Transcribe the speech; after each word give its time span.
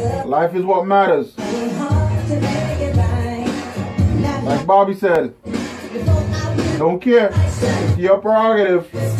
Life 0.00 0.54
is 0.54 0.64
what 0.64 0.86
matters. 0.86 1.36
Like 4.44 4.66
Bobby 4.66 4.94
said, 4.94 5.34
don't 6.78 7.00
care. 7.00 7.30
It's 7.34 7.98
your 7.98 8.18
prerogative. 8.18 9.19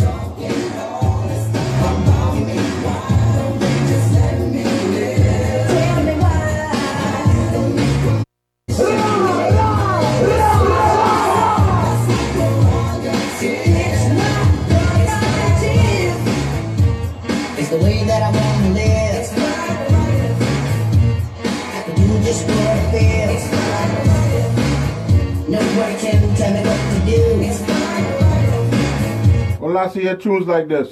When 29.70 29.76
I 29.76 29.86
see 29.86 30.02
tunes 30.16 30.48
like 30.48 30.66
this, 30.66 30.90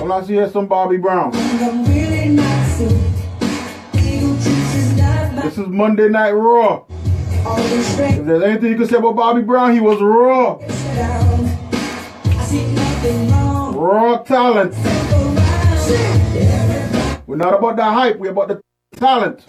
when 0.00 0.10
I 0.10 0.22
see 0.24 0.48
some 0.48 0.66
Bobby 0.66 0.96
Brown, 0.96 1.30
this 5.42 5.58
is 5.58 5.66
Monday 5.66 6.08
Night 6.08 6.30
Raw. 6.30 6.86
If 6.88 8.24
there's 8.24 8.42
anything 8.42 8.70
you 8.70 8.78
can 8.78 8.86
say 8.86 8.96
about 8.96 9.14
Bobby 9.14 9.42
Brown, 9.42 9.74
he 9.74 9.80
was 9.80 10.00
raw. 10.00 10.58
Raw 13.72 14.22
talent. 14.22 14.74
We're 17.26 17.36
not 17.36 17.52
about 17.52 17.76
the 17.76 17.84
hype, 17.84 18.16
we're 18.16 18.30
about 18.30 18.48
the 18.48 18.62
talent. 18.96 19.44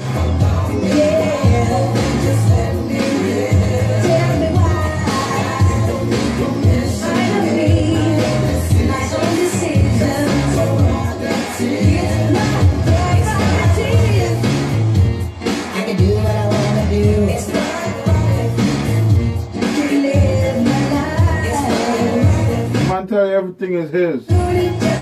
Everything 23.33 23.73
is 23.73 23.89
his. 23.89 24.27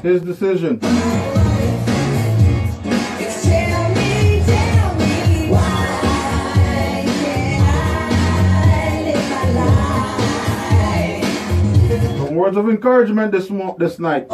His 0.01 0.21
decision. 0.21 0.79
Some 12.17 12.35
words 12.35 12.57
of 12.57 12.69
encouragement 12.69 13.31
this 13.31 13.49
this 13.77 13.99
night. 13.99 14.27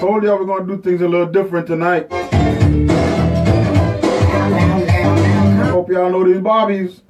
Told 0.00 0.24
y'all 0.24 0.38
we're 0.38 0.44
gonna 0.44 0.66
do 0.66 0.82
things 0.82 1.00
a 1.00 1.08
little 1.08 1.26
different 1.26 1.66
tonight. 1.66 2.12
Hope 5.70 5.88
y'all 5.88 6.10
know 6.10 6.22
these 6.22 6.42
bobbies. 6.42 7.00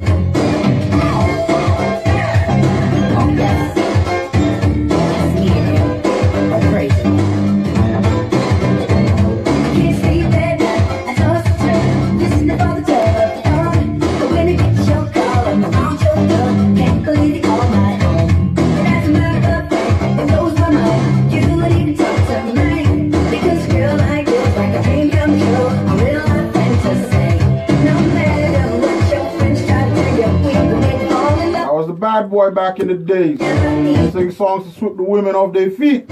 Boy 32.36 32.50
back 32.50 32.78
in 32.80 32.88
the 32.88 32.94
days. 32.94 33.38
Sing 34.12 34.30
songs 34.30 34.66
to 34.66 34.78
sweep 34.78 34.98
the 34.98 35.02
women 35.02 35.34
off 35.34 35.54
their 35.54 35.70
feet. 35.70 36.06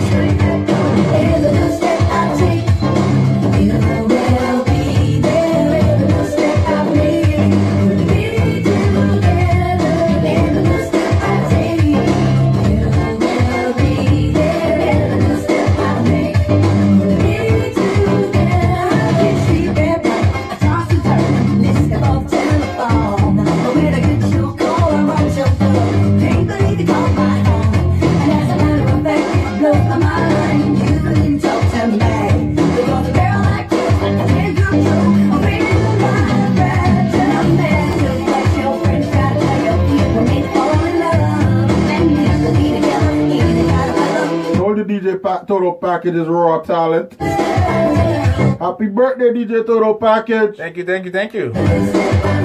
DJ 45.46 45.72
Package 45.72 46.14
is 46.14 46.28
raw 46.28 46.60
talent. 46.60 47.14
Happy 47.20 48.86
birthday, 48.86 49.30
DJ 49.30 49.66
Total 49.66 49.94
Package. 49.94 50.56
Thank 50.56 50.76
you, 50.76 50.84
thank 50.84 51.04
you, 51.04 51.10
thank 51.10 51.34
you. 51.34 52.43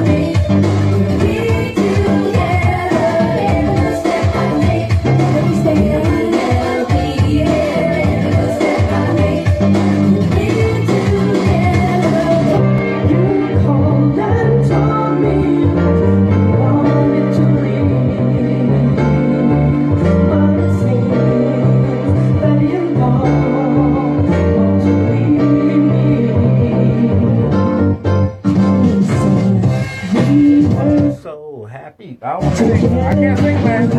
Sing. 32.77 32.99
I 32.99 33.13
can't 33.13 33.39
sing, 33.39 33.63
man. 33.63 33.91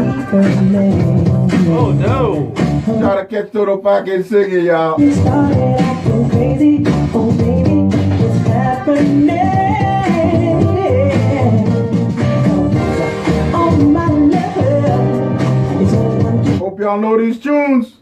Oh 1.68 1.92
no. 1.92 2.52
Try 2.84 3.16
to 3.22 3.26
catch 3.26 3.52
Toto 3.52 3.78
Package 3.78 4.26
singing, 4.26 4.66
y'all. 4.66 4.98
started 4.98 5.80
acting 5.80 6.30
crazy. 6.30 6.82
Oh, 7.14 7.32
baby, 7.36 7.88
it's 8.24 8.46
happening. 8.46 9.26
My 13.92 14.08
love 14.08 14.60
is 15.80 15.92
one 15.94 16.44
to 16.44 16.56
Hope 16.58 16.80
y'all 16.80 17.00
know 17.00 17.18
these 17.18 17.38
tunes. 17.38 17.94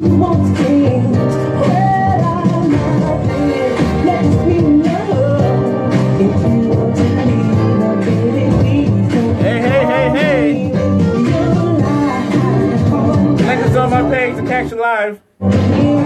My 13.90 14.02
page 14.10 14.36
to 14.36 14.42
catch 14.42 14.70
you 14.70 14.80
live. 14.80 15.97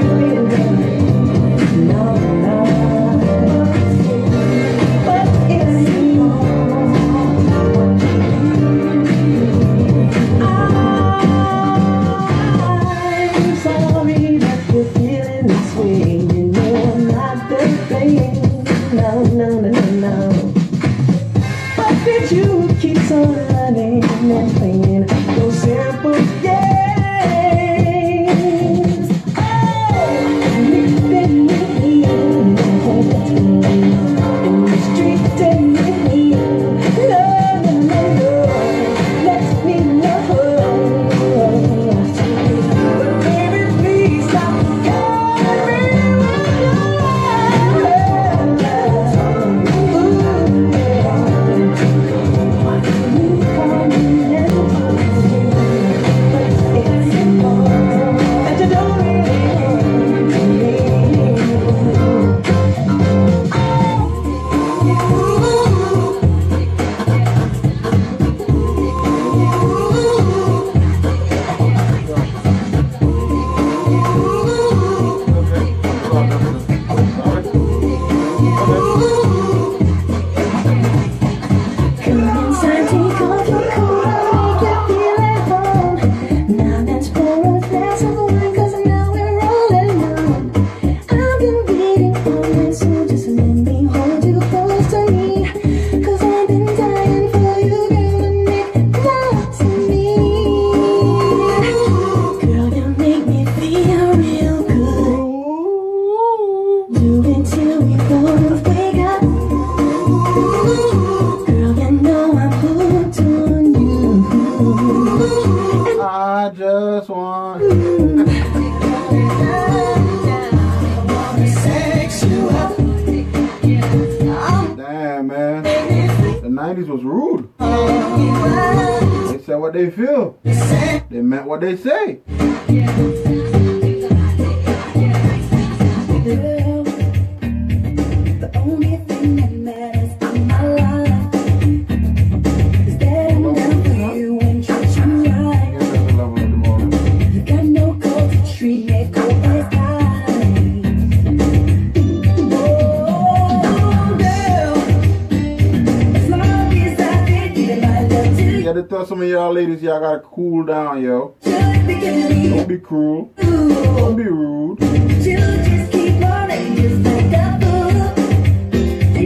niggas, 159.83 159.89
y'all 159.89 160.01
gotta 160.01 160.21
cool 160.21 160.65
down, 160.65 161.03
yo. 161.03 161.35
Don't 161.43 162.69
be 162.69 162.79
cruel. 162.79 163.33
Don't 163.37 164.17
be 164.17 164.25
rude. 164.25 164.79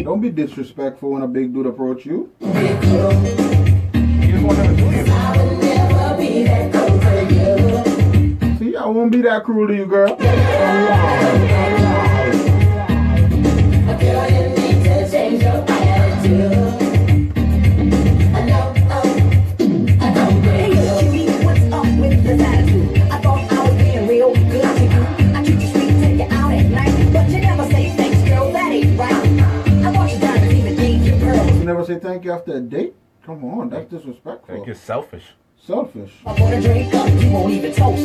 Don't 0.05 0.21
be 0.21 0.31
disrespectful 0.31 1.11
when 1.11 1.23
a 1.23 1.29
big 1.29 1.53
dude 1.53 1.67
approach 1.67 2.07
you. 2.07 2.33
You 2.41 2.49
just 2.49 4.45
won't 4.45 4.59
ever 4.59 4.77
do 4.77 4.89
it. 4.91 5.07
See, 8.59 8.77
I 8.77 8.87
won't 8.87 9.13
be 9.13 9.23
that 9.23 9.45
cruel 9.45 9.69
to 9.69 9.75
you, 9.75 9.87
girl. 9.87 9.96
Selfish. 34.97 35.25
Selfish. 35.61 36.13
I'm 36.25 36.37
gonna 36.37 36.59
drink 36.59 36.95
up, 36.95 37.07
you 37.21 37.31
won't 37.31 37.53
even 37.53 37.75
toast. 37.75 38.03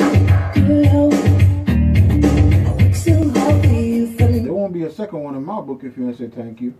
There 4.44 4.54
won't 4.54 4.74
be 4.74 4.84
a 4.84 4.92
second 4.92 5.24
one 5.24 5.36
in 5.36 5.46
my 5.46 5.62
book 5.62 5.86
if 5.86 5.96
you 5.98 6.04
don't 6.04 6.18
say 6.18 6.28
thank 6.28 6.60
you. 6.60 6.74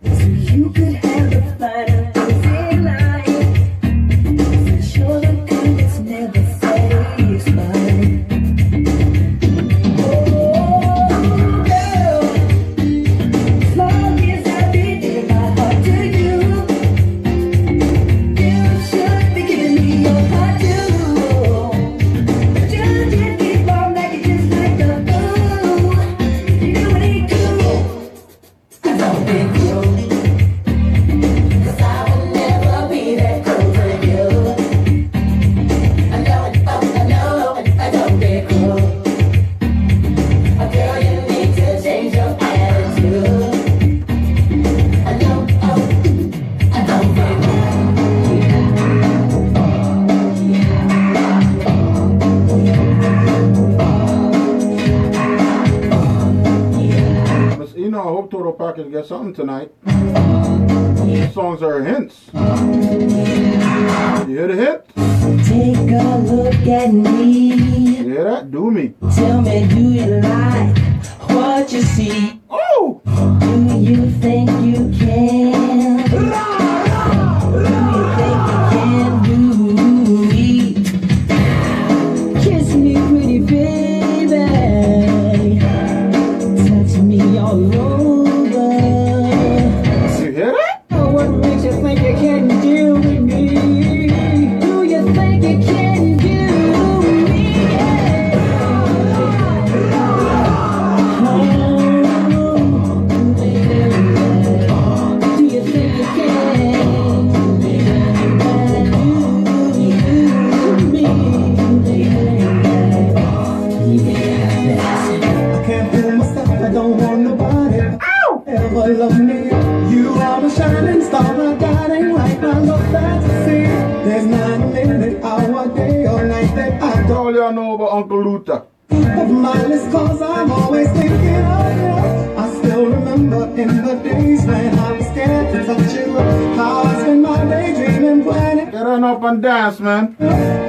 one 127.56 127.66
over 127.66 127.84
Uncle 127.84 128.24
Luther. 128.24 128.64
Mine 128.90 129.72
is 129.72 129.92
cause 129.92 130.20
I'm 130.22 130.50
always 130.50 130.88
thinking 130.92 131.36
of 131.36 131.76
you. 131.76 131.92
I 132.36 132.54
still 132.58 132.86
remember 132.86 133.44
in 133.60 133.84
the 133.84 133.94
days 134.02 134.44
when 134.44 134.78
I 134.78 134.92
was 134.92 135.06
scared 135.06 135.54
to 135.54 135.64
touch 135.66 135.94
you. 135.94 136.12
How 136.56 136.82
I 136.82 137.00
spent 137.00 137.22
my 137.22 137.44
day 137.44 137.74
dreaming, 137.74 138.22
planning. 138.24 138.70
Get 138.70 138.86
on 138.86 139.04
up 139.04 139.22
and 139.22 139.42
dance, 139.42 139.80
man. 139.80 140.16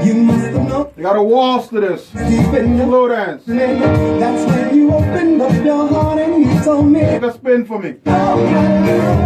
You 0.05 0.15
must 0.15 0.45
have 0.45 0.67
known. 0.67 0.93
You 0.97 1.03
got 1.03 1.15
a 1.15 1.23
waltz 1.23 1.67
to 1.69 1.79
this. 1.79 2.07
Slow 2.09 3.07
dance. 3.07 3.43
That's 3.45 4.51
when 4.51 4.75
you 4.75 4.93
opened 4.93 5.41
up 5.41 5.65
your 5.65 5.87
heart 5.87 6.19
and 6.19 6.45
you 6.45 6.63
told 6.63 6.85
me. 6.85 7.01
Take 7.01 7.23
a 7.23 7.33
spin 7.33 7.65
for 7.65 7.79
me. 7.79 7.95
Oh, 8.05 9.23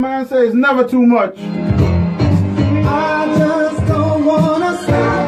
Man 0.00 0.26
says 0.26 0.54
never 0.54 0.86
too 0.86 1.04
much. 1.04 1.34
I 1.38 3.34
just 3.36 3.86
don't 3.88 4.24
wanna 4.24 4.76
stop. 4.84 5.27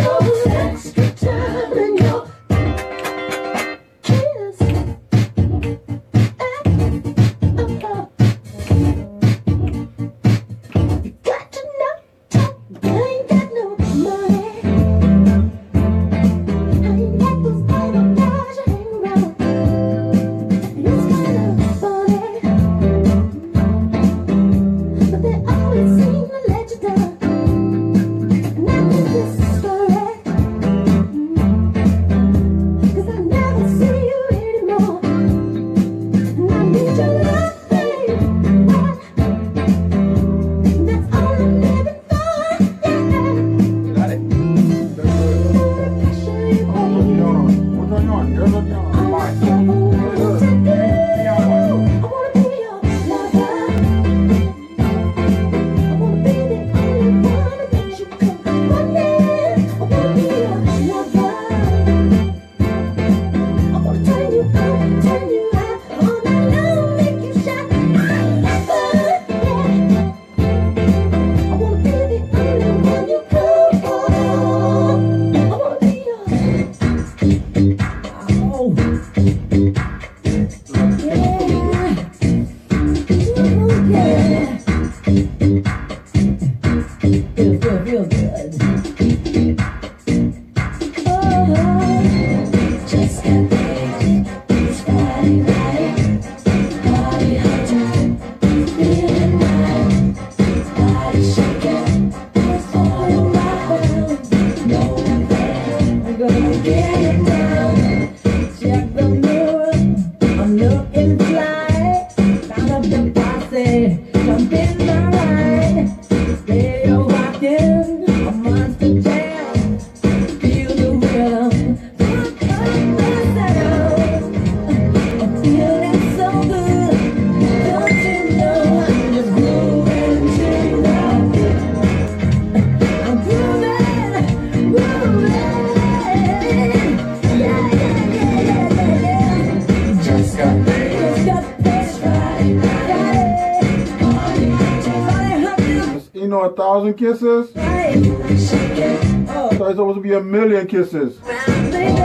kisses. 147.01 147.49
Right. 147.55 147.95
Shake 148.37 148.77
it. 148.77 149.03
I 149.27 149.49
thought 149.57 149.71
it's 149.71 149.77
supposed 149.79 149.95
to 149.95 150.01
be 150.01 150.13
a 150.13 150.21
million 150.21 150.67
kisses. 150.67 151.17
Round, 151.21 151.71
baby. 151.71 151.95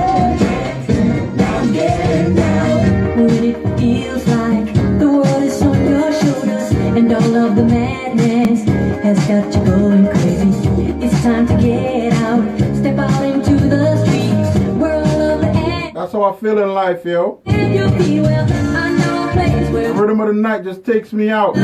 Now 1.36 1.58
I'm 1.58 1.72
getting 1.72 2.34
down. 2.34 3.18
When 3.18 3.44
it 3.44 3.78
feels 3.78 4.26
like 4.26 4.72
the 4.98 5.06
world 5.06 5.42
is 5.42 5.60
on 5.60 5.84
your 5.84 6.10
shoulders 6.14 6.72
and 6.96 7.12
all 7.12 7.36
of 7.36 7.56
the 7.56 7.64
madness 7.64 8.64
has 9.04 9.18
got 9.28 9.54
you 9.54 9.64
going 9.66 10.06
crazy. 10.08 11.04
It's 11.04 11.22
time 11.22 11.46
to 11.48 11.56
get 11.60 12.14
out. 12.14 12.42
Step 12.76 12.98
out 12.98 13.22
into 13.22 13.54
the 13.68 14.02
streets 14.02 14.58
where 14.80 14.94
all 14.96 15.20
of 15.20 15.40
the 15.42 15.90
That's 15.92 16.12
how 16.12 16.24
I 16.24 16.34
feel 16.36 16.58
in 16.58 16.72
life, 16.72 17.04
yo. 17.04 17.42
and 17.44 17.74
you 17.74 17.84
be 18.02 18.20
well. 18.20 18.46
I 18.50 18.96
know 18.96 19.28
a 19.28 19.32
place 19.34 19.70
where 19.70 19.88
The 19.92 20.00
rhythm 20.00 20.20
of 20.22 20.28
the 20.28 20.32
night 20.32 20.64
just 20.64 20.86
takes 20.86 21.12
me 21.12 21.28
out. 21.28 21.54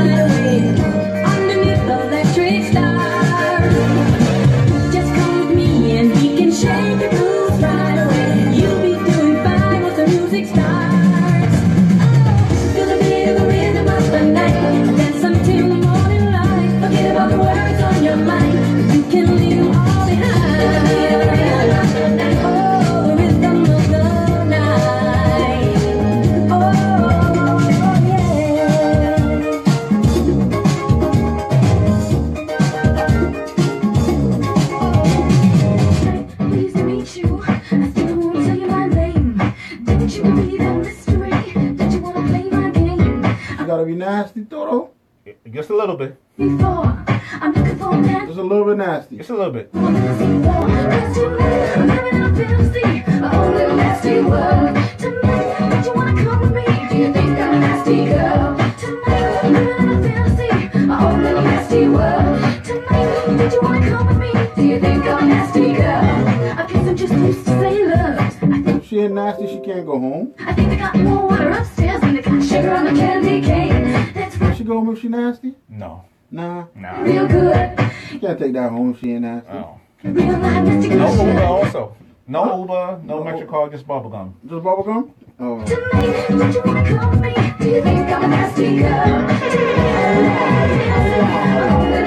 Home 78.73 78.91
if 78.93 79.01
she 79.01 79.13
ain't 79.13 79.23
nasty. 79.23 79.51
Oh. 79.53 79.81
Real 80.03 80.39
life 80.39 80.65
nasty 80.65 80.89
No 80.91 81.13
Uber 81.13 81.43
also. 81.43 81.97
No 82.27 82.61
Uber, 82.61 83.01
no 83.05 83.25
Metro 83.25 83.47
card, 83.47 83.73
just 83.73 83.87
bubblegum. 83.87 84.33
Just 84.49 84.63
bubblegum? 84.65 85.11
Oh. 85.39 85.65
Tonight, 85.65 86.29
don't 86.29 86.55
you 86.55 86.63
wanna 86.65 86.85
come 86.89 87.21
me? 87.21 87.35
Do 87.61 87.69
you 87.69 87.83
think 87.83 88.09
I'm 88.11 88.25
a 88.25 88.29
nasty 88.29 88.79
girl? 88.79 89.29
Tonight, 89.53 90.13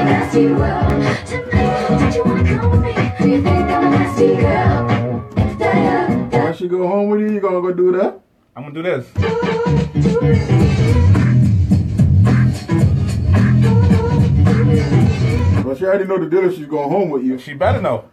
nasty 0.06 0.46
world. 0.48 0.90
Tonight, 1.26 1.88
don't 1.90 2.16
you 2.16 2.24
wanna 2.24 2.44
come 2.60 2.82
me? 2.82 2.94
Do 3.20 3.30
you 3.30 3.42
think 3.44 3.70
I'm 3.70 3.84
a 3.86 3.90
nasty 3.90 4.28
girl? 4.36 4.88
Da, 5.58 6.52
da, 6.52 6.68
go 6.68 6.88
home 6.88 7.10
with 7.10 7.22
you, 7.22 7.32
you 7.32 7.40
gonna 7.40 7.62
go 7.62 7.74
do 7.74 7.92
that? 7.94 8.20
I'm 8.56 8.64
gonna 8.64 8.74
do 8.74 8.82
this. 8.84 9.06
She 15.86 15.90
already 15.90 16.06
know 16.06 16.18
the 16.18 16.28
deal 16.28 16.50
if 16.50 16.56
she's 16.56 16.66
going 16.66 16.90
home 16.90 17.12
with 17.12 17.24
you. 17.24 17.38
She 17.38 17.54
better 17.54 17.80
know. 17.80 18.10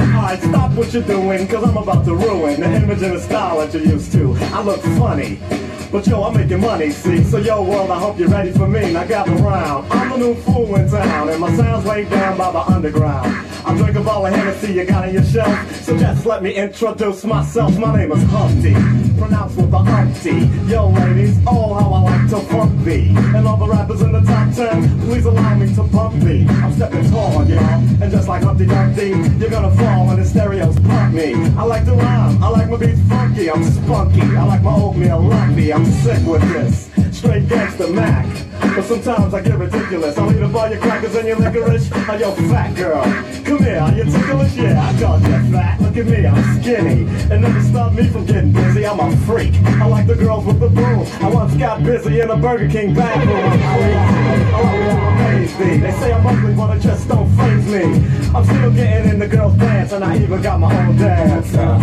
Alright, 0.00 0.40
stop 0.40 0.72
what 0.72 0.94
you're 0.94 1.02
doing, 1.02 1.46
cause 1.46 1.62
I'm 1.62 1.76
about 1.76 2.06
to 2.06 2.14
ruin 2.14 2.58
the 2.58 2.74
image 2.74 3.02
and 3.02 3.14
the 3.14 3.20
style 3.20 3.58
that 3.58 3.74
you're 3.74 3.82
used 3.82 4.12
to. 4.12 4.32
I 4.34 4.62
look 4.62 4.80
funny. 4.80 5.38
But 5.96 6.06
yo, 6.08 6.24
I'm 6.24 6.34
making 6.34 6.60
money, 6.60 6.90
see? 6.90 7.24
So 7.24 7.38
yo, 7.38 7.62
world, 7.62 7.90
I 7.90 7.98
hope 7.98 8.18
you're 8.18 8.28
ready 8.28 8.52
for 8.52 8.68
me. 8.68 8.92
Now 8.92 9.06
gather 9.06 9.32
round. 9.36 9.90
I'm 9.90 10.10
the 10.10 10.18
new 10.18 10.34
fool 10.34 10.76
in 10.76 10.90
town, 10.90 11.30
and 11.30 11.40
my 11.40 11.50
sound's 11.56 11.86
laid 11.86 12.10
down 12.10 12.36
by 12.36 12.52
the 12.52 12.58
underground. 12.58 13.34
I 13.64 13.74
drink 13.74 13.96
a 13.96 14.02
bottle 14.02 14.26
of 14.26 14.34
Hennessy 14.34 14.74
you 14.74 14.84
got 14.84 15.08
on 15.08 15.14
your 15.14 15.24
shelf. 15.24 15.74
So 15.76 15.96
just 15.96 16.26
let 16.26 16.42
me 16.42 16.52
introduce 16.52 17.24
myself. 17.24 17.78
My 17.78 17.96
name 17.96 18.12
is 18.12 18.22
Humpty, 18.24 18.74
pronounced 19.18 19.56
with 19.56 19.70
the 19.70 19.78
umpty. 19.78 20.70
Yo, 20.70 20.90
ladies, 20.90 21.38
oh 21.46 21.72
how 21.72 21.90
I 21.90 22.00
like 22.02 22.28
to 22.28 22.40
funk 22.52 22.84
thee. 22.84 23.14
And 23.34 23.48
all 23.48 23.56
the 23.56 23.66
rappers 23.66 24.02
in 24.02 24.12
the 24.12 24.20
top 24.20 24.54
ten, 24.54 25.00
please 25.00 25.24
allow 25.24 25.54
me 25.54 25.74
to 25.74 25.82
bump 25.82 26.22
thee. 26.22 26.46
I'm 26.46 26.74
stepping 26.74 27.10
tall, 27.10 27.42
y'all, 27.48 27.62
and 28.02 28.10
just 28.12 28.28
like 28.28 28.42
Humpty 28.42 28.66
Dumpty, 28.66 29.08
you're 29.38 29.50
gonna 29.50 29.74
fall 29.74 30.08
when 30.08 30.16
the 30.20 30.26
stereos 30.26 30.78
pump 30.80 31.14
me. 31.14 31.32
I 31.56 31.64
like 31.64 31.86
to 31.86 31.94
rhyme, 31.94 32.44
I 32.44 32.48
like 32.50 32.68
my 32.68 32.76
beats 32.76 33.00
funky, 33.08 33.50
I'm 33.50 33.64
spunky. 33.64 34.20
I 34.20 34.44
like 34.44 34.62
my 34.62 34.74
oatmeal 34.74 35.22
lumpy, 35.22 35.72
I'm 35.72 35.85
sick 35.92 36.26
with 36.26 36.42
this. 36.52 36.90
Straight 37.16 37.48
gangster 37.48 37.88
Mac. 37.88 38.26
But 38.60 38.84
sometimes 38.84 39.32
I 39.32 39.40
get 39.40 39.58
ridiculous. 39.58 40.18
I'll 40.18 40.30
eat 40.32 40.42
up 40.42 40.54
all 40.54 40.68
your 40.68 40.80
crackers 40.80 41.14
and 41.14 41.26
your 41.26 41.38
licorice. 41.38 41.90
Are 41.92 42.18
you 42.18 42.30
fat 42.50 42.74
girl. 42.76 43.02
Come 43.44 43.64
here, 43.64 43.78
are 43.78 43.92
you 43.92 44.04
ticklish? 44.04 44.54
Yeah, 44.54 44.82
I 44.82 45.00
got 45.00 45.22
you 45.22 45.52
fat. 45.52 45.80
Look 45.80 45.96
at 45.96 46.06
me, 46.06 46.26
I'm 46.26 46.60
skinny. 46.60 47.06
And 47.32 47.42
never 47.42 47.62
stop 47.62 47.92
me 47.92 48.06
from 48.08 48.26
getting 48.26 48.52
busy. 48.52 48.86
I'm 48.86 49.00
a 49.00 49.16
freak. 49.18 49.54
I 49.64 49.86
like 49.86 50.06
the 50.06 50.14
girls 50.14 50.44
with 50.44 50.60
the 50.60 50.68
boom. 50.68 51.06
I 51.20 51.30
once 51.30 51.54
got 51.56 51.82
busy 51.82 52.20
in 52.20 52.30
a 52.30 52.36
Burger 52.36 52.68
King 52.68 52.94
bathroom. 52.94 53.36
I'm 54.54 55.16
crazy. 55.26 55.78
They 55.78 55.92
say 55.92 56.12
I'm 56.12 56.26
ugly, 56.26 56.54
but 56.54 56.70
I 56.70 56.78
just 56.78 57.08
don't 57.08 57.28
phase 57.36 57.66
me. 57.66 57.84
I'm 58.34 58.44
still 58.44 58.72
getting 58.72 59.12
in 59.12 59.18
the 59.18 59.28
girls' 59.28 59.56
dance, 59.56 59.92
and 59.92 60.04
I 60.04 60.18
even 60.18 60.42
got 60.42 60.60
my 60.60 60.86
own 60.86 60.96
dance. 60.96 61.54
Uh, 61.54 61.76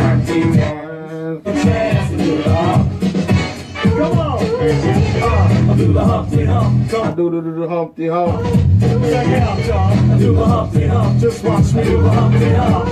Come 3.97 4.17
on. 4.17 4.39
I 4.39 5.75
do 5.77 5.93
the 5.93 6.03
Humpty 6.03 6.45
Hump. 6.45 6.89
Come. 6.89 7.07
I 7.07 7.11
do 7.11 7.29
the, 7.29 7.67
Humpty 7.67 8.07
Hump. 8.07 8.43
Check 8.79 9.27
it 9.27 9.43
out, 9.43 9.65
y'all. 9.65 10.11
I 10.11 10.17
do 10.17 10.35
the 10.35 10.45
Humpty 10.45 10.87
Hump. 10.87 11.19
Just 11.19 11.43
watch 11.43 11.73
me 11.73 11.83
do 11.83 12.01
the 12.01 12.09
Humpty 12.09 12.49
Hump. 12.53 12.89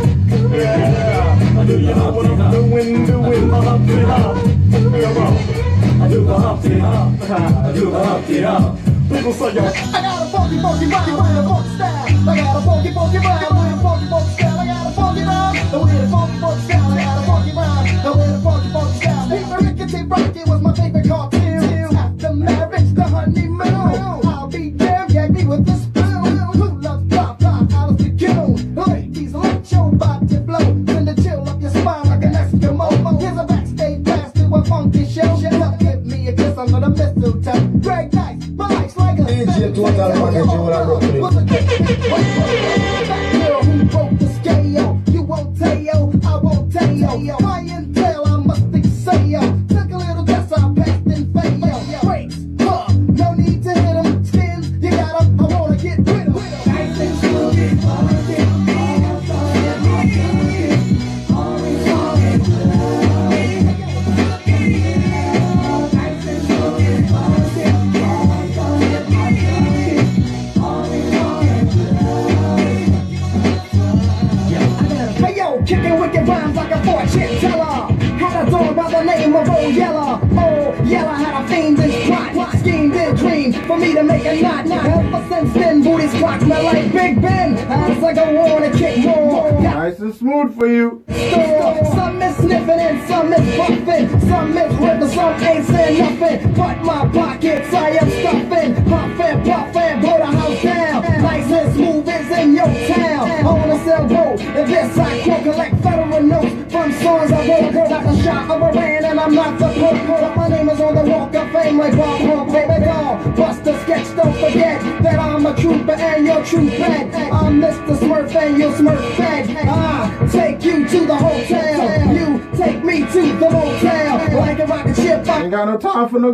Yeah. 0.51 0.77
yeah. 0.77 1.59
I 1.59 1.65
do 1.65 1.85
the 1.85 1.93
Humpty 1.93 2.27
Hump. 2.27 2.41
I'm 2.41 2.51
doing, 2.51 3.05
doing 3.05 3.47
my 3.49 3.63
Humpty 3.63 3.99
Hump. 4.01 4.71
Come 4.71 5.17
on. 5.17 6.01
I 6.01 6.07
do 6.07 6.23
the 6.23 6.37
Humpty 6.37 6.79
Hump. 6.79 7.21
I 7.21 7.71
do 7.73 7.91
the 7.91 8.03
Humpty 8.03 8.41
Hump. 8.41 8.79
People 9.09 9.33
say, 9.33 9.53
yo, 9.53 9.63
I 9.65 10.01
got 10.01 10.21
a 10.21 10.31
funky, 10.31 10.61
funky, 10.61 10.85
funky, 10.89 11.11
funky, 11.11 11.47
funky 11.47 11.69
style. 11.75 12.29
I 12.29 12.35
got 12.37 12.55
a 12.55 12.61
funky, 12.61 12.93
funky, 12.93 13.17
funky, 13.17 13.45
funky, 13.45 13.81
funky, 13.81 14.07
funky 14.07 14.31
style. 14.33 14.59
I 14.59 14.65
got 14.67 14.87
a 14.87 14.91
funky, 14.95 15.23
funky, 15.25 16.07
funky, 16.07 16.39
funky 16.39 16.61
style. 16.61 16.90
take 20.81 20.93
the 20.93 21.07
car 21.07 21.29
till 21.29 21.97
after 21.97 22.33
marriage, 22.33 22.93
the 22.93 23.03
honeymoon. 23.03 23.61
I'll 23.61 24.47
be 24.47 24.71
damned, 24.71 25.13
gag 25.13 25.31
me 25.31 25.45
with 25.45 25.69
a 25.69 25.75
spoon. 25.75 26.37
Who 26.59 26.81
loves 26.81 27.07
pop 27.13 27.39
pop 27.39 27.71
out 27.73 27.89
of 27.91 27.97
the 27.97 28.09
coon? 28.17 28.75
Let 28.75 29.71
your 29.71 29.91
body 29.91 30.37
blow. 30.37 30.59
Send 30.59 31.09
a 31.09 31.15
chill 31.21 31.47
up 31.47 31.61
your 31.61 31.71
spine 31.71 32.07
like 32.09 32.23
an 32.23 32.33
Eskimo. 32.33 33.19
Here's 33.21 33.37
a 33.37 33.43
backstage 33.43 34.03
pass 34.05 34.31
to 34.33 34.43
a 34.55 34.65
funky 34.65 35.05
show. 35.05 35.39
Shut 35.39 35.53
up, 35.53 35.79
give 35.79 36.05
me 36.05 36.27
a 36.29 36.33
kiss 36.33 36.57
under 36.57 36.79
the 36.79 36.89
mistletoe. 36.89 37.67
Greg 37.79 38.13
Knight, 38.13 38.39
my 38.55 38.67
life's 38.67 38.97
like 38.97 39.19
a. 39.19 39.23
DJ 39.23 39.61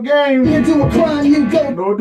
game. 0.01 0.47
Into 0.47 0.83
a 0.83 0.89
crime 0.89 1.25
you 1.25 1.49
go. 1.49 1.69
No 1.71 1.95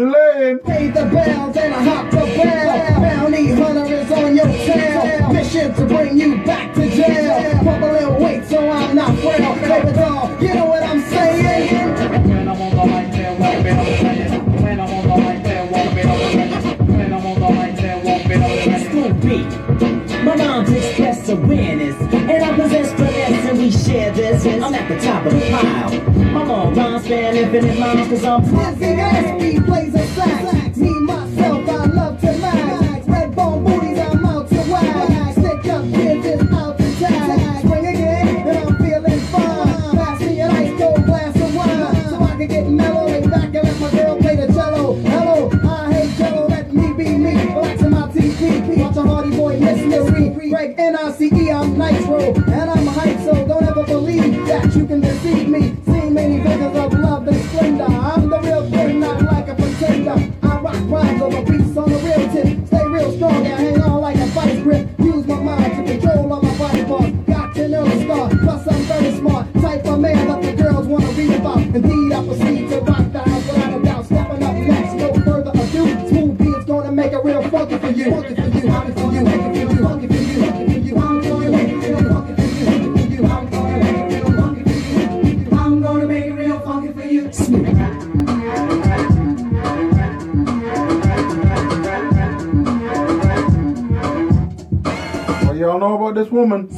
come 28.36 28.44
from. 28.44 28.75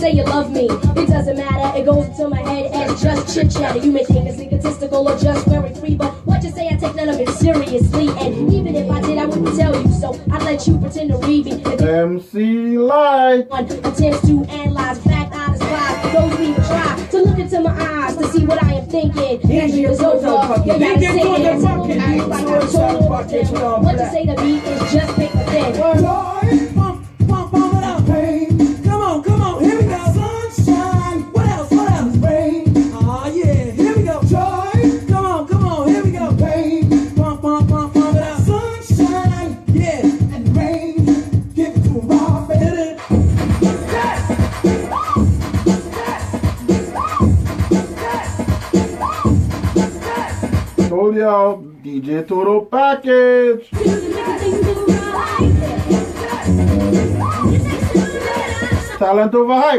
say 0.09 0.16
you 0.16 0.25
love 0.25 0.51
me. 0.51 0.66
It 0.66 1.09
doesn't 1.09 1.37
matter, 1.37 1.79
it 1.79 1.85
goes 1.85 2.07
into 2.07 2.29
my 2.29 2.40
head 2.40 2.73
and 2.73 2.99
just 2.99 3.35
chit 3.35 3.51
chatter. 3.51 3.79
You 3.79 3.92
may 3.92 4.05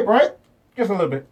right? 0.09 0.31
Just 0.75 0.89
a 0.89 0.93
little 0.93 1.07
bit. 1.09 1.27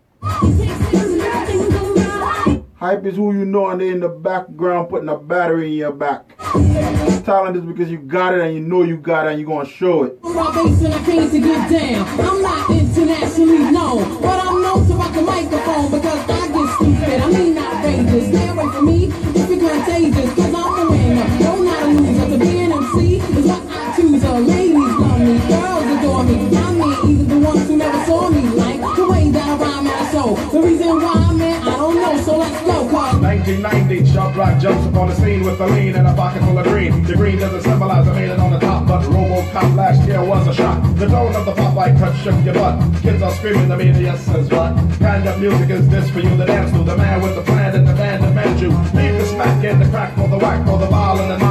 Hype 2.75 3.05
is 3.05 3.15
who 3.15 3.33
you 3.33 3.43
know 3.43 3.69
and 3.69 3.81
they 3.81 3.89
in 3.89 3.99
the 3.99 4.09
background 4.09 4.89
putting 4.89 5.09
a 5.09 5.17
battery 5.17 5.71
in 5.71 5.73
your 5.73 5.91
back. 5.91 6.37
Talent 7.25 7.57
is 7.57 7.65
because 7.65 7.89
you 7.89 7.97
got 7.97 8.35
it 8.35 8.41
and 8.41 8.53
you 8.53 8.61
know 8.61 8.83
you 8.83 8.97
got 8.97 9.25
it 9.25 9.31
and 9.31 9.41
you're 9.41 9.49
gonna 9.49 9.67
show 9.67 10.03
it. 10.03 10.19
Show. 30.35 30.51
The 30.51 30.61
reason 30.61 30.87
why 30.87 31.13
I'm 31.15 31.39
here, 31.39 31.59
I 31.61 31.77
don't 31.77 31.95
know. 31.95 32.17
So 32.23 32.37
let's 32.37 32.61
go, 32.65 32.89
cause 32.89 33.19
1990, 33.21 34.11
Sharp 34.11 34.35
Rock 34.35 34.59
jumps 34.59 34.85
upon 34.87 35.09
the 35.09 35.15
scene 35.15 35.43
with 35.43 35.59
a 35.59 35.67
lean 35.67 35.95
and 35.95 36.07
a 36.07 36.13
pocket 36.13 36.41
full 36.43 36.57
of 36.57 36.65
green. 36.65 37.03
The 37.03 37.15
green 37.15 37.37
doesn't 37.37 37.61
symbolize 37.61 38.07
a 38.07 38.13
maiden 38.13 38.39
on 38.39 38.51
the 38.51 38.59
top, 38.59 38.87
but 38.87 39.03
Robocop 39.03 39.75
last 39.75 40.07
year 40.07 40.23
was 40.23 40.47
a 40.47 40.53
shock. 40.53 40.81
The 40.95 41.07
tone 41.07 41.35
of 41.35 41.45
the 41.45 41.53
Popeye 41.53 41.97
cut 41.99 42.15
shook 42.17 42.43
your 42.43 42.53
butt. 42.53 42.79
Kids 43.01 43.21
are 43.21 43.31
screaming, 43.31 43.69
the 43.69 43.77
media 43.77 44.17
says 44.17 44.49
what? 44.49 44.75
Kind 44.99 45.27
of 45.27 45.39
music 45.39 45.69
is 45.69 45.87
this 45.89 46.09
for 46.09 46.19
you 46.19 46.29
to 46.29 46.45
dance 46.45 46.71
to? 46.71 46.83
The 46.83 46.97
man 46.97 47.21
with 47.21 47.35
the 47.35 47.43
plan 47.43 47.75
and 47.75 47.87
the 47.87 47.93
band 47.93 48.23
demands 48.23 48.61
you. 48.61 48.69
Leave 48.97 49.17
the 49.19 49.25
smack 49.25 49.63
and 49.63 49.81
the 49.81 49.89
crack 49.89 50.15
for 50.15 50.27
the 50.27 50.37
whack 50.37 50.65
for 50.65 50.77
the 50.77 50.87
ball 50.87 51.19
and 51.19 51.31
the 51.31 51.46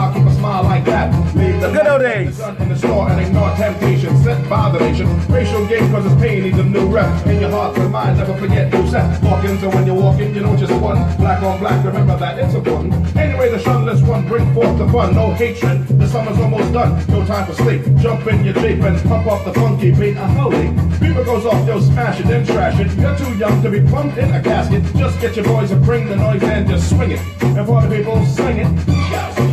the 1.72 1.78
Good 1.78 1.86
old 1.86 2.02
days. 2.02 2.40
in 2.40 2.68
the 2.68 2.76
store 2.76 3.08
and 3.08 3.20
ignore 3.20 3.50
temptation 3.56 4.16
sent 4.22 4.48
by 4.48 4.70
the 4.70 4.78
nation. 4.78 5.06
Racial 5.28 5.66
game 5.66 5.90
causes 5.90 6.14
pain 6.20 6.42
needs 6.44 6.58
a 6.58 6.62
new 6.62 6.86
rep. 6.88 7.26
In 7.26 7.40
your 7.40 7.50
heart 7.50 7.76
and 7.78 7.90
mind, 7.92 8.18
never 8.18 8.36
forget 8.36 8.72
who's 8.72 8.90
set. 8.90 9.22
Walking 9.22 9.58
so 9.58 9.68
when 9.70 9.86
you're 9.86 10.00
walking, 10.00 10.34
you 10.34 10.42
know 10.42 10.56
just 10.56 10.72
one. 10.80 10.98
Black 11.16 11.42
on 11.42 11.58
black, 11.58 11.84
remember 11.84 12.16
that 12.18 12.38
it's 12.38 12.54
one. 12.54 12.92
Anyway, 13.16 13.50
the 13.50 13.58
shunless 13.58 14.00
one, 14.02 14.26
bring 14.28 14.52
forth 14.54 14.78
the 14.78 14.88
fun. 14.88 15.14
No 15.14 15.32
hatred, 15.32 15.86
the 15.88 16.08
summer's 16.08 16.38
almost 16.38 16.72
done. 16.72 17.04
No 17.08 17.24
time 17.26 17.46
for 17.46 17.54
sleep. 17.54 17.82
Jump 17.98 18.26
in 18.26 18.44
your 18.44 18.54
Jeep 18.54 18.80
and 18.82 19.00
pump 19.08 19.26
off 19.26 19.44
the 19.44 19.52
funky 19.54 19.90
beat. 19.90 20.16
A 20.16 20.26
holy. 20.26 20.68
Beaver 21.00 21.24
goes 21.24 21.46
off, 21.46 21.66
yo, 21.66 21.80
smash 21.80 22.20
it, 22.20 22.26
then 22.26 22.46
trash 22.46 22.78
it. 22.80 22.92
You're 22.98 23.16
too 23.18 23.36
young 23.36 23.62
to 23.62 23.70
be 23.70 23.80
plumped 23.80 24.18
in 24.18 24.30
a 24.32 24.42
casket. 24.42 24.82
Just 24.96 25.20
get 25.20 25.36
your 25.36 25.44
boys 25.44 25.70
and 25.70 25.84
bring 25.84 26.08
the 26.08 26.16
noise 26.16 26.42
and 26.42 26.68
just 26.68 26.90
swing 26.90 27.12
it. 27.12 27.20
And 27.42 27.66
for 27.66 27.82
the 27.82 27.96
people, 27.96 28.24
sing 28.26 28.58
it. 28.58 29.45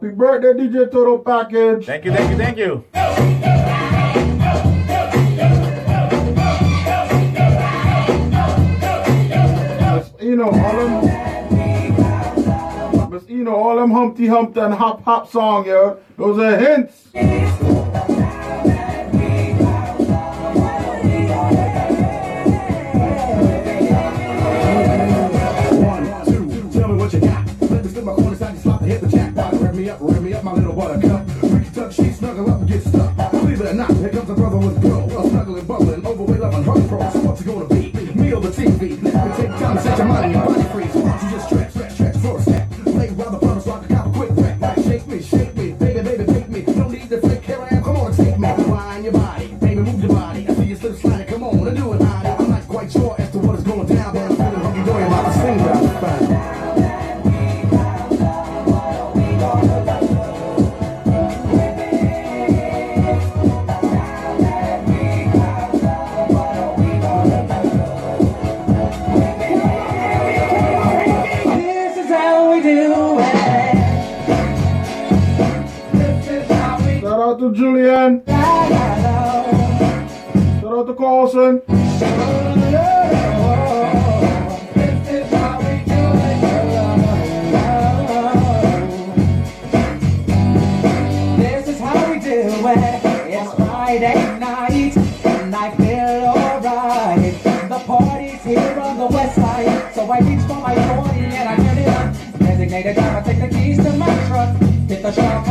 Happy 0.00 0.14
birthday, 0.14 0.54
DJ 0.54 0.90
Total 0.90 1.18
Package. 1.18 1.84
Thank 1.84 2.06
you, 2.06 2.12
thank 2.14 2.30
you, 2.30 2.36
thank 2.38 2.56
you. 2.56 2.84
You 10.18 10.36
know, 10.36 10.50
all 10.50 10.76
them. 10.76 11.04
You 13.28 13.44
know, 13.44 13.56
all 13.56 13.76
them 13.76 13.90
Humpty 13.90 14.26
Hump 14.26 14.56
and 14.56 14.72
Hop 14.72 15.04
Hop 15.04 15.30
song, 15.30 15.66
yo. 15.66 15.98
Those 16.16 16.38
are 16.38 16.56
hints. 16.56 17.69
Me 29.80 29.88
up, 29.88 29.98
rev 30.00 30.22
me 30.22 30.34
up, 30.34 30.44
my 30.44 30.52
little 30.52 30.74
buttercup. 30.74 31.26
Can 31.26 31.72
tuck 31.72 31.92
sheets, 31.92 32.18
snuggle 32.18 32.50
up 32.50 32.66
get 32.66 32.82
stuck. 32.82 33.30
Believe 33.30 33.60
it 33.60 33.66
or 33.68 33.74
not, 33.74 33.90
here 33.96 34.10
comes 34.10 34.28
a 34.28 34.34
brother 34.34 34.58
with 34.58 34.80
grow. 34.80 35.04
A 35.04 35.28
snuggling, 35.30 35.64
bubbling, 35.64 36.06
overweight, 36.06 36.40
loving, 36.40 36.64
heart 36.64 36.88
pro. 36.88 37.10
So 37.10 37.20
what's 37.20 37.40
it 37.40 37.46
gonna 37.46 37.66
be? 37.66 37.92
Me 38.14 38.32
or 38.32 38.40
the 38.40 38.50
TV? 38.50 39.00
Take 39.36 39.48
time 39.48 39.78
set 39.78 39.98
your 39.98 40.06
mind 40.06 40.36
and 40.36 40.44
body 40.44 40.62
free. 40.64 41.09
It's 81.32 81.46
Friday 93.54 94.38
night, 94.40 94.96
and 95.24 95.54
I 95.54 95.70
feel 95.76 96.26
alright. 96.26 97.42
The 97.68 97.78
party's 97.86 98.42
here 98.42 98.80
on 98.80 98.98
the 98.98 99.06
west 99.06 99.36
side, 99.36 99.94
so 99.94 100.10
I 100.10 100.18
reach 100.18 100.40
for 100.48 100.56
my 100.56 100.74
40 100.74 101.20
and 101.20 101.48
I 101.48 101.56
turn 101.56 101.78
it 101.78 101.86
up. 101.86 102.12
Designated 102.40 102.96
driver, 102.96 103.22
take 103.24 103.38
the 103.38 103.56
keys 103.56 103.76
to 103.76 103.92
my 103.92 104.12
truck. 104.26 104.56
Hit 104.88 105.02
the 105.02 105.12
shop 105.12 105.46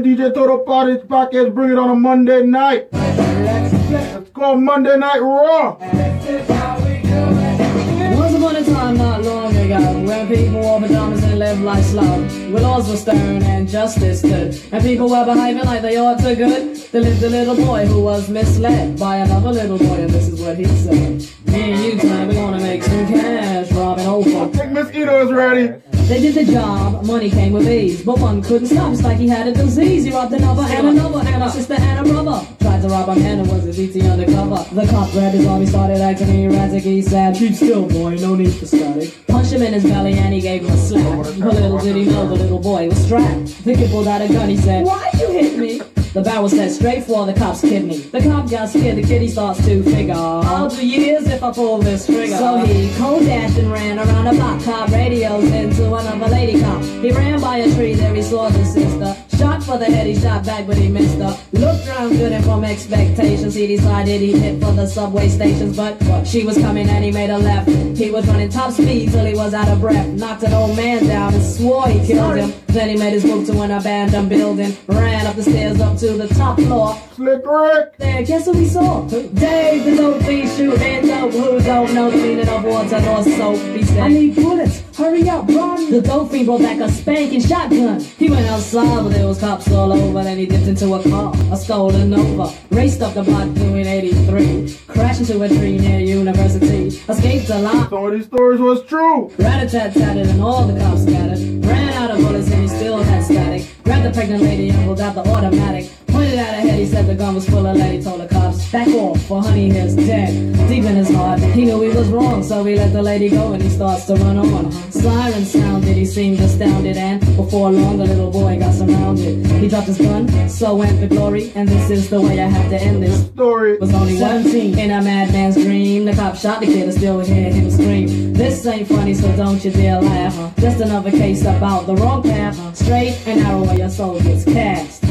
DJ 0.00 0.32
Toto 0.32 0.58
Party 0.58 0.96
Package. 1.06 1.52
Bring 1.52 1.72
it 1.72 1.78
on 1.78 1.90
a 1.90 1.94
Monday 1.94 2.46
night. 2.46 2.88
Let's 2.92 4.30
called 4.30 4.62
Monday 4.62 4.96
Night 4.96 5.20
Raw. 5.20 5.76
This 5.76 6.28
is 6.28 6.48
how 6.48 6.78
we 6.78 7.02
do 7.02 7.08
it. 7.08 8.16
Once 8.16 8.34
upon 8.34 8.56
a 8.56 8.64
time 8.64 8.96
not 8.96 9.22
long 9.22 9.54
ago, 9.54 10.02
when 10.06 10.28
people 10.28 10.60
wore 10.60 10.80
pajamas 10.80 11.22
and 11.24 11.38
lived 11.38 11.60
life 11.60 11.84
slow, 11.84 12.22
where 12.52 12.62
laws 12.62 12.88
were 12.88 12.96
stern 12.96 13.42
and 13.42 13.68
justice 13.68 14.20
stood, 14.20 14.58
and 14.72 14.82
people 14.82 15.10
were 15.10 15.24
behaving 15.26 15.64
like 15.64 15.82
they 15.82 15.96
ought 15.98 16.18
to 16.20 16.34
good, 16.34 16.76
there 16.92 17.02
lived 17.02 17.22
a 17.22 17.28
little 17.28 17.56
boy 17.56 17.84
who 17.84 18.00
was 18.02 18.30
misled 18.30 18.98
by 18.98 19.16
another 19.16 19.50
little 19.50 19.78
boy, 19.78 20.00
and 20.00 20.10
this 20.10 20.28
is 20.28 20.40
what 20.40 20.56
he 20.56 20.64
said. 20.64 21.22
Me 21.46 21.72
and 21.72 21.84
you 21.84 21.98
tonight, 21.98 22.28
we're 22.28 22.34
gonna 22.34 22.60
make 22.60 22.82
some 22.82 23.06
cash, 23.08 23.70
robbing 23.72 24.06
old 24.06 24.26
I 24.28 24.30
folks. 24.32 24.58
think 24.58 24.72
Miss 24.72 24.94
Ito 24.94 25.26
is 25.26 25.32
ready. 25.32 25.91
They 26.08 26.20
did 26.20 26.34
the 26.34 26.52
job, 26.52 27.06
money 27.06 27.30
came 27.30 27.52
with 27.52 27.66
ease, 27.66 28.02
but 28.04 28.18
one 28.18 28.42
couldn't 28.42 28.66
stop. 28.66 28.92
It's 28.92 29.02
like 29.02 29.16
he 29.16 29.28
had 29.28 29.46
a 29.46 29.52
disease. 29.52 30.04
He 30.04 30.12
robbed 30.12 30.32
another 30.34 30.62
and 30.62 30.88
another 30.88 31.20
and 31.26 31.42
a 31.42 31.50
sister 31.50 31.74
and 31.74 32.06
a 32.06 32.10
brother. 32.10 32.46
Tried 32.60 32.82
to 32.82 32.88
rob 32.88 33.16
him 33.16 33.22
and 33.24 33.46
it 33.46 33.52
was 33.52 33.64
a 33.66 33.72
DT 33.72 34.10
undercover. 34.10 34.74
The 34.74 34.86
cop 34.88 35.10
grabbed 35.12 35.36
his 35.36 35.46
arm, 35.46 35.60
he 35.62 35.66
started 35.66 36.00
acting 36.02 36.28
erratic. 36.28 36.82
He 36.82 37.00
said, 37.00 37.36
"Keep 37.36 37.54
still, 37.54 37.86
boy, 37.88 38.16
no 38.16 38.34
need 38.34 38.52
for 38.52 38.66
static." 38.66 39.26
Punched 39.26 39.52
him 39.52 39.62
in 39.62 39.72
his 39.72 39.84
belly 39.84 40.12
and 40.14 40.34
he 40.34 40.40
gave 40.40 40.64
him 40.64 40.70
a 40.70 40.76
slap. 40.76 41.26
But 41.38 41.54
little 41.54 41.78
did 41.78 41.96
he 41.96 42.04
know 42.04 42.28
the 42.28 42.34
little 42.34 42.58
boy 42.58 42.88
was 42.88 42.98
strapped. 42.98 43.64
The 43.64 43.74
kid 43.74 43.90
pulled 43.90 44.08
out 44.08 44.20
a 44.20 44.28
gun. 44.28 44.50
He 44.50 44.58
said, 44.58 44.84
"Why 44.84 45.08
you 45.18 45.28
hit 45.30 45.56
me?" 45.58 45.80
The 46.12 46.20
barrel 46.20 46.48
set 46.48 46.70
straight 46.70 47.04
for 47.04 47.24
the 47.24 47.32
cop's 47.32 47.62
kidney. 47.62 47.96
The 47.96 48.20
cop 48.20 48.50
got 48.50 48.68
scared, 48.68 48.98
the 48.98 49.02
kitty 49.02 49.28
starts 49.28 49.64
to 49.64 49.82
figure. 49.82 50.14
I'll 50.14 50.68
do 50.68 50.86
years 50.86 51.26
if 51.26 51.42
I 51.42 51.50
pull 51.52 51.78
this 51.78 52.04
trigger. 52.04 52.36
So 52.36 52.58
he 52.58 52.94
cold 52.96 53.24
dashed 53.24 53.56
and 53.56 53.72
ran 53.72 53.98
around 53.98 54.26
a 54.26 54.34
block. 54.34 54.62
Cop 54.62 54.90
radios 54.90 55.44
into 55.44 55.86
another 55.94 56.28
lady 56.28 56.60
cop. 56.60 56.82
He 56.82 57.12
ran 57.12 57.40
by 57.40 57.58
a 57.58 57.74
tree, 57.74 57.94
there 57.94 58.14
he 58.14 58.22
saw 58.22 58.50
the 58.50 58.62
sister. 58.64 59.16
Shot 59.38 59.51
for 59.62 59.72
for 59.72 59.78
the 59.78 59.86
head, 59.86 60.06
he 60.06 60.14
shot 60.14 60.44
back, 60.44 60.66
but 60.66 60.76
he 60.76 60.88
missed 60.88 61.18
her. 61.18 61.38
Looked 61.52 61.88
around 61.88 62.10
good 62.10 62.32
and 62.32 62.44
from 62.44 62.62
expectations, 62.64 63.54
he 63.54 63.66
decided 63.66 64.20
he'd 64.20 64.36
hit 64.36 64.62
for 64.62 64.72
the 64.72 64.86
subway 64.86 65.28
stations, 65.28 65.76
but 65.76 65.96
she 66.24 66.44
was 66.44 66.58
coming 66.58 66.88
and 66.88 67.04
he 67.04 67.10
made 67.10 67.30
a 67.30 67.38
left. 67.38 67.70
He 67.96 68.10
was 68.10 68.26
running 68.26 68.50
top 68.50 68.72
speed 68.72 69.10
till 69.12 69.24
he 69.24 69.34
was 69.34 69.54
out 69.54 69.68
of 69.68 69.80
breath. 69.80 70.06
Knocked 70.08 70.42
an 70.42 70.52
old 70.52 70.76
man 70.76 71.06
down 71.06 71.34
and 71.34 71.42
swore 71.42 71.88
he 71.88 72.06
killed 72.06 72.36
him. 72.36 72.52
Then 72.66 72.88
he 72.88 72.96
made 72.96 73.12
his 73.12 73.24
move 73.24 73.46
to 73.46 73.60
an 73.60 73.70
abandoned 73.70 74.28
building. 74.28 74.76
Ran 74.86 75.26
up 75.26 75.36
the 75.36 75.42
stairs 75.42 75.80
up 75.80 75.98
to 75.98 76.12
the 76.12 76.28
top 76.28 76.58
floor. 76.58 76.98
Slick 77.14 77.44
Rick! 77.44 77.96
There, 77.98 78.22
guess 78.22 78.46
who 78.46 78.52
we 78.52 78.66
saw? 78.66 79.06
Dave, 79.08 79.84
the 79.84 79.96
dope 79.96 80.22
fiend 80.22 80.50
shooting 80.50 81.06
dope. 81.06 81.32
Who 81.32 81.60
don't 81.60 81.92
know 81.94 82.10
the 82.10 82.16
meaning 82.16 82.48
of 82.48 82.64
water 82.64 83.00
nor 83.02 83.22
soap? 83.22 83.58
He 83.76 83.82
said, 83.84 83.98
I 83.98 84.08
need 84.08 84.34
bullets. 84.34 84.82
Hurry 84.96 85.28
up, 85.28 85.46
run. 85.48 85.90
The 85.90 86.00
dope 86.00 86.30
fiend 86.30 86.46
brought 86.46 86.62
back 86.62 86.80
a 86.80 86.90
spanking 86.90 87.40
shotgun. 87.40 88.00
He 88.00 88.30
went 88.30 88.46
outside, 88.46 89.04
but 89.04 89.12
it 89.14 89.24
was 89.24 89.38
cops 89.52 89.70
all 89.72 89.92
over. 89.92 90.22
Then 90.24 90.38
he 90.38 90.46
dipped 90.46 90.66
into 90.66 90.94
a 90.94 91.02
car, 91.02 91.32
a 91.52 91.56
stolen 91.56 92.10
Nova. 92.10 92.54
Raced 92.70 93.02
up 93.02 93.12
the 93.14 93.22
block 93.22 93.52
doing 93.54 93.86
83. 93.86 94.78
Crashed 94.88 95.20
into 95.20 95.42
a 95.42 95.48
tree 95.48 95.78
near 95.78 96.00
University. 96.00 96.86
Escaped 97.08 97.50
alive. 97.50 97.88
Some 97.90 98.06
of 98.06 98.12
these 98.12 98.26
stories 98.26 98.60
was 98.60 98.82
true. 98.86 99.30
Rat-a-tat-tatted 99.38 100.26
and 100.26 100.42
all 100.42 100.66
the 100.66 100.78
cops 100.80 101.02
scattered. 101.02 101.40
Ran 101.66 101.92
out 101.94 102.10
of 102.12 102.18
bullets 102.18 102.50
and 102.50 102.62
he 102.62 102.68
still 102.68 103.02
had 103.02 103.22
static. 103.24 103.68
Grabbed 103.84 104.06
the 104.06 104.10
pregnant 104.10 104.42
lady 104.42 104.70
and 104.70 104.84
pulled 104.86 105.00
out 105.00 105.14
the 105.14 105.28
automatic. 105.28 105.90
Pointed 106.12 106.38
out 106.38 106.54
her 106.54 106.60
head, 106.60 106.78
he 106.78 106.86
said 106.86 107.06
the 107.06 107.14
gun 107.14 107.34
was 107.34 107.48
full 107.48 107.66
of 107.66 107.76
lead. 107.76 107.94
He 107.94 108.02
told 108.02 108.20
the 108.20 108.28
cops, 108.28 108.70
back 108.70 108.88
off, 108.88 109.20
for 109.22 109.42
honey 109.42 109.70
is 109.70 109.96
dead. 109.96 110.30
Deep 110.68 110.84
in 110.84 110.96
his 110.96 111.10
heart, 111.10 111.40
he 111.40 111.64
knew 111.64 111.80
he 111.80 111.88
was 111.88 112.08
wrong, 112.08 112.42
so 112.42 112.62
he 112.64 112.76
let 112.76 112.92
the 112.92 113.02
lady 113.02 113.30
go 113.30 113.52
and 113.52 113.62
he 113.62 113.70
starts 113.70 114.04
to 114.06 114.14
run 114.16 114.36
on. 114.38 114.70
Siren 114.92 115.44
sounded, 115.44 115.96
he 115.96 116.04
seemed 116.04 116.38
astounded, 116.40 116.96
and 116.96 117.20
before 117.36 117.72
long 117.72 117.98
the 117.98 118.04
little 118.04 118.30
boy 118.30 118.58
got 118.58 118.74
surrounded. 118.74 119.46
He 119.46 119.68
dropped 119.68 119.86
his 119.86 119.98
gun, 119.98 120.48
so 120.48 120.76
went 120.76 121.00
the 121.00 121.08
glory, 121.08 121.50
and 121.54 121.68
this 121.68 121.90
is 121.90 122.10
the 122.10 122.20
way 122.20 122.40
I 122.40 122.46
have 122.46 122.70
to 122.70 122.76
end 122.76 123.02
this. 123.02 123.26
Story 123.26 123.78
Was 123.78 123.94
only 123.94 124.16
17 124.18 124.78
in 124.78 124.90
a 124.90 125.00
madman's 125.00 125.56
dream. 125.56 126.04
The 126.04 126.12
cop 126.12 126.36
shot 126.36 126.60
the 126.60 126.66
kid 126.66 126.84
and 126.84 126.94
still 126.94 127.20
hear 127.20 127.50
him 127.50 127.70
scream. 127.70 128.34
This 128.34 128.66
ain't 128.66 128.88
funny, 128.88 129.14
so 129.14 129.34
don't 129.36 129.64
you 129.64 129.70
dare 129.70 130.00
laugh. 130.00 130.56
Just 130.56 130.80
another 130.80 131.10
case 131.10 131.42
about 131.42 131.86
the 131.86 131.96
wrong 131.96 132.22
path. 132.22 132.76
Straight 132.76 133.18
and 133.26 133.40
narrow 133.40 133.62
where 133.64 133.78
your 133.78 133.90
soul 133.90 134.20
gets 134.20 134.44
cast. 134.44 135.02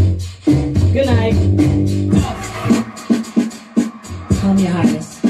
Good 0.93 1.05
night. 1.05 1.33
Come, 4.41 4.57
Your 4.57 4.71
Highness. 4.71 5.21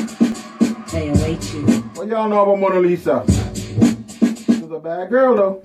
They 0.91 1.09
await 1.09 1.53
you. 1.53 1.61
What 1.93 2.07
y'all 2.07 2.27
know 2.27 2.41
about 2.41 2.59
Mona 2.59 2.79
Lisa? 2.79 3.23
She 3.53 4.59
was 4.59 4.71
a 4.71 4.79
bad 4.79 5.11
girl 5.11 5.35
though. 5.35 5.61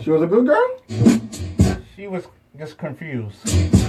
She 0.00 0.10
was 0.10 0.22
a 0.22 0.26
good 0.28 0.46
girl? 0.46 0.80
She 1.96 2.06
was 2.06 2.28
just 2.56 2.78
confused. 2.78 3.79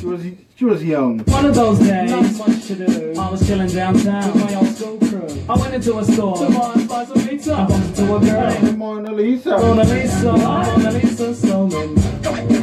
She 0.00 0.06
was 0.06 0.24
she 0.56 0.64
was 0.64 0.82
young. 0.82 1.18
One 1.26 1.44
of 1.44 1.54
those 1.54 1.78
days, 1.78 2.10
not 2.10 2.48
much 2.48 2.66
to 2.68 2.74
do. 2.74 3.14
I 3.20 3.30
was 3.30 3.46
chilling 3.46 3.68
downtown 3.68 4.32
with 4.32 4.44
my 4.44 4.54
old 4.54 4.68
school 4.68 4.96
crew. 4.98 5.44
I 5.46 5.56
went 5.58 5.74
into 5.74 5.98
a 5.98 6.04
store 6.06 6.38
to 6.38 6.48
buy 6.48 6.84
buy 6.88 7.04
some 7.04 7.28
pizza. 7.28 7.52
I 7.52 7.66
bumped 7.66 7.98
into 7.98 8.16
a 8.16 8.20
girl. 8.20 8.72
Mona 8.78 9.12
Lisa. 9.12 9.58
Mona 9.58 9.84
Lisa, 9.84 10.32
Mona 10.32 10.90
Lisa 10.92 11.34
Snowman. 11.34 11.88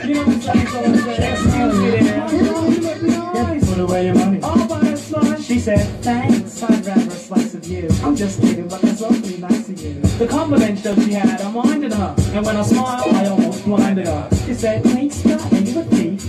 You 0.08 0.16
know 0.16 0.24
what 0.24 0.28
I'm 0.28 0.42
saying? 0.42 0.68
So 0.68 0.80
excuse 0.82 1.80
me 1.80 1.90
there. 1.92 2.34
You 2.34 2.42
look 2.82 3.04
nice. 3.04 3.70
Put 3.70 3.80
away 3.82 4.06
your 4.08 4.16
money. 4.16 4.40
I'll 4.42 4.68
buy 4.68 4.80
a 4.88 4.98
slice. 4.98 5.46
She 5.46 5.60
said, 5.60 5.86
thanks. 6.04 6.64
I'd 6.64 6.86
rather 6.88 7.02
a 7.02 7.12
slice 7.12 7.54
of 7.54 7.68
you. 7.68 7.88
I'm 8.02 8.16
just 8.16 8.42
kidding, 8.42 8.68
but 8.68 8.82
that's 8.82 9.04
awfully 9.04 9.38
nice 9.38 9.70
of 9.70 9.80
you. 9.80 10.02
The 10.02 10.26
compliment 10.26 10.82
that 10.82 10.98
she 11.04 11.14
had, 11.14 11.40
I 11.40 11.52
minded 11.52 11.94
her. 11.94 12.16
And 12.34 12.44
when 12.44 12.58
I 12.58 12.64
smiled, 12.64 13.14
I 13.14 13.28
almost 13.28 13.64
blinded 13.64 14.08
her. 14.08 14.28
She 14.48 14.56
said, 14.56 14.84
hey, 14.88 15.10
Scott, 15.10 15.54
are 15.54 15.60
you 15.60 15.80
a 15.80 15.84
thief? 15.84 16.27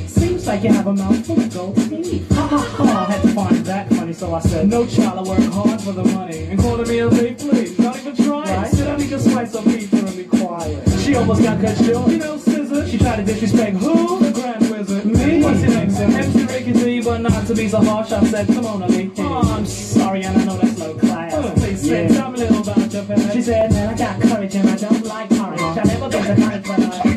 Like 0.48 0.64
you 0.64 0.72
have 0.72 0.87
a 0.87 0.94
mouthful 0.94 1.38
of 1.38 1.52
gold 1.52 1.76
teeth. 1.76 2.26
Ha 2.32 2.46
ha 2.46 2.56
ha, 2.56 3.06
I 3.06 3.12
had 3.12 3.20
to 3.20 3.28
find 3.34 3.56
that 3.66 3.87
funny, 3.90 4.14
so 4.14 4.34
I 4.34 4.40
said, 4.40 4.66
no 4.66 4.87
child, 4.87 5.18
I 5.18 5.30
work 5.30 5.52
hard 5.52 5.78
for 5.78 5.92
the 5.92 6.02
money. 6.04 6.44
And 6.44 6.58
calling 6.58 6.88
me 6.88 7.00
a 7.00 7.11
thief, 7.11 7.37
please, 7.37 7.76
don't 7.76 7.94
even 7.98 8.16
try 8.16 8.44
it. 8.44 8.56
Right? 8.56 8.70
Said 8.70 8.88
I 8.88 8.96
need 8.96 9.12
a 9.12 9.20
slice 9.20 9.54
of 9.54 9.64
pizza 9.66 9.96
and 9.98 10.16
be 10.16 10.24
quiet. 10.24 10.88
She 11.00 11.14
almost 11.16 11.42
got 11.42 11.61
cut 11.61 11.76
short. 11.84 12.11
You 12.11 12.16
know, 12.16 12.38
scissor. 12.38 12.88
She 12.88 12.96
tried 12.96 13.16
to 13.16 13.24
disrespect 13.24 13.76
who? 13.76 14.20
The 14.20 14.32
Grand 14.32 14.70
Wizard. 14.70 15.04
Me? 15.04 15.42
What's 15.42 15.61
your 15.61 15.70
name, 15.70 15.90
sir? 15.90 16.04
MC 16.04 16.46
Ricky 16.46 16.72
D, 16.72 17.02
but 17.02 17.20
not 17.20 17.46
to 17.46 17.54
be 17.54 17.68
so 17.68 17.82
harsh. 17.82 18.11
I 18.12 18.24
said, 18.24 18.46
come 18.46 18.64
on, 18.64 18.82
Ali. 18.84 19.12
Oh, 19.18 19.54
I'm 19.54 19.66
sorry, 19.66 20.22
and 20.22 20.34
I 20.34 20.44
know 20.46 20.56
that's 20.56 20.78
low 20.78 20.94
class. 20.94 21.34
Uh, 21.34 21.52
please, 21.56 21.87
yeah. 21.87 22.08
tell 22.08 22.30
me 22.30 22.40
a 22.40 22.50
little 22.50 22.62
about 22.62 22.90
your 22.90 23.04
past. 23.04 23.34
She 23.34 23.42
said, 23.42 23.70
man, 23.70 23.90
I 23.90 23.98
got 23.98 24.18
courage 24.22 24.54
and 24.54 24.70
I 24.70 24.76
don't 24.76 25.04
like 25.04 25.28
courage. 25.28 25.61
I 25.61 25.82
never 25.84 26.08
been 26.08 26.24
to 26.24 26.42
college, 26.42 26.66
but 26.66 26.78
now. 26.78 27.08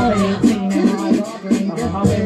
I'm 0.00 0.44
18 0.46 0.59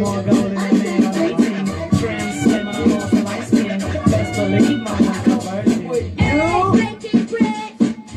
more 0.05 0.23
golden 0.23 0.55
than 0.55 0.79
man 0.79 1.05
on 1.07 1.15
18. 1.15 1.99
Trim, 1.99 2.33
slim, 2.43 2.69
and 2.69 2.77
I'm 2.77 2.93
also 2.93 3.23
light 3.23 3.45
skin. 3.47 3.79
Best 3.79 4.33
believe 4.39 4.81
my 4.83 5.01
mind's 5.01 5.29
a 5.29 5.37
virgin. 5.39 5.81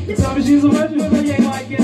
You 0.06 0.16
tell 0.16 0.34
me 0.34 0.42
she's 0.42 0.64
a 0.64 0.68
virgin, 0.68 1.10
but 1.10 1.24
you 1.24 1.37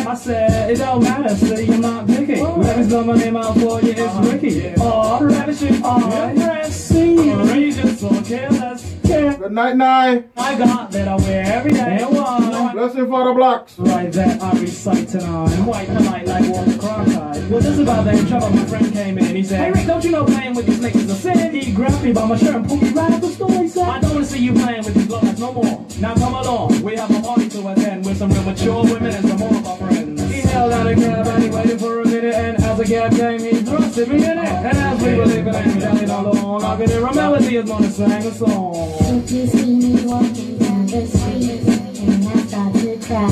I 0.07 0.15
said, 0.15 0.71
it 0.71 0.77
don't 0.77 1.03
matter, 1.03 1.35
see, 1.35 1.73
I'm 1.73 1.81
not 1.81 2.07
picky. 2.07 2.41
Let 2.41 2.79
me 2.79 2.85
spell 2.85 3.05
my 3.05 3.17
name 3.17 3.37
out 3.37 3.55
for 3.55 3.81
you, 3.81 3.91
it's 3.91 4.01
uh-huh. 4.01 4.31
Ricky. 4.31 4.75
Oh, 4.79 5.25
ravishing, 5.25 5.81
oh, 5.83 6.35
dressing. 6.35 7.47
Regis, 7.49 8.03
or 8.03 8.23
careless. 8.23 8.95
Yeah. 9.05 9.37
Good 9.37 9.53
night, 9.53 9.77
night. 9.77 10.31
I 10.37 10.57
got 10.57 10.91
that 10.93 11.09
I 11.09 11.17
wear 11.17 11.45
every 11.45 11.73
day. 11.73 11.99
And 12.01 12.17
why? 12.17 12.73
Blessing 12.73 13.07
for 13.07 13.25
the 13.25 13.33
blocks. 13.35 13.79
Right 13.79 14.11
that 14.13 14.43
I 14.43 14.53
recite 14.61 15.09
tonight. 15.09 15.55
White 15.65 15.89
polite 15.89 16.27
like 16.27 16.49
Walter 16.49 16.71
Cronkite. 16.73 17.51
Well, 17.51 17.61
this 17.61 17.67
is 17.67 17.79
about 17.81 18.05
that 18.07 18.27
trouble. 18.29 18.51
My 18.51 18.65
friend 18.67 18.93
came 18.93 19.19
in. 19.19 19.25
And 19.25 19.37
he 19.37 19.45
said, 19.45 19.61
Hey 19.61 19.71
Rick, 19.73 19.87
don't 19.87 20.05
you 20.05 20.11
know 20.11 20.25
playing 20.25 20.55
with 20.55 20.67
these 20.67 20.79
snakes 20.79 20.97
is 20.97 21.11
a 21.11 21.15
sin? 21.15 21.55
He 21.55 21.73
grabbed 21.73 22.03
me 22.03 22.13
by 22.13 22.27
my 22.27 22.37
shirt 22.37 22.55
and 22.55 22.67
pulled 22.67 22.83
me 22.83 22.91
right 22.91 23.13
up 23.13 23.21
the 23.21 23.29
store. 23.29 23.51
He 23.51 23.69
said, 23.69 23.89
I 23.89 24.01
don't 24.01 24.15
want 24.15 24.25
to 24.27 24.31
see 24.33 24.39
you 24.39 24.53
playing 24.55 24.85
with 24.85 24.95
these 24.95 25.07
blocks 25.07 25.39
no 25.39 25.53
more. 25.53 25.87
Now 26.01 26.15
come 26.15 26.35
along. 26.35 26.83
We 26.83 26.97
have 26.97 27.11
a 27.11 27.21
party 27.21 27.49
to 27.51 27.69
attend 27.69 28.07
with 28.07 28.17
some 28.17 28.33
real 28.33 28.43
mature 28.43 28.83
women 28.85 29.15
and 29.15 29.29
some 29.29 29.39
more 29.39 29.63
He 29.91 30.41
held 30.41 30.73
out 30.73 30.87
a 30.87 30.95
cab 30.95 31.27
and 31.27 31.43
he 31.43 31.51
waited 31.51 31.81
for 31.81 32.01
a 32.01 32.05
minute. 32.05 32.35
And 32.35 32.63
as 32.63 32.79
the 32.79 32.85
cab 32.85 33.13
came, 33.13 33.41
he 33.41 33.51
thrusted 33.63 34.09
me 34.09 34.17
in 34.17 34.39
it. 34.39 34.39
And 34.39 34.79
as 34.79 35.03
we 35.03 35.15
were 35.15 35.27
leaving 35.27 35.55
and 35.55 35.81
jelly 35.81 36.05
along, 36.05 36.65
I 36.65 36.77
could 36.77 36.91
hear 36.91 37.07
a 37.07 37.15
melody 37.15 37.57
as 37.59 37.67
Mona 37.67 37.91
sang 37.91 38.27
a 38.27 38.33
song. 38.33 38.75
If 39.01 39.31
you 39.31 39.47
see 39.47 39.75
me 39.77 40.05
walking 40.05 40.59
down 40.59 40.87
the 40.87 41.07
street 41.07 41.61
and 42.09 42.29
I 42.29 42.37
start 42.47 42.75
to 42.75 42.97
cry, 43.07 43.29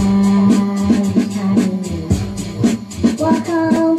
walk 3.18 3.48
on 3.48 3.91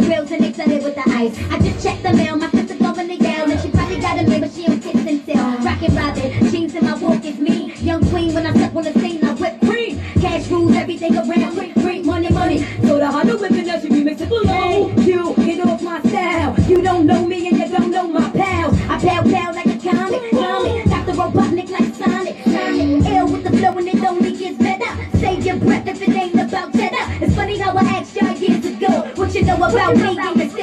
the 0.00 0.34
and 0.34 0.44
they 0.44 0.52
set 0.52 0.68
it 0.68 0.82
with 0.82 0.94
the 0.94 1.04
ice. 1.06 1.36
I 1.50 1.58
just 1.58 1.84
checked 1.84 2.02
the 2.02 2.12
mail, 2.12 2.36
my 2.36 2.50
sister's 2.50 2.80
over 2.82 3.04
the 3.04 3.16
yell, 3.16 3.50
and 3.50 3.60
she 3.60 3.70
probably 3.70 4.00
got 4.00 4.18
a 4.18 4.28
mail, 4.28 4.40
but 4.40 4.52
she 4.52 4.66
don't 4.66 4.80
kiss 4.80 5.06
and 5.06 5.26
tell. 5.26 5.58
Rockin' 5.58 5.94
Robin, 5.94 6.50
jeans 6.50 6.74
in 6.74 6.84
my 6.84 6.96
walk 6.98 7.24
is 7.24 7.38
me. 7.38 7.74
Young 7.76 8.04
queen, 8.10 8.34
when 8.34 8.46
I 8.46 8.52
step 8.52 8.74
on 8.74 8.84
the 8.84 8.92
scene, 8.94 9.24
I 9.24 9.34
whip 9.34 9.60
cream. 9.60 10.00
Cash 10.20 10.48
rules 10.48 10.74
everything 10.74 11.16
around, 11.16 11.54
quick, 11.54 11.74
free, 11.74 12.02
money, 12.02 12.30
money. 12.30 12.64
So 12.82 12.98
the 12.98 13.06
Honda 13.06 13.36
whipping 13.36 13.64
that 13.66 13.82
she 13.82 13.88
be 13.88 14.02
mixing 14.02 14.28
below. 14.28 14.90
You 14.96 15.34
get 15.36 15.66
off 15.66 15.82
my 15.82 16.00
style. 16.00 16.58
You 16.68 16.82
don't 16.82 17.06
know 17.06 17.24
me 17.26 17.53
about 29.72 30.36
me, 30.36 30.53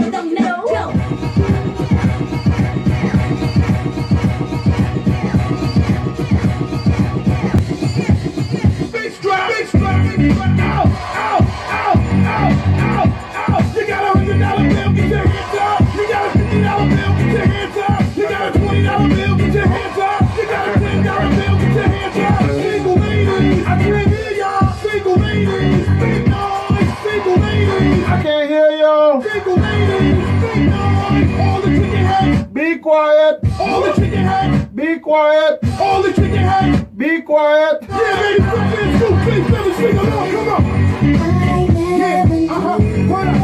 quiet. 35.12 35.60
All 35.78 36.02
the 36.02 36.14
chicken 36.14 36.38
head. 36.38 36.98
Be 36.98 37.22
quiet. 37.22 37.84
Yeah, 37.90 37.98
ladies, 38.22 38.46
step 38.48 38.80
in. 38.80 39.00
Two, 39.00 39.08
three, 39.24 39.44
seven, 39.52 39.74
sing 39.74 39.98
along. 39.98 40.32
Come 40.32 40.48
on. 40.48 40.64
Yeah, 42.00 42.54
uh-huh. 42.56 42.80
What 43.12 43.28
up? 43.28 43.36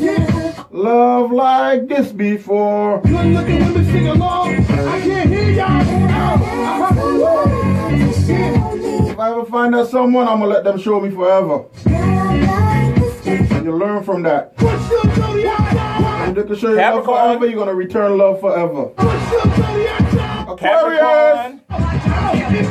Yeah. 0.00 0.64
Love 0.70 1.32
like 1.32 1.86
this 1.88 2.12
before. 2.12 3.02
Good 3.02 3.26
looking 3.26 3.58
women 3.58 3.84
sing 3.84 4.08
along. 4.08 4.54
I 4.54 5.00
can't 5.02 5.28
hear 5.28 5.50
y'all. 5.50 5.68
Ow. 5.68 6.34
Uh-huh. 6.80 7.44
Yeah. 8.26 9.10
If 9.10 9.18
I 9.18 9.32
ever 9.32 9.44
find 9.44 9.74
out 9.74 9.88
someone, 9.88 10.26
I'm 10.26 10.40
gonna 10.40 10.50
let 10.50 10.64
them 10.64 10.78
show 10.78 10.98
me 10.98 11.10
forever. 11.10 11.66
And 11.84 13.66
you 13.66 13.76
learn 13.76 14.02
from 14.02 14.22
that. 14.22 14.54
What's 14.62 14.90
your 14.90 15.14
zodiac 15.14 15.72
sign? 15.72 16.30
If 16.30 16.36
they 16.36 16.42
can 16.44 16.56
show 16.56 16.70
you 16.70 16.76
love 16.76 17.04
forever, 17.04 17.44
you're 17.44 17.58
gonna 17.58 17.74
return 17.74 18.16
love 18.16 18.40
forever. 18.40 18.92
What's 20.46 20.62
your 20.62 20.80
zodiac 20.80 21.36
sign? 21.36 21.60
Aquarius! 21.68 22.68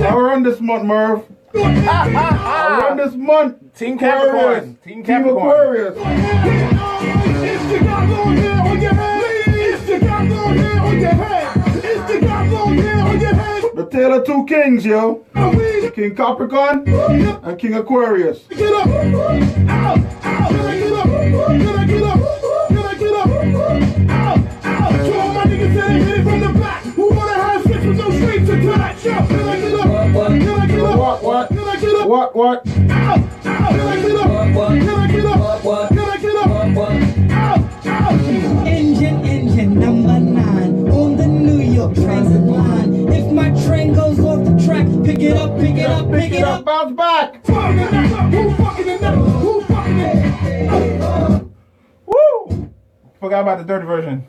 I 0.00 0.02
run 0.14 0.42
this 0.42 0.60
month, 0.60 0.84
Merv. 0.84 1.24
I 1.54 2.78
run 2.82 2.96
this 2.96 3.14
month. 3.14 3.56
Team 3.78 3.94
Aquarius. 3.94 4.00
Capricorn. 4.00 4.76
Team 4.82 4.84
Team 4.84 5.04
Capricorn. 5.04 5.46
Aquarius. 5.46 5.94
The 13.74 13.86
tale 13.92 14.14
of 14.14 14.24
two 14.26 14.44
kings, 14.46 14.84
yo. 14.84 15.24
King 15.94 16.16
Capricorn 16.16 16.82
and 16.88 17.56
King 17.58 17.74
Aquarius. 17.74 18.42
Get 18.48 18.72
up! 18.72 18.86
Ow! 18.88 19.94
Ow! 20.24 20.48
Can 20.48 20.66
I 20.66 20.76
get 20.76 20.92
up? 20.92 21.06
Get 21.86 22.02
up? 22.02 22.37
What, 32.08 32.34
what? 32.34 32.66
Ow! 32.66 32.72
Ow! 32.72 33.68
Can 33.68 33.80
I 33.80 34.00
get 34.00 34.16
up? 34.16 34.28
Can 34.30 34.88
I 34.88 35.06
get 35.12 35.26
up? 35.26 35.62
Can 35.90 35.98
I 35.98 36.16
get 36.16 36.36
up? 36.36 36.48
Ow! 36.48 37.68
Ow! 37.84 38.64
Engine, 38.64 39.26
engine 39.26 39.74
number 39.78 40.18
nine 40.18 40.88
on 40.88 41.18
the 41.18 41.26
New 41.26 41.58
York 41.58 41.94
transit 41.94 42.40
line. 42.40 43.12
If 43.12 43.30
my 43.30 43.50
train 43.66 43.92
goes 43.92 44.18
off 44.20 44.42
the 44.42 44.56
track, 44.64 44.86
pick 45.04 45.18
it 45.20 45.36
up, 45.36 45.58
pick 45.58 45.76
it 45.76 45.84
up, 45.84 46.10
pick 46.10 46.32
it 46.32 46.42
up. 46.44 46.64
Bounce 46.64 46.96
back. 46.96 47.44
Fucking 47.44 47.78
it 47.78 47.92
up. 47.92 48.32
Who 48.32 48.54
fucking 48.54 48.88
it 48.88 49.02
up? 49.02 49.14
Who 49.14 49.60
fucking 49.60 49.98
it 49.98 51.02
up? 51.02 51.42
Woo! 52.06 52.70
Forgot 53.20 53.42
about 53.42 53.58
the 53.58 53.64
dirty 53.64 53.84
version. 53.84 54.26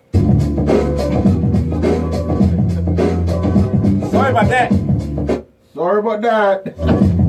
Sorry 4.11 4.31
about 4.31 4.49
that. 4.49 4.69
Sorry 5.73 5.99
about 5.99 6.21
that. 6.23 7.28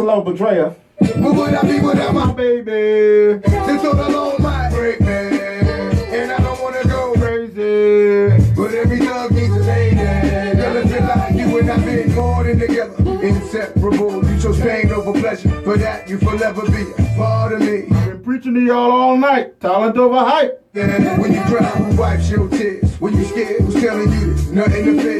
To 0.00 0.06
Love 0.06 0.24
Betrayer. 0.24 0.74
Where 1.16 1.32
would 1.34 1.52
I 1.52 1.60
be 1.60 1.78
without 1.78 2.14
my 2.14 2.32
Baby. 2.32 3.38
Since 3.66 3.84
all 3.84 4.00
alone 4.00 4.40
might 4.40 4.70
break 4.70 4.98
me, 4.98 5.06
and 5.06 6.32
I 6.32 6.38
don't 6.38 6.58
wanna 6.62 6.82
go 6.84 7.12
Crazy. 7.18 8.30
But 8.56 8.72
every 8.72 8.98
thug 9.00 9.30
needs 9.32 9.54
a 9.54 9.58
lady. 9.58 9.96
Girl, 9.96 10.76
it's 10.78 10.90
like 10.90 11.34
you 11.34 11.58
and 11.58 11.70
I've 11.70 11.84
been 11.84 12.14
more 12.14 12.44
than 12.44 12.58
together. 12.58 12.96
Inseparable. 13.22 14.24
You 14.24 14.40
chose 14.40 14.58
pain 14.58 14.90
over 14.90 15.12
pleasure. 15.20 15.50
For 15.64 15.76
that, 15.76 16.08
you 16.08 16.16
forever 16.16 16.62
be 16.70 16.82
a 16.96 17.16
part 17.16 17.52
of 17.52 17.60
me. 17.60 17.82
Been 17.82 18.22
preaching 18.24 18.54
to 18.54 18.60
y'all 18.60 18.90
all 18.90 19.18
night. 19.18 19.60
Talent 19.60 19.98
over 19.98 20.18
hype. 20.18 20.64
Yeah, 20.72 21.20
when 21.20 21.34
you 21.34 21.42
cry, 21.42 21.66
who 21.66 22.00
wipes 22.00 22.30
your 22.30 22.48
tears? 22.48 22.98
When 23.00 23.14
you 23.14 23.24
scared, 23.24 23.60
who's 23.60 23.82
telling 23.82 24.10
you 24.12 24.32
there's 24.32 24.50
nothing 24.50 24.84
to 24.86 25.02
fear? 25.02 25.19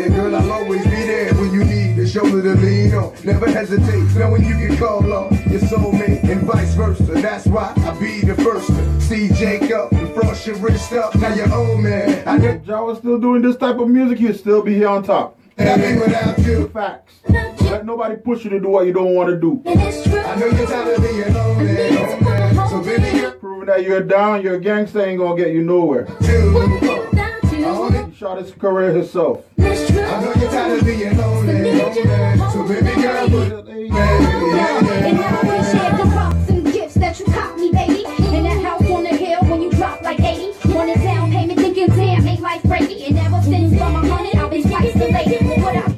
This 13.50 13.58
type 13.58 13.78
of 13.80 13.88
music, 13.88 14.20
you'd 14.20 14.38
still 14.38 14.62
be 14.62 14.74
here 14.74 14.88
on 14.88 15.02
top. 15.02 15.36
that 15.56 15.80
I 15.80 15.92
be 15.92 15.98
without 15.98 16.38
you. 16.38 16.68
Facts. 16.68 17.14
Let 17.28 17.84
nobody 17.84 18.14
push 18.16 18.44
you 18.44 18.50
to 18.50 18.60
do 18.60 18.68
what 18.68 18.86
you 18.86 18.92
don't 18.92 19.14
want 19.14 19.28
to 19.30 19.36
do. 19.40 19.60
And 19.66 19.80
it's 19.80 20.04
true. 20.04 20.20
I 20.20 20.36
know 20.36 20.46
you're 20.46 20.66
tired 20.66 20.96
of 20.96 21.02
being 21.02 21.34
lonely, 21.34 21.90
lonely. 21.90 22.68
So 22.70 22.82
baby, 22.82 23.16
you're 23.18 23.32
Proving 23.32 23.66
that 23.66 23.82
you're 23.82 24.02
down, 24.02 24.42
you're 24.42 24.54
a 24.54 24.60
gangster 24.60 25.04
ain't 25.04 25.18
gonna 25.18 25.36
get 25.36 25.52
you 25.52 25.62
nowhere. 25.62 26.04
too. 26.20 27.08
He 27.50 28.14
shot 28.14 28.38
his 28.38 28.52
career 28.52 28.92
himself. 28.92 29.44
I 29.58 29.62
know 29.62 30.32
you're 30.36 30.50
tired 30.50 30.78
of 30.78 30.84
being 30.84 31.16
lonely, 31.16 31.72
lonely. 31.72 32.50
So 32.52 32.68
baby 32.68 33.02
girl, 33.02 33.28
put 33.28 33.68
it 33.68 34.89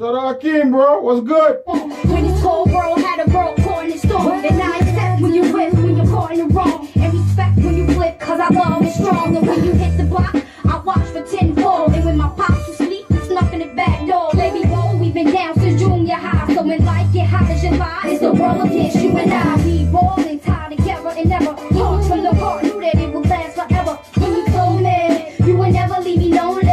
Shout 0.02 0.16
out 0.16 0.40
Akeem, 0.40 0.72
bro. 0.72 1.00
What's 1.00 1.20
good? 1.20 1.62
When 1.64 2.24
this 2.26 2.42
cold 2.42 2.72
world 2.72 2.98
had 2.98 3.20
a 3.20 3.30
caught 3.30 3.84
in 3.84 3.90
the 3.90 3.98
storm. 3.98 4.44
And 4.44 4.60
I 4.60 4.78
accept 4.78 5.22
when 5.22 5.32
you 5.32 5.42
risk, 5.56 5.76
when 5.76 5.96
you're 5.96 6.06
caught 6.06 6.32
in 6.32 6.38
the 6.38 6.52
wrong. 6.52 6.88
And 6.96 7.14
respect 7.14 7.56
when 7.58 7.76
you 7.76 7.86
flip, 7.86 8.18
cause 8.18 8.40
I 8.40 8.48
love 8.48 8.84
is 8.84 8.96
strong. 8.96 9.36
And 9.36 9.46
when 9.46 9.62
you 9.62 9.70
hit 9.74 9.96
the 9.96 10.02
block, 10.02 10.34
I 10.64 10.78
watch 10.78 11.06
for 11.12 11.22
10 11.22 11.54
fall. 11.54 11.88
And 11.92 12.04
when 12.04 12.16
my 12.16 12.28
pops 12.30 12.68
asleep, 12.70 13.06
snuck 13.26 13.52
in 13.52 13.60
the 13.60 13.72
back 13.76 14.04
door. 14.08 14.30
Baby, 14.32 14.66
boy, 14.66 14.96
we've 14.96 15.14
been 15.14 15.30
down 15.32 15.54
since 15.60 15.80
junior 15.80 16.16
high. 16.16 16.52
So 16.52 16.64
when 16.64 16.84
life 16.84 17.12
get 17.12 17.28
hot 17.28 17.48
as 17.48 17.62
July, 17.62 18.00
it's 18.06 18.22
the 18.22 18.32
world 18.32 18.60
against 18.66 18.96
you 18.96 19.16
and 19.16 19.32
I. 19.32 19.64
We 19.64 19.84
rolling 19.84 20.40
tied 20.40 20.76
together 20.76 21.10
and 21.10 21.28
never 21.28 21.54
part 21.54 22.04
from 22.06 22.24
the 22.24 22.34
heart. 22.34 22.64
Knew 22.64 22.80
that 22.80 22.96
it 22.96 23.14
would 23.14 23.28
last 23.28 23.54
forever. 23.54 23.94
When 24.18 24.32
you 24.32 24.46
told 24.48 24.82
me 24.82 25.36
you 25.46 25.56
would 25.58 25.72
never 25.72 26.00
leave 26.00 26.18
me 26.18 26.34
lonely. 26.34 26.72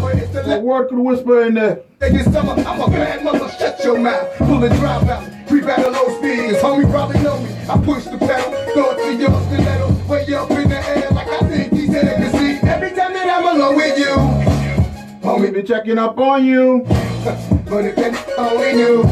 slip 0.31 0.45
away. 0.45 0.47
Slap 0.47 0.47
me 0.47 0.47
your 0.47 0.47
number. 0.47 0.47
It's 0.47 0.47
the 0.47 0.55
A 0.55 0.59
word 0.59 0.89
could 0.89 0.99
whisper 0.99 1.41
in 1.43 1.53
there. 1.53 1.81
They 1.99 2.11
get 2.11 2.25
summer. 2.25 2.53
I'm 2.53 2.81
a 2.81 2.87
bad 2.87 3.23
mother. 3.23 3.49
Shut 3.49 3.83
your 3.83 3.99
mouth. 3.99 4.37
Pull 4.37 4.63
a 4.63 4.69
drive 4.69 5.09
out. 5.09 5.41
A 5.51 5.89
low 5.89 6.17
speed. 6.17 6.51
His 6.51 6.57
homie 6.57 6.89
probably 6.89 7.21
know 7.21 7.39
me. 7.39 7.49
I 7.69 7.77
push 7.77 8.05
the 8.05 8.17
pedal. 8.17 8.51
Throw 8.73 8.91
it 8.91 8.97
to 9.05 9.13
your 9.15 9.41
stiletto. 9.41 10.07
Way 10.07 10.33
up 10.33 10.51
in 10.51 10.69
the 10.69 10.89
air 10.89 11.09
like 11.11 11.27
I 11.27 11.39
think 11.47 11.73
he's 11.73 11.89
in 11.89 12.07
can 12.07 12.31
see. 12.31 12.67
Every 12.67 12.89
time 12.89 13.13
that 13.13 13.29
I'm 13.29 13.55
alone 13.55 13.75
with 13.75 13.97
you. 13.97 14.15
Homie 15.21 15.53
be 15.53 15.63
checking 15.63 15.97
up 15.97 16.17
on 16.17 16.45
you. 16.45 16.83
but 17.69 17.85
if 17.85 17.97
it's 17.97 18.31
only 18.37 18.71
you. 18.71 19.03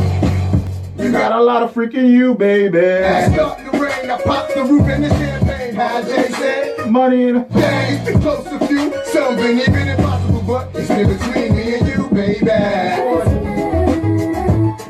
You 0.98 1.12
got 1.12 1.32
a 1.32 1.42
lot 1.42 1.64
of 1.64 1.74
freaking 1.74 2.10
you, 2.10 2.36
baby. 2.36 2.80
I 2.80 3.32
start 3.32 3.60
the 3.60 3.78
rain. 3.78 4.10
I 4.10 4.22
pop 4.22 4.54
the 4.54 4.64
roof 4.64 4.88
and 4.88 5.04
the 5.04 5.10
champagne. 5.10 5.76
How 5.76 6.02
Jay 6.02 6.30
said. 6.30 6.90
Money 6.90 7.28
in 7.28 7.48
Days 7.50 8.06
been 8.06 8.22
close 8.22 8.44
to 8.46 8.68
few. 8.68 8.92
something 9.06 9.60
even 9.60 9.88
if 9.88 10.00
impossible, 10.00 10.19
but 10.50 10.68
it's 10.74 10.90
in 10.90 11.08
between 11.08 11.56
me 11.56 11.76
and 11.78 11.88
you, 11.88 12.10
baby. 12.10 12.46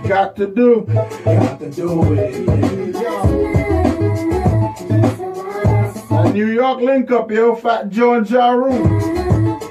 Got 0.07 0.37
to 0.37 0.47
do. 0.47 0.85
Got 0.87 1.59
to 1.59 1.69
do 1.69 2.13
it. 2.13 2.47
A 6.11 6.31
New 6.31 6.47
York 6.47 6.79
link 6.79 7.11
up, 7.11 7.29
yo. 7.29 7.55
Fat 7.55 7.89
Joe 7.89 8.13
and 8.13 8.29
Ja 8.29 8.51
Rule. 8.51 8.83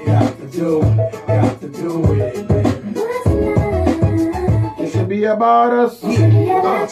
Got 0.05 0.37
to 0.37 0.45
do 0.51 0.81
it. 0.83 1.27
Got 1.27 1.59
to 1.61 1.67
do 1.69 2.13
it. 2.13 2.45
It 4.79 4.91
should 4.91 5.09
be 5.09 5.23
about 5.23 5.73
us. 5.73 6.03
Yeah, 6.03 6.91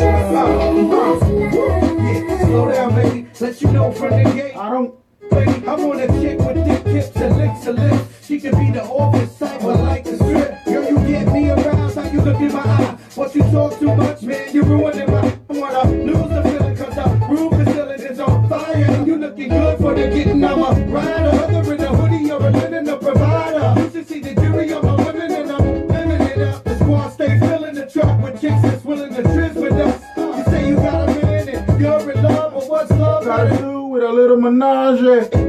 slow 2.46 2.72
down, 2.72 2.96
baby. 2.96 3.28
Let 3.40 3.62
you 3.62 3.72
know 3.72 3.92
from 3.92 4.10
the 4.10 4.24
gate. 4.34 4.58
I 4.58 4.72
don't. 4.72 4.96
Baby, 5.30 5.68
I 5.68 5.76
want 5.76 6.02
a 6.02 6.08
kick 6.08 6.40
with 6.40 6.66
thick 6.66 6.86
hips 6.88 7.16
and 7.18 7.38
licks 7.38 7.68
and 7.68 7.78
lips. 7.78 8.07
She 8.28 8.42
can 8.42 8.60
be 8.60 8.72
the 8.72 8.84
office 8.84 9.40
type, 9.40 9.62
but 9.62 9.80
like 9.80 10.04
the 10.04 10.18
strip. 10.18 10.66
Girl, 10.66 10.84
you 10.84 11.08
get 11.08 11.32
me 11.32 11.50
aroused. 11.50 11.96
How 11.96 12.12
you 12.12 12.20
look 12.20 12.42
in 12.42 12.52
my 12.52 12.60
eye? 12.60 12.98
But 13.16 13.34
you 13.34 13.42
talk 13.44 13.80
too 13.80 13.96
much, 13.96 14.22
man. 14.22 14.54
you're 14.54 14.66
ruining 14.66 15.10
my. 15.10 15.34
Wanna 15.48 15.90
lose 15.90 16.30
the 16.30 16.44
feeling, 16.44 16.76
cause 16.76 16.94
the 16.94 17.26
room 17.30 17.50
facility 17.52 18.04
is 18.04 18.20
on 18.20 18.50
fire. 18.50 18.76
And 18.76 19.08
you 19.08 19.16
looking 19.16 19.48
good 19.48 19.78
for 19.78 19.94
the 19.94 20.10
getting. 20.10 20.44
I'm 20.44 20.60
a 20.62 20.72
rider. 20.92 21.38
Whether 21.38 21.74
in 21.74 21.82
a 21.82 21.96
hoodie 21.96 22.30
or 22.30 22.46
a 22.46 22.52
linen, 22.52 22.90
a 22.90 22.98
provider. 22.98 23.82
You 23.82 23.92
should 23.92 24.08
see 24.10 24.20
the 24.20 24.36
jury 24.36 24.74
of 24.74 24.84
my 24.84 24.96
women, 24.96 25.32
and 25.32 25.50
I'm 25.50 25.88
living 25.88 26.28
it 26.28 26.40
up. 26.40 26.66
The 26.66 26.78
squad 26.80 27.10
stay 27.12 27.40
filling 27.40 27.76
the 27.76 27.86
truck 27.86 28.22
with 28.22 28.42
chicks 28.42 28.62
that's 28.62 28.84
willing 28.84 29.14
to 29.14 29.24
trizz 29.24 29.54
with 29.54 29.72
us. 29.72 30.04
You 30.18 30.44
say 30.52 30.68
you 30.68 30.76
got 30.76 31.08
a 31.08 31.14
man 31.14 31.48
and 31.48 31.80
you're 31.80 32.12
in 32.12 32.24
love, 32.24 32.56
but 32.56 32.68
what's 32.68 32.92
love? 32.92 33.24
Got 33.24 33.46
to 33.46 33.58
do 33.58 33.86
with 33.86 34.04
a 34.04 34.12
little 34.12 34.36
menage. 34.36 35.47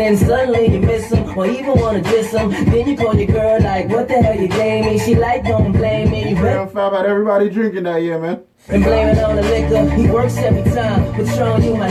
And 0.00 0.18
suddenly 0.18 0.66
you 0.74 0.80
miss 0.80 1.08
them, 1.10 1.36
or 1.38 1.46
even 1.46 1.78
wanna 1.80 2.00
diss 2.02 2.30
them. 2.32 2.50
Then 2.50 2.88
you 2.88 2.96
call 2.96 3.14
your 3.14 3.26
girl 3.26 3.60
like, 3.62 3.88
what 3.88 4.08
the 4.08 4.14
hell 4.14 4.38
you 4.40 4.48
gave 4.48 4.84
me? 4.84 4.98
She 4.98 5.14
like, 5.14 5.44
don't 5.44 5.72
blame 5.72 6.10
me. 6.10 6.30
You 6.30 6.36
Real 6.42 6.66
fab 6.66 6.92
had 6.92 7.06
everybody 7.06 7.48
drinking 7.50 7.84
that 7.84 8.02
year, 8.02 8.18
man. 8.18 8.42
and 8.68 8.82
blame 8.84 9.08
it 9.08 9.18
on 9.18 9.36
the 9.36 9.42
liquor. 9.42 9.90
He 9.94 10.08
works 10.08 10.36
every 10.38 10.62
time, 10.72 11.12
but 11.16 11.26
showing 11.34 11.64
you 11.64 11.74
my 11.76 11.88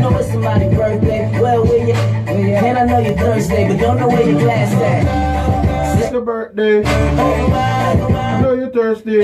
know 0.00 0.16
it's 0.18 0.30
somebody's 0.30 0.74
birthday. 0.76 1.40
Well, 1.40 1.62
will 1.64 1.86
you? 1.86 1.94
And 1.94 2.78
I 2.78 2.84
know 2.86 2.98
you're 2.98 3.16
thirsty, 3.16 3.66
but 3.68 3.78
don't 3.78 3.98
know 3.98 4.08
where 4.08 4.28
your 4.28 4.38
glass 4.40 4.72
at. 4.74 6.00
It's 6.02 6.12
your 6.12 6.22
birthday. 6.22 6.82
I 6.84 8.40
know 8.40 8.54
you're 8.54 8.70
thirsty. 8.70 9.20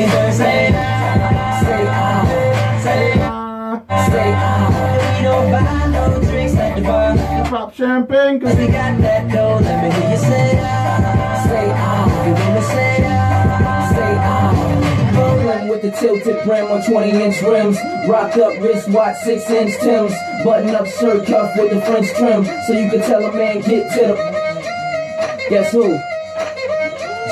Pop 7.69 7.75
champagne? 7.75 8.41
Cause 8.41 8.59
You 8.59 8.69
got 8.69 8.99
that 9.01 9.33
dough, 9.33 9.59
let 9.61 9.85
me 9.85 9.91
hear 9.91 10.11
you 10.11 10.17
say 10.17 10.61
ah. 10.63 11.45
Say 11.49 11.71
ah. 11.75 12.27
You 12.27 12.33
wanna 12.33 12.63
say 12.63 12.97
ah. 13.05 13.93
Say 13.95 14.15
ah. 14.19 15.19
Rolling 15.19 15.69
with 15.69 15.83
the 15.83 15.91
tilted 15.91 16.45
brim 16.45 16.67
on 16.67 16.83
20 16.83 17.11
inch 17.11 17.43
rims. 17.43 17.79
Rock 18.09 18.37
up 18.37 18.61
wristwatch, 18.61 19.17
6 19.25 19.51
inch 19.51 19.75
Tims. 19.81 20.13
Button 20.45 20.75
up 20.75 20.87
shirt 20.87 21.27
cuff 21.27 21.51
with 21.57 21.73
the 21.73 21.81
French 21.83 22.09
trim. 22.15 22.45
So 22.67 22.73
you 22.73 22.91
can 22.91 23.01
tell 23.01 23.25
a 23.25 23.33
man 23.33 23.61
get 23.61 23.91
to 23.93 24.07
the. 24.07 25.49
Guess 25.51 25.73
who? 25.73 25.99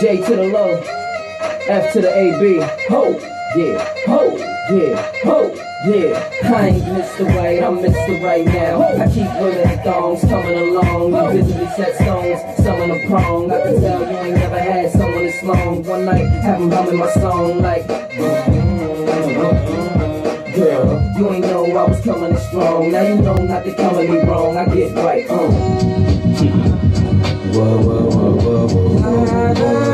J 0.01 0.19
to 0.19 0.37
the 0.37 0.49
low. 0.49 0.81
F 1.69 1.93
to 1.95 2.01
the 2.01 2.15
AB. 2.15 2.61
Ho, 2.89 3.11
yeah, 3.57 3.95
ho, 4.07 4.37
yeah, 4.71 5.13
ho, 5.25 5.55
yeah. 5.87 6.31
I 6.45 6.69
ain't 6.69 6.96
Mr. 7.17 7.35
Right, 7.35 7.63
I'm 7.63 7.79
Mr. 7.79 8.23
Right 8.23 8.45
now. 8.45 8.83
I 8.83 9.09
keep 9.09 9.27
women 9.41 9.79
thongs 9.83 10.21
coming 10.21 10.59
along. 10.59 11.15
You 11.15 11.43
visibly 11.43 11.67
set 11.69 11.95
stones, 11.95 12.41
some 12.63 12.79
in 12.83 12.91
a 12.91 13.07
prong. 13.09 13.51
I 13.51 13.63
can 13.63 13.81
tell 13.81 14.01
you 14.03 14.19
ain't 14.19 14.35
never 14.35 14.59
had 14.59 14.93
someone 14.93 15.25
this 15.25 15.43
long. 15.43 15.83
One 15.85 16.05
night, 16.05 16.27
have 16.43 16.61
'em 16.61 16.71
humming 16.71 16.99
my 16.99 17.09
song 17.13 17.63
like. 17.63 17.87
Girl, 20.55 21.01
you 21.17 21.33
ain't 21.33 21.47
know 21.47 21.65
I 21.65 21.85
was 21.89 22.01
coming 22.03 22.37
strong. 22.37 22.93
Now 22.93 23.01
you 23.03 23.15
know 23.17 23.37
not 23.37 23.65
to 23.65 23.73
come 23.75 23.95
at 23.97 24.09
me 24.11 24.19
wrong. 24.21 24.59
I 24.59 24.67
get 24.67 24.95
right, 24.97 25.31
uh. 25.31 25.49
Whoa, 27.55 27.79
whoa, 27.81 28.11
whoa, 28.11 28.37
whoa, 28.37 28.67
whoa. 28.69 29.87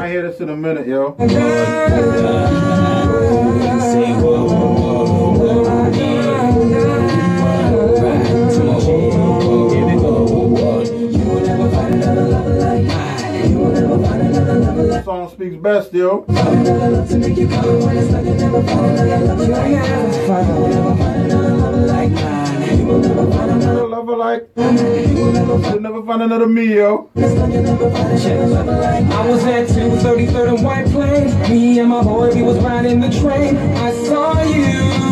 I 0.00 0.08
hear 0.08 0.22
this 0.28 0.40
in 0.40 0.48
a 0.48 0.56
minute, 0.56 0.88
yo. 0.88 1.14
Song 15.26 15.34
speaks 15.34 15.56
best, 15.56 15.92
yo. 15.92 16.24
Lover 23.88 24.16
like 24.16 24.48
you'll 24.56 25.80
never 25.80 26.02
find 26.04 26.22
another 26.22 26.46
me, 26.46 26.74
yo. 26.74 27.10
I 27.16 27.20
was 29.26 29.44
at 29.44 29.68
233rd 29.68 30.48
and 30.54 30.64
White 30.64 30.86
Plains. 30.86 31.34
Me 31.48 31.78
and 31.80 31.88
my 31.88 32.02
boy, 32.02 32.32
we 32.32 32.42
was 32.42 32.58
riding 32.58 33.00
the 33.00 33.10
train. 33.10 33.56
I 33.56 33.92
saw 34.06 34.42
you. 34.42 35.06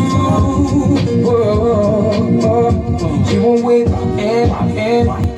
You 3.33 3.41
were 3.41 3.61
with 3.63 3.89
and 4.19 4.51
and. 4.77 5.35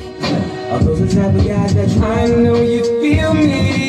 Those 0.86 1.00
the 1.00 1.20
type 1.20 1.34
of 1.34 1.46
guys 1.46 1.74
that 1.74 1.90
I 1.98 2.26
know 2.28 2.60
you 2.62 2.84
feel 3.00 3.34
me. 3.34 3.87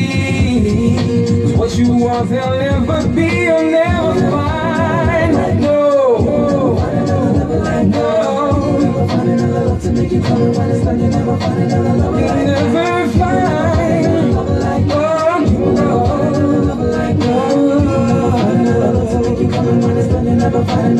What 1.70 1.78
you 1.78 1.94
want, 1.94 2.30
they'll 2.30 2.50
never 2.50 3.08
be, 3.10 3.44
you'll 3.44 3.70
never 3.70 4.32
find. 4.32 5.62
No, 5.62 6.18
no. 6.18 8.00
To 9.80 9.92
make 9.92 10.12
you 10.12 10.20
come 10.20 10.52
when 10.52 10.72
it's 10.72 10.84
done, 10.84 11.00
you 11.00 11.10
never 11.10 11.38
find 11.38 11.62
another 11.62 11.94
love 11.94 12.16
like 12.16 12.26
You'll 12.26 12.46
never 20.38 20.66
find 20.66 21.00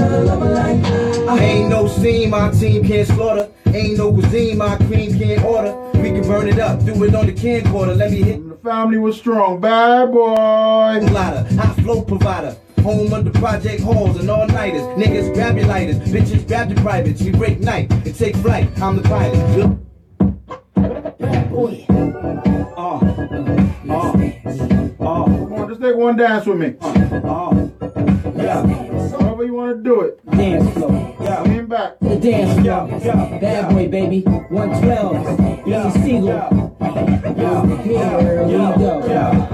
Oh, 1.32 1.38
Ain't 1.40 1.70
no 1.70 1.88
scene 1.88 2.30
my 2.30 2.52
team 2.52 2.84
can't 2.88 3.08
slaughter. 3.08 3.50
Ain't 3.74 3.98
no 3.98 4.12
cuisine 4.12 4.58
my 4.58 4.76
cream 4.78 5.18
can't 5.18 5.44
order. 5.44 5.74
We 5.96 6.10
can 6.12 6.22
burn 6.24 6.48
it 6.48 6.60
up, 6.60 6.84
do 6.86 7.04
it 7.04 7.14
on 7.14 7.26
the 7.28 7.34
camcorder. 7.34 7.96
Let 7.96 8.12
me 8.12 8.22
hit 8.22 8.48
The 8.50 8.56
family 8.58 8.98
was 8.98 9.18
strong. 9.18 9.60
Bad 9.62 10.12
boy. 10.12 11.00
ladder, 11.12 11.56
hot 11.56 11.76
flow 11.78 12.02
provider. 12.02 12.56
Home 12.82 13.14
under 13.14 13.32
project 13.32 13.84
halls 13.84 14.18
and 14.18 14.30
all 14.30 14.48
nighters. 14.48 14.82
Niggas 14.98 15.34
grab 15.34 15.58
your 15.58 15.68
lighters, 15.68 15.98
bitches 15.98 16.48
grab 16.48 16.70
your 16.72 16.80
privates. 16.82 17.22
We 17.22 17.32
break 17.32 17.60
night 17.60 17.92
and 17.92 18.16
take 18.16 18.36
flight. 18.38 18.70
I'm 18.82 18.96
the 18.96 19.04
pilot. 19.04 19.78
Oh, 22.82 23.00
Come 25.00 25.54
on, 25.54 25.68
just 25.70 25.82
take 25.82 25.96
one 25.96 26.16
dance 26.16 26.46
with 26.46 26.58
me. 26.58 26.76
Yeah. 28.42 28.66
However 29.10 29.44
you 29.46 29.54
want 29.54 29.78
to 29.78 29.84
do 29.84 30.02
it. 30.02 30.26
Dance 30.32 30.74
floor. 30.74 31.19
Lean 31.30 31.66
back. 31.68 32.00
The 32.00 32.20
dance 32.20 32.60
floor. 32.60 33.40
Bad 33.40 33.70
boy, 33.70 33.88
baby. 33.88 34.22
112. 34.22 35.60
Beanie 35.66 35.94
Sigel. 35.94 36.70
Here 37.84 38.46
we 38.46 38.56
go. 38.56 39.06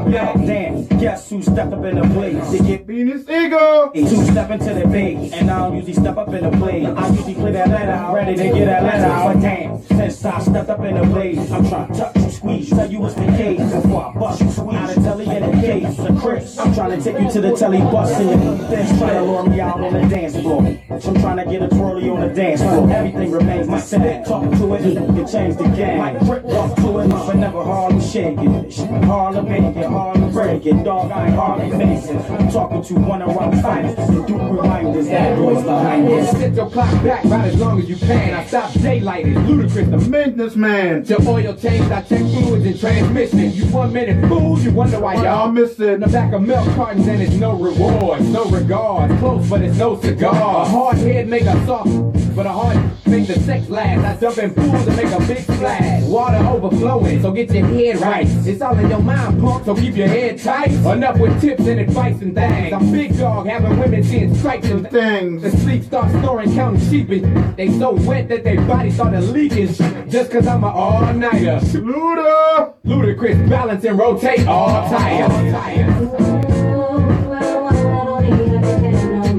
Yeah, 0.09 0.33
damn. 0.33 0.87
Guess 0.87 1.29
who 1.29 1.41
stepped 1.41 1.73
up 1.73 1.83
in 1.83 1.95
the 1.95 2.07
place? 2.13 2.51
They 2.51 2.59
get 2.59 2.87
Beanie 2.87 3.25
Sigel. 3.25 3.91
Two 3.93 4.25
step 4.31 4.49
into 4.51 4.73
the 4.73 4.87
base, 4.87 5.33
and 5.33 5.51
I 5.51 5.59
don't 5.59 5.75
usually 5.75 5.93
step 5.93 6.17
up 6.17 6.29
in 6.29 6.43
the 6.43 6.57
blaze. 6.57 6.87
I 6.87 7.09
usually 7.09 7.33
play 7.35 7.51
that 7.51 7.67
letter 7.67 7.91
out, 7.91 8.13
ready 8.13 8.35
to 8.35 8.43
get 8.43 8.65
that 8.65 8.83
letter 8.83 9.05
out. 9.05 9.41
Damn, 9.41 9.83
since 9.83 10.25
I 10.25 10.39
stepped 10.39 10.69
up 10.69 10.79
in 10.81 10.95
the 10.95 11.03
blaze, 11.03 11.51
I'm 11.51 11.67
trying 11.67 11.87
to 11.91 11.99
touch 11.99 12.15
you, 12.15 12.31
squeeze, 12.31 12.69
you, 12.69 12.75
tell 12.77 12.91
you 12.91 12.99
what's 12.99 13.15
the 13.15 13.25
case. 13.25 13.59
Before 13.73 14.05
I 14.05 14.19
bust 14.19 14.41
you, 14.41 14.51
squeeze, 14.51 14.75
out 14.75 14.97
of 14.97 15.03
telly 15.03 15.25
in 15.25 15.51
the 15.51 15.61
case. 15.61 15.97
The 15.97 16.19
Chris, 16.21 16.57
I'm 16.57 16.73
trying 16.73 16.97
to 16.97 17.03
take 17.03 17.21
you 17.21 17.31
to 17.31 17.41
the 17.41 17.55
telly 17.55 17.79
bus 17.79 18.11
and 18.11 18.43
you 18.43 18.67
then 18.67 18.97
try 18.97 19.13
to 19.13 19.23
lure 19.23 19.49
me 19.49 19.59
out 19.59 19.81
on 19.81 19.93
the 19.93 20.07
dance 20.07 20.35
floor. 20.39 20.61
I'm 20.89 21.01
trying 21.01 21.37
to 21.37 21.45
get 21.45 21.64
a 21.65 21.69
twirly 21.69 22.09
on 22.09 22.21
the 22.21 22.33
dance 22.33 22.61
floor. 22.61 22.89
Everything 22.91 23.31
remains 23.31 23.67
the 23.67 23.79
same. 23.79 24.23
Talk 24.23 24.51
to 24.51 24.73
it, 24.75 24.85
you 24.85 24.95
can 24.95 25.27
change 25.27 25.57
the 25.57 25.63
game. 25.75 25.97
Might 25.97 26.19
grip 26.19 26.43
walk 26.43 26.75
to 26.77 26.99
it, 26.99 27.09
but 27.09 27.33
never 27.35 27.63
hardly 27.63 28.01
shake 28.01 28.37
it. 28.39 28.77
Hardly 29.05 29.41
make 29.41 29.75
it, 29.75 29.85
hardly 29.85 30.31
break 30.31 30.65
it. 30.65 30.83
Dog, 30.83 31.11
I 31.11 31.27
ain't 31.27 31.35
hardly 31.35 31.71
facing. 31.71 32.17
I'm 32.17 32.51
talking 32.51 32.83
to 32.83 32.93
one 32.95 33.21
of 33.21 33.37
our 33.37 33.51
finest. 33.61 33.97
And 33.97 34.27
do 34.27 34.37
reminders 34.37 35.07
that 35.07 35.37
boys 35.37 35.63
behind 35.63 36.07
this. 36.07 36.31
Set 36.31 36.53
your 36.53 36.69
clock 36.69 37.03
back 37.03 37.25
about 37.25 37.45
as 37.45 37.59
long 37.59 37.79
as 37.79 37.89
you 37.89 37.95
can. 37.95 38.33
I 38.33 38.45
stop 38.45 38.71
daylighting, 38.71 39.33
Ludacris. 39.47 39.91
The 39.91 40.09
maintenance 40.09 40.55
man. 40.55 41.03
The 41.03 41.21
oil 41.27 41.55
change, 41.55 41.91
I 41.91 42.01
check 42.01 42.19
fluids 42.19 42.65
and 42.65 42.79
transmission. 42.79 43.51
You 43.51 43.65
one 43.67 43.93
minute 43.93 44.27
fools, 44.27 44.63
you 44.63 44.71
wonder 44.71 44.99
why 44.99 45.15
y'all 45.15 45.51
miss 45.51 45.79
it. 45.79 45.95
In 45.95 45.99
the 46.01 46.07
back 46.07 46.33
of 46.33 46.41
milk 46.41 46.65
cartons 46.75 47.07
and 47.07 47.21
it's 47.21 47.35
no 47.35 47.53
reward, 47.55 48.21
no 48.21 48.45
regard. 48.45 49.17
Close, 49.19 49.49
but 49.49 49.61
it's 49.61 49.77
no 49.77 49.99
cigar. 49.99 50.61
A 50.61 50.65
hard 50.65 50.97
head 50.97 51.27
make 51.27 51.43
a 51.43 51.54
soft, 51.65 52.35
but 52.35 52.45
a 52.45 52.49
hard 52.49 52.77
make 53.05 53.27
the 53.27 53.39
sex 53.41 53.69
last. 53.69 54.05
I 54.05 54.19
jump 54.19 54.37
in 54.37 54.53
pools 54.53 54.87
and 54.87 54.95
make 54.97 55.11
a 55.11 55.19
big 55.27 55.39
splash. 55.39 56.03
Water 56.03 56.37
overflowing, 56.37 57.21
so 57.21 57.31
get 57.31 57.51
your 57.51 57.65
head 57.65 58.01
right. 58.01 58.27
It's 58.45 58.61
all 58.61 58.77
in 58.77 58.89
your 58.89 58.99
mind, 58.99 59.41
punk, 59.41 59.65
so 59.65 59.75
keep 59.75 59.95
your 59.95 60.07
head 60.07 60.39
tight. 60.39 60.71
Enough 60.71 61.19
with 61.19 61.41
tips 61.41 61.65
and 61.67 61.79
advice 61.79 62.21
and 62.21 62.35
things. 62.35 62.73
I'm 62.73 62.91
big 62.91 63.17
dog, 63.17 63.47
having 63.47 63.79
women 63.79 64.03
seeing 64.03 64.35
stripes 64.35 64.67
and 64.67 64.89
things. 64.89 65.41
The 65.43 65.51
sleep 65.51 65.83
start 65.83 66.11
snoring, 66.11 66.53
counting 66.53 66.89
sheep. 66.89 67.09
and 67.09 67.57
They 67.57 67.71
so 67.77 67.91
wet 67.91 68.27
that 68.29 68.43
their 68.43 68.61
body 68.61 68.91
started 68.91 69.21
leaking. 69.21 69.73
Just 70.09 70.31
cause 70.31 70.47
I'm 70.47 70.63
an 70.63 70.71
all-nighter. 70.71 71.59
Luda! 71.75 72.73
Ludacris 72.85 73.49
balance 73.49 73.83
and 73.85 73.97
rotate 73.97 74.47
all 74.47 74.87
tires. 74.89 75.31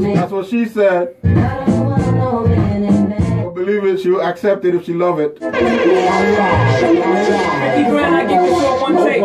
That's 0.03 0.33
what 0.33 0.47
she 0.47 0.65
said. 0.65 1.66
Well, 3.67 3.81
believe 3.81 3.97
it, 3.97 4.01
she'll 4.01 4.21
accept 4.21 4.65
it 4.65 4.77
if 4.77 4.85
she 4.85 4.95
love 4.95 5.19
it. 5.19 5.41
50 5.41 5.51
grand, 5.51 5.75
I 8.15 8.25
give 8.25 8.45
you 8.45 8.61
for 8.61 8.81
one 8.81 8.97
take. 9.05 9.21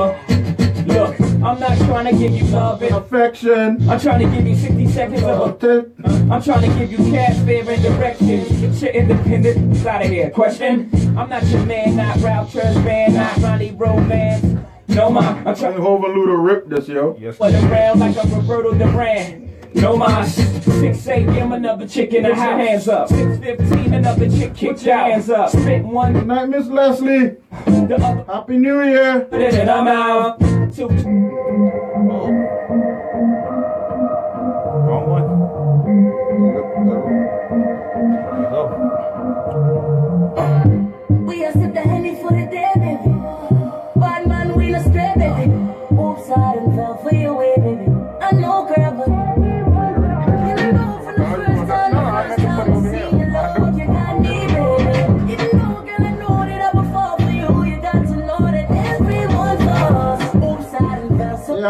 Look, 0.87 1.19
I'm 1.21 1.59
not 1.59 1.77
trying 1.77 2.11
to 2.11 2.19
give 2.19 2.31
you 2.31 2.45
love 2.45 2.81
and 2.81 2.95
affection. 2.95 3.87
I'm 3.87 3.99
trying 3.99 4.27
to 4.27 4.35
give 4.35 4.47
you 4.47 4.55
60 4.55 4.87
seconds 4.87 5.21
of 5.21 5.63
a. 5.63 5.85
I'm 6.33 6.41
trying 6.41 6.71
to 6.71 6.79
give 6.79 6.91
you 6.91 6.97
cash, 7.11 7.35
fare, 7.45 7.69
and 7.69 7.83
direction. 7.83 8.27
Get 8.27 8.81
your 8.81 8.89
independent 8.91 9.85
out 9.85 10.05
of 10.05 10.09
here. 10.09 10.31
Question? 10.31 10.89
I'm 11.15 11.29
not 11.29 11.45
your 11.45 11.63
man, 11.67 11.97
not 11.97 12.17
Ralph 12.17 12.51
Tresvant, 12.51 13.13
not 13.13 13.37
Ronnie 13.37 13.73
Romance. 13.73 14.43
No, 14.87 15.11
ma, 15.11 15.19
I'm 15.45 15.55
trying 15.55 15.75
to 15.75 15.81
hold 15.81 16.03
a 16.03 16.07
Luda 16.07 16.43
rip 16.43 16.67
this, 16.67 16.87
yo. 16.87 17.15
Yes. 17.19 17.39
around 17.39 17.99
like 17.99 18.17
a 18.17 18.27
Roberto 18.27 18.73
Duran. 18.73 19.50
No 19.73 19.95
mas. 19.95 20.35
6 20.35 21.07
a.m. 21.07 21.51
another 21.53 21.87
chick 21.87 22.13
in 22.13 22.23
the 22.23 22.35
house. 22.35 22.67
hands 22.67 22.87
up. 22.87 23.09
6:15 23.09 23.93
another 23.93 24.29
chick 24.29 24.53
kick 24.53 24.83
your 24.83 24.95
hands 24.95 25.29
up. 25.29 25.49
Spit 25.49 25.83
one. 25.83 26.13
Good 26.13 26.27
night, 26.27 26.49
Miss 26.49 26.67
Leslie. 26.67 27.37
The 27.65 27.95
other. 27.95 28.25
Happy 28.31 28.57
New 28.57 28.81
Year. 28.83 29.27
And 29.31 29.69
I'm 29.69 29.87
out. 29.87 30.39
Two. 30.75 31.87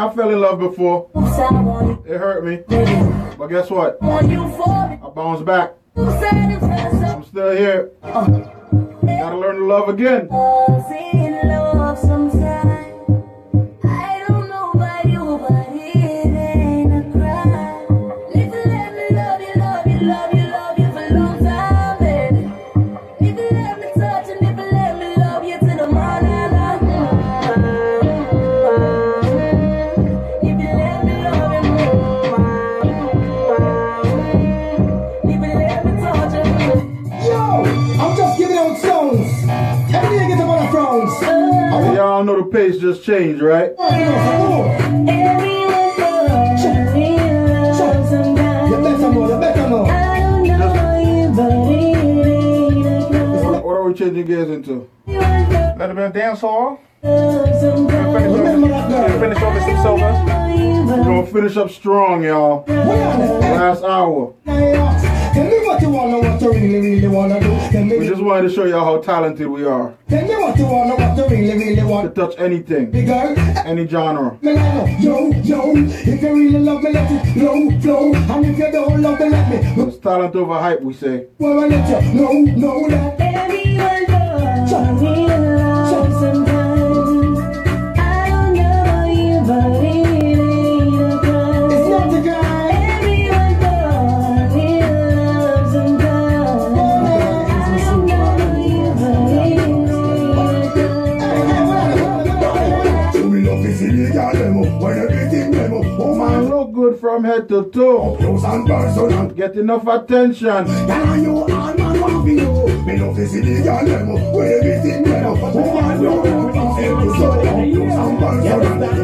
Yeah, 0.01 0.07
I 0.07 0.15
fell 0.15 0.31
in 0.31 0.41
love 0.41 0.57
before. 0.57 1.11
It 2.07 2.17
hurt 2.17 2.43
me. 2.43 2.63
But 3.37 3.47
guess 3.47 3.69
what? 3.69 3.99
I 4.01 5.09
bounced 5.13 5.45
back. 5.45 5.73
I'm 5.95 7.23
still 7.23 7.55
here. 7.55 7.91
Gotta 8.01 9.37
learn 9.37 9.57
to 9.57 9.65
love 9.65 9.89
again. 9.89 10.27
just 42.79 43.03
changed, 43.03 43.41
right? 43.41 43.71
What 43.77 43.93
are 53.77 53.83
we 53.83 53.93
changing 53.93 54.25
gears 54.25 54.49
into? 54.49 54.89
A 55.07 55.75
little 55.77 55.95
bit 55.95 56.05
of 56.05 56.13
dance 56.13 56.41
hall. 56.41 56.79
finish 59.19 59.37
up. 59.37 59.53
We're 60.91 61.03
gonna 61.03 61.27
finish 61.27 61.57
up 61.57 61.71
strong, 61.71 62.23
y'all. 62.23 62.63
Last 62.67 63.83
hour. 63.83 64.33
Tell 65.33 65.45
me 65.45 65.65
what 65.65 65.81
you 65.81 65.89
wanna, 65.89 66.19
what 66.19 66.41
you 66.41 66.51
really, 66.51 66.79
really 66.79 67.07
wanna 67.07 67.39
do. 67.39 67.47
Tell 67.71 67.83
me, 67.85 67.97
We 67.97 68.07
just 68.07 68.21
wanted 68.21 68.49
to 68.49 68.53
show 68.53 68.65
y'all 68.65 68.83
how 68.83 68.97
talented 68.99 69.47
we 69.47 69.63
are. 69.65 69.93
tell 70.09 70.25
me 70.27 70.35
what 70.35 70.57
you 70.57 70.65
wanna, 70.65 70.95
what 70.95 71.17
you 71.17 71.25
really, 71.27 71.57
really 71.57 71.83
want. 71.83 72.13
To 72.15 72.21
want. 72.21 72.31
touch 72.33 72.39
anything, 72.39 72.91
Big 72.91 73.05
girl, 73.07 73.33
any 73.65 73.87
genre. 73.87 74.37
me 74.41 74.53
like 74.53 74.73
no. 74.75 74.85
Yo, 74.99 75.31
yo, 75.41 75.73
if 75.75 76.21
you 76.21 76.33
really 76.35 76.59
love 76.59 76.83
me, 76.83 76.91
let 76.91 77.09
it 77.11 77.33
flow, 77.33 77.79
flow. 77.79 78.13
And 78.13 78.45
if 78.45 78.57
you 78.57 78.71
don't 78.71 79.01
love 79.01 79.19
me, 79.19 79.29
let 79.29 79.49
me. 79.49 79.83
It's 79.83 79.97
talent 79.99 80.35
over 80.35 80.53
hype, 80.59 80.81
we 80.81 80.93
say. 80.93 81.27
Well, 81.39 81.59
I 81.61 81.67
let 81.67 82.03
you 82.03 82.13
know, 82.13 82.31
know 82.33 82.89
that. 82.89 83.21
From 107.11 107.23
head 107.25 107.49
to 107.49 107.69
toe. 107.71 108.15
Close 108.17 108.43
and 108.45 108.65
personal. 108.65 109.27
Get 109.31 109.55
enough 109.57 109.85
attention. 109.85 110.63
Girl, 110.65 111.17
you 111.17 111.39
all 111.39 111.47
man 111.47 111.99
want 111.99 112.23
for 112.23 112.29
you. 112.29 112.85
Me 112.85 112.97
love 112.97 113.15
to 113.17 113.27
see 113.27 113.41
the 113.41 113.63
girl 113.63 113.85
them 113.85 114.07
when 114.31 114.47
everything 114.47 115.03
them 115.03 115.25
oh 115.27 115.73
man. 115.75 116.01
You 116.01 116.11
every 116.85 117.09
so 117.19 117.27
close 117.41 117.97
and 117.99 118.19
personal. 118.19 118.43
Get 118.43 118.61
enough 118.63 119.01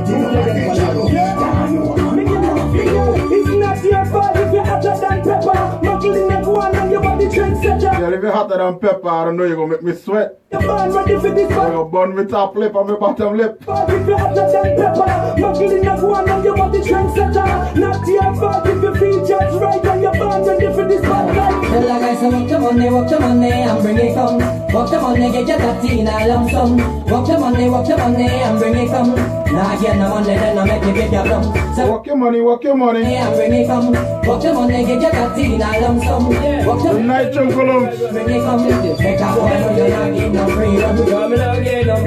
attention. 0.47 0.93
Girl, 0.95 1.71
you 1.73 1.83
all 1.83 2.15
man 2.15 2.25
want 2.31 2.71
for 2.71 2.83
you. 2.83 3.03
It's 3.35 3.49
not 3.63 3.83
your 3.83 4.05
fault 4.05 4.37
if 4.37 4.53
you're 4.53 4.63
hotter 4.63 4.95
than 5.01 5.17
pepper. 5.23 5.46
Girl, 7.37 8.13
if 8.13 8.23
you're 8.23 8.31
hotter 8.31 8.57
than 8.57 8.79
pepper, 8.79 9.09
I 9.09 9.25
don't 9.25 9.37
know 9.37 9.43
you're 9.43 9.55
gonna 9.55 9.73
make 9.73 9.83
me 9.83 9.93
sweat. 9.93 10.39
You're 10.51 10.61
You're 10.61 11.47
gonna 11.47 11.85
burn 11.85 12.15
me 12.15 12.25
top 12.25 12.55
lip 12.55 12.73
and 12.75 12.89
my 12.89 12.95
bottom 12.95 13.37
lip. 13.37 13.61
If 13.61 14.07
you're 14.07 14.17
hotter 14.17 14.51
than 14.51 14.75
pepper. 14.75 15.27
And 15.37 16.01
go 16.01 16.13
on 16.15 16.29
and 16.29 16.43
your 16.43 16.57
body 16.57 16.79
trendsetter. 16.79 17.75
Not 17.75 18.07
your 18.07 18.35
fault 18.35 18.65
if 18.65 18.81
you 18.81 18.86
feel 18.99 19.25
just 19.25 19.59
right 19.61 19.85
and 19.85 20.01
you're 20.01 20.13
born 20.13 20.43
ready 20.45 20.67
for 20.73 20.85
this 20.87 21.01
spotlight. 21.01 21.63
Tell 21.63 21.81
the 21.81 21.87
guys 21.87 22.19
to 22.19 22.29
walk 22.29 22.49
the 22.49 22.59
money, 22.59 22.89
walk 22.89 23.09
the 23.09 23.19
money 23.19 23.51
and 23.51 23.81
bring 23.83 23.97
it 23.97 24.13
come. 24.13 24.37
Walk 24.73 24.91
the 24.91 24.99
money, 25.01 25.31
get 25.31 25.47
your 25.47 25.57
tatty 25.57 25.99
in 26.01 26.07
a 26.07 26.27
lump 26.27 26.49
sum. 26.51 26.77
Walk 27.05 27.27
the 27.27 27.37
money, 27.39 27.69
walk 27.69 27.87
the 27.87 27.97
money 27.97 28.27
and 28.27 28.59
bring 28.59 28.75
it 28.75 28.89
come. 28.89 29.15
Nah, 29.47 29.79
get 29.81 29.97
no 29.97 30.09
money, 30.09 30.35
then 30.35 30.57
I 30.57 30.65
make 30.65 30.83
you 30.83 30.93
get 30.93 31.11
your 31.11 31.23
plum. 31.23 31.43
So 31.75 31.87
Walk 31.91 32.05
your 32.07 32.15
money, 32.17 32.41
walk 32.41 32.63
your 32.63 32.75
money. 32.75 33.03
and 33.03 33.35
bring 33.35 33.53
it 33.53 33.67
come. 33.67 33.91
Walk 34.27 34.41
the 34.43 34.53
money, 34.53 34.85
get 34.85 35.01
your 35.01 35.11
tatty 35.11 35.53
in 35.55 35.61
a 35.61 35.79
lump 35.79 36.03
sum. 36.03 36.25
Walk 36.65 36.83
the 36.83 36.89
Good 36.93 37.05
night, 37.05 37.31
Chunkulums. 37.33 38.11
bring 38.11 38.29
it 38.29 38.43
come. 38.43 38.63
Make 38.67 39.19
a 39.19 39.33
boy 39.33 39.47
know 39.47 39.77
you're 39.77 39.89
not 39.89 40.13
getting 40.13 40.33
no 40.33 40.47
free 40.55 40.77
run. 40.81 40.97
Coming 41.09 41.39
out 41.39 41.57
again, 41.57 41.89
I'm 41.89 42.03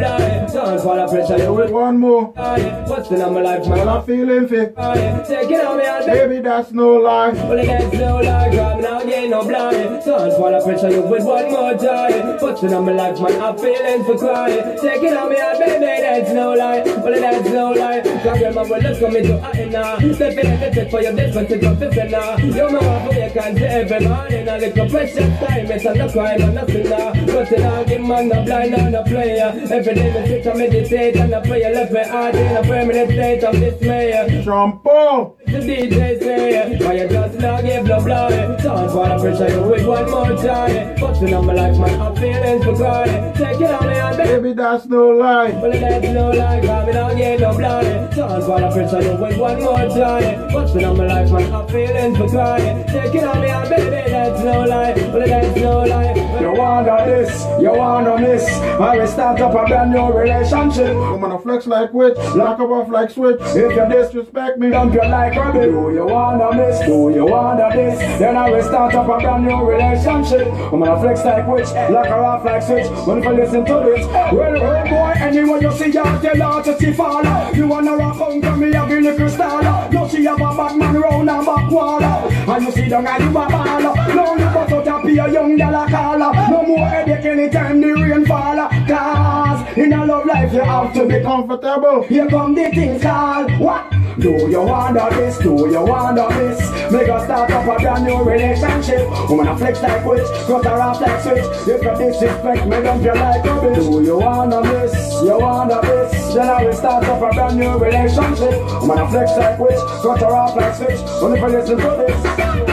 dance 0.71 0.83
for 0.83 0.97
the 0.97 1.07
pressure. 1.07 1.43
You 1.43 1.53
will 1.53 1.73
one 1.73 1.99
more. 1.99 2.33
Busting 2.33 3.23
on 3.23 3.35
my 3.35 3.41
life, 3.41 3.67
man. 3.67 3.89
I'm 3.89 4.05
feeling 4.05 4.49
fit. 4.49 4.77
Take 4.77 5.51
it 5.51 5.65
on 5.65 5.79
me, 5.79 5.85
I'll 5.87 6.07
Baby, 6.07 6.41
that's 6.41 6.73
no 6.73 6.95
lie. 6.95 7.33
Well, 7.33 7.59
it 7.59 7.67
gets 7.67 7.95
no 7.95 8.17
lie. 8.17 8.51
Grab 8.51 8.81
now, 8.81 9.01
gain 9.03 9.31
no 9.31 9.45
blind. 9.45 10.03
So 10.03 10.19
Dance 10.19 10.37
for 10.37 10.51
the 10.51 10.61
pressure. 10.61 10.91
You 10.91 11.03
will 11.03 11.25
one 11.25 11.51
more 11.51 11.75
time. 11.75 12.39
Busting 12.39 12.75
on 12.75 12.85
my 12.85 12.93
life, 12.93 13.21
man. 13.21 13.41
I'm 13.41 13.59
feeling 13.59 14.05
for 14.05 14.19
crying. 14.19 14.79
Take 14.81 15.03
it 15.03 15.17
on 15.17 15.31
me, 15.31 15.41
I'll 15.41 15.59
baby, 15.59 16.03
that's 16.03 16.33
no 16.33 16.55
lie. 16.55 16.83
Well, 16.83 17.15
it 17.15 17.21
gets 17.21 17.51
no 17.51 17.71
lie. 17.73 18.01
Grab 18.23 18.37
your 18.41 18.53
mama, 18.53 18.77
look 18.79 19.03
at 19.03 19.13
me, 19.13 19.23
do 19.23 19.39
I 19.39 19.65
now? 19.67 19.99
Step 20.15 20.39
in 20.39 20.47
and 20.47 20.75
get 20.75 20.91
for 20.91 21.03
your 21.03 21.15
difference, 21.15 21.51
it's 21.51 21.67
a 21.67 21.77
fifth 21.77 22.11
now. 22.11 22.37
Your 22.37 22.71
mama, 22.71 23.07
for 23.07 23.15
you 23.15 23.31
can't 23.31 23.59
every 23.59 24.07
morning. 24.07 24.49
A 24.49 24.59
little 24.59 24.89
precious 24.91 25.39
time, 25.41 25.71
it's 25.71 25.85
a 25.85 25.95
no 25.95 26.11
crime, 26.11 26.55
nothing 26.55 26.89
now. 26.89 27.13
Busting 27.27 27.65
on, 27.65 27.87
give 27.87 28.01
man, 28.03 28.29
no 28.29 28.45
blind, 28.45 28.93
no 28.93 29.03
player. 29.05 29.53
Every 29.71 29.95
day, 29.95 30.11
the 30.13 30.29
picture, 30.29 30.55
meditate 30.61 31.17
and 31.17 31.35
I 31.35 31.41
pray. 31.41 31.61
Left 31.73 31.93
my 31.93 32.03
heart 32.05 32.35
in 32.35 32.57
a 32.57 32.63
permanent 32.63 33.11
state 33.11 33.45
of 33.45 33.55
dismay. 33.55 34.43
Trumpo. 34.45 35.37
The 35.47 35.59
DJ 35.59 36.19
say, 36.21 36.79
why 36.85 36.93
you 36.95 37.09
just 37.09 37.39
not 37.39 37.65
give 37.65 37.85
no 37.87 38.03
blood? 38.05 38.63
Don't 38.63 38.95
wanna 38.95 39.19
pressure 39.19 39.49
you 39.49 39.63
with 39.63 39.87
one 39.87 40.11
more 40.11 40.37
time. 40.37 40.97
But 41.01 41.21
you 41.21 41.29
know 41.31 41.43
my 41.43 41.55
life, 41.55 41.79
man, 41.79 42.01
I'm 42.01 42.15
feeling 42.17 42.63
for 42.63 42.77
crying. 42.77 43.35
Take 43.35 43.61
it 43.61 43.71
on 43.71 43.87
me, 43.89 43.95
and 43.95 44.17
baby. 44.17 44.53
That's 44.53 44.87
no 44.87 45.09
lie. 45.11 45.51
Well, 45.51 45.73
that's 45.73 46.07
no 46.07 46.31
lie, 46.31 46.61
cause 46.61 46.87
me 46.87 46.93
not 46.93 47.17
get 47.17 47.41
no 47.41 47.57
blood. 47.57 48.15
Don't 48.15 48.49
wanna 48.49 48.73
pressure 48.73 49.03
you 49.03 49.17
with 49.17 49.39
one 49.39 49.63
more 49.63 49.89
time. 49.89 50.53
But 50.53 50.75
you 50.75 50.81
know 50.83 50.95
my 50.95 51.07
life, 51.07 51.31
man, 51.33 51.55
I'm 51.55 51.69
feeling 51.69 52.17
for 52.17 52.29
crying. 52.29 52.87
Take 52.87 53.15
it 53.15 53.25
on 53.25 53.41
me, 53.41 53.49
and 53.49 53.69
baby, 53.71 54.11
that's 54.11 54.41
no 54.45 54.65
lie. 54.65 54.95
Well, 55.13 55.27
that's 55.27 55.57
no 55.57 55.79
lie. 55.85 56.41
You 56.41 56.53
wanna 56.53 57.05
this, 57.07 57.45
you 57.61 57.73
wanna 57.73 58.19
miss. 58.19 58.49
I 58.49 58.97
will 58.97 59.07
start 59.07 59.41
up 59.41 59.55
a 59.55 59.67
brand 59.67 59.93
new 59.93 60.13
relationship. 60.53 60.97
I'm 60.97 61.21
gonna 61.21 61.39
flex 61.39 61.67
like 61.67 61.93
witch, 61.93 62.17
lock 62.35 62.61
up 62.61 62.71
off 62.71 62.89
like 62.89 63.11
switch. 63.11 63.39
If 63.41 63.77
you 63.77 63.89
disrespect 63.89 64.59
me, 64.59 64.71
dump 64.71 64.95
you 64.95 65.01
like 65.01 65.35
a 65.35 65.39
bitch. 65.39 65.71
Do 65.71 65.95
you 65.95 66.07
wanna 66.07 66.55
miss? 66.55 66.81
Do 66.81 67.11
you 67.11 67.27
wanna 67.27 67.71
this? 67.73 67.99
Then 68.19 68.37
I 68.37 68.51
will 68.51 68.63
start 68.63 68.95
up 68.95 69.09
a 69.09 69.19
brand 69.19 69.47
new 69.47 69.65
relationship. 69.65 70.47
I'm 70.73 70.81
gonna 70.81 71.01
flex 71.01 71.25
like 71.25 71.47
witch, 71.47 71.71
lock 71.91 72.07
her 72.07 72.25
off 72.25 72.45
like 72.45 72.63
switch. 72.63 72.87
When 73.07 73.19
if 73.19 73.25
you 73.25 73.33
listen 73.33 73.65
to 73.65 73.75
this, 73.85 74.07
well, 74.07 74.57
oh 74.57 74.85
boy, 74.89 75.13
anyone 75.17 75.61
you 75.61 75.73
see, 75.73 75.87
you 75.87 75.93
tell 75.93 76.53
her 76.53 76.63
to 76.63 76.79
see 76.79 76.93
fall. 76.93 77.25
You 77.55 77.67
wanna 77.69 77.97
rock 77.97 78.17
home 78.17 78.43
from 78.43 78.61
me, 78.61 78.75
I 78.75 78.89
be 78.89 79.01
little 79.01 79.29
star. 79.29 79.93
You 79.93 80.09
see 80.09 80.27
a 80.27 80.37
bad 80.37 80.77
man 80.77 80.97
round 80.97 81.31
and 81.31 81.47
back 81.47 81.71
wall. 81.71 82.03
And 82.03 82.65
you 82.65 82.73
see 82.73 82.89
the 82.89 83.01
guy 83.01 83.19
you 83.19 83.29
a 83.29 83.33
ball. 83.33 83.81
Now 83.81 84.35
you 84.35 84.45
bust 84.55 84.73
out 84.73 85.03
a 85.03 85.07
be 85.07 85.19
a 85.19 85.31
young 85.31 85.57
gal 85.57 85.75
a 85.75 85.89
call. 85.89 86.19
No 86.19 86.63
more 86.63 86.89
headache 86.89 87.25
anytime 87.25 87.81
the 87.81 87.93
rain 87.93 88.27
fall. 88.27 88.69
Cause 88.89 89.50
in 89.81 89.93
a 89.95 90.05
love 90.05 90.27
life 90.27 90.53
you 90.53 90.61
have 90.61 90.93
to 90.93 91.07
be 91.07 91.21
comfortable. 91.23 92.03
Here 92.03 92.29
come 92.29 92.55
the 92.55 92.71
things 92.71 93.03
called 93.03 93.59
what? 93.59 93.91
Do 94.19 94.31
you 94.51 94.61
wanna 94.61 95.09
this? 95.11 95.39
Do 95.39 95.69
you 95.71 95.83
wanna 95.83 96.29
this? 96.29 96.93
Make 96.93 97.09
us 97.09 97.25
start 97.25 97.51
up 97.51 97.65
a 97.65 97.81
brand 97.81 98.05
new 98.05 98.23
relationship. 98.23 99.09
Woman 99.31 99.49
a 99.49 99.57
flex 99.57 99.81
like 99.83 100.05
witch, 100.05 100.27
cut 100.47 100.65
her 100.67 100.81
off 100.81 101.01
like 101.01 101.23
switch. 101.23 101.45
If 101.67 101.83
you 101.83 101.95
disrespect 101.97 102.67
me, 102.67 102.83
dump 102.83 103.03
you 103.03 103.15
like 103.15 103.45
a 103.45 103.55
bitch. 103.63 103.91
Do 103.91 104.03
you 104.05 104.19
wanna 104.19 104.61
this? 104.63 105.23
You 105.23 105.39
wanna 105.39 105.81
this? 105.81 106.35
Then 106.35 106.49
I 106.49 106.65
will 106.65 106.73
start 106.75 107.05
up 107.05 107.23
a 107.23 107.35
brand 107.35 107.59
new 107.59 107.79
relationship. 107.79 108.55
Woman 108.83 108.99
a 108.99 109.11
flex 109.11 109.31
like 109.39 109.59
witch, 109.59 109.81
cut 110.03 110.21
her 110.21 110.27
off 110.27 110.57
like 110.57 110.75
switch. 110.75 111.01
When 111.23 111.33
if 111.33 111.41
you 111.41 111.49
listen 111.49 111.77
to 111.79 111.91
this, 111.97 112.21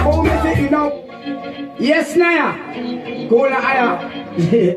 oh 0.06 0.24
me 0.24 0.30
thinking 0.42 0.72
now. 0.72 0.92
Yes, 1.80 2.16
Naya. 2.18 3.30
Go 3.30 3.46
on 3.46 3.52
higher. 3.54 4.10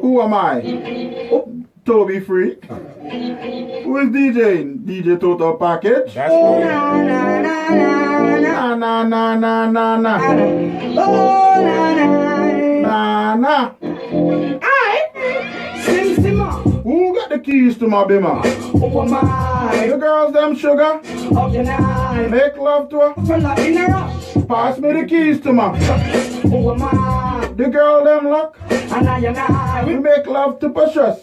Who 0.01 0.21
am 0.23 0.35
I? 0.35 1.57
Toby 1.91 2.21
Freak. 2.21 2.65
Who 2.67 3.97
is 3.99 4.11
DJing? 4.11 4.85
DJ 4.85 5.19
Total 5.19 5.57
Package. 5.57 6.15
That's 6.15 6.31
cool. 6.31 6.61
Na 6.61 7.03
na 8.77 9.03
na 9.03 9.35
na 9.35 9.67
na 9.67 9.97
na. 9.97 10.15
Oh 10.97 11.59
na 11.59 11.95
na 11.95 12.07
na 12.81 13.35
na. 13.35 13.75
Aye. 14.63 15.03
Sim 15.83 16.15
Simma. 16.23 16.63
Who 16.85 17.13
got 17.13 17.29
the 17.31 17.41
keys 17.41 17.77
to 17.79 17.89
my 17.89 18.05
bima? 18.05 18.39
Open 18.73 19.11
my. 19.11 19.87
The 19.89 19.99
girls 19.99 20.33
them 20.33 20.55
sugar. 20.55 21.03
Up 21.03 21.51
the 21.51 21.65
night. 21.65 22.29
Make 22.31 22.57
love 22.57 22.89
to 22.91 23.01
her. 23.01 23.15
Pass 24.47 24.79
me 24.79 24.93
the 24.93 25.07
keys 25.09 25.41
to 25.41 25.53
my. 25.53 26.40
Who 26.51 26.73
am 26.73 26.83
I? 26.83 27.53
The 27.57 27.69
girl 27.69 28.05
them 28.05 28.27
luck. 28.27 28.57
And 28.71 29.09
I 29.09 29.19
and 29.21 29.39
I. 29.39 29.85
We 29.85 29.95
make 30.01 30.27
love 30.27 30.59
to 30.59 30.71
precious. 30.71 31.23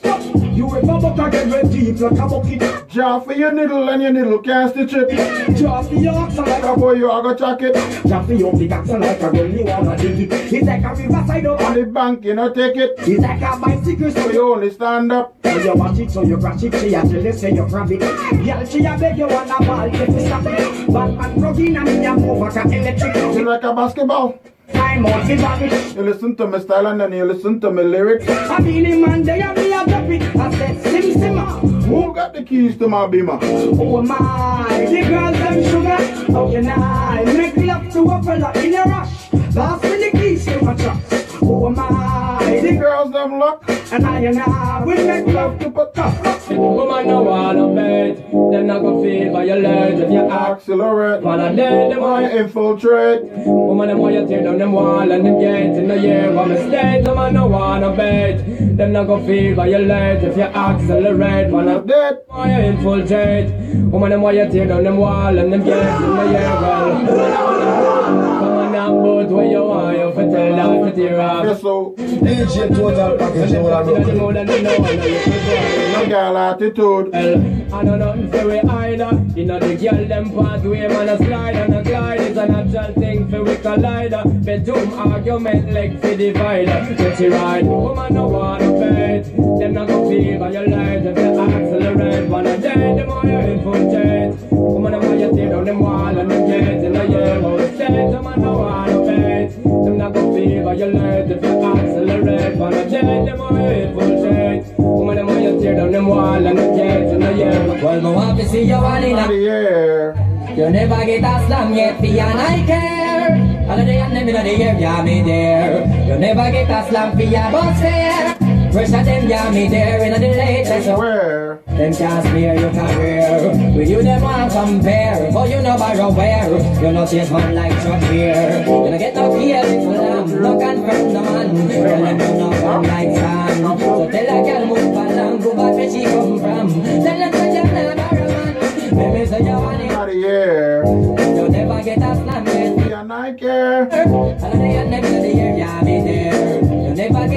You 0.55 0.69
remember 0.69 1.13
back 1.13 1.33
and 1.33 1.51
red 1.51 1.69
deep 1.69 1.99
like 1.99 2.13
a 2.13 2.27
bucket. 2.29 2.87
Jaw 2.87 3.19
for 3.19 3.33
your 3.33 3.51
needle 3.51 3.89
and 3.89 4.01
your 4.01 4.13
needle 4.13 4.39
can't 4.39 4.71
stitch 4.71 4.93
it. 4.93 5.57
Jaw 5.57 5.83
for 5.83 5.95
your 5.95 6.13
oxen 6.13 6.45
like 6.45 6.63
a 6.63 6.75
boy 6.77 6.93
you 6.93 7.11
a 7.11 7.21
go 7.21 7.35
chuck 7.35 7.61
it. 7.61 7.75
Jaw 8.07 8.23
for 8.23 8.33
your 8.33 8.53
big 8.57 8.71
oxen 8.71 9.01
like 9.01 9.21
a 9.21 9.29
girl 9.29 9.51
you 9.51 9.65
wanna 9.65 9.97
dig 9.97 10.31
it. 10.31 10.53
It's 10.53 10.65
like 10.65 10.83
a 10.83 10.95
riverside 10.95 11.45
up. 11.45 11.61
On 11.61 11.73
the 11.73 11.83
bank 11.83 12.23
you 12.23 12.33
know 12.33 12.53
take 12.53 12.77
it. 12.77 12.91
It's 12.99 13.21
like 13.21 13.41
a 13.41 13.59
bicycle 13.59 14.11
So 14.11 14.31
you 14.31 14.53
only 14.53 14.71
stand 14.71 15.11
up. 15.11 15.35
So 15.43 15.57
you 15.57 15.75
watch 15.75 15.99
it, 15.99 16.09
so 16.09 16.23
you 16.23 16.37
crash 16.37 16.63
it, 16.63 16.73
she 16.79 16.93
a 16.93 17.05
jealous, 17.05 17.41
say 17.41 17.53
you 17.53 17.67
grab 17.67 17.91
it. 17.91 17.99
Girl, 17.99 18.65
she 18.65 18.85
a 18.85 18.97
beg 18.97 19.17
you 19.17 19.27
wanna 19.27 19.57
ball, 19.59 19.93
if 19.93 20.07
you 20.07 20.19
stop 20.21 20.45
it. 20.45 20.93
Batman 20.93 21.33
plug 21.33 21.59
in 21.59 21.75
and 21.75 21.85
me 21.85 22.05
a 22.05 22.15
move 22.15 22.39
like 22.39 22.55
a 22.55 22.61
electric. 22.61 23.15
You 23.35 23.43
like 23.43 23.63
a 23.63 23.73
basketball. 23.73 24.39
You 24.73 26.03
listen 26.03 26.35
to 26.37 26.47
my 26.47 26.59
style 26.59 26.87
and 26.87 26.99
then 27.01 27.11
you 27.13 27.25
listen 27.25 27.59
to 27.61 27.71
my 27.71 27.81
lyrics. 27.81 28.27
I 28.27 28.57
feel 28.57 28.85
him 28.85 29.01
man, 29.01 29.23
they 29.23 29.41
a 29.41 29.53
me 29.53 29.71
a 29.71 29.83
it. 30.11 30.35
I 30.35 30.51
said, 30.57 30.83
sim 30.83 31.13
simma. 31.21 31.59
Who 31.85 32.13
got 32.13 32.33
the 32.33 32.43
keys 32.43 32.77
to 32.77 32.87
my 32.87 33.07
beamer? 33.07 33.39
Oh 33.41 34.01
my, 34.01 34.85
the 34.89 35.01
girls 35.07 35.37
them 35.37 35.63
sugar. 35.63 36.31
How 36.31 36.51
can 36.51 36.67
I 36.67 37.23
make 37.25 37.55
love 37.57 37.91
to 37.93 38.03
a 38.03 38.23
fella 38.23 38.51
in 38.63 38.75
a 38.75 38.83
rush? 38.83 39.29
Pass 39.55 39.83
me 39.83 39.89
the 39.89 40.11
keys 40.17 40.45
to 40.45 40.63
my 40.63 40.75
truck. 40.75 40.97
Oh 41.41 41.69
my, 41.69 42.26
The 42.67 42.75
girls 42.75 43.11
them 43.13 43.39
luck. 43.39 43.63
and 43.93 44.05
I 44.05 44.19
and 44.19 44.39
I 44.39 44.83
we 44.83 44.95
make 44.95 45.25
love 45.27 45.57
to 45.59 45.67
a 45.67 45.91
tough. 45.93 46.49
Woman 46.49 47.07
no 47.07 47.21
wanna 47.23 47.67
bet, 47.73 48.17
them 48.29 48.67
not 48.67 48.81
gonna 48.81 49.01
feel 49.01 49.31
violent 49.31 50.01
if 50.01 50.11
you 50.11 50.27
act. 50.29 50.67
Accelerate. 50.67 51.23
Man 51.23 51.39
and 51.39 51.57
then 51.57 51.89
them 51.91 51.99
I 51.99 52.01
want 52.01 52.33
infiltrate. 52.33 53.21
Woman 53.45 53.87
them 53.87 53.99
want 53.99 54.15
you 54.15 54.27
tear 54.27 54.43
down 54.43 54.57
them 54.57 54.73
wall 54.73 55.09
and 55.09 55.25
them 55.25 55.39
get 55.39 55.77
in 55.79 55.87
the 55.87 55.97
year 55.97 56.33
one 56.33 56.49
mistake. 56.49 57.05
Them 57.05 57.15
man 57.15 57.33
no 57.35 57.47
wanna 57.47 57.95
bet, 57.95 58.45
them 58.75 58.91
not 58.91 59.07
gonna 59.07 59.25
feel 59.25 59.55
violent 59.55 60.23
if 60.25 60.35
you 60.35 60.43
accelerate. 60.43 61.49
Man 61.49 61.69
and 61.69 61.87
Dead. 61.87 62.17
want 62.27 62.51
you 62.51 62.57
infiltrate. 62.57 63.47
Woman 63.93 64.09
them 64.09 64.21
want 64.21 64.35
you 64.35 64.49
tear 64.51 64.67
down 64.67 64.83
them 64.83 64.97
wall 64.97 65.37
and 65.37 65.53
them 65.53 65.63
get 65.63 66.01
in 66.01 66.15
the 66.17 66.25
year 66.33 66.51
well. 66.61 68.36
On 68.77 69.25
but 69.25 69.35
where 69.35 69.45
you 69.45 69.63
want 69.63 69.97
you 69.97 70.11
for 70.13 70.23
tell 70.31 70.55
that 70.55 70.95
to 70.95 70.95
tear 70.95 71.21
off. 71.21 71.61
So. 71.61 71.95
DJ 71.97 72.75
Total 72.75 73.17
Package, 73.17 73.51
you 73.51 73.63
know 73.63 73.81
know 73.81 74.13
more 74.15 74.33
know, 74.33 74.43
know 74.43 74.53
could 74.53 75.43
go. 75.47 75.93
No 75.93 76.05
girl 76.07 76.37
attitude. 76.37 77.15
I 77.15 77.81
know 77.83 77.95
nothing 77.95 78.31
for 78.31 78.45
we 78.45 78.59
either. 78.59 79.25
You 79.35 79.45
know 79.45 79.59
the 79.59 79.75
girl 79.75 80.05
them 80.05 80.29
pathway 80.31 80.87
man 80.87 81.09
a 81.09 81.17
slide 81.17 81.55
and 81.55 81.75
a 81.75 81.83
glide. 81.83 82.21
It's 82.21 82.37
a 82.37 82.47
natural 82.47 82.93
thing 82.93 83.29
for 83.29 83.43
we 83.43 83.55
collider. 83.55 84.45
Bedroom 84.45 84.93
argument 84.93 85.73
like 85.73 85.99
for 86.01 86.15
divider. 86.15 86.95
Get 86.95 87.19
you 87.19 87.33
right, 87.33 87.63
woman 87.63 88.13
no 88.13 88.27
wanna 88.27 88.79
bet. 88.79 89.25
Them 89.25 89.73
not 89.73 89.87
gonna 89.87 90.09
feel 90.09 90.39
violent 90.39 91.07
if 91.07 91.17
you 91.17 91.39
accelerate. 91.39 92.29
Wanna 92.29 92.57
dead, 92.57 92.99
them 92.99 93.09
all 93.09 93.25
you 93.25 93.37
infiltrate. 93.37 94.46
Woman 94.67 94.91
them 94.91 95.01
want 95.01 95.19
you 95.19 95.31
tear 95.35 95.49
down 95.49 95.65
them 95.65 95.79
wall 95.79 96.17
and 96.19 96.29
them 96.29 96.47
get 96.47 96.83
in 96.83 96.93
the 96.93 97.03
yellow 97.07 97.57
state. 97.73 98.11
Them 98.11 98.41
no 98.43 98.51
wanna 98.59 99.05
bet. 99.07 99.63
Them 99.63 99.97
not 99.97 100.13
gonna 100.13 100.33
feel 100.35 100.63
violent 100.63 101.31
if 101.31 101.41
you 101.41 101.63
accelerate. 101.63 102.57
Wanna 102.57 102.89
dead, 102.89 103.27
them 103.27 103.41
all 103.41 103.53
you 103.53 103.69
infiltrate. 103.83 104.77
Woman 104.77 105.15
them 105.15 105.27
want 105.27 105.43
you 105.43 105.59
tear 105.61 105.75
down 105.75 105.91
them 105.91 106.07
wall 106.07 106.45
and 106.47 106.57
them 106.57 106.75
get 106.75 107.01
in 107.13 107.19
the 107.19 107.31
yellow. 107.33 107.83
Well, 107.83 108.01
me 108.01 108.09
want 108.11 108.39
to 108.39 108.49
see 108.49 108.63
you 108.63 108.75
all 108.75 109.03
in 109.03 109.15
Out 109.15 109.19
a 109.19 109.23
of 109.23 109.29
the 109.29 109.47
air. 109.47 110.27
You 110.57 110.69
never 110.69 111.05
get 111.05 111.23
a 111.23 111.47
slam 111.47 111.73
yet, 111.73 112.01
fi 112.01 112.19
and 112.19 112.39
I 112.39 112.65
care. 112.65 113.69
All 113.69 113.79
of 113.79 113.85
the 113.85 113.93
and 113.93 114.15
them 114.15 114.27
in 114.27 114.35
the 114.35 114.63
air, 114.63 114.79
yeah, 114.79 115.03
me 115.03 115.21
there. 115.21 115.85
You 116.07 116.17
never 116.19 116.51
get 116.51 116.69
a 116.69 116.89
slam 116.89 117.15
fi 117.15 117.23
a 117.23 117.51
bus 117.51 118.36
Pressure 118.77 119.03
them, 119.03 119.27
yeah, 119.27 119.49
me 119.49 119.67
there 119.69 120.03
in 120.05 120.13
the 120.13 120.19
latest. 120.19 120.87
Where? 120.99 121.63
Them 121.65 121.95
can't 121.95 122.23
spare 122.27 122.59
your 122.59 122.69
career. 122.69 123.73
With 123.75 123.89
you, 123.89 124.03
them 124.03 124.21
want 124.21 124.53
compare. 124.53 125.31
But 125.33 125.49
you 125.49 125.63
know 125.63 125.77
borrow 125.79 126.11
where. 126.11 126.47
You 126.79 126.91
know 126.91 127.07
chase 127.07 127.31
man 127.31 127.55
like 127.55 127.73
truck 127.81 128.03
here. 128.03 128.59
You 128.59 128.65
don't 128.67 128.99
get 128.99 129.15
no 129.15 129.33
fear, 129.33 129.63
little 129.63 129.93
lamb. 129.93 130.41
No 130.43 130.59
confront 130.59 131.11
no 131.11 131.21
man. 131.23 131.67
Tell 131.67 132.03
them 132.03 132.19
you 132.19 132.37
know 132.37 132.51
come 132.61 132.83
like 132.83 133.17
sand. 133.17 133.79
So 133.79 134.11
tell 134.11 134.29
a 134.29 134.45
girl 134.45 134.65
move 134.67 134.95
along. 134.95 135.41
Go 135.41 135.55
back 135.55 135.73
where 135.73 135.91
she 135.91 136.03
come 136.03 136.39
from. 136.39 136.83
Tell 136.83 137.17
them 137.17 137.31
that 137.31 137.53
you're 137.73 137.95
not 137.95 138.11
borrow 138.11 138.27
man. 138.29 138.53
Baby, 138.93 139.25
say 139.25 139.39
you 139.39 139.57
want 139.57 139.81
it. 139.81 139.89
Out 139.89 140.07
of 140.07 140.13
the 140.13 140.27
air. 140.27 140.85
You 140.85 141.49
never 141.49 141.81
get 141.81 141.97
a 141.97 142.13
slam 142.13 142.45
yet. 142.45 142.89
Yeah, 142.89 143.07
I 143.09 143.33
care. 143.33 144.07
All 144.07 144.33
of 144.33 144.39
the 144.39 144.47
and 144.47 144.93
them 144.93 145.03
in 145.03 145.21
the 145.23 145.41
air, 145.41 145.57
yeah, 145.57 145.81
me 145.81 146.01
there. 146.01 146.76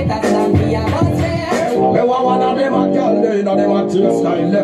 You. 0.00 1.92
Me 1.92 2.00
one 2.02 2.42
of 2.42 2.58
a 2.58 2.70
know 3.42 3.76
a 3.76 3.82
taste 3.84 4.18
style. 4.18 4.56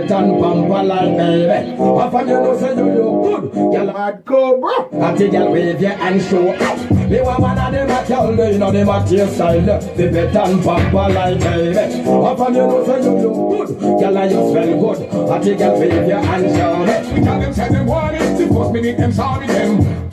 And 0.00 0.10
pamper 0.10 0.82
like 0.82 1.16
baby. 1.16 1.76
And 1.78 2.28
you 2.28 2.58
say 2.58 2.74
you 2.76 2.86
look 2.90 3.52
good, 3.52 4.24
Cobra. 4.24 5.04
I 5.04 5.16
take 5.16 5.32
girl 5.32 5.52
wave 5.52 5.80
hand 5.80 6.22
show 6.22 6.52
out. 6.52 6.90
Me 7.10 7.20
want 7.22 7.40
one 7.40 7.58
of 7.58 7.72
them 7.72 7.90
a 7.90 8.08
girl, 8.08 8.36
they 8.36 8.58
know 8.58 8.70
them 8.70 8.88
a 8.88 9.06
taste 9.06 9.34
style. 9.34 9.80
Fi 9.80 10.08
bet 10.08 10.36
and 10.36 10.62
pamper 10.62 11.08
like 11.12 11.40
baby. 11.40 11.78
And 11.78 12.38
from 12.38 12.54
you 12.54 12.60
know 12.60 12.86
say 12.86 13.02
you 13.02 13.12
look 13.18 13.68
good, 13.68 14.00
girl. 14.00 14.18
And 14.18 14.30
you 14.30 14.50
smell 14.50 14.80
good. 14.80 15.30
I 15.30 15.38
take 15.42 15.58
girl 15.58 15.78
wave 15.80 16.24
hand 16.24 16.44
show 16.56 16.76
me. 16.78 17.24
Tell 17.24 17.40
them 17.40 17.52
say 17.52 17.68
them 17.68 17.86
want 17.86 18.16
it. 18.16 18.38
The 18.38 18.54
first 18.54 18.72
minute 18.72 18.96
them 18.96 19.12
sorry 19.12 19.46
them. 19.46 20.10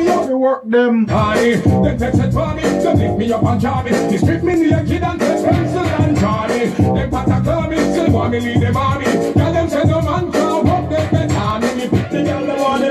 Me 0.00 0.08
up. 0.08 0.28
We 0.28 0.34
work 0.34 0.62
them. 0.64 1.06
Aye, 1.10 1.56
them 1.64 1.98
text 1.98 2.20
it 2.20 2.32
for 2.32 2.54
me, 2.54 2.62
them 2.62 2.98
lift 2.98 3.18
me 3.18 3.32
up 3.32 3.42
and 3.44 3.60
jar 3.60 3.84
me. 3.84 3.90
They 3.90 4.18
strip 4.18 4.42
me 4.42 4.54
near 4.54 4.84
kid 4.84 5.02
and 5.02 5.20
test 5.20 5.44
pencil 5.44 5.80
and 5.80 6.16
jar 6.18 6.48
me. 6.48 6.66
Them 6.66 7.10
patta 7.10 7.42
call 7.44 7.68
me, 7.68 7.76
still 7.76 8.10
want 8.10 8.32
me 8.32 8.40
lead 8.40 8.60
them 8.62 8.76
army. 8.76 9.04
Tell 9.04 9.52
them 9.52 9.68
say 9.68 9.84
no 9.84 10.00
man 10.02 10.32
can't 10.32 10.64
walk 10.64 10.90
them 10.90 11.10
better 11.10 11.60
me. 11.60 11.74
Me 11.74 11.88
pick 11.88 12.10
the 12.10 12.22
girl 12.22 12.46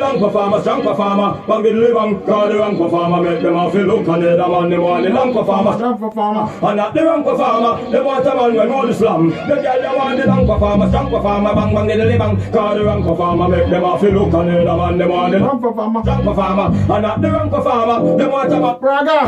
long 0.09 0.19
performer, 0.19 0.61
strong 0.61 0.81
performer. 0.81 1.43
Bang 1.47 1.63
the 1.63 1.71
living, 1.73 2.25
call 2.25 2.47
the 2.49 2.55
wrong 2.57 2.77
performer. 2.77 3.21
Make 3.21 3.41
them 3.41 3.55
off 3.55 3.73
look 3.73 4.07
and 4.07 4.23
the 4.23 4.43
other 4.43 4.49
man 4.61 4.69
them 4.69 4.81
want 4.81 5.03
the 5.03 5.09
long 5.09 5.33
performer. 5.33 5.73
Strong 5.77 5.97
performer. 5.99 6.43
And 6.67 6.77
not 6.77 6.93
the 6.93 7.03
wrong 7.05 7.23
performer. 7.23 7.91
They 7.91 8.01
want 8.01 8.25
a 8.25 8.35
man 8.35 8.55
when 8.55 8.71
all 8.71 8.87
the 8.87 8.93
slam. 8.93 9.29
The 9.29 9.55
girl 9.55 9.81
they 9.81 9.95
want 9.97 10.17
the 10.17 10.25
long 10.27 10.47
performer, 10.47 10.87
strong 10.89 11.09
performer. 11.09 11.53
Bang 11.55 11.73
bang 11.75 11.87
the 11.87 11.95
living, 12.05 12.51
call 12.51 12.75
the 12.75 12.83
wrong 12.83 13.03
performer. 13.03 13.47
Make 13.49 13.69
them 13.69 13.83
off 13.83 14.01
look 14.01 14.33
and 14.33 14.49
the 14.49 14.69
other 14.69 14.77
man 14.77 14.97
them 14.97 15.09
want 15.09 15.31
the 15.31 15.39
Strong 15.39 15.61
performer. 15.61 16.01
strong 16.01 16.23
performer. 16.23 16.67
And 16.93 17.03
not 17.03 17.21
the 17.21 17.31
wrong 17.31 17.49
performer. 17.49 18.17
They 18.17 18.27
want 18.27 18.53
a 18.53 18.59
man. 18.59 18.79
Braga. 18.79 19.19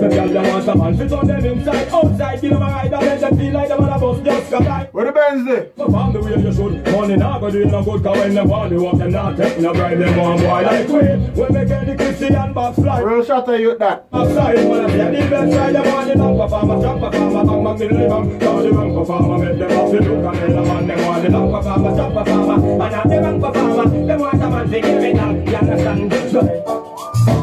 The 0.00 0.08
girl 0.08 0.28
they 0.28 0.50
want 0.50 0.68
a 0.68 0.74
man 0.76 0.96
fit 0.96 1.12
on 1.12 1.26
them 1.26 1.44
inside, 1.44 1.88
outside, 1.88 2.40
give 2.40 2.50
them 2.52 2.62
a 2.62 2.66
ride 2.66 2.92
and 2.92 3.02
let 3.02 3.20
them 3.20 3.36
feel 3.38 3.52
like 3.52 3.68
them 3.68 3.82
on 3.84 3.88
a 3.90 3.98
bus 3.98 4.20
just 4.24 4.50
got 4.50 4.64
right. 4.66 4.94
Where 4.94 5.06
the 5.06 5.12
Benz 5.12 5.44
there? 5.46 5.64
Perform 5.64 6.12
the 6.12 6.20
way 6.20 6.30
you 6.36 6.52
should. 6.52 6.92
Money 6.92 7.16
not 7.16 7.40
go 7.40 7.50
do 7.50 7.64
no 7.64 7.82
good, 7.84 8.02
cause 8.02 8.16
when 8.18 8.34
them 8.34 8.48
want, 8.48 8.70
they 8.70 8.76
want 8.76 8.98
them 8.98 9.10
not 9.12 9.36
take 9.36 9.58
no 9.58 9.72
bribe, 9.72 9.98
them 9.98 10.16
want 10.22 10.40
boy 10.40 10.62
like 10.62 10.88
we. 10.88 11.02
When 11.40 11.52
they 11.52 11.64
get 11.66 11.86
the 11.86 11.94
Christian 11.96 12.54
fly. 12.54 13.00
Real 13.00 13.24
shot 13.24 13.48
of 13.48 13.60
you 13.60 13.76
that. 13.78 14.06
Outside, 14.12 14.56
man, 14.56 14.84
if 14.84 14.94
you 14.94 15.22
the 15.22 15.30
best 15.30 15.52
side, 15.52 15.74
you 15.74 15.92
want 15.92 16.08
the 16.08 16.14
long 16.18 16.38
performer, 16.38 16.78
strong 16.80 17.00
performer, 17.00 17.44
bang 17.44 17.64
bang 17.64 17.76
the 17.78 17.86
living. 17.94 18.40
Call 18.40 18.62
the 18.62 18.70
wrong 18.72 18.94
performer, 18.94 19.38
make 19.44 19.58
them 19.58 19.78
off 19.78 19.92
the 19.92 20.00
look 20.00 20.34
and 20.34 20.52
the 20.54 20.62
man, 20.62 20.86
them 20.86 21.06
want 21.06 21.22
the 21.22 21.28
long 21.30 21.48
performer, 21.52 21.92
strong 21.92 22.12
performer. 22.14 22.56
And 22.72 22.92
not 22.92 23.08
the 23.08 23.16
wrong 23.22 23.40
performer, 23.40 24.06
them 24.06 24.20
want 24.20 24.42
a 24.42 24.48
man 24.50 24.70
to 24.70 24.80
give 24.80 25.04
it 25.04 25.18
up, 25.18 25.34
you 25.46 25.56
understand? 25.56 26.10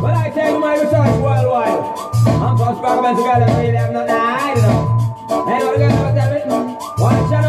But 0.02 0.14
I 0.16 0.30
take 0.30 0.60
my 0.60 0.74
research 0.76 1.16
worldwide. 1.20 1.82
I'm 2.40 2.56
from 2.58 2.76
Sparkman 2.78 3.16
together, 3.16 3.48
really 3.58 3.72
nothing 3.72 3.96
to 3.96 4.04
hide, 4.08 4.56
you 4.56 4.64
know. 4.64 4.80
Hey, 5.48 5.60
what 5.66 5.80
you 5.80 5.88
gonna 5.90 6.14
tell 6.16 6.32
me? 6.34 6.78
Watch 7.00 7.34
out, 7.34 7.49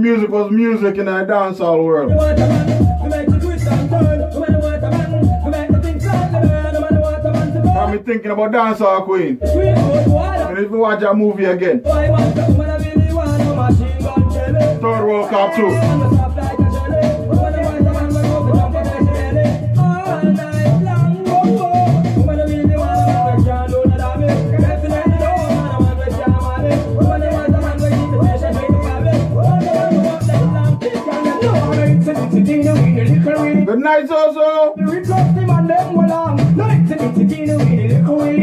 Music 0.00 0.30
was 0.30 0.50
music 0.50 0.96
in 0.96 1.04
the 1.06 1.12
dancehall 1.12 1.84
world. 1.84 2.12
Me 7.92 7.98
thinking 7.98 8.30
about 8.30 8.52
dancehall 8.52 9.04
queen. 9.04 9.38
And 9.42 10.58
if 10.58 10.70
you 10.70 10.78
watch 10.78 11.00
that 11.00 11.14
movie 11.14 11.44
again, 11.44 11.82
Third 14.80 15.04
World 15.04 15.28
Cup 15.28 15.54
too. 15.54 16.21
Good 33.72 33.80
night, 33.80 34.06
Zozo. 34.06 34.74
Replace 34.76 35.34
the 35.34 35.46
man 35.46 35.66
them 35.66 35.94
go 35.94 36.00
long. 36.02 36.36
No 36.54 36.66
meet 36.68 36.86
the 36.86 37.24
Tino 37.24 37.56
with 37.56 37.68
the 37.70 37.88
little 37.88 38.16
Willie 38.16 38.41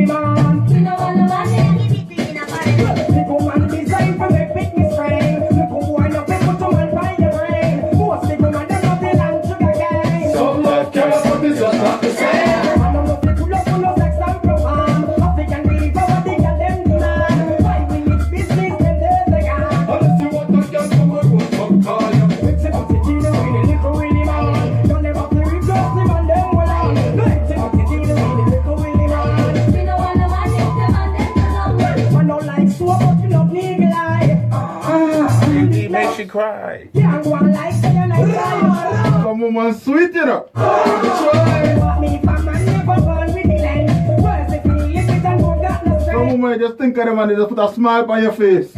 and 45.20 45.42
don't 45.42 45.62
got 45.62 45.86
no 45.86 46.00
Some 46.06 46.28
woman 46.42 46.60
just 46.60 46.78
think 46.78 46.98
of 46.98 47.06
them 47.06 47.20
and 47.20 47.32
they 47.32 47.36
just 47.36 47.50
put 47.50 47.60
a 47.60 47.74
smile 47.74 48.12
on 48.12 48.24
your 48.24 48.34
face. 48.34 48.72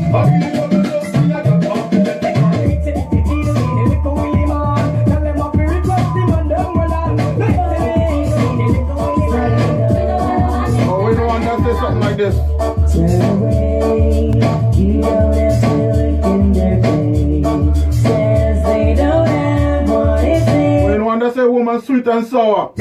Sweet 22.01 22.13
and 22.13 22.27
sour. 22.27 22.73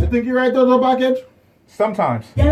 You 0.00 0.06
think 0.08 0.24
you 0.24 0.34
write 0.36 0.54
those 0.54 0.72
a 0.72 0.78
package? 0.80 1.18
Sometimes. 1.66 2.26
I 2.36 2.42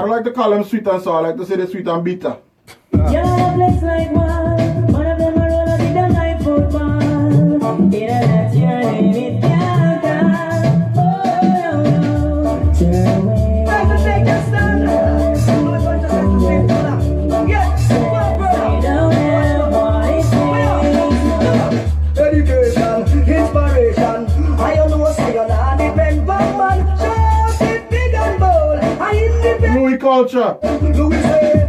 don't 0.00 0.10
like 0.10 0.24
to 0.24 0.32
call 0.32 0.50
them 0.50 0.64
sweet 0.64 0.86
and 0.86 1.02
sour. 1.02 1.16
I 1.16 1.20
like 1.20 1.36
to 1.36 1.46
say 1.46 1.56
they're 1.56 1.66
sweet 1.66 1.86
and 1.88 2.04
bitter. 2.04 2.38
Education, 8.92 9.21
culture. 30.12 31.61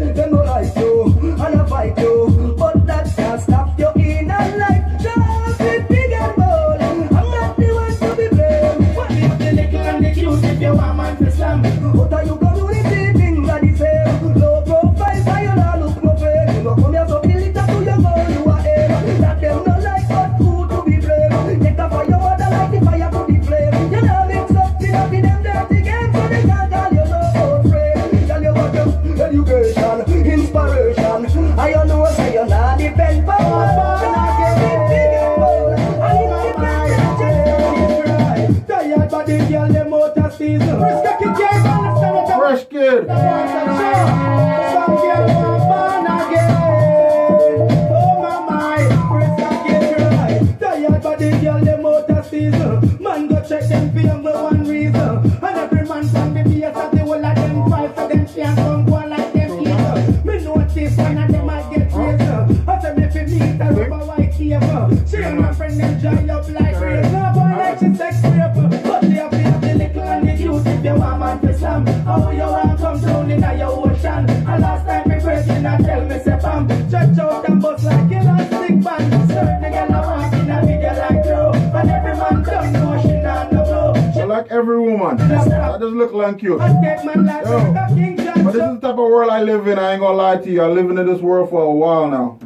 Every. 85.22 85.54
I 85.54 85.78
just 85.78 85.94
look 85.94 86.14
like 86.14 86.40
cute. 86.40 86.60
And 86.62 86.84
take 86.84 87.06
man 87.06 87.26
like 87.26 87.46
Yo. 87.46 87.58
a 87.58 87.88
King 87.96 88.18
John. 88.18 88.44
But 88.44 88.54
this 88.54 88.64
is 88.64 88.80
the 88.80 88.80
type 88.82 88.92
of 88.92 88.98
world 88.98 89.30
I 89.30 89.42
live 89.44 89.68
in. 89.68 89.78
I 89.80 89.94
ain't 89.94 90.02
gonna 90.02 90.18
lie 90.18 90.38
to 90.38 90.50
you. 90.50 90.62
I'm 90.62 90.74
living 90.76 90.98
in 90.98 91.06
this 91.06 91.22
world 91.22 91.50
for 91.50 91.62
a 91.64 91.72
while 91.72 92.08
now. 92.10 92.40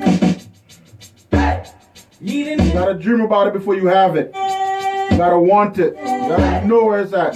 You 2.20 2.58
gotta 2.74 2.96
dream 2.96 3.22
about 3.22 3.48
it 3.48 3.54
before 3.54 3.76
you 3.76 3.88
have 3.88 4.16
it. 4.16 4.28
You 4.34 5.18
gotta 5.18 5.40
want 5.40 5.78
it. 5.78 5.96
You 5.98 6.04
gotta 6.04 6.68
know 6.68 6.86
where 6.86 7.02
it's 7.02 7.14
at. 7.14 7.36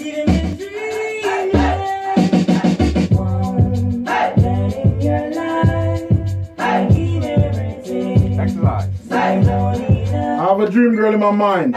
Exercise. 8.40 8.90
I 9.12 10.46
have 10.48 10.60
a 10.60 10.70
dream 10.70 10.96
girl 10.96 11.14
in 11.14 11.20
my 11.20 11.32
mind. 11.32 11.76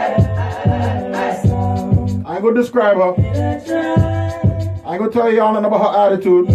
Gonna 2.45 2.61
describe 2.61 2.97
her. 2.97 3.15
I 4.85 4.91
ain't 4.91 4.99
gonna 4.99 5.09
tell 5.09 5.33
you 5.33 5.41
all 5.41 5.51
nothing 5.51 5.65
about 5.65 5.95
her 5.95 5.97
attitude. 6.13 6.47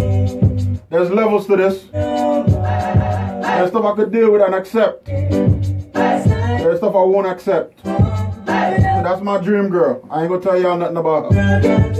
There's 0.89 1.09
levels 1.09 1.47
to 1.47 1.57
this. 1.57 1.83
There's 1.91 3.69
stuff 3.71 3.83
I 3.83 3.95
could 3.97 4.09
deal 4.09 4.31
with 4.31 4.41
and 4.41 4.55
accept. 4.55 5.03
There's 5.03 6.77
stuff 6.77 6.95
I 6.95 7.03
won't 7.03 7.27
accept. 7.27 7.83
That's 7.83 9.21
my 9.21 9.37
dream 9.41 9.67
girl. 9.67 10.07
I 10.09 10.21
ain't 10.21 10.29
gonna 10.29 10.41
tell 10.41 10.57
y'all 10.57 10.77
nothing 10.77 10.95
about 10.95 11.33
her. 11.33 11.91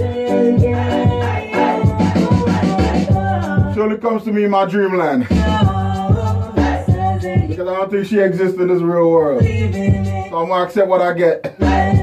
She 3.74 3.80
only 3.80 3.98
comes 3.98 4.24
to 4.24 4.32
me 4.32 4.44
in 4.44 4.50
my 4.50 4.64
dreamland. 4.64 5.24
Because 7.46 7.68
I 7.68 7.74
don't 7.76 7.90
think 7.90 8.06
she 8.06 8.20
exists 8.20 8.58
in 8.58 8.68
this 8.68 8.80
real 8.80 9.10
world. 9.10 9.42
So 9.42 9.48
I'm 10.38 10.48
gonna 10.48 10.64
accept 10.64 10.88
what 10.88 11.02
I 11.02 11.12
get. 11.12 12.01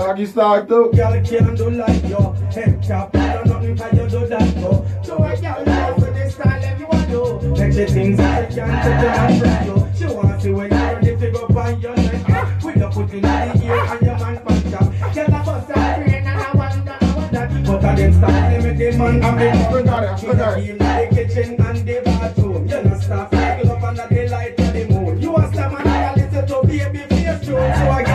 Doggy 0.00 0.24
style 0.24 0.66
too. 0.66 0.90
Girl 0.94 1.12
can't 1.22 1.58
do 1.58 1.70
like 1.70 2.08
your 2.08 2.34
head 2.54 2.82
cap. 2.82 3.14
I 3.14 3.34
don't 3.34 3.46
nothing 3.48 3.76
can 3.76 3.96
you 3.98 4.08
do 4.08 4.26
that 4.28 4.54
for. 4.54 5.04
So 5.04 5.22
I 5.22 5.36
girl 5.36 5.62
know 5.66 5.94
for 5.98 6.10
this 6.10 6.34
style 6.34 6.64
everyone 6.64 7.10
do. 7.10 7.22
Make 7.60 7.74
the 7.74 7.86
things 7.86 8.18
I 8.18 8.46
can't 8.46 8.82
take 8.82 9.00
your 9.02 9.10
hand 9.10 9.42
from 9.42 9.66
you. 9.68 9.92
She 9.94 10.06
want 10.06 10.40
to 10.40 10.52
when 10.54 10.70
you're 10.70 10.94
ready 10.94 11.16
to 11.18 11.30
go 11.30 11.48
find 11.48 11.82
your 11.82 11.96
neck. 11.96 12.24
Ah, 12.30 12.58
we 12.64 12.72
don't 12.80 12.92
put 12.94 13.12
in 13.12 13.20
the 13.20 13.62
ear 13.62 13.76
and 13.76 14.00
your 14.00 14.18
man 14.18 14.38
punch 14.42 14.72
up. 14.72 15.14
Girl 15.14 15.34
I 15.34 15.44
bust 15.44 15.68
a 15.68 15.74
brain 15.74 16.14
and 16.14 16.28
I 16.28 16.52
wonder 16.54 16.96
how 16.98 17.28
that. 17.28 17.66
But 17.66 17.84
I 17.84 17.94
didn't 17.94 18.14
stop 18.14 18.52
limit 18.52 18.78
the 18.78 18.96
man 18.96 19.22
and 19.22 19.40
the 19.40 19.70
Look 19.70 19.86
at 19.86 20.02
it, 20.02 20.26
look 20.26 20.38
at 20.38 20.58
in 20.58 20.78
the 20.78 21.08
kitchen 21.14 21.60
and 21.60 21.86
the 21.86 22.00
bathroom. 22.06 22.66
You 22.66 22.82
know 22.84 22.98
stop 23.00 23.34
cycle 23.34 23.72
up 23.72 23.82
under 23.82 24.06
the 24.08 24.28
light 24.30 24.58
of 24.58 24.72
the 24.72 24.86
moon. 24.88 25.20
You 25.20 25.36
a 25.36 25.52
slam 25.52 25.76
and 25.76 25.88
I 25.88 26.14
listen 26.14 26.46
to 26.46 26.66
baby 26.66 26.98
face 27.00 27.40
tune. 27.44 27.74
So 27.76 27.90
I 27.90 28.09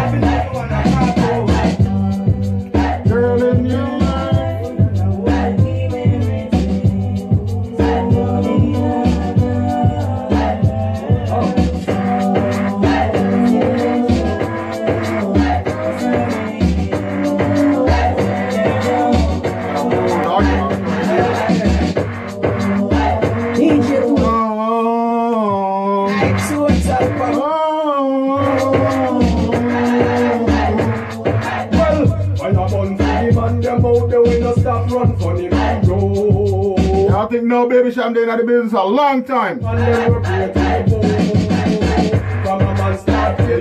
Baby 37.86 37.96
Cham 37.98 38.14
been 38.14 38.28
in 38.28 38.38
the 38.38 38.44
business 38.44 38.74
a 38.74 38.84
long 38.84 39.24
time. 39.24 39.62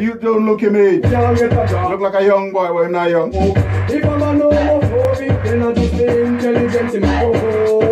You 0.00 0.14
don't 0.14 0.46
look 0.46 0.62
at 0.62 0.72
me. 0.72 1.00
Look 1.02 2.00
like 2.00 2.14
a 2.14 2.24
young 2.24 2.50
boy, 2.50 2.84
I'm 2.84 2.92
not 2.92 3.10
young. 3.10 3.34
If 3.34 4.02
I'm 4.02 4.22
a 4.22 4.32
homophobic, 4.32 5.44
then 5.44 5.62
I 5.62 5.74
just 5.74 5.92
be 5.92 6.04
intelligent 6.06 6.94
in 6.94 7.02
my. 7.02 7.84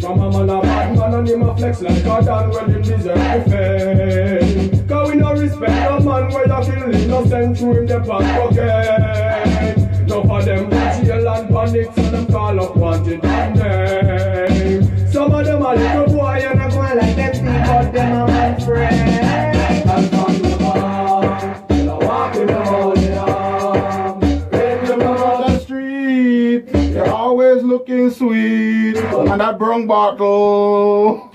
From 0.00 0.20
a 0.20 0.30
man 0.30 0.50
a 0.50 0.60
bad 0.60 0.98
man 0.98 1.14
and 1.14 1.28
him 1.28 1.42
a 1.44 1.56
flex 1.56 1.80
like 1.80 2.04
a 2.04 2.22
dan 2.22 2.50
kill 7.14 7.32
innocent 7.32 7.58
through 7.58 7.78
him 7.78 7.86
the 7.86 8.00
back 8.00 8.40
pocket. 8.40 10.06
No 10.08 10.22
for 10.22 10.42
them 10.42 10.70
jail 11.04 11.28
and 11.28 11.48
panic 11.48 11.90
so 11.94 12.02
them 12.10 12.26
call 12.26 12.60
up 12.60 12.76
wanted 12.76 13.24
and 13.24 13.58
name. 13.58 15.08
Some 15.10 15.32
of 15.32 15.46
them 15.46 15.62
a 15.62 15.74
little 15.74 16.06
boy 16.06 16.42
and 16.44 16.60
a 16.60 16.68
go 16.70 16.80
like 16.80 17.16
them 17.16 17.66
but 17.66 17.92
them 17.92 18.12
a 18.12 18.26
my 18.26 18.64
friend. 18.64 19.26
And 19.86 20.10
from 20.10 20.38
the 20.42 20.56
bar, 20.58 21.64
they 21.68 21.86
walk 21.86 22.36
in 22.36 22.46
the 22.46 22.64
holy 22.64 23.12
arm. 23.16 24.20
When 24.20 24.80
you 24.80 24.86
come 24.88 25.02
out 25.02 25.46
the 25.46 25.58
street, 25.60 26.68
you're 26.90 27.10
always 27.10 27.62
looking 27.62 28.10
sweet. 28.10 28.96
And 28.96 29.40
that 29.40 29.58
brown 29.58 29.86
bottle. 29.86 31.30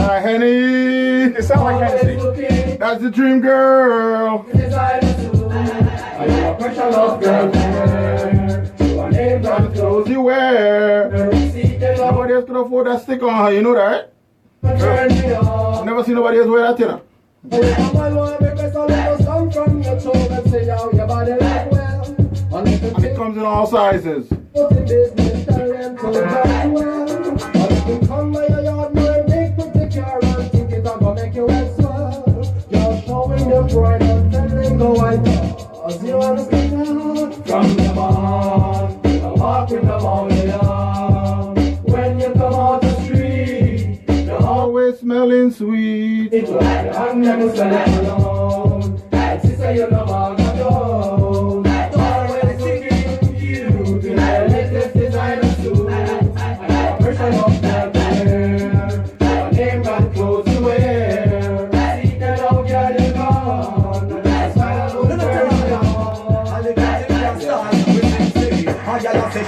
Uh, 0.00 0.20
Henny. 0.20 0.87
That's 2.88 3.02
the 3.02 3.10
dream 3.10 3.42
girl. 3.42 4.44
Clothes 9.74 10.08
you 10.08 10.22
wear. 10.22 11.10
Nobody 11.98 12.32
else 12.32 12.46
could 12.46 12.56
afford 12.56 12.86
that 12.86 13.02
stick 13.02 13.22
on 13.22 13.44
her, 13.44 13.52
you 13.52 13.60
know 13.60 13.74
that, 13.74 14.14
right? 14.62 15.84
Never 15.84 16.02
seen 16.02 16.14
nobody 16.14 16.38
else 16.38 16.48
wear 16.48 16.62
that, 16.62 16.78
you 16.78 16.86
know. 16.86 17.02
And 22.54 23.04
it 23.04 23.16
comes 23.16 23.36
in 23.36 23.42
all 23.42 23.66
sizes. 23.66 24.30
From 33.48 33.64
the 37.76 37.92
barn, 37.94 39.00
I 39.06 39.32
walk 39.32 39.70
with 39.70 39.82
the 39.82 39.98
mountain. 39.98 41.76
When 41.84 42.20
you 42.20 42.32
come 42.34 42.54
out 42.54 42.82
the 42.82 43.04
street, 43.04 44.00
you're 44.06 44.44
Always 44.44 44.98
smelling 44.98 45.50
sweet. 45.50 46.30
it's 46.34 46.50
like 46.50 46.94
I'm 46.94 47.22
never 47.22 47.50
alone. 47.50 49.02
Sister, 49.40 49.72
you 49.72 49.90
know 49.90 50.04
I'm 50.04 50.36
not 50.36 50.58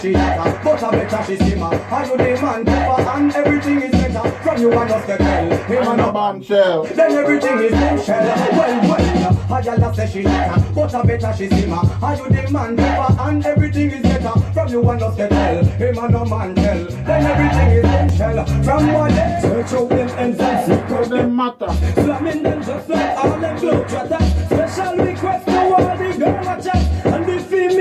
She 0.00 0.14
hotter, 0.14 0.58
but 0.64 0.82
I 0.82 0.90
better 0.92 1.24
she 1.26 1.36
simmer. 1.36 1.66
Are 1.66 2.06
you 2.06 2.16
the 2.16 2.40
man, 2.40 2.64
pepper, 2.64 3.02
and 3.02 3.34
everything 3.34 3.82
is 3.82 3.90
better. 3.90 4.30
From 4.30 4.62
you 4.62 4.72
and 4.72 4.90
us 4.90 5.06
the 5.06 5.16
tell. 5.18 5.56
Him 5.64 5.88
and 5.88 6.00
a 6.00 6.10
bombshell. 6.10 6.84
Then 6.84 7.12
everything 7.12 7.58
is 7.58 7.72
bombshell. 7.72 8.24
Well, 8.24 8.80
well, 8.88 9.58
a 9.58 9.62
gyal 9.62 9.90
a 9.90 9.94
say 9.94 10.06
she 10.10 10.22
hotter, 10.22 10.72
but 10.74 10.94
I 10.94 11.02
better 11.02 11.34
she 11.36 11.48
simmer. 11.48 11.82
Are 12.00 12.16
you 12.16 12.28
the 12.30 12.50
man, 12.50 12.76
pepper, 12.78 13.20
and 13.20 13.44
everything 13.44 13.90
is 13.90 14.02
better. 14.02 14.40
From 14.54 14.68
you 14.68 14.88
and 14.88 15.02
us 15.02 15.16
the 15.18 15.28
tell. 15.28 15.64
Him 15.64 15.98
and 15.98 16.14
a 16.14 16.24
man 16.24 16.54
tell. 16.54 16.84
Then 16.86 17.26
everything 17.26 17.68
is 17.68 17.82
bombshell. 17.84 18.64
From 18.64 18.92
one 18.94 19.10
day, 19.10 19.38
search 19.42 19.70
them 19.70 20.08
ends 20.18 20.40
and 20.40 20.80
secret 20.80 21.08
them 21.10 21.36
matter. 21.36 21.72
Slamming 21.92 22.42
them 22.42 22.62
just 22.62 22.88
like 22.88 23.18
all 23.18 23.38
them 23.38 23.58
globetrotters. 23.58 24.46
Special 24.46 25.04
request 25.04 25.46
to 25.46 25.58
all 25.58 25.98
the 25.98 26.16
girl 26.18 26.44
watchers 26.46 27.09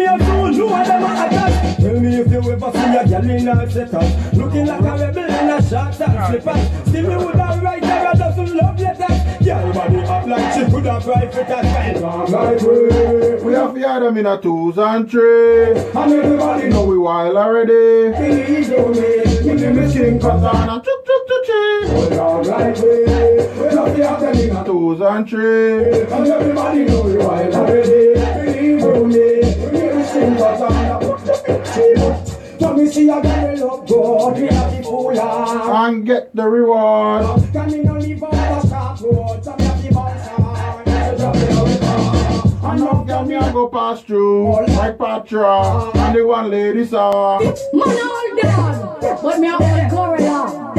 and 0.05 0.21
the 0.21 0.25
female 0.25 0.51
too. 0.53 0.69
Know 0.69 0.83
them 0.83 1.03
a 1.03 1.25
attack. 1.25 1.59
Tell 1.79 1.99
me 1.99 2.15
if 2.19 2.29
you 2.29 2.51
ever 2.51 2.71
see 2.73 2.97
a 2.97 3.07
girl 3.07 3.29
in 3.29 3.47
her 3.47 3.69
setup 3.69 4.33
Looking 4.33 4.65
like 4.65 4.81
a 4.81 4.97
rebel 4.97 5.23
in 5.23 5.49
a 5.49 5.61
shorts 5.61 6.01
and 6.01 6.43
slippers 6.43 6.89
Still 6.89 7.07
me 7.07 7.25
would 7.25 7.35
have 7.35 7.63
write 7.63 7.85
her 7.85 8.11
a 8.11 8.17
dozen 8.17 8.57
love 8.57 8.79
letters 8.79 9.45
Girl 9.45 9.73
body 9.73 9.99
up 10.01 10.27
like 10.27 10.53
she 10.53 10.71
could 10.71 10.85
have 10.85 11.03
cried 11.03 11.33
for 11.33 11.43
that 11.45 12.61
we 12.61 13.43
We 13.45 13.53
have 13.53 13.77
heard 13.77 14.03
them 14.03 14.17
in 14.17 14.25
a 14.25 14.41
twos 14.41 14.77
and 14.77 15.09
three. 15.09 15.71
And 15.71 16.13
everybody 16.13 16.67
know 16.67 16.85
we 16.85 16.97
wild 16.97 17.37
already. 17.37 18.11
Believe 18.11 18.69
you 18.69 18.87
me, 18.89 19.53
me 19.53 19.61
name 19.61 19.77
is 19.79 19.93
King 19.93 20.19
Katana. 20.19 20.83
Chuk 20.83 21.05
chuk 21.05 21.27
chuk 21.27 21.45
chuk. 21.45 22.17
Long 22.17 22.43
like 22.43 22.75
we 22.75 23.05
We 23.61 23.69
love 23.73 23.95
the 23.95 24.09
other 24.09 24.31
in 24.31 24.55
a 24.55 24.63
Twos 24.65 25.01
and 25.01 25.29
three. 25.29 26.01
And 26.01 26.27
everybody 26.27 26.85
know 26.85 27.03
we 27.03 27.17
wild 27.17 27.53
already 27.55 28.38
And 35.71 36.05
get 36.05 36.35
the 36.35 36.45
reward. 36.45 37.25
And 42.61 42.81
now 42.81 43.03
girl 43.03 43.25
me 43.25 43.39
go 43.53 43.67
pass 43.69 44.01
through 44.01 44.67
like 44.67 44.97
Patra 44.97 45.91
and 45.95 46.15
the 46.15 46.25
one 46.25 46.49
lady 46.51 46.85
saw. 46.85 47.39
Man 47.39 47.53
all 47.73 48.35
down, 48.41 48.97
but 49.23 49.39
me. 49.39 49.51
Want 49.51 50.19
to 50.19 50.78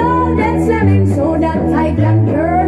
so 1.07 1.37
that 1.39 1.57
I 1.73 1.95
can 1.95 2.25
turn 2.27 2.60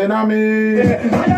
In 0.00 0.10
a 0.10 0.24
me. 0.24 0.80
I 0.80 1.30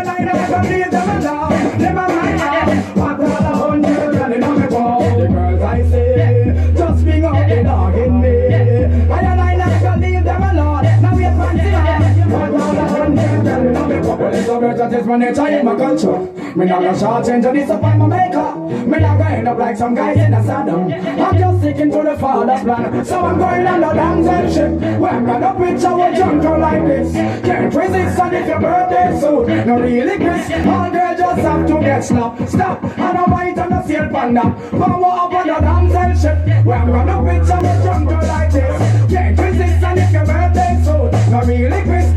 it's 14.43 14.51
a 14.51 14.59
virgin, 14.59 14.89
that's 14.91 15.07
my 15.07 15.17
nature 15.17 15.47
in 15.47 15.65
my 15.65 15.75
culture. 15.75 16.19
Me 16.55 16.65
not 16.65 16.81
gonna 16.81 16.99
short 16.99 17.25
change 17.25 17.45
and 17.45 17.57
disappoint 17.57 17.97
my 17.97 18.07
maker. 18.07 18.55
Me 18.85 18.99
not 18.99 19.17
gonna 19.17 19.35
end 19.35 19.47
up 19.47 19.57
like 19.57 19.77
some 19.77 19.95
guys 19.95 20.17
in 20.17 20.33
a 20.33 20.41
Saddam. 20.43 20.91
I'm 21.19 21.37
just 21.37 21.59
sticking 21.59 21.91
to 21.91 22.03
the 22.03 22.17
father's 22.17 22.61
plan. 22.61 23.05
So 23.05 23.19
I'm 23.21 23.37
going 23.37 23.67
on 23.67 23.81
the 23.81 23.93
damn 23.93 24.51
ship. 24.51 24.99
Where 24.99 25.11
I'm 25.11 25.25
gonna 25.25 25.53
picture 25.57 25.87
a 25.87 26.15
jungle 26.15 26.59
like 26.59 26.85
this. 26.85 27.13
Can't 27.13 27.73
resist 27.73 28.19
and 28.19 28.35
if 28.35 28.47
your 28.47 28.59
birthday 28.59 29.19
soon. 29.19 29.67
No 29.67 29.79
really 29.79 30.17
Chris. 30.17 30.67
All 30.67 30.91
girls 30.91 31.19
just 31.19 31.41
have 31.41 31.67
to 31.67 31.79
get 31.79 32.03
slapped. 32.03 32.49
Stop. 32.49 32.83
And 32.83 33.17
a 33.17 33.29
bite 33.29 33.57
on 33.57 33.69
the 33.69 33.87
sail 33.87 34.09
panda. 34.09 34.41
Power 34.71 35.11
up 35.23 35.33
on 35.33 35.47
the 35.47 35.89
damn 35.93 36.17
ship. 36.17 36.65
Where 36.65 36.77
I'm 36.77 36.91
gonna 36.91 37.23
picture 37.31 37.57
a 37.57 37.83
jungle 37.83 38.27
like 38.27 38.51
this. 38.51 39.11
Can't 39.11 39.39
resist 39.39 39.83
and 39.83 39.99
if 39.99 40.11
your 40.11 40.25
birthday 40.25 40.81
soon. 40.83 41.31
No 41.31 41.41
really 41.45 41.81
Chris. 41.83 42.12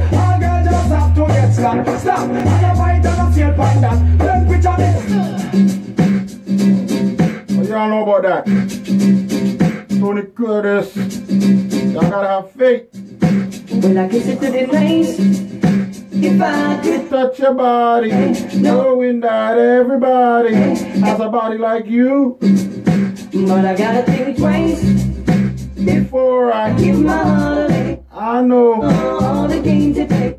All 1.59 1.75
girls 1.75 1.87
just 1.87 1.87
have 1.87 1.87
to 1.87 1.91
get 1.91 2.01
slapped. 2.01 2.01
Stop. 2.01 2.31
And 2.31 2.39
a 2.39 2.75
bite 2.77 3.07
on 3.07 3.17
the 3.17 3.33
sail 3.33 3.53
panda. 3.55 3.91
Then 4.19 4.41
picture 4.47 4.77
this. 4.77 5.03
What 7.57 7.67
y'all 7.69 7.89
know 7.89 8.03
about 8.03 8.23
that? 8.23 8.45
Tony 9.99 10.23
Curtis. 10.23 10.89
Y'all 11.93 12.11
gotta 12.11 12.29
have 12.29 12.51
faith. 12.53 12.89
Well, 13.73 13.99
I 13.99 14.09
kiss 14.09 14.27
it 14.27 14.41
to 14.41 14.51
the 14.51 14.67
face. 14.71 15.19
If 16.13 16.41
I 16.41 16.81
could 16.83 17.09
touch 17.11 17.39
your 17.39 17.55
body, 17.55 18.11
knowing 18.57 19.21
that 19.21 19.59
everybody 19.59 20.55
has 20.55 21.21
a 21.21 21.29
body 21.29 21.59
like 21.59 21.87
you. 21.87 22.39
But 23.33 23.65
I 23.65 23.75
gotta 23.77 24.03
think 24.03 24.37
twice 24.39 24.83
before 25.85 26.53
I 26.53 26.73
give 26.75 26.99
my 27.01 27.65
away. 27.65 28.03
I 28.13 28.43
know 28.43 28.83
all 28.83 29.49
the 29.49 29.61
games 29.61 29.97
you 29.99 30.07
play. 30.07 30.39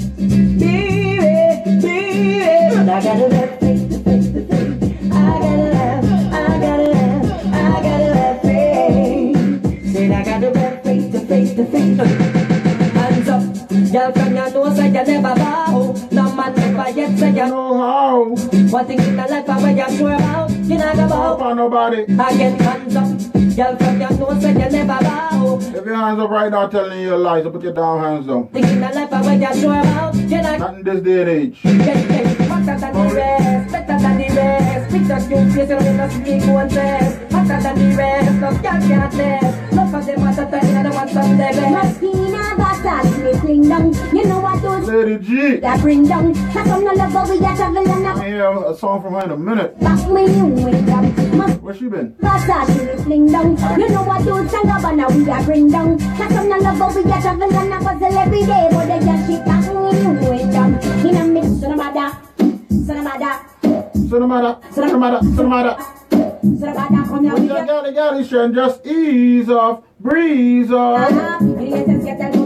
Baby. 2.81 2.93
I 2.93 3.03
gotta 3.03 3.29
faith, 3.59 3.89
the 3.89 3.99
faith, 3.99 4.33
the 4.33 4.41
faith. 4.41 5.13
I 5.13 5.39
gotta 5.39 5.75
have, 5.75 6.05
I 6.33 6.59
gotta 6.59 6.95
have, 6.95 7.53
I 7.53 7.81
gotta 7.83 8.15
have 8.15 8.41
faith. 8.41 9.93
Said 9.93 10.11
I 10.11 10.23
gotta 10.23 10.81
faith, 10.83 11.11
the 11.11 11.19
faith, 11.19 11.55
the 11.57 11.65
faith. 11.65 11.97
Hands 12.95 13.29
up, 13.29 13.43
girl 13.91 14.11
from 14.13 14.35
your 14.35 14.49
nose, 14.49 14.79
you 14.79 14.89
never 14.89 15.35
bow. 15.35 15.70
No 16.91 16.97
man 16.97 17.11
yet 17.11 17.19
say 17.19 17.29
you 17.29 17.47
know 17.47 17.77
how. 17.77 18.23
One 18.25 18.85
thing 18.85 18.99
in 18.99 19.15
the 19.15 19.25
life 19.29 19.49
I 19.49 19.61
when 19.61 19.77
you 19.77 19.97
sure 19.97 20.13
about, 20.13 20.51
you 20.51 20.77
not 20.77 20.95
go 20.95 21.07
bow. 21.07 21.37
for 21.37 21.55
nobody. 21.55 22.05
I 22.19 22.37
get 22.37 22.61
hands 22.61 22.95
up, 22.95 23.55
girl 23.55 23.77
from 23.77 24.01
your 24.01 24.11
nose, 24.17 24.41
say 24.41 24.51
you 24.51 24.69
never 24.69 25.03
bow. 25.03 25.59
If 25.61 25.85
your 25.85 25.95
hands 25.95 26.19
up 26.19 26.29
right 26.29 26.51
now 26.51 26.67
telling 26.67 27.01
you 27.01 27.15
lies, 27.15 27.43
so 27.43 27.51
put 27.51 27.63
your 27.63 27.73
down 27.73 27.99
hands 28.03 28.27
down. 28.27 28.47
Thing 28.49 28.63
in 28.63 28.81
the 28.81 28.89
life 28.89 29.13
I 29.13 29.21
when 29.21 29.41
you 29.41 29.55
sure 29.55 29.79
about, 29.79 30.15
you 30.15 30.41
not 30.41 30.59
Not 30.59 30.73
in 30.75 30.83
this 30.83 31.01
day 31.01 31.21
and 31.21 31.29
age. 31.29 31.61
Get, 31.63 32.07
get, 32.09 32.47
hotter 32.49 32.79
than 32.79 32.93
the 32.93 33.15
rest, 33.15 33.71
better 33.71 33.99
than 33.99 34.17
the 34.17 34.35
rest. 34.35 34.91
Picture 34.91 35.35
you 35.35 35.51
face, 35.53 35.69
you 35.69 35.79
don't 35.79 35.97
know 35.97 36.09
speak 36.09 36.53
one 36.53 36.69
test. 36.69 37.31
Hotter 37.31 37.61
than 37.61 37.89
the 37.89 37.95
rest, 37.95 38.31
no 38.41 38.51
girl 38.51 38.61
can't 38.61 39.13
test. 39.13 39.71
Enough 39.71 39.93
of 39.93 40.05
them 40.05 40.19
hotter 40.19 40.51
than 40.51 40.73
the 40.73 40.79
other 40.79 40.91
ones 40.91 41.15
on 41.15 41.29
the 41.31 41.37
best. 41.37 42.01
Martina 42.01 42.50
Bassas, 42.81 43.23
me 43.23 43.33
fling 43.39 43.69
down. 43.69 43.93
You 44.15 44.25
know 44.25 44.39
what 44.39 44.61
those 44.61 44.87
Lady 44.87 45.23
G. 45.23 45.57
that 45.57 45.79
bring 45.81 46.07
down. 46.07 46.33
How 46.33 46.63
come 46.63 46.83
we 47.29 47.39
got 47.39 47.55
travel 47.55 47.77
and 47.77 48.07
I 48.07 48.27
hear 48.27 48.45
a 48.45 48.75
song 48.75 49.01
from 49.01 49.13
her 49.13 49.23
in 49.23 49.31
a 49.31 49.37
minute. 49.37 49.79
back 49.79 50.09
me 50.09 50.25
new 50.25 50.65
with 50.65 50.85
them. 50.85 51.61
Where 51.61 51.75
she 51.75 51.87
been? 51.87 52.15
Me 52.19 53.31
down. 53.31 53.57
You 53.79 53.89
know 53.89 54.03
what 54.03 54.25
those 54.25 54.47
Sangabana 54.47 55.15
we 55.15 55.25
got 55.25 55.45
bring 55.45 55.69
down. 55.69 55.99
How 55.99 56.27
come 56.27 56.49
love, 56.49 56.95
we 56.95 57.03
got 57.03 57.21
travel 57.21 57.43
and 57.43 57.73
a 57.73 57.79
puzzle 57.79 58.17
every 58.17 58.41
day. 58.41 58.67
But 58.71 58.85
they 58.87 59.05
just 59.05 59.27
keep 59.29 59.45
back 59.45 59.63
me 59.65 59.91
new 60.01 60.29
with 60.29 60.51
them. 60.51 60.79
In 61.05 61.17
a 61.17 61.25
mix, 61.25 61.47
son 61.59 61.71
of 61.71 61.77
son 62.85 62.97
of 62.97 63.03
mother, 63.03 64.09
Son 64.09 64.21
of 64.23 64.29
mother, 64.29 64.59
son 64.71 64.89
of 64.89 64.99
mother, 64.99 65.19
son 65.21 65.39
of 65.39 65.47
mother. 65.47 65.77
son 66.09 66.69
of 66.69 66.91
mother, 66.91 67.07
come 67.07 67.23
here. 67.23 67.33
When 67.33 67.43
you 67.43 67.49
got 67.49 67.87
it, 67.87 67.95
got 67.95 68.19
it, 68.19 68.53
just 68.53 68.85
ease 68.85 69.49
off, 69.49 69.83
breeze 69.99 70.71
off. 70.71 71.11
Uh-huh. 71.11 72.40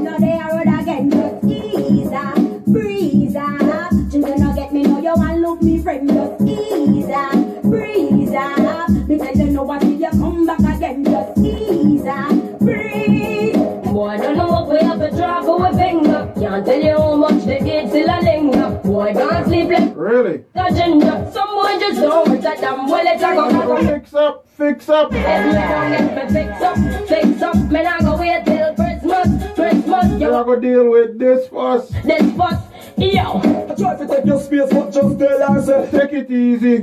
Me 5.65 5.81
friend. 5.81 6.07
Just 6.07 6.41
ease 6.41 7.09
up, 7.09 7.61
breeze 7.63 8.33
up. 8.33 8.87
Because 9.07 9.37
you 9.39 9.49
know 9.51 9.63
what 9.63 9.83
if 9.83 9.99
you 9.99 10.09
come 10.11 10.45
back 10.45 10.59
again. 10.59 11.03
Just 11.03 11.37
ease 11.39 12.05
up, 12.05 12.59
breeze. 12.59 13.55
Boy, 13.91 14.17
don't 14.17 14.37
know 14.37 14.47
what 14.47 14.69
we 14.69 14.77
have 14.79 14.99
to 14.99 15.09
drop 15.15 15.45
for 15.45 15.65
a 15.67 15.73
finger. 15.75 16.31
Can't 16.39 16.65
tell 16.65 16.81
you 16.81 16.97
how 16.97 17.15
much 17.15 17.43
they 17.45 17.59
eat 17.59 17.91
till 17.91 18.09
I 18.09 18.19
linger. 18.19 18.79
Boy, 18.83 19.13
can't 19.13 19.45
sleep 19.47 19.69
like 19.69 19.93
Really? 19.95 20.43
a 20.55 20.73
ginger. 20.73 21.29
Some 21.33 21.49
boy 21.55 21.79
just 21.79 22.01
don't 22.01 22.29
with 22.29 22.45
a 22.45 22.55
damn 22.59 22.87
well 22.87 23.05
it's 23.05 23.23
a 23.23 23.35
go. 23.35 23.87
Fix 23.87 24.13
up, 24.13 24.47
fix 24.49 24.89
up. 24.89 25.11
If 25.13 25.17
me 25.45 25.53
don't 25.53 25.91
get 25.91 26.27
me 26.27 26.33
fix 26.33 26.61
up, 26.61 26.77
fix 27.07 27.41
up. 27.41 27.55
Me 27.71 27.83
not 27.83 28.01
go 28.01 28.17
wait 28.17 28.45
till 28.45 28.75
Christmas, 28.75 29.53
Christmas. 29.55 30.11
You 30.11 30.19
Yo, 30.19 30.43
gotta 30.43 30.61
deal 30.61 30.89
with 30.89 31.17
this 31.17 31.47
first. 31.47 31.91
this 32.03 32.31
bus, 32.33 32.61
yo. 32.97 33.39
I 33.69 33.76
try 33.76 33.95
to 33.97 34.07
take 34.07 34.26
your 34.26 34.39
space, 34.39 34.72
but 34.72 34.91
just 34.91 35.19
tell 35.19 35.53
her, 35.53 35.61
say, 35.61 35.89
Take 35.91 36.13
it 36.13 36.31
easy, 36.31 36.80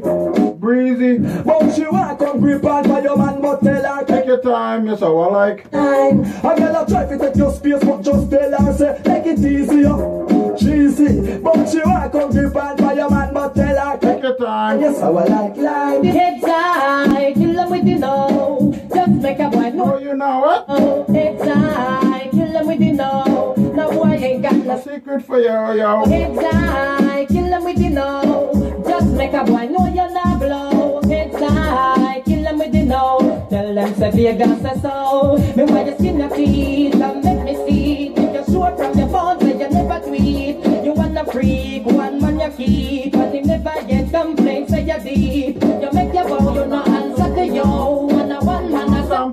breezy. 0.59 1.19
But 1.19 1.73
she 1.75 1.85
want 1.87 2.19
come 2.19 2.41
grip 2.41 2.65
on 2.65 2.89
by 2.89 3.01
your 3.01 3.17
man, 3.17 3.41
but 3.41 3.61
tell 3.63 3.83
her, 3.97 4.05
Take 4.05 4.27
your 4.27 4.41
time, 4.41 4.87
yes, 4.87 5.03
I 5.03 5.09
will 5.09 5.33
like. 5.33 5.71
time. 5.71 6.21
A 6.21 6.57
girl 6.57 6.77
a 6.83 6.87
try 6.89 7.07
to 7.07 7.19
take 7.19 7.37
your 7.37 7.53
space, 7.53 7.83
but 7.85 8.03
just 8.03 8.31
tell 8.31 8.53
her, 8.65 8.73
say, 8.75 9.01
take 9.05 9.27
it 9.27 9.39
easy, 9.41 9.81
yo. 9.83 10.55
Cheesy. 10.59 11.39
But 11.39 11.67
she 11.71 11.79
want 11.81 12.13
come 12.13 12.31
grip 12.31 12.55
on 12.57 12.77
by 12.77 12.93
your 12.93 13.11
man, 13.11 13.33
but 13.33 13.55
tell 13.55 13.77
her, 13.91 13.99
Take 13.99 14.23
your 14.23 14.37
time. 14.37 14.81
yes, 14.81 15.01
I 15.01 15.09
will 15.09 15.27
like 15.27 15.57
line. 15.57 16.05
Heads 16.05 16.45
high, 16.45 17.33
kill 17.33 17.59
'em 17.59 17.71
with 17.71 17.85
the 17.85 17.95
know. 17.95 18.75
Just 18.95 19.11
make 19.23 19.39
a 19.39 19.49
boy 19.49 19.71
know. 19.71 19.95
Oh, 19.95 19.99
you 19.99 20.15
know 20.15 20.41
what? 20.41 20.65
Oh, 20.69 21.05
heads 21.13 21.43
high, 21.43 22.29
kill 22.31 22.57
'em 22.57 22.67
with 22.67 22.79
the 22.81 22.93
know. 22.93 23.55
No 23.57 23.91
boy 23.91 24.11
ain't 24.13 24.43
got 24.43 24.55
no 24.55 24.79
secret 24.81 25.25
for 25.25 25.39
you, 25.41 25.47
yo. 25.81 26.02
Heads 26.05 26.41
high, 26.41 27.27
kill 27.27 27.65
with 27.65 27.77
the. 27.77 28.83
Just 28.89 29.07
make 29.09 29.33
a 29.33 29.45
boy 29.45 29.67
know 29.67 29.87
you're 29.87 30.39
blow. 30.39 31.01
Heads 31.09 31.37
high, 31.39 32.23
kill 32.25 32.59
with 32.59 32.73
the. 32.73 33.47
Tell 33.51 33.75
them 33.75 33.95
say 33.95 34.11
Vegas 34.11 34.63
say 34.63 34.81
so. 34.81 35.37
Me 35.57 35.65
why 35.65 35.85
you 35.85 35.95
skin 35.95 36.19
your 36.19 36.29
teeth 36.31 36.95
and 36.95 37.25
make 37.25 37.45
me 37.45 37.55
see. 37.67 38.15
You're 38.17 38.77
from 38.77 38.99
your 38.99 39.09
phone, 39.09 39.41
say 39.41 39.59
you 39.59 39.71
never 39.71 40.07
tweet. 40.07 40.85
You 40.85 40.93
wanna 40.93 41.25
freak, 41.27 41.85
one 41.87 42.21
man 42.21 42.41
you 42.41 42.51
keep. 42.57 43.13
But 43.13 43.35
him 43.35 43.47
never 43.47 43.87
get 43.87 44.11
complaints, 44.11 44.73
say 44.73 44.83
you 44.85 44.99
deep. 45.05 45.63
You 45.63 45.92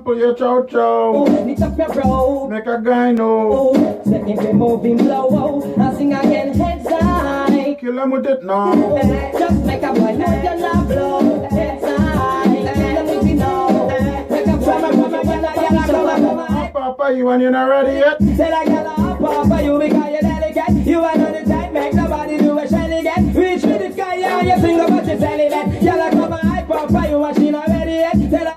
a 0.00 0.02
Sample 0.02 0.18
your 0.18 0.34
chow 0.34 0.64
chow. 0.64 1.12
Oh, 1.14 1.44
Knit 1.44 1.62
up 1.62 1.76
your 1.76 1.88
brow. 1.88 2.48
Make 2.50 2.66
a 2.66 2.80
guy 2.80 3.12
know. 3.12 3.52
Oh, 3.52 4.02
Set 4.04 4.24
me 4.24 4.34
be 4.34 4.52
moving 4.52 4.96
blow. 4.96 5.62
I 5.78 5.94
sing 5.94 6.14
again, 6.14 6.54
heads 6.54 6.88
high. 6.88 7.76
Kill 7.78 7.98
him 7.98 8.10
with 8.10 8.26
it 8.26 8.42
now. 8.44 8.72
Oh, 8.74 9.38
just 9.38 9.64
make 9.64 9.82
a 9.82 9.92
boy 9.92 10.16
know 10.16 10.42
you're 10.42 10.58
not 10.58 10.86
blow. 10.88 11.48
Heads 11.50 11.84
high. 11.84 12.44
Let 12.62 13.06
me 13.06 13.32
be 13.32 13.34
know. 13.34 13.88
Make 14.30 14.46
a 14.46 14.56
boy 14.56 14.80
know 14.80 15.22
you're 15.22 15.70
not 15.72 15.88
blow. 15.88 16.70
Papa, 16.72 17.14
you 17.14 17.28
and 17.28 17.42
you're 17.42 17.50
not 17.50 17.68
ready 17.68 17.98
yet? 17.98 18.18
Said 18.36 18.52
I 18.52 18.64
got 18.64 18.86
a 18.86 19.02
ah, 19.02 19.16
papa, 19.18 19.62
you 19.62 19.78
because 19.78 20.10
you're 20.12 20.20
delicate. 20.20 20.86
You 20.86 21.04
are 21.04 21.16
not 21.16 21.32
the 21.34 21.50
type, 21.50 21.72
make 21.72 21.94
nobody 21.94 22.38
do 22.38 22.58
a 22.58 22.68
shelly 22.68 23.02
get. 23.02 23.18
Reach 23.18 23.62
with 23.62 23.80
the 23.80 23.92
sky, 23.92 24.14
yeah, 24.16 24.40
you 24.40 24.62
sing 24.62 24.80
about 24.80 25.06
your 25.06 25.18
celibate. 25.18 25.82
Y'all 25.82 26.10
come 26.10 26.32
on, 26.32 26.46
I 26.46 26.62
papa, 26.62 27.08
you 27.08 27.18
machine 27.18 27.54
already 27.54 27.58
yet. 27.58 27.60
Said 27.60 27.66
I 27.66 27.69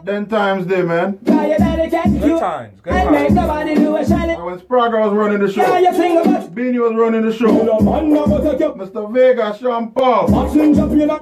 Then 0.04 0.28
times 0.28 0.68
there, 0.68 0.84
man. 0.86 1.18
Cause 1.26 1.50
you 1.50 1.58
dedicate 1.58 2.20
Good 2.22 2.30
you. 2.30 2.40
times. 2.40 2.80
Good 2.82 2.92
times. 2.92 3.34
nobody 3.34 3.76
do 3.76 3.96
a. 3.96 4.04
When 4.44 4.60
Spragga 4.60 5.06
was 5.06 5.14
running 5.14 5.40
the 5.40 5.52
show. 5.52 5.62
Yeah, 5.62 5.80
you 5.80 5.94
sing 5.94 6.18
about. 6.18 6.54
Beanie 6.54 6.80
was 6.82 6.94
running 6.96 7.22
the 7.22 7.34
show. 7.34 7.80
Man 7.80 8.14
never 8.14 8.42
take 8.44 8.60
you. 8.60 8.74
Mr. 8.74 9.12
Vega, 9.14 9.58
Sean 9.58 9.92
Paul. 9.92 10.28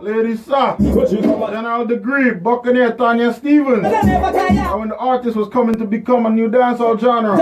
Lady 0.02 0.36
Saw. 0.36 0.76
What 0.78 1.12
you 1.12 1.22
come 1.22 1.44
at? 1.44 1.52
General 1.52 1.86
Degree, 1.86 2.32
Buccaneer, 2.32 2.94
Tanya 2.94 3.34
Stephens. 3.34 3.86
I 3.86 4.02
never 4.02 4.32
tell 4.32 4.54
ya. 4.54 4.72
And 4.72 4.80
when 4.80 4.90
the 4.90 4.98
artist 4.98 5.38
was 5.38 5.48
coming 5.50 5.76
to 5.76 5.86
become 5.86 6.26
a 6.26 6.30
new 6.30 6.50
dancehall 6.50 7.00
genre. 7.00 7.38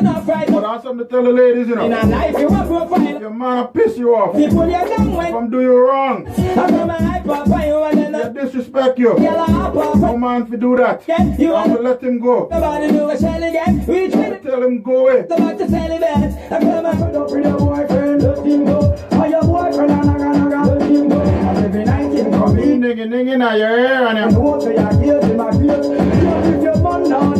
Smoke 0.00 0.02
a 0.02 0.02
cigarette. 0.02 0.02
Yeah, 0.02 0.02
you 0.02 0.02
know 0.02 0.02
whatever. 0.02 0.02
You're 0.02 0.02
not 0.02 0.24
frightened. 0.24 0.54
But 0.56 0.64
I 0.64 0.82
something 0.82 0.98
to 0.98 1.10
tell 1.10 1.22
the 1.22 1.30
ladies, 1.32 1.68
you 1.68 1.74
know. 1.76 1.84
In 1.84 1.92
a 1.92 2.06
life 2.06 2.38
you 2.38 2.48
want 2.48 2.68
to 2.68 2.96
find. 2.96 3.20
Your 3.20 3.30
man 3.30 3.56
will 3.58 3.66
piss 3.68 3.98
you 3.98 4.14
off. 4.14 4.32
Pull 4.32 4.42
you 4.42 4.50
down 4.50 5.08
If 5.08 5.16
when. 5.16 5.34
I'm 5.34 5.50
do 5.50 5.60
you 5.60 5.76
wrong, 5.88 6.26
I 6.28 6.32
come 6.54 6.90
and 6.90 7.06
hype 7.06 7.28
up 7.28 7.48
on 7.50 7.66
you 7.66 7.82
and 7.82 7.98
then 7.98 8.14
I 8.14 8.28
disrespect 8.28 8.98
you. 8.98 9.18
yell 9.20 9.38
up 9.40 9.76
up. 9.76 9.96
No 9.96 10.16
man 10.16 10.46
fi 10.46 10.56
do 10.56 10.76
that. 10.76 11.02
Yeah, 11.06 11.36
you 11.36 11.54
I'm 11.54 11.70
want 11.70 11.82
gonna 11.82 11.88
let 11.90 12.02
him 12.02 12.18
go. 12.20 12.48
nobody 12.50 12.88
do 12.92 13.10
a 13.10 13.18
shiny 13.18 13.48
again. 13.48 13.84
Reach 13.86 14.14
I 14.14 14.18
with 14.18 14.32
it. 14.32 14.42
tell 14.42 14.62
him 14.62 14.82
go 14.82 15.08
away. 15.08 15.22
Back 15.22 15.58
to 15.58 15.68
celibate. 15.68 16.52
I 16.52 16.60
come 16.60 16.86
and 16.86 16.96
Put 16.96 17.14
up 17.14 17.30
with 17.30 17.44
your 17.44 17.58
boyfriend, 17.58 18.22
let 18.22 18.38
him 18.46 18.64
go. 18.64 18.78
Or 19.12 19.26
your 19.26 19.42
boyfriend, 19.42 19.90
and 19.90 20.06
naga 20.06 20.38
naga, 20.38 20.72
let 20.74 20.90
him 20.90 21.08
go. 21.08 21.20
And 21.20 21.58
every 21.58 21.84
night 21.84 22.12
him 22.12 22.30
come 22.32 22.58
in. 22.58 22.80
Nigga, 22.80 23.06
nigga, 23.06 23.38
now 23.38 23.54
your 23.54 23.68
hair 23.68 24.06
and 24.06 24.18
him. 24.18 24.42
what 24.42 24.62
say 24.62 24.76
I 24.76 25.02
hear 25.02 25.20
him, 25.20 25.40
I 25.40 25.52
hear. 25.54 25.66
Just 25.66 25.90
if 25.90 26.62
your 26.62 26.76
man 26.82 27.08
not 27.08 27.35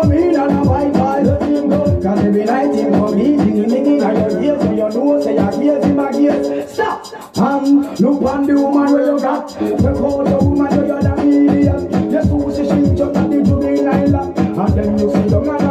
come 0.00 0.12
in 0.12 0.36
and 0.36 0.58
a 0.58 0.64
bye 0.64 0.90
bye, 0.90 1.22
let 1.22 1.42
him 1.42 1.68
go. 1.68 1.84
Cause 2.02 2.24
every 2.24 2.44
night 2.44 2.74
him 2.74 2.92
come 2.92 3.18
in, 3.18 3.36
ding 3.38 3.68
ding 3.68 3.84
ding, 3.84 4.02
and 4.02 4.32
your 4.32 4.42
ears, 4.42 4.62
so 4.62 4.70
you 4.70 4.76
know 4.76 5.22
say 5.22 5.38
I 5.38 5.60
hear 5.60 5.84
him, 5.84 6.00
I 6.00 6.12
hear. 6.12 6.68
Stop. 6.68 7.38
Um, 7.38 7.94
look 7.96 8.22
on 8.22 8.46
the 8.46 8.54
woman 8.54 8.92
where 8.92 9.06
you 9.06 9.20
got. 9.20 9.48
The 9.48 9.94
call 9.98 10.24
the 10.24 10.36
woman 10.44 10.76
where 10.76 10.86
you're 10.86 11.02
the 11.02 11.16
medium. 11.22 12.10
Just 12.10 12.28
who 12.28 12.50
she 12.54 12.64
she 12.64 12.96
just 12.96 13.16
at 13.16 13.30
the 13.30 14.08
lap. 14.10 14.38
And 14.38 14.78
then 14.78 14.98
you 14.98 15.12
see 15.12 15.28
the 15.28 15.40
man 15.40 15.69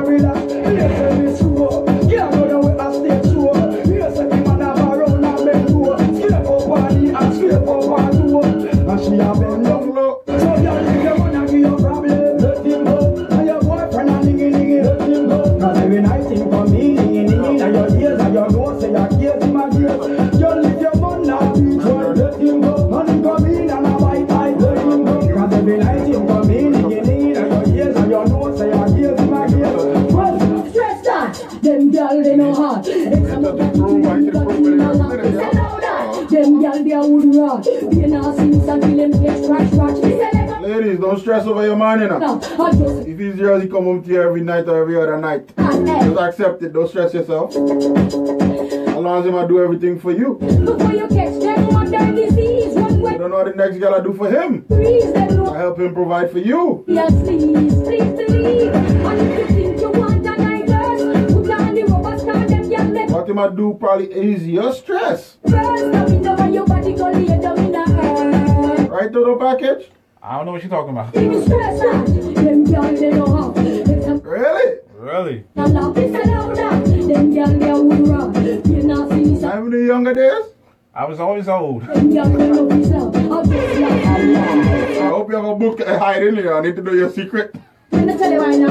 stress 41.97 42.11
over 42.11 42.25
your 42.25 42.41
you. 42.41 42.57
No, 42.57 42.65
I 42.65 43.09
If 43.09 43.19
he's 43.19 43.35
yours, 43.35 43.63
he 43.63 43.69
come 43.69 43.83
home 43.85 44.03
to 44.03 44.09
you 44.09 44.21
every 44.21 44.41
night 44.41 44.67
or 44.67 44.81
every 44.81 44.95
other 45.01 45.17
night. 45.17 45.51
Just 45.57 46.19
accept 46.19 46.61
it. 46.63 46.73
Don't 46.73 46.87
stress 46.89 47.13
yourself. 47.13 47.51
As 47.55 48.95
long 49.05 49.19
as 49.21 49.25
him 49.25 49.35
I 49.35 49.47
do 49.47 49.61
everything 49.63 49.99
for 49.99 50.11
you. 50.11 50.35
Before 50.35 50.91
you 50.93 51.07
catch 51.07 51.39
them 51.39 51.75
under 51.75 52.11
disease, 52.15 52.73
one 52.75 52.97
You 52.97 53.03
way 53.03 53.17
don't 53.17 53.31
know 53.31 53.37
what 53.37 53.45
the 53.45 53.55
next 53.55 53.77
girl 53.77 53.95
I 53.95 54.01
do 54.01 54.13
for 54.13 54.29
him. 54.29 54.65
them 54.67 55.47
I 55.47 55.57
help 55.57 55.79
him 55.79 55.93
provide 55.93 56.31
for 56.31 56.39
you. 56.39 56.83
Yes, 56.87 57.11
please, 57.21 57.73
please 57.73 58.11
believe. 58.27 58.73
And 58.73 59.21
if 59.21 59.39
you 59.39 59.55
think 59.55 59.81
you 59.81 59.89
want 59.91 60.19
a 60.19 60.35
diverse, 60.35 61.33
put 61.33 61.49
on 61.51 61.75
the 61.75 61.83
rubber 61.83 62.17
stand 62.19 62.49
them 62.49 62.69
girl 62.69 62.93
let 62.93 63.09
What 63.09 63.29
him 63.29 63.39
I 63.39 63.49
do 63.49 63.77
probably 63.79 64.13
ease 64.13 64.45
your 64.47 64.73
stress. 64.73 65.37
first. 65.43 65.53
Now 65.53 66.05
in 66.07 66.21
the 66.21 66.33
way 66.33 66.51
your 66.51 66.65
body 66.65 66.93
go 66.93 67.09
lay 67.11 67.25
down 67.39 67.57
in 67.59 67.71
the. 67.71 68.87
Right 68.91 69.11
to 69.13 69.19
the 69.23 69.35
package? 69.39 69.89
I 70.29 70.37
don't 70.37 70.45
know 70.45 70.51
what 70.51 70.61
you're 70.61 70.69
talking 70.69 70.91
about. 70.91 71.11
Give 71.11 71.23
me 71.23 71.41
stress 71.43 71.81
out. 71.81 72.05
Them 72.05 72.63
girl 72.63 72.83
they 72.83 73.09
know 73.09 73.25
how. 73.35 73.53
It's 73.57 74.05
a 74.07 74.13
Really? 74.17 74.77
Really? 74.93 75.43
a 75.55 75.67
love, 75.67 75.97
it's 75.97 76.13
a 76.13 76.29
louder. 76.29 76.87
Them 76.87 77.33
girl 77.33 77.47
they 77.47 77.69
a 77.71 77.81
wood 77.81 78.07
rod. 78.07 78.67
You 78.67 78.83
not 78.83 79.09
see 79.09 79.39
some. 79.39 79.57
Even 79.57 79.71
the 79.71 79.85
younger 79.87 80.13
days? 80.13 80.53
I 80.93 81.05
was 81.05 81.19
always 81.19 81.47
old. 81.49 81.81
Them 81.87 82.13
girl 82.13 82.29
they 82.29 82.47
know 82.47 82.67
this 82.67 82.89
love. 82.89 83.15
I'll 83.15 83.43
just 83.43 83.79
like 83.79 84.05
Allah. 84.05 85.01
I 85.01 85.07
hope 85.09 85.29
you 85.31 85.35
have 85.35 85.45
a 85.45 85.55
book 85.55 85.81
uh, 85.81 85.97
hide 85.97 86.21
in 86.21 86.35
here. 86.35 86.53
I 86.53 86.61
need 86.61 86.75
to 86.75 86.83
know 86.83 86.93
your 86.93 87.11
secret. 87.11 87.55
Let 87.91 88.05
me 88.05 88.15
tell 88.15 88.31
you 88.31 88.39
right 88.39 88.59
now, 88.59 88.69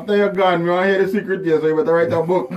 After 0.00 0.16
you're 0.16 0.32
gone, 0.32 0.62
we 0.62 0.70
want 0.70 0.86
to 0.86 0.88
hear 0.94 1.04
the 1.04 1.12
secret 1.12 1.44
here, 1.44 1.60
so 1.60 1.66
you 1.66 1.76
better 1.76 1.92
write 1.92 2.10
a 2.10 2.22
book. 2.22 2.50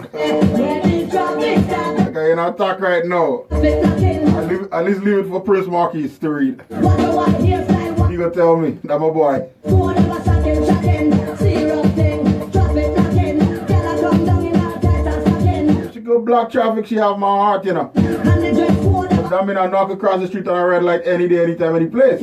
When 2.13 2.13
it 2.13 2.13
drop 2.13 2.13
it 2.13 2.17
Okay, 2.17 2.27
you're 2.27 2.35
not 2.35 2.57
talk 2.57 2.79
right 2.79 3.05
now. 3.05 3.45
like 3.49 4.73
At 4.73 4.85
least, 4.85 5.01
leave 5.01 5.17
it 5.19 5.27
for 5.27 5.39
Prince 5.41 5.67
Marquis 5.67 6.09
to 6.09 6.29
read. 6.29 6.61
what 6.69 6.97
the 6.97 7.11
what, 7.11 7.29
here's 7.41 7.69
like 7.69 7.97
what, 7.97 8.11
He 8.11 8.17
gonna 8.17 8.31
tell 8.31 8.55
me. 8.57 8.71
That 8.83 8.99
my 8.99 9.09
boy. 9.09 9.49
phone 9.63 9.97
of 9.97 10.07
a 10.07 10.23
shocking, 10.23 10.65
shocking, 10.65 11.37
serious 11.37 11.91
thing, 11.93 12.49
drop 12.51 12.75
it 12.75 12.97
like 12.97 13.17
it, 13.17 13.67
tell 13.67 13.81
her 13.81 14.01
come 14.09 14.25
down 14.25 14.45
in 14.45 14.55
a 14.55 14.81
tight 14.81 15.07
and 15.07 15.21
stocking, 15.27 15.91
She 15.93 15.99
go 15.99 16.19
block 16.21 16.51
traffic, 16.51 16.85
she 16.85 16.95
have 16.95 17.17
my 17.17 17.27
heart, 17.27 17.65
you 17.65 17.73
know. 17.73 17.91
and 17.95 18.43
the 18.43 18.51
dress 18.53 18.77
code 18.79 19.11
of 19.13 19.29
That 19.29 19.47
mean 19.47 19.57
I 19.57 19.67
knock 19.67 19.89
across 19.91 20.19
the 20.21 20.27
street 20.27 20.47
on 20.47 20.57
a 20.57 20.65
red 20.67 20.83
light 20.83 21.01
any 21.05 21.27
day, 21.27 21.43
anytime, 21.43 21.75
any 21.75 21.87
place. 21.87 22.21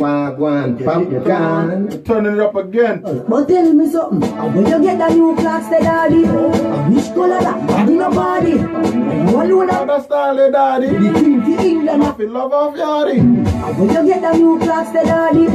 Wagwan, 0.00 0.82
pumpkin. 0.84 2.02
Turning 2.04 2.32
it 2.34 2.40
up 2.40 2.54
again. 2.56 3.02
But 3.28 3.46
tell 3.48 3.72
me 3.72 3.86
something, 3.90 4.30
when 4.54 4.66
you 4.66 4.82
get 4.82 4.98
the 4.98 5.08
new 5.14 5.36
clocks, 5.36 5.68
the 5.68 5.78
daddy, 5.80 6.22
which 6.94 7.12
color 7.14 7.40
that? 7.40 7.66
Body 7.68 7.94
no 7.94 8.10
body. 8.10 8.50
You 8.52 9.42
alone 9.42 9.68
How 9.68 9.78
have 9.80 9.86
that 9.88 10.04
style, 10.04 10.50
daddy? 10.50 10.86
the 10.86 11.12
queen 11.12 11.42
for 11.42 11.60
England. 11.62 12.02
I 12.02 12.12
feel 12.12 12.30
love 12.30 12.52
off 12.52 12.74
yardy. 12.74 13.18
When 13.76 13.88
you 13.90 14.06
get 14.12 14.22
the 14.22 14.32
new 14.38 14.58
clocks, 14.58 14.90
the 14.90 15.02
daddy, 15.04 15.46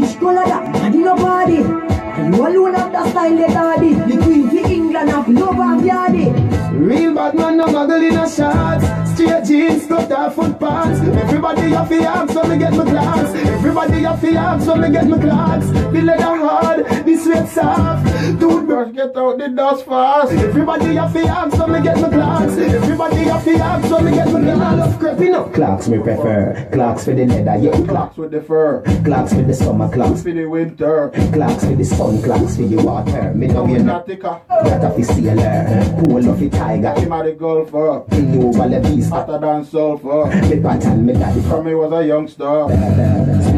which 0.00 0.18
color 0.20 0.44
that? 0.46 0.72
Body 0.72 0.98
no 0.98 1.16
body. 1.16 1.54
You 1.56 2.46
alone 2.46 2.74
have 2.74 2.92
the 2.92 3.10
style, 3.10 3.36
the 3.36 3.46
daddy. 3.48 3.94
The 3.94 4.22
queen 4.22 4.48
for 4.50 4.70
England 4.70 5.10
have 5.10 5.28
love 5.28 5.58
of 5.58 5.84
yardy. 5.84 6.30
Real 6.72 7.14
bad 7.14 7.34
man, 7.34 7.56
no 7.56 7.66
muggle 7.66 8.08
in 8.08 8.16
a 8.16 8.28
shots. 8.28 9.03
Straight 9.14 9.44
jeans, 9.44 9.86
cut 9.86 10.10
off 10.10 10.34
foot 10.34 10.58
pants. 10.58 11.00
Everybody 11.00 11.70
have 11.70 11.88
the 11.88 12.04
arms 12.04 12.34
when 12.34 12.50
me 12.50 12.58
get 12.58 12.72
my 12.72 12.84
clocks. 12.84 13.30
Everybody 13.34 14.02
have 14.02 14.20
the 14.20 14.36
arms 14.36 14.66
when 14.66 14.80
me 14.80 14.90
get 14.90 15.06
my 15.06 15.18
clocks. 15.20 15.66
The 15.66 16.02
leather 16.02 16.36
hard, 16.36 16.86
the 17.06 17.16
sweat 17.16 17.48
soft. 17.48 18.06
Toothbrush, 18.40 18.64
Brush, 18.66 18.92
get 18.92 19.16
out 19.16 19.38
the 19.38 19.48
dust 19.50 19.84
fast. 19.86 20.32
everybody 20.32 20.96
have 20.96 21.12
the 21.12 21.28
arms 21.28 21.54
when 21.56 21.72
me 21.72 21.82
get 21.82 22.00
my 22.00 22.08
clocks. 22.08 22.52
Everybody 22.54 23.16
have 23.16 23.44
the 23.44 23.60
arms 23.60 23.90
when 23.92 24.04
me 24.04 24.10
get 24.10 24.32
my 24.32 24.40
clocks. 24.40 24.60
I 24.60 24.74
love 24.74 24.98
creeping 24.98 25.34
up. 25.36 25.54
Clocks 25.54 25.88
me 25.88 25.98
prefer. 25.98 26.68
Clocks 26.72 27.04
for 27.04 27.14
the 27.14 27.26
leather, 27.26 27.56
yeah. 27.62 27.86
Clocks, 27.86 28.16
with 28.16 28.32
the 28.32 28.42
fur. 28.42 28.82
clocks 29.04 29.32
for 29.32 29.42
the 29.42 29.54
summer, 29.54 29.88
clocks. 29.92 30.22
For 30.22 30.32
the 30.32 30.46
winter. 30.46 31.10
Clocks 31.32 31.64
for 31.64 31.76
the 31.76 31.84
sun, 31.84 32.20
clocks 32.20 32.56
for 32.56 32.62
the 32.62 32.82
water. 32.82 33.32
Me 33.34 33.46
know 33.46 33.66
you 33.68 33.78
know. 33.78 34.00
Nautica. 34.00 34.40
That 34.48 34.84
of 34.84 34.96
the 34.96 35.04
sailor. 35.04 36.02
Pool 36.02 36.28
of 36.28 36.40
the 36.40 36.50
tiger. 36.50 36.98
Him 36.98 37.12
a 37.12 37.22
the 37.22 37.32
golfer. 37.32 38.04
King 38.10 38.42
over 38.42 38.68
the 38.68 38.80
beast. 38.80 39.03
Hotter 39.10 39.38
than 39.38 39.64
sulfur. 39.64 40.26
Me 40.26 40.60
pattern, 40.60 41.06
me 41.06 41.12
daddy. 41.12 41.40
From 41.42 41.64
me 41.66 41.74
was 41.74 41.92
a 41.92 42.06
youngster. 42.06 43.53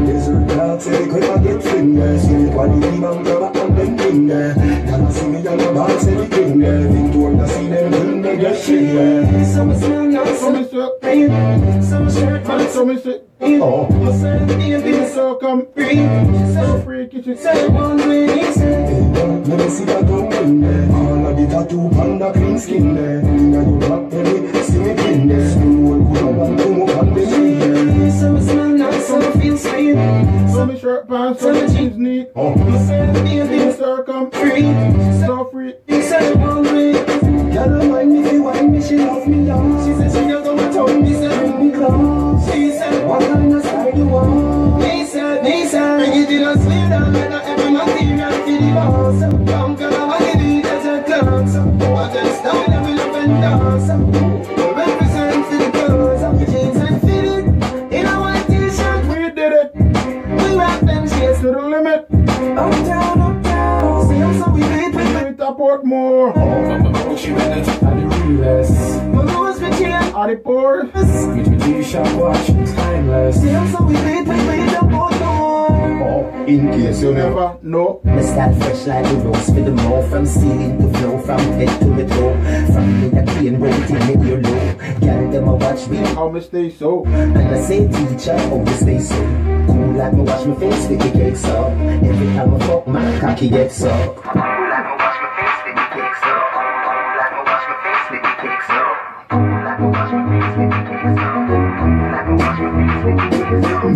On 3.07 3.23
the 3.23 3.37
on 3.37 3.75
them 3.75 3.99
finger. 3.99 4.55
Y'all 4.87 5.11
see 5.11 5.27
me 5.27 5.47
on 5.47 5.59
the 5.59 5.71
everything 6.09 6.61
there. 6.61 6.89
I 8.47 8.61
shirt, 12.11 12.45
Oh. 13.39 13.87
Listen, 14.01 14.47
baby, 14.47 15.07
so 15.09 15.37
come, 15.37 15.67
free. 15.75 15.97
so 16.55 17.69
one 17.71 18.09
way, 18.09 18.53
say. 18.53 19.13
Let 19.13 19.59
me 19.59 19.69
see 19.69 19.85
that 19.85 20.07
tongue 20.07 20.33
in. 20.33 20.95
All 20.95 21.27
of 21.27 21.37
the 21.37 21.47
tattoo 21.47 21.91
panda 21.91 22.33
clean 22.33 22.59
skin 22.59 22.95
there. 22.95 23.23
Now 23.23 23.61
you 23.61 23.79
rock 23.79 24.11
belly, 24.11 24.63
see 24.63 24.79
me 24.79 24.91
in 25.13 25.29
there. 25.29 25.51
Smooth, 25.51 26.09
put 26.09 26.23
up 26.23 26.39
on 26.41 26.57
the. 26.57 28.11
Some 28.19 28.66
been 29.57 29.73
saying. 29.73 30.79
Shirt 30.79 31.09
pants, 31.09 31.41
so 31.41 31.67
jeans 31.69 31.97
neat. 31.97 32.37
Me 32.37 32.79
saying 32.87 33.25
being 33.25 33.49
being 33.49 33.73
free, 33.73 34.63
so 35.25 35.49
free. 35.51 35.75
Except 35.89 36.37
hungry. 36.37 36.93
Girl, 36.93 37.69
remind 37.69 38.13
me, 38.13 38.29
she 38.29 38.37
mind 38.39 38.73
me, 38.73 38.83
she 38.83 38.97
love 38.99 39.27
me 39.27 39.47
down. 39.47 39.85
She 39.87 39.95
said 39.95 40.13
she 40.13 40.31
got 40.31 40.45
go 40.45 40.59
and 40.59 40.73
told 40.75 41.03
me, 41.03 41.15
said 41.15 41.39
bring 41.39 41.69
me 41.69 41.75
close. 41.75 42.53
She 42.53 42.71
said, 42.73 43.07
what 43.07 43.21
kind 43.23 43.55
of 43.55 43.63
style 43.63 43.97
you 43.97 44.07
want? 44.07 44.83
Said, 45.07 45.45
me 45.45 45.67
said, 45.67 45.99
bring 45.99 46.23
it 46.23 46.31
in 46.31 46.43
a 46.43 46.55
sleeve 46.55 46.91
down, 46.91 47.13
let 47.13 47.33
her 47.33 47.43
every 47.47 47.71
material 47.71 48.33
feel 48.45 48.61
the 48.61 48.73
boss. 48.75 49.21
Come, 49.51 49.77
girl, 49.77 50.11
I 50.11 50.19
give 50.19 50.43
you 50.43 50.63
that 50.63 50.85
a 50.85 51.07
glance. 51.07 51.57
I 51.57 52.13
just 52.13 52.45
know 52.45 52.85
we 52.85 52.93
love 52.95 53.15
and 53.15 53.89
dance. 53.89 54.56
With 71.37 71.69
you, 71.69 71.83
shall 71.83 72.05
we 72.05 72.23
watch 72.23 72.47
timeless. 72.47 73.41
See 73.43 73.49
how 73.49 73.67
something 73.67 73.95
we 73.95 74.03
paint 74.03 74.27
to 74.27 74.33
meet 74.33 74.71
the 74.71 74.81
both 74.91 76.49
In 76.49 76.71
case 76.73 77.03
you 77.03 77.13
never. 77.13 77.59
No. 77.63 78.01
Me 78.05 78.23
start 78.23 78.57
fresh 78.57 78.87
like 78.87 79.05
the 79.05 79.17
rose 79.17 79.51
with 79.51 79.65
the 79.67 79.73
mouth 79.73 80.09
From 80.09 80.25
ceiling 80.25 80.79
to 80.79 80.99
floor, 80.99 81.21
from 81.21 81.41
head 81.59 81.81
to 81.81 81.87
the 81.91 82.07
toe 82.09 82.35
From 82.73 83.01
me 83.01 83.19
a 83.19 83.27
clean 83.27 83.59
road 83.59 83.87
till 83.87 84.07
me 84.07 84.29
you 84.29 84.37
low 84.37 84.75
Girl 85.01 85.31
them 85.31 85.49
a 85.49 85.55
watch 85.55 85.89
me 85.89 85.99
How 85.99 86.29
me 86.31 86.41
stay 86.41 86.71
so. 86.71 87.05
And 87.07 87.37
I 87.37 87.61
say 87.61 87.87
teacher, 87.89 88.37
oh 88.51 88.65
you 88.65 88.77
stay 88.77 89.01
so 89.01 89.76
like 89.97 90.13
me 90.13 90.23
wash 90.23 90.45
my 90.47 90.55
face 90.57 90.87
the 90.87 90.97
cakes 90.97 91.45
up. 91.45 91.71
Every 91.71 92.27
time 92.35 92.55
I 92.55 92.59
fuck 92.67 92.87
my 92.87 93.21
cocky 93.21 93.49
gets 93.49 93.83
up 93.83 94.56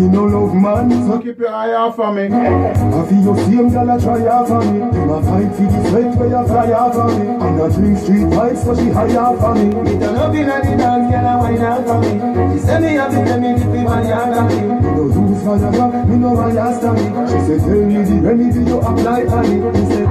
Me 0.01 0.09
no 0.09 0.24
love 0.24 0.55
man, 0.55 0.89
So 1.06 1.20
keep 1.20 1.39
your 1.39 1.52
eye 1.52 1.74
off 1.74 2.01
of 2.01 2.14
me. 2.14 2.24
I 2.24 3.05
feel 3.05 3.20
your 3.20 3.36
same 3.36 3.68
gal 3.68 3.90
a 3.90 4.01
try 4.01 4.27
off 4.32 4.51
of 4.51 4.64
me. 4.72 4.78
Them 4.81 5.10
a 5.10 5.20
fight 5.20 5.52
for 5.52 5.68
the 5.68 5.90
sweat 5.90 6.16
where 6.16 6.31
you 6.32 6.47
fly 6.48 6.72
off 6.72 6.97
of 6.97 7.18
me. 7.20 7.27
And 7.28 7.60
a 7.60 7.68
drink 7.68 7.98
street 7.98 8.24
vibes 8.32 8.64
so 8.64 8.74
she 8.74 8.89
high 8.89 9.14
off 9.16 9.44
of 9.44 9.56
me. 9.60 9.66
Me 9.66 10.01
turn 10.01 10.16
up 10.16 10.32
inna 10.32 10.56
the 10.64 10.72
dance, 10.81 11.12
gal 11.12 11.27
a 11.28 11.36
wine 11.36 11.60
off 11.60 11.85
of 11.85 12.01
me. 12.01 12.12
She 12.56 12.64
say 12.64 12.81
me 12.81 12.97
have 12.97 13.12
to 13.12 13.24
tell 13.27 13.40
me 13.40 13.48
if 13.52 13.66
me 13.66 13.85
man 13.85 14.06
yard 14.09 14.39
of 14.40 14.48
me. 14.48 14.56
Me 14.56 14.89
no 14.89 15.05
use 15.05 15.43
Viagra, 15.44 16.09
me 16.09 16.16
no 16.16 16.32
want 16.32 16.55
yast 16.55 16.82
of 16.82 16.97
me. 16.97 17.05
She 17.28 17.39
say 17.44 17.59
tell 17.60 17.85
me 17.85 18.01
the 18.01 18.16
remedy 18.24 18.60
you 18.64 18.78
apply 18.81 19.20
on 19.28 19.44
me. 19.52 19.56
Me 19.68 19.82
say, 19.85 20.05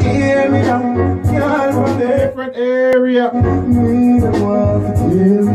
hear 0.00 0.48
me 0.48 0.60
now, 0.64 0.80
girl 1.28 1.72
from. 1.76 1.92
Different 1.98 2.56
area. 2.56 3.30
Me 3.34 4.16
no 4.16 4.30
want 4.40 4.96
to 4.96 5.10
tear 5.12 5.44
it 5.44 5.51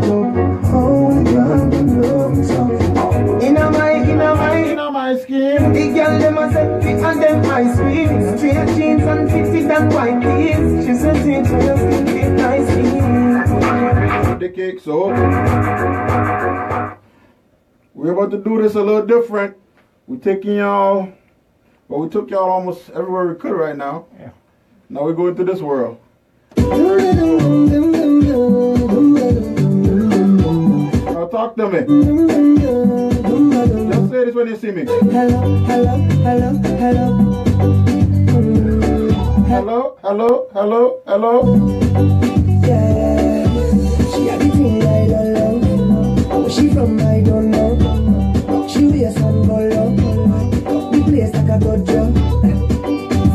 so. 14.76 15.08
We're 17.94 18.12
about 18.12 18.32
to 18.32 18.38
do 18.38 18.62
this 18.62 18.76
a 18.76 18.82
little 18.82 19.06
different. 19.06 19.56
We're 20.08 20.18
taking 20.18 20.58
y'all, 20.58 21.12
well, 21.88 22.02
we 22.02 22.10
took 22.10 22.30
y'all 22.30 22.50
almost 22.50 22.90
everywhere 22.90 23.28
we 23.28 23.36
could 23.36 23.54
right 23.54 23.76
now. 23.76 24.06
Yeah. 24.20 24.32
Now 24.90 25.04
we're 25.04 25.14
going 25.14 25.36
to 25.36 25.44
this 25.44 25.62
world. 25.62 26.00
Now 26.58 26.66
talk 31.28 31.56
to 31.56 31.70
me. 31.70 31.80
Just 33.90 34.10
say 34.12 34.26
this 34.26 34.36
when 34.36 34.48
you 34.48 34.56
see 34.58 34.72
me. 34.72 34.86
Hello, 34.86 35.42
hello, 35.66 35.98
hello, 36.24 36.52
hello 36.78 37.38
Hello, 39.48 39.98
hello, 40.04 40.50
hello, 40.54 41.02
hello. 41.08 42.37
She 46.58 46.70
from 46.74 47.00
I 47.00 47.22
don't 47.22 47.52
know 47.52 47.78
She 48.68 48.86
wear 48.88 49.12
some 49.12 49.46
color 49.46 49.70
The 49.70 51.02
place 51.06 51.34
like 51.34 51.50
a 51.54 51.58
dojo 51.64 52.02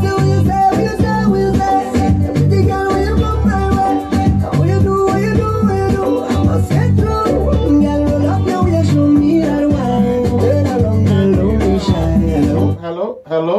So 0.03 0.11
you 0.29 0.39
say, 0.47 0.65
you 0.83 0.93
say, 1.01 1.19
you 1.39 1.49
say 1.55 1.75
Pretty 2.33 2.59
girl, 2.67 2.87
where 2.91 3.03
you 3.07 3.15
from 3.15 3.37
my 3.47 3.63
way 3.77 3.93
What 4.57 4.67
you 4.67 4.79
do, 4.81 4.93
what 5.05 5.19
you 5.21 5.33
do, 5.35 5.47
what 5.63 5.75
you 5.79 5.89
do 5.95 6.03
I 6.23 6.27
must 6.43 6.69
get 6.69 6.89
through 6.95 7.81
Girl, 7.81 8.01
roll 8.03 8.27
up 8.27 8.43
your 8.47 8.61
waist, 8.65 8.91
show 8.91 9.07
me 9.07 9.39
that 9.39 9.63
wine 9.69 10.39
Turn 10.41 10.67
around, 10.67 11.05
girl, 11.05 11.27
let 11.47 11.59
me 11.59 11.79
shine 11.79 12.21
Hello 12.27 12.63
Hello, 12.81 13.07
hello. 13.25 13.57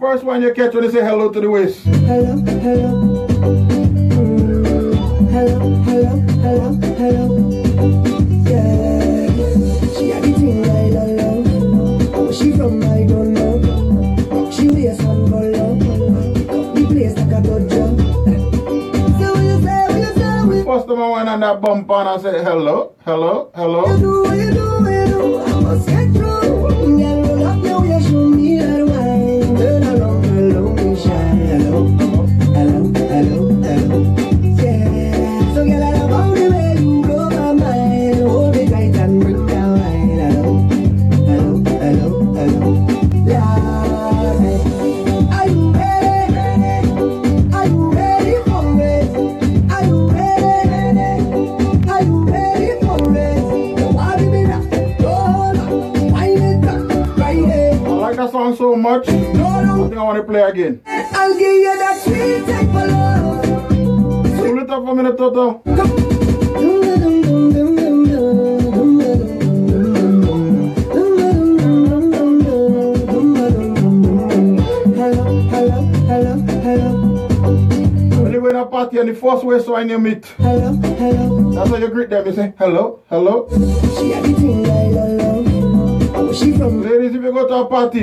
First 0.00 0.24
one 0.24 0.40
you 0.42 0.52
catch 0.54 0.72
when 0.74 0.84
they 0.84 0.90
say 0.90 1.00
hello 1.04 1.30
to 1.30 1.40
the 1.40 1.50
waist. 1.50 1.84
Hello, 1.84 2.36
hello. 2.36 3.26
Hello, 5.30 5.58
hello, 5.84 6.12
hello, 6.42 6.72
hello. 7.00 7.26
Yeah. 8.48 9.26
She 9.96 10.10
a 10.10 10.20
the 10.20 10.32
thing 10.32 10.64
I 10.64 10.90
don't. 10.90 12.12
Where 12.12 12.32
she 12.32 12.52
from 12.52 12.82
I 12.82 13.04
don't 13.06 13.32
know. 13.34 14.50
She 14.50 14.68
wear 14.68 14.94
some 14.94 15.28
color. 15.30 15.76
Pick 16.34 16.48
up 16.48 16.74
the 16.74 16.86
place 16.86 17.16
like 17.16 17.32
a 17.32 17.40
dojo. 17.46 17.82
So 19.20 19.32
what 19.34 19.44
you 19.44 19.56
say, 19.62 19.86
what 19.86 19.98
you 20.00 20.12
say, 20.14 20.62
what 20.64 20.86
First 20.86 20.88
went 20.88 21.28
on 21.28 21.40
that 21.40 21.60
bump 21.60 21.90
and 21.90 22.08
I 22.08 22.18
said 22.18 22.42
hello, 22.44 22.94
hello, 23.04 23.50
hello. 23.54 23.84
do, 23.98 24.34
you 24.34 24.50
do, 24.50 24.90
you 24.90 25.06
do. 25.06 25.40
I 25.40 25.60
must 25.60 25.86
get 25.86 26.12
through. 26.12 26.29
Want 60.10 60.26
to 60.26 60.32
play 60.32 60.42
again. 60.42 60.82
I'll 60.86 61.38
give 61.38 61.54
you 61.54 61.78
that 61.78 62.00
sweet 62.02 62.44
type 62.44 62.66
of 62.66 62.74
love. 62.74 63.68
Pull 64.38 64.58
it 64.58 64.70
up 64.70 64.84
for 64.84 64.94
me, 64.94 65.02
Toto. 65.16 65.62
Party 78.70 78.98
and 78.98 79.08
the 79.08 79.14
first 79.14 79.42
way 79.44 79.58
so 79.58 79.74
I 79.74 79.82
name 79.82 80.06
it. 80.06 80.26
hello, 80.38 80.72
hello. 80.74 81.52
That's 81.52 81.70
how 81.70 81.76
you 81.76 81.88
greet 81.88 82.08
them. 82.08 82.24
You 82.24 82.32
say 82.32 82.52
hello, 82.56 83.02
hello. 83.08 83.48
She 83.50 84.12
had 84.12 84.22
the 84.22 84.32
thing 84.34 84.70
I 84.70 84.90
love. 84.90 85.09
She 86.32 86.52
from? 86.56 86.80
Ladies, 86.82 87.16
if 87.16 87.22
you 87.22 87.32
go 87.32 87.48
to 87.48 87.54
a 87.54 87.66
party 87.66 88.00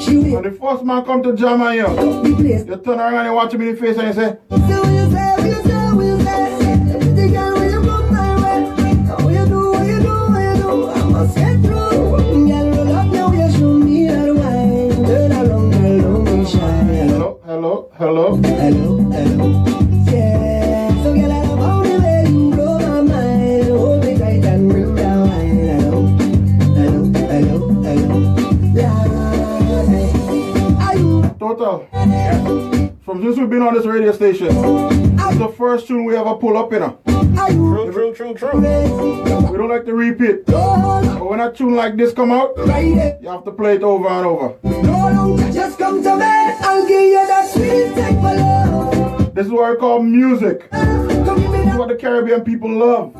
She 0.00 0.34
and 0.34 0.44
the 0.44 0.56
first 0.60 0.84
man 0.84 1.04
come 1.04 1.22
to 1.22 1.32
jam 1.36 1.62
on 1.62 1.76
you, 1.76 1.84
the 1.84 2.34
place. 2.36 2.66
you 2.66 2.76
turn 2.76 2.98
around 2.98 3.14
and 3.14 3.26
you 3.26 3.32
watch 3.34 3.54
him 3.54 3.60
in 3.62 3.74
the 3.74 3.80
face 3.80 3.96
and 3.96 4.08
you 4.08 4.14
say, 4.14 4.36
So 4.50 4.82
what 18.40 18.52
you 18.52 18.57
From 33.08 33.22
since 33.22 33.38
we've 33.38 33.48
been 33.48 33.62
on 33.62 33.72
this 33.72 33.86
radio 33.86 34.12
station, 34.12 34.48
it's 34.48 35.38
the 35.38 35.48
first 35.56 35.86
tune 35.86 36.04
we 36.04 36.14
ever 36.14 36.34
pull 36.34 36.58
up 36.58 36.70
in. 36.74 36.82
her. 36.82 36.94
You 37.06 37.90
True, 37.90 37.90
true, 37.90 38.12
true, 38.12 38.34
true. 38.34 38.60
We 38.60 39.56
don't 39.56 39.70
like 39.70 39.86
to 39.86 39.94
repeat. 39.94 40.44
But 40.44 41.24
when 41.26 41.40
a 41.40 41.50
tune 41.50 41.74
like 41.74 41.96
this 41.96 42.12
come 42.12 42.30
out, 42.30 42.52
you 42.58 42.66
have 43.30 43.44
to 43.44 43.50
play 43.50 43.76
it 43.76 43.82
over 43.82 44.06
and 44.08 44.26
over. 44.26 44.58
Just 45.50 45.78
come 45.78 46.02
to 46.02 46.16
me. 46.16 46.22
I'll 46.22 46.86
give 46.86 47.00
you 47.00 47.26
that 47.26 47.48
sweet 47.50 47.94
type 47.94 48.16
of 48.16 48.22
love. 48.22 49.34
This 49.34 49.46
is 49.46 49.52
what 49.52 49.72
I 49.72 49.76
call 49.76 50.02
music. 50.02 50.70
Come 50.70 51.08
give 51.40 51.50
me 51.50 51.62
This 51.64 51.72
is 51.72 51.78
what 51.78 51.88
the 51.88 51.96
Caribbean 51.96 52.42
people 52.44 52.70
love. 52.70 53.14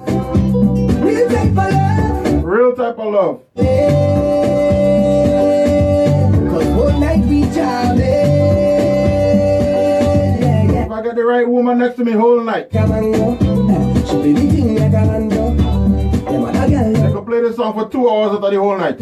real 1.03 1.27
type 1.31 1.49
of 1.49 1.57
love. 1.57 2.45
Real 2.45 2.77
type 2.77 2.99
of 2.99 3.11
love. 3.15 3.41
Yeah. 3.55 3.89
Put 6.77 7.01
them 7.01 7.29
shoes 7.29 7.57
right 11.29 11.47
woman 11.47 11.79
next 11.79 11.97
to 11.97 12.05
me 12.05 12.13
whole 12.13 12.43
night. 12.43 12.75
I 12.75 12.87
can 17.13 17.25
play 17.27 17.41
this 17.43 17.57
song 17.57 17.75
for 17.75 17.89
two 17.91 18.09
hours 18.09 18.35
after 18.35 18.51
the 18.51 18.57
whole 18.57 18.79
night. 18.79 18.99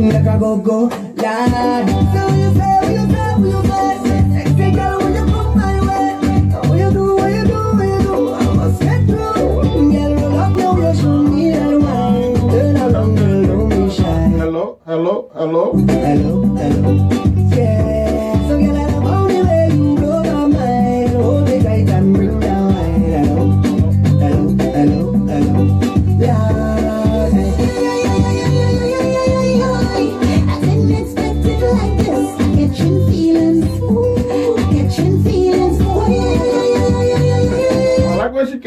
Hello, 14.36 14.80
hello, 14.84 15.30
hello. 15.34 15.72
Hello, 15.76 16.56
hello. 16.56 17.08
Yeah. 17.54 17.95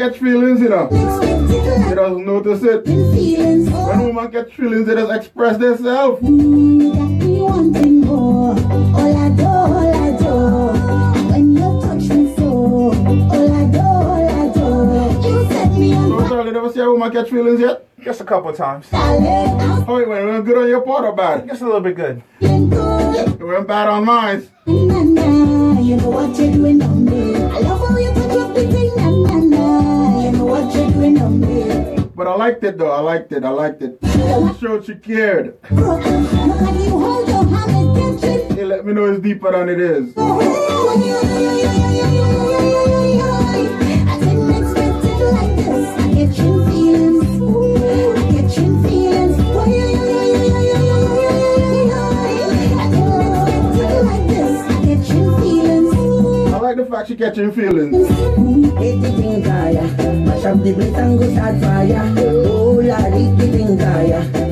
catch 0.00 0.18
feelings, 0.18 0.60
you 0.60 0.70
know. 0.70 0.88
She 0.90 1.94
doesn't 1.94 2.24
notice 2.24 2.62
it. 2.62 2.86
When 2.86 4.06
woman 4.06 4.32
catch 4.32 4.54
feelings, 4.54 4.86
they 4.86 4.94
just 4.94 5.12
express 5.12 5.58
themselves. 5.58 6.22
You 16.40 16.52
never 16.54 16.72
see 16.72 16.80
a 16.80 16.90
woman 16.90 17.12
catch 17.12 17.28
feelings 17.28 17.60
yet? 17.60 17.86
Just 18.02 18.22
a 18.22 18.24
couple 18.24 18.48
of 18.48 18.56
times. 18.56 18.86
Oh, 18.92 19.94
wait, 19.98 20.08
went 20.08 20.46
good 20.46 20.56
on 20.56 20.68
your 20.68 20.80
part 20.80 21.04
or 21.04 21.14
bad? 21.14 21.46
Just 21.46 21.60
a 21.60 21.66
little 21.66 21.82
bit 21.82 21.94
good. 21.94 22.22
It 22.40 23.44
went 23.44 23.68
bad 23.68 23.88
on 23.88 24.06
mine. 24.06 24.48
liked 32.40 32.64
it 32.64 32.78
though. 32.78 32.90
I 32.90 33.00
liked 33.00 33.32
it. 33.32 33.44
I 33.44 33.50
liked 33.50 33.82
it. 33.82 33.98
It 34.02 34.60
showed 34.60 34.86
she 34.86 34.94
cared. 34.94 35.58
Hey, 35.68 35.74
let 38.64 38.86
me 38.86 38.94
know 38.94 39.04
it's 39.12 39.22
deeper 39.22 39.52
than 39.52 39.68
it 39.68 39.78
is. 39.78 40.14
fact 56.90 57.08
she 57.08 57.16
catching 57.16 57.50
feelings. 57.52 57.92
Mash 57.92 58.10
up 60.44 60.62
the 60.62 60.74
beat 60.76 60.94
and 60.94 61.18
go 61.18 61.32
start 61.32 61.58
fire. 61.60 62.14
Oh, 62.18 62.80
Lord, 62.82 63.38
thing, 63.38 63.78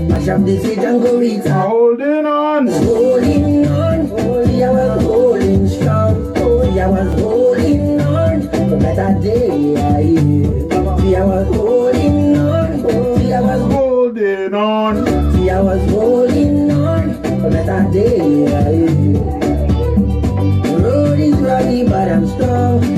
Mash 0.08 0.28
up 0.28 0.44
the 0.44 0.58
stage 0.60 0.78
and 0.78 1.02
go. 1.02 1.18
Holding 1.52 2.26
on. 2.26 2.68
Holding 2.68 3.66
on. 3.66 4.06
Holy, 4.06 4.64
I 4.64 4.70
was 4.70 5.02
holding 5.02 5.68
strong. 5.68 6.34
Holy, 6.36 6.80
I 6.80 6.86
was 6.86 7.20
holding 7.20 8.00
on. 8.00 8.42
For 8.42 8.78
better 8.78 9.20
day, 9.20 9.74
See, 11.00 11.16
I 11.16 11.24
was 11.24 11.48
holding 11.56 12.36
on. 12.36 13.18
See, 13.18 13.32
I 13.32 13.40
was 13.40 13.72
holding 13.72 14.54
on. 14.54 15.32
See, 15.32 15.50
I 15.50 15.60
was 15.60 15.90
holding 15.90 16.70
on. 16.70 17.14
For 17.40 17.50
better 17.50 17.90
day, 17.92 19.37
I 22.08 22.12
am 22.12 22.26
strong. 22.26 22.97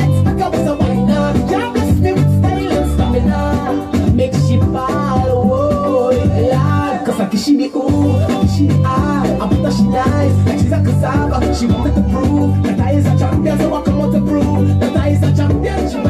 she 7.41 7.53
me 7.53 7.65
ooh, 7.75 8.47
she 8.55 8.67
the 8.67 8.81
ah. 8.85 9.23
I 9.41 9.49
put 9.49 9.63
that 9.63 9.73
she 9.73 9.83
dies, 9.91 10.35
like 10.45 10.59
she's 10.59 10.71
a 10.71 10.83
cassava. 10.83 11.55
She 11.55 11.65
wanted 11.65 11.95
to 11.95 12.01
prove 12.11 12.63
that 12.63 12.79
I 12.79 12.91
is 12.91 13.05
a 13.05 13.17
champion, 13.17 13.57
so 13.57 13.73
I 13.73 13.81
come 13.83 14.01
out 14.01 14.13
to 14.13 14.21
prove 14.21 14.79
that 14.79 14.95
I 14.95 15.09
is 15.09 15.23
a 15.23 15.35
champion. 15.35 15.89
She 15.89 16.00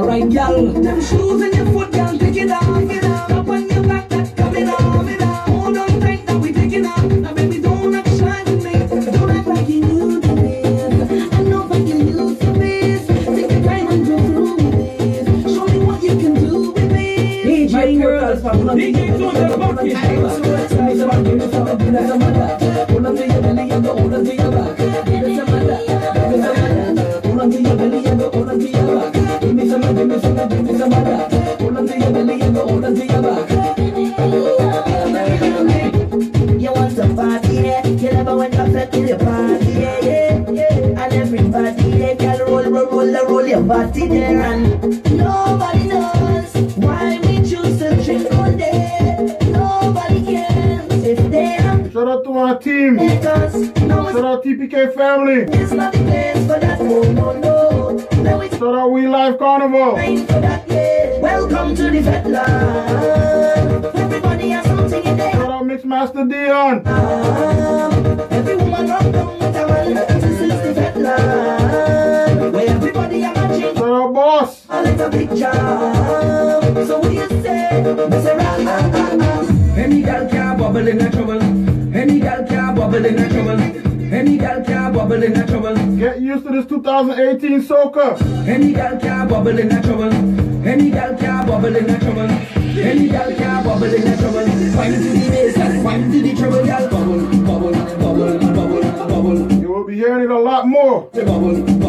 alright, 0.00 0.30
gal. 0.30 0.72
Them 0.72 1.00
shoes 1.02 1.42
in 1.42 1.49
there, 43.92 44.40
and 44.42 45.16
nobody 45.16 45.86
knows 45.88 46.54
why 46.76 47.18
we 47.22 47.38
choose 47.38 47.78
to 47.78 48.02
drink 48.04 48.26
all 48.32 48.52
day. 48.56 49.36
Nobody 49.50 50.24
cares 50.24 51.04
if 51.04 51.30
they 51.30 51.44
have 51.44 51.92
Shout 51.92 52.08
out 52.08 52.24
to 52.24 52.30
my 52.30 52.54
team. 52.56 52.96
because 52.96 53.54
no 53.82 54.10
Shout 54.12 54.24
out 54.24 54.44
TPK 54.44 54.94
family. 54.94 55.42
it's 55.58 55.72
not 55.72 55.92
the 55.92 55.98
place 56.00 56.46
for 56.46 56.58
that. 56.60 56.80
No, 56.80 57.02
no, 57.02 57.32
no. 57.38 58.06
No, 58.22 58.48
Shout 58.48 58.74
out 58.74 58.90
We 58.92 59.06
Life 59.08 59.38
Carnival. 59.38 59.96
that, 59.96 60.64
yeah. 60.68 61.18
Welcome 61.20 61.74
to 61.76 61.90
the 61.90 62.00
vet. 62.00 62.26
Everybody 63.96 64.48
has 64.50 64.66
something 64.66 65.02
in 65.04 65.16
their 65.16 65.32
Shout 65.32 65.50
out 65.50 65.64
Mixmaster 65.64 66.28
Dion. 66.30 66.82
Every 66.86 67.79
A 75.30 75.34
little 75.34 76.60
big 76.62 76.74
job. 76.74 76.86
So 76.88 77.08
you 77.08 77.28
say? 77.42 77.82
Mess 77.82 78.26
around. 78.26 78.68
Any 79.78 80.02
gal 80.02 80.28
can 80.28 80.58
bubble 80.58 80.88
in 80.88 81.00
a 81.00 81.10
trouble. 81.10 81.40
Any 81.96 82.18
gal 82.20 82.44
can 82.46 82.74
bubble 82.74 83.04
in 83.04 83.18
a 83.18 83.28
trouble. 83.28 83.60
Any 84.12 84.36
gal 84.38 84.64
can 84.64 84.92
bubble 84.92 85.22
in 85.22 85.36
a 85.36 85.46
trouble. 85.46 85.76
Get 85.96 86.20
used 86.20 86.44
to 86.46 86.50
this 86.52 86.66
2018 86.66 87.62
soca. 87.62 88.20
Any 88.48 88.72
gal 88.72 88.98
can 88.98 89.28
bubble 89.28 89.56
in 89.56 89.70
a 89.70 89.80
trouble. 89.80 90.12
Any 90.66 90.90
gal 90.90 91.16
can 91.16 91.46
bubble 91.46 91.76
in 91.76 91.88
a 91.88 91.98
trouble. 92.00 92.28
Any 92.80 93.08
gal 93.08 93.32
can 93.32 93.64
bubble 93.64 93.84
in 93.84 94.08
a 94.08 94.16
trouble. 94.16 94.44
To 94.44 94.50
the 94.50 95.30
bass 95.30 95.56
and 95.56 96.12
to 96.12 96.22
the 96.22 96.34
trouble, 96.34 96.64
gal. 96.64 96.88
Bubble, 96.90 97.20
bubble, 97.44 97.72
bubble, 97.98 98.38
bubble, 98.52 98.82
bubble. 99.08 99.52
You 99.52 99.68
will 99.72 99.84
be 99.86 99.94
hearing 99.94 100.24
it 100.24 100.30
a 100.30 100.38
lot 100.38 100.66
more. 100.66 101.08
Say 101.14 101.24
bubble, 101.24 101.54
bubble, 101.54 101.78
bubble, 101.78 101.79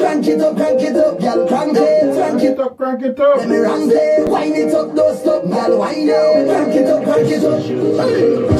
Crank 0.00 0.26
it 0.26 0.40
up, 0.40 0.56
crank 0.56 0.82
it 0.82 0.96
up, 0.96 1.20
girl, 1.20 1.46
crank 1.46 1.76
it, 1.76 2.14
crank 2.14 2.42
it 2.42 2.60
up, 2.60 2.76
crank 2.76 3.02
it 3.02 3.20
up. 3.20 3.36
Let 3.36 3.48
me 3.48 3.56
run 3.56 3.90
it, 3.90 4.28
wind 4.28 4.56
it 4.56 4.74
up, 4.74 4.94
don't 4.94 5.18
stop, 5.18 5.39
wind 5.80 6.10
it, 6.10 6.46
crank 6.46 6.74
it 6.76 6.88
up, 6.88 7.04
crank 7.04 7.30
it 7.30 7.44
up. 7.44 7.60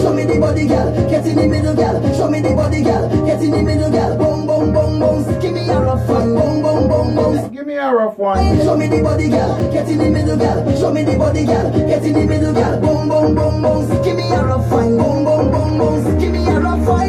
Show 0.01 0.13
me 0.15 0.25
the 0.25 0.41
body, 0.41 0.67
girl, 0.67 0.89
get 1.11 1.27
in 1.27 1.37
the 1.37 1.47
middle, 1.47 1.77
girl. 1.77 2.17
Show 2.17 2.31
me 2.31 2.41
the 2.41 2.55
body, 2.55 2.83
girl, 2.83 3.09
get 3.27 3.43
in 3.43 3.51
the 3.51 3.63
middle, 3.63 3.91
girl. 3.91 4.17
Boom, 4.17 4.47
boom, 4.47 4.73
boom, 4.73 4.99
boom. 5.01 5.41
Give 5.41 5.53
me 5.53 5.69
a 5.69 5.81
rough 5.81 6.09
one, 6.09 6.35
boom, 6.35 6.63
boom, 6.63 6.89
boom, 6.89 7.15
boom. 7.15 7.53
Give 7.53 7.67
me 7.67 7.75
a 7.75 7.93
rough 7.93 8.17
one. 8.19 8.57
Show 8.65 8.77
me 8.77 8.87
the 8.89 9.03
body, 9.03 9.29
girl. 9.29 9.73
Get 9.73 9.89
in 9.89 9.99
the 9.99 10.09
middle, 10.09 10.39
girl. 10.39 10.77
Show 10.79 10.93
me 10.93 11.03
the 11.05 11.17
body, 11.19 11.45
girl. 11.45 11.71
Get 11.71 12.03
in 12.05 12.13
the 12.15 12.25
middle, 12.25 12.55
girl. 12.55 12.81
Boom, 12.81 13.09
boom, 13.09 13.35
boom, 13.35 13.63
boom. 13.63 14.03
Give 14.03 14.17
me 14.17 14.25
a 14.31 14.43
rough 14.43 14.71
one. 14.73 14.97
Boom, 14.97 15.25
boom, 15.25 15.51
boom, 15.53 15.79
boom. 15.79 16.19
Give 16.19 16.33
me 16.33 16.47
a 16.49 16.59
rough 16.59 16.87
one. 16.89 17.09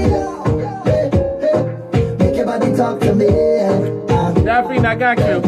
Hey, 0.84 1.10
hey. 1.40 1.60
Make 2.20 2.36
your 2.36 2.46
body 2.46 2.76
talk 2.76 3.00
to 3.00 3.16
me. 3.16 3.28
Daphne, 4.44 4.80
I 4.80 4.96
got 4.96 5.18
you. 5.20 5.41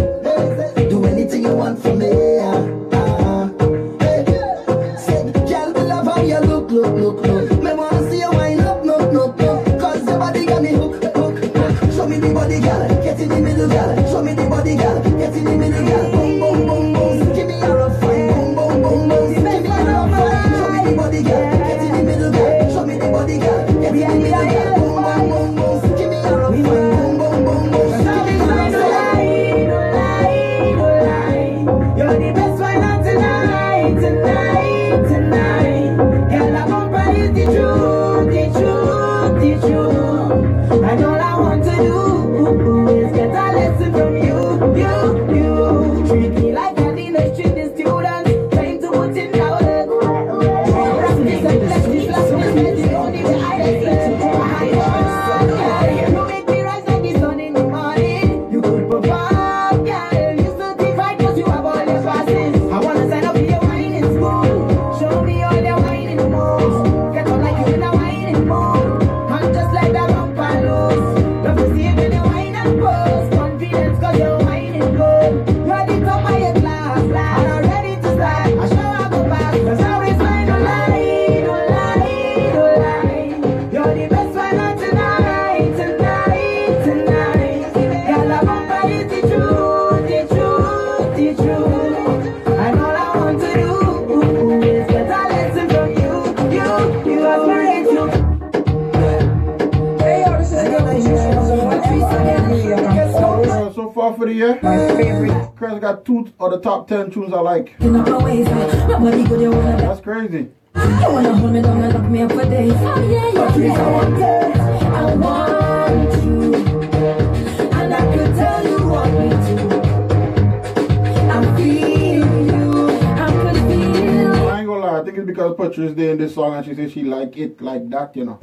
she 126.63 126.73
said 126.75 126.91
she 126.91 127.03
like 127.03 127.35
it 127.37 127.61
like 127.61 127.89
that, 127.89 128.15
you 128.15 128.25
know. 128.25 128.37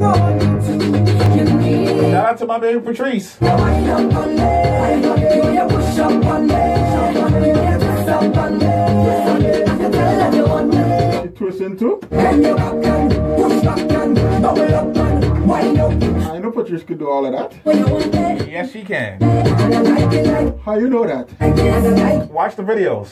Shout 2.10 2.26
out 2.26 2.38
to 2.38 2.46
my 2.46 2.58
baby 2.58 2.80
Patrice. 2.80 3.36
Twist 11.36 11.60
into. 11.62 11.98
I 12.12 12.32
know 16.38 16.50
Patrice 16.52 16.82
could 16.82 16.98
do 16.98 17.08
all 17.08 17.24
of 17.24 17.32
that. 17.32 17.54
Yes, 18.46 18.72
she 18.72 18.82
can. 18.82 19.18
How 20.60 20.76
you 20.76 20.88
know 20.88 21.06
that? 21.06 21.30
Watch 22.30 22.56
the 22.56 22.62
videos. 22.62 23.08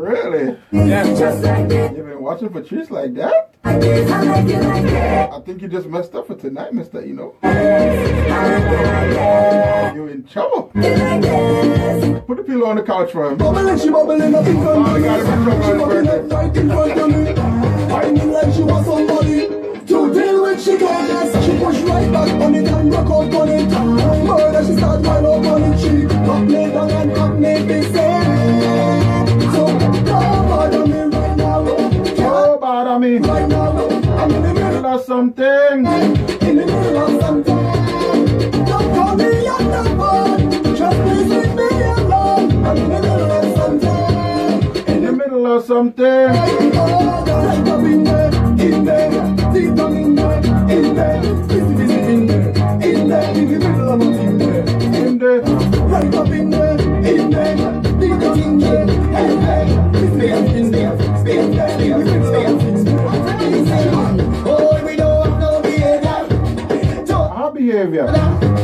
Really? 0.00 0.56
Yes. 0.72 1.06
You've 1.96 2.06
been 2.06 2.20
watching 2.20 2.48
Patrice 2.48 2.90
like 2.90 3.14
that? 3.14 3.39
I 3.82 5.40
think 5.44 5.62
you 5.62 5.68
just 5.68 5.86
messed 5.88 6.14
up 6.14 6.26
for 6.26 6.34
tonight, 6.34 6.72
Mr. 6.72 7.06
You 7.06 7.14
know, 7.14 7.34
You're 9.94 10.10
in 10.10 10.24
trouble. 10.26 10.64
Put 10.64 12.36
the 12.36 12.44
pillow 12.46 12.66
on 12.66 12.76
the 12.76 12.82
couch 12.82 13.12
for 13.12 13.30
him. 13.30 13.38
Bubbling, 13.38 13.78
she 13.78 13.88
bubbling 13.90 14.34
up 14.34 14.46
in 14.46 14.54
me. 14.54 14.60
Oh, 14.66 14.96
she 14.96 15.78
bubbling 15.78 16.06
right 16.28 16.56
in 16.56 16.68
front 16.68 17.00
of 17.00 17.08
me. 17.08 17.32
Whining 17.90 18.32
like 18.32 18.52
she 18.54 18.62
was 18.62 18.84
somebody. 18.84 19.48
To 19.86 20.12
deal 20.12 20.42
with 20.42 20.62
she 20.62 20.76
can't. 20.76 21.44
She 21.44 21.52
push 21.58 21.80
right 21.80 22.12
back 22.12 22.30
on 22.40 22.54
it 22.54 22.68
and 22.68 22.92
rock 22.92 23.10
on 23.10 23.48
it. 23.48 23.70
Murder, 23.70 24.64
she 24.66 24.76
start 24.76 25.06
right 25.06 25.24
up 25.24 25.46
on. 25.46 25.59
something. 35.20 35.86
In 36.48 36.56
the 36.56 36.64
middle 36.64 36.96
of 36.96 37.20
something. 37.20 37.62
Don't 38.64 38.88
call 38.94 39.16
me. 39.16 39.30
Just 40.74 40.98
leave 40.98 41.54
me 41.58 41.68
alone. 41.98 42.50
In 42.50 42.62
the 42.64 42.74
middle 42.88 43.32
of 43.38 43.44
something. 43.58 44.86
In 44.86 45.04
the 45.04 45.12
middle 45.12 45.46
of 45.46 45.64
something. 45.66 46.30
Oh, 46.72 47.00
in 47.84 48.04
there, 48.04 48.32
in 48.66 48.84
there, 48.84 49.10
deep 49.52 49.74
down 49.74 49.96
in 49.96 50.14
there, 50.14 50.38
in 50.70 50.94
there, 50.94 51.22
in 51.52 51.76
there, 51.76 52.00
in 52.82 53.08
there, 53.08 53.30
in 53.30 53.48
the 53.50 53.58
middle 53.58 53.90
of 53.90 54.00
in 54.00 55.18
there, 55.18 55.40
right 55.92 56.14
up 56.14 56.28
in 56.28 56.50
there, 56.50 56.80
in 57.04 57.30
there, 57.30 57.56
deep 58.00 58.20
down 58.20 58.38
in 58.38 58.58
there. 58.58 58.70
Bolívia. 67.80 68.59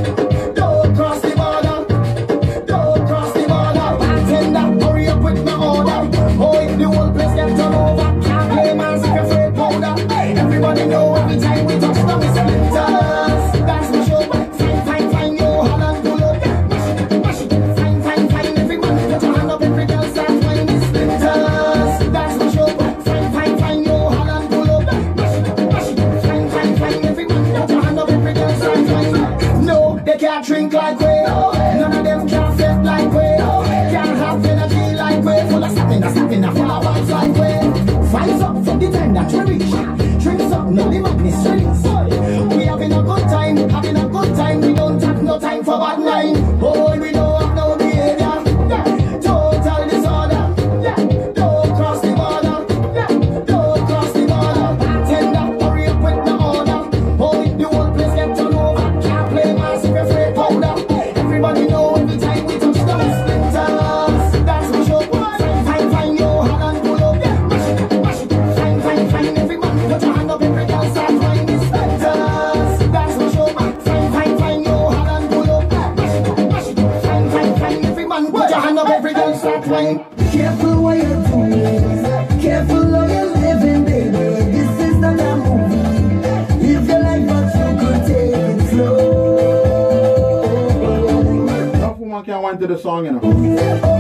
song 92.87 93.07
enough. 93.07 93.25
a 93.25 93.96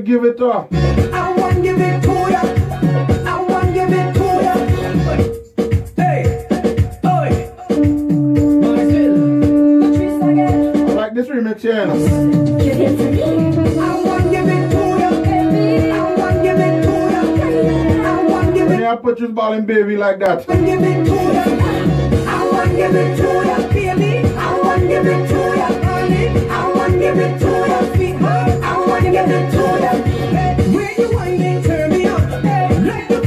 give 0.00 0.24
it 0.24 0.40
up. 0.40 0.72
I 0.72 1.32
want 1.32 1.56
to 1.56 1.62
give 1.62 1.80
it 1.80 2.02
to 2.02 2.12
ya. 2.30 2.42
Like 10.94 11.14
this 11.14 11.28
remix, 11.28 11.62
yeah. 11.62 11.82
I 11.82 11.94
give 12.62 12.80
it 12.80 12.96
to 12.98 13.06
ya. 13.16 13.26
I 13.26 13.94
want 14.04 14.24
to 14.24 14.30
give 14.30 14.48
it 14.48 14.70
to 14.70 14.82
ya. 15.00 15.08
I 15.94 16.02
want 18.24 18.46
to 18.46 18.52
give 18.54 18.70
it. 18.70 18.80
Yeah, 18.80 18.96
put 18.96 19.18
your 19.18 19.28
ball 19.30 19.60
baby, 19.60 19.96
like 19.96 20.18
that. 20.20 20.48
I 20.48 20.54
want 20.54 20.60
to 20.60 20.66
give 20.66 20.82
it 20.82 21.04
to 21.06 21.14
ya. 21.14 21.44
I 22.26 22.50
want 22.52 22.70
to 22.70 22.76
give 22.76 22.94
it 22.94 23.16
to 23.16 23.22
ya. 23.24 23.56
I 24.38 24.60
want 24.62 24.80
to 24.82 24.86
give 24.88 25.06
it 25.06 25.28
to 25.28 25.40
ya. 25.56 25.68
I 26.50 26.72
want 26.74 26.92
to 26.92 26.98
give 26.98 27.18
it 27.18 27.38
to 27.40 27.46
ya. 27.46 27.49
When 29.12 30.94
you 30.96 31.08
whining, 31.16 31.62
turn 31.64 31.90
me 31.90 32.06
on. 32.06 32.30
Like 32.86 33.08
the 33.08 33.20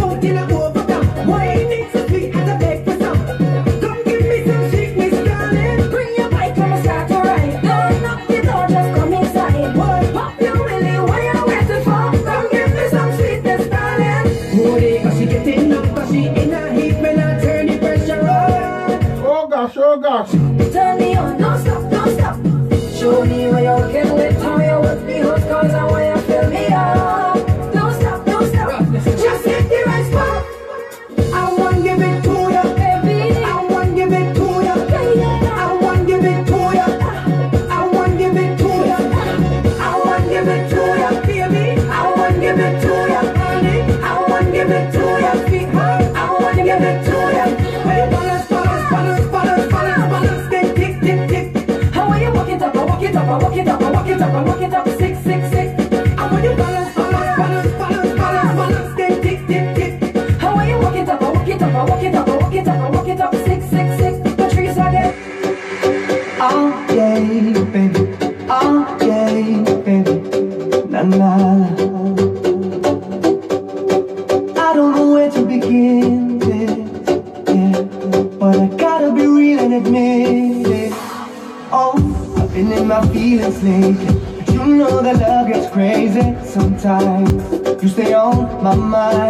my. 88.75 89.22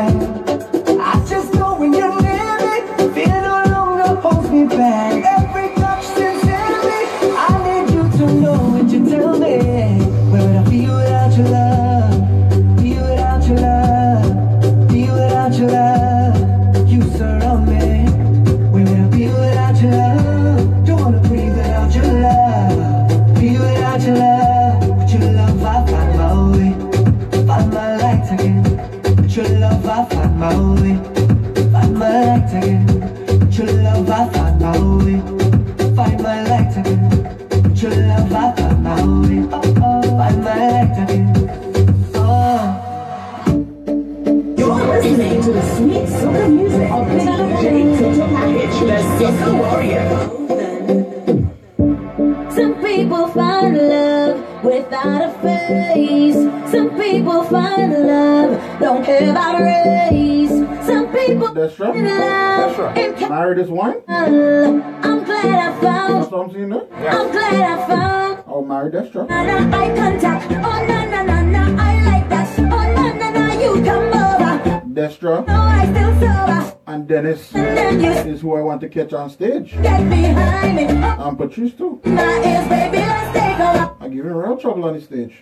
Rich 79.13 79.19
on 79.19 79.29
stage. 79.29 79.71
Get 79.73 80.09
behind 80.09 80.75
me. 80.75 80.85
And 80.85 81.37
Patrice 81.37 81.73
too. 81.73 82.01
Ears, 82.03 82.67
baby, 82.67 82.97
I 82.97 84.09
give 84.09 84.25
him 84.25 84.33
real 84.33 84.57
trouble 84.57 84.85
on 84.85 84.95
the 84.95 85.01
stage. 85.01 85.37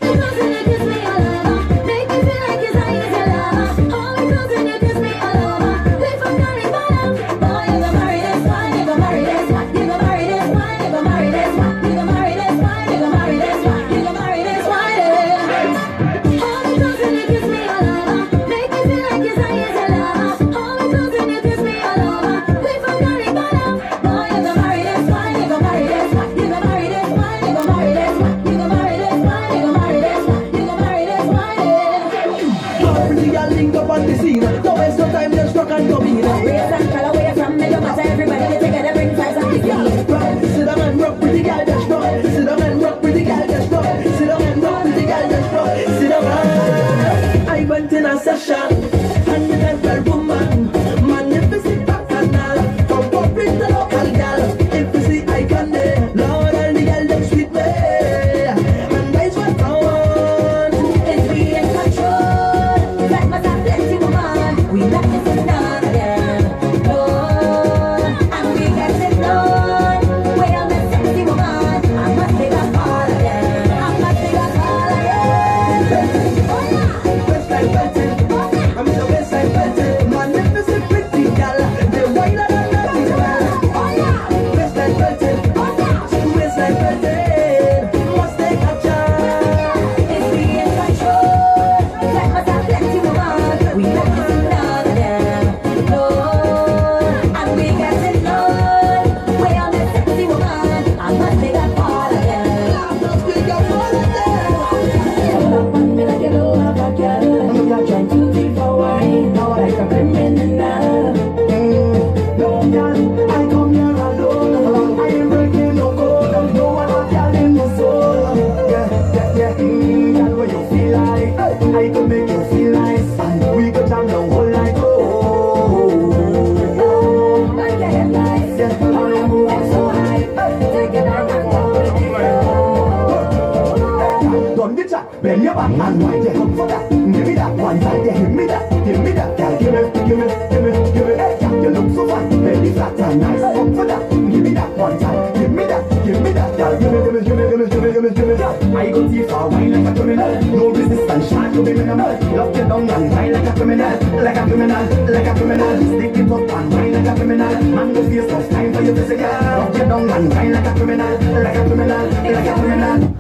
Shot 151.92 152.08
to 152.08 152.26
be 152.26 152.32
minimal. 152.32 152.56
You 152.56 152.68
down 152.68 152.90
and 152.90 153.12
like 153.34 153.46
a 153.46 153.52
criminal, 153.54 154.24
like 154.24 154.38
a 154.38 154.44
criminal, 154.46 154.86
like 155.12 155.28
a 155.28 155.34
criminal. 155.36 155.78
Stick 156.00 156.18
it 156.18 156.32
up 156.32 156.50
and 156.50 156.74
wine 156.74 156.94
like 156.94 157.08
a 157.08 157.16
criminal. 157.16 157.64
Man, 157.64 157.94
go 157.94 158.02
face 158.10 158.32
off, 158.32 158.50
time 158.50 158.74
for 158.74 158.82
you 158.82 158.96
to 158.96 159.08
say, 159.08 159.18
yeah. 159.20 159.58
Lock 159.58 159.74
you 159.74 159.80
down 159.80 160.10
and 160.10 160.30
wine 160.30 160.52
like 160.54 160.66
a 160.66 160.74
criminal, 160.74 161.12
like 161.44 161.56
a 161.56 161.66
criminal, 161.68 162.08
like 162.08 162.48
a 162.48 162.54
criminal. 162.54 163.18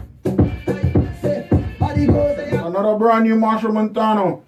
Another 2.66 2.98
brand 2.98 3.26
new 3.26 3.36
Machel 3.36 3.74
Montano. 3.74 4.44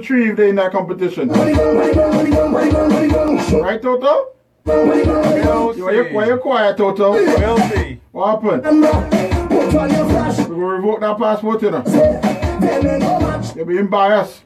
473 0.00 0.30
if 0.30 0.36
they 0.36 0.48
in 0.50 0.56
that 0.56 0.72
competition. 0.72 1.28
Right, 3.60 3.82
Toto? 3.82 4.32
You, 4.66 6.08
why 6.12 6.26
you 6.26 6.36
quiet, 6.38 6.76
Toto? 6.76 7.12
We'll 7.12 7.58
see. 7.70 8.00
What 8.12 8.42
happened? 8.42 8.62
We 10.48 10.56
will 10.56 10.68
revoke 10.68 11.00
that 11.00 11.18
passport, 11.18 11.62
you 11.62 11.70
know. 11.70 11.82
You're 13.56 13.64
being 13.64 13.88
biased. 13.88 14.44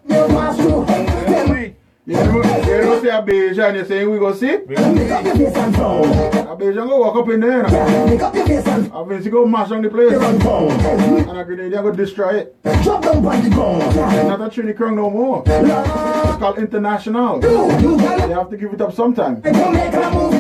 You 2.07 2.17
know, 2.17 2.43
you 2.43 2.83
know 2.83 3.03
say 3.03 3.09
a 3.09 3.23
beige 3.23 3.59
and 3.59 3.79
you 3.79 3.85
saying 3.87 4.11
we 4.11 4.19
go 4.19 4.35
see? 4.35 4.53
A 4.53 4.59
beige 4.59 5.09
and 6.77 6.87
go 6.87 6.99
walk 7.01 7.17
up 7.17 7.31
in 7.31 7.41
there, 7.41 7.57
you 7.57 7.73
know. 7.73 8.91
A 8.93 9.05
Vince 9.07 9.27
go 9.29 9.47
mash 9.47 9.71
on 9.71 9.81
the 9.81 9.89
place. 9.89 10.13
And 10.13 11.39
a 11.39 11.45
grenade 11.47 11.73
go 11.73 11.91
destroy 11.93 12.41
it. 12.41 12.63
Drop 12.83 13.03
down 13.03 13.23
by 13.23 13.41
the 13.41 13.49
ground. 13.49 13.97
Not 13.97 14.43
a 14.43 14.51
Trini 14.51 14.77
Crown 14.77 14.97
no 14.97 15.09
more. 15.09 15.45
It's 15.47 16.37
called 16.37 16.59
international. 16.59 17.43
You 17.43 17.97
have 18.35 18.51
to 18.51 18.57
give 18.59 18.75
it 18.75 18.83
up 18.83 18.93
sometime. 18.93 19.41
I 19.43 19.53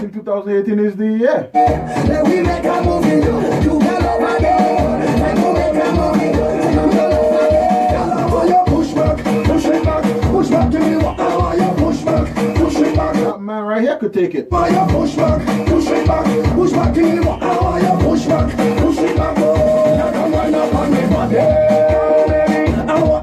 think 0.01 0.12
2018 0.12 0.78
is 0.81 0.97
the 0.97 1.07
year. 1.07 1.51
Let 1.55 2.24
we 2.27 2.43
make 2.43 2.65
a 2.65 2.82
movie. 2.82 3.24
You 3.65 3.81
got 3.81 4.03
That 13.25 13.41
man 13.41 13.65
right 13.65 13.81
here 13.81 13.97
could 13.97 14.13
take 14.13 14.35
it. 14.35 14.49
Oh, 14.53 14.67
you 14.67 14.85
push 14.93 15.15
back, 15.17 15.41
push 15.67 15.87
it 15.87 16.07
back, 16.07 16.27
push 16.55 16.73
back. 16.73 16.95
Oh, 16.95 17.77
you 17.79 17.97
push 18.07 18.27
back, 18.27 18.51
push 18.79 18.99
it 18.99 19.17
back. 19.17 19.39
Oh, 19.39 20.11
come 20.13 20.31
wind 20.31 20.55
up 20.55 20.75
on 20.75 20.91
me 20.93 21.01
body. 21.09 21.37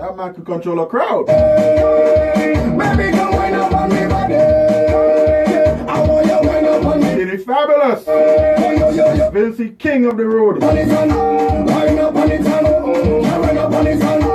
That 0.01 0.13
man 0.17 0.33
could 0.33 0.45
control 0.45 0.79
a 0.79 0.87
crowd. 0.87 1.27
Baby, 1.27 3.11
come 3.15 3.35
wind 3.35 3.55
up 3.55 3.73
on 3.73 3.89
me 3.89 4.07
body. 4.07 4.35
I 4.35 6.07
want 6.07 6.25
you 6.25 6.39
wind 6.49 6.65
up 6.65 6.83
on 6.83 6.99
me. 6.99 7.07
It 7.07 7.29
is 7.35 7.45
fabulous. 7.45 8.03
Vincy 9.31 9.77
King 9.77 10.07
of 10.07 10.17
the 10.17 10.25
road. 10.25 10.63
Wind 10.63 10.91
up 10.91 12.15
on 12.15 12.31
it. 12.31 12.41
Wind 12.41 13.57
up 13.59 13.71
on 13.71 13.87
it. 13.87 13.99
Wind 13.99 14.30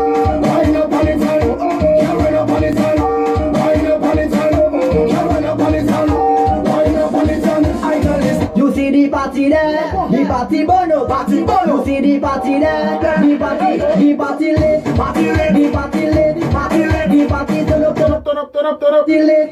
the 12.17 12.27
party 12.27 12.59
there, 12.59 12.99
the 13.21 13.39
party 13.39 13.77
the 13.77 14.17
party. 14.17 14.49
The 14.49 14.55
the 14.55 14.61
lit. 14.61 14.97
Party 14.97 15.33
lit. 15.33 15.53
The 15.55 15.71
party 15.73 16.07
lit. 16.07 16.53
Party 16.53 16.79
lit. 16.87 17.11
The 17.11 17.29
party 17.29 17.65
turn 17.67 17.85
up, 17.85 17.97
turn 17.97 18.13
up, 18.13 18.25
turn 18.25 18.37
up, 18.39 18.53
turn 18.53 18.67
up, 18.67 18.81
turn 18.81 18.95
up. 18.95 19.07
The 19.07 19.19
lit. 19.23 19.51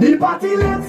The 0.00 0.16
party 0.18 0.56
lit. 0.56 0.88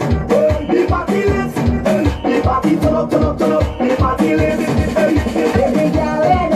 The 0.70 0.86
party 0.88 1.24
lit. 1.26 1.56
The 1.56 2.42
party 2.44 2.76
turn 2.76 2.96
up, 2.96 3.10
turn 3.10 3.24
up, 3.24 3.38
turn 3.40 3.52
up. 3.54 3.80
The 3.80 3.96
party 3.98 4.36
lit. 4.36 4.60
Every 4.98 5.90
girl 5.90 6.49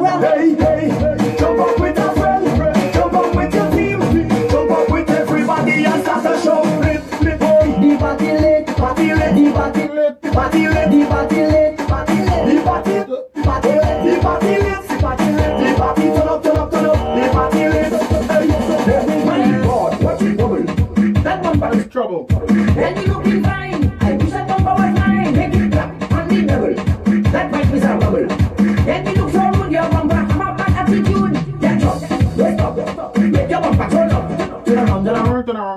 rum. 0.00 0.22
Hey, 0.22 0.54
hey, 0.54 0.54
hey. 0.54 0.75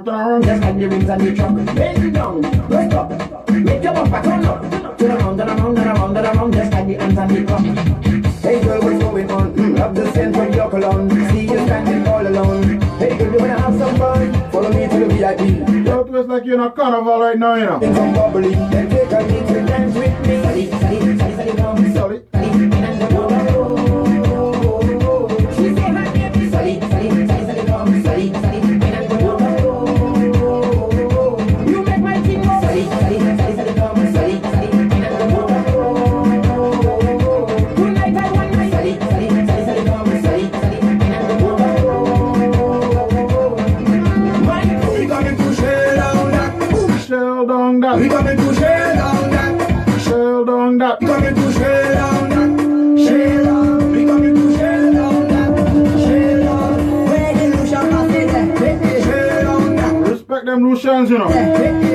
Around, 0.08 0.44
turn 0.44 0.44
around, 0.44 0.44
turn 0.44 0.44
around. 0.44 0.44
Just 0.44 0.62
like 0.62 0.80
the 0.80 0.88
rings 0.88 1.10
on 1.10 1.20
the 1.20 1.36
truck. 1.36 1.76
Bend 1.76 2.04
it 2.06 2.12
down. 2.14 2.42
Let's 2.70 2.92
stop. 2.94 3.50
Make 3.50 3.84
your 3.84 3.94
bumper 3.94 4.22
turn 4.24 4.46
up. 4.46 4.98
Turn 4.98 5.12
around, 5.12 5.38
turn 5.38 5.50
around, 5.50 5.76
turn 5.76 5.88
around, 5.88 6.14
turn 6.16 6.26
around. 6.26 6.54
Just 6.54 6.72
like 6.74 6.88
the 6.88 6.94
hands 6.96 7.18
on 7.18 7.28
the 7.28 7.44
clock. 7.46 7.62
Hey 8.42 8.64
girl, 8.64 8.82
what's 8.82 9.04
going 9.04 9.32
on? 9.32 9.54
Mm, 9.54 9.78
Love 9.80 9.96
the 9.96 10.12
scent 10.12 10.36
from 10.36 10.54
your 10.54 10.70
cologne. 10.70 11.10
See 11.32 11.42
you 11.42 11.58
standing 11.66 12.08
all 12.08 12.26
alone. 12.26 12.80
Hey 13.00 13.18
girl, 13.18 13.32
you 13.34 13.40
wanna 13.40 13.60
have 13.60 13.78
some 13.78 13.96
fun? 13.98 14.52
Follow 14.52 14.70
me 14.72 14.88
to 14.88 15.00
the 15.00 15.06
VIP. 15.14 15.86
Yo, 15.86 16.00
it 16.02 16.10
looks 16.12 16.30
like 16.30 16.46
you're 16.46 16.56
in 16.56 16.62
a 16.62 16.72
carnival 16.72 17.20
right 17.20 17.38
now, 17.38 17.56
you 17.56 17.66
know. 17.66 17.80
In 17.80 17.94
some 17.96 18.14
bubbly, 18.14 18.54
then 18.56 18.90
take 18.90 19.12
a 19.12 19.22
leak 19.24 19.50
and 19.58 19.68
dance 19.68 19.96
with 19.96 20.28
me. 20.28 20.42
Sally, 20.42 20.70
Sally, 20.72 21.18
Sally, 21.18 21.36
them 61.08 61.89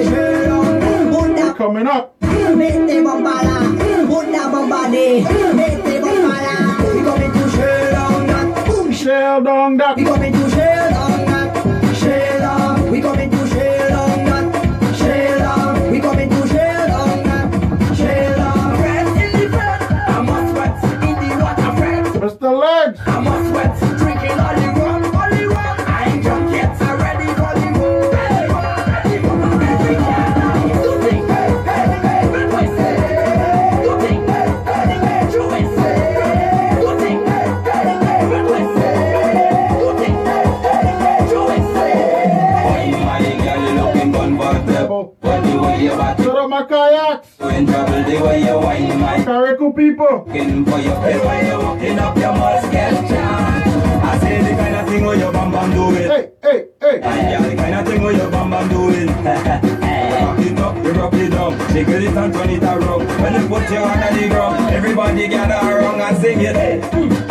looking 50.54 50.72
for 50.72 50.78
your 50.78 50.94
the 50.94 51.26
way 51.26 51.46
you're 51.46 51.58
walking 51.58 51.98
up, 51.98 52.16
you 52.16 52.22
must 52.22 52.70
get 52.70 52.92
chance. 53.08 53.66
I 54.04 54.18
say 54.18 54.42
the 54.42 54.50
kind 54.56 54.76
of 54.76 54.88
thing 54.88 55.04
where 55.04 55.16
your 55.16 55.32
bam 55.32 55.50
bam 55.50 55.70
do 55.72 55.94
it. 55.96 56.10
Hey, 56.10 56.30
hey, 56.42 56.66
hey. 56.80 57.00
And 57.00 57.30
yeah, 57.30 57.48
the 57.48 57.56
kind 57.56 57.74
of 57.74 57.86
thing 57.86 58.02
where 58.02 58.12
your 58.12 58.30
bam 58.30 58.50
bam 58.50 58.68
do 58.68 58.90
it. 58.90 59.08
Rock 60.24 60.38
it 60.38 60.58
up, 60.58 60.84
you 60.84 60.92
rock 60.92 61.14
it 61.14 61.30
down, 61.30 61.72
jiggle 61.72 61.94
it 61.94 62.16
and 62.16 62.32
turn 62.32 62.50
it 62.50 62.62
around. 62.62 63.22
When 63.22 63.34
you 63.34 63.48
put 63.48 63.70
your 63.70 63.86
hand 63.86 64.04
on 64.04 64.20
the 64.20 64.28
ground, 64.28 64.74
everybody 64.74 65.28
gather 65.28 65.76
around 65.76 66.00
and 66.00 66.16
sing 66.18 66.40
it. 66.40 66.56
Hey, 66.56 67.23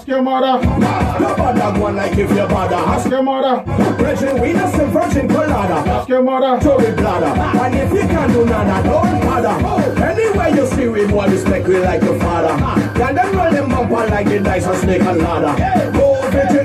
Ask 0.00 0.06
your 0.08 0.22
mother. 0.22 0.66
no 1.20 1.36
bother 1.36 1.80
one 1.80 1.96
like 1.96 2.12
if 2.12 2.30
you 2.30 2.46
bother. 2.46 2.76
Ask 2.76 3.10
your 3.10 3.22
mother. 3.22 3.62
Virgin, 3.96 4.40
we 4.40 4.52
not 4.52 4.72
some 4.72 4.90
virgin 4.90 5.28
colada. 5.28 5.90
Ask 5.90 6.08
your 6.08 6.22
mother. 6.22 6.58
Tory 6.62 6.92
bladder. 6.92 7.26
And 7.60 7.74
if 7.74 7.92
you 7.92 8.08
can 8.08 8.30
do 8.30 8.44
nada, 8.46 8.88
don't 8.88 9.20
bother. 9.20 10.02
Anyway 10.02 10.54
you 10.54 10.66
see 10.68 10.88
we 10.88 11.06
boy 11.06 11.26
respect 11.26 11.66
we 11.66 11.78
like 11.80 12.02
your 12.02 12.18
father. 12.20 12.56
Can 12.94 13.14
them 13.14 13.36
roll 13.36 13.50
them 13.50 13.68
bumper 13.68 14.06
like 14.08 14.26
the 14.26 14.38
dice 14.38 14.66
and 14.66 14.78
snake 14.78 15.02
and 15.02 15.18
ladder. 15.18 15.92
Oh, 15.96 16.30
go 16.32 16.59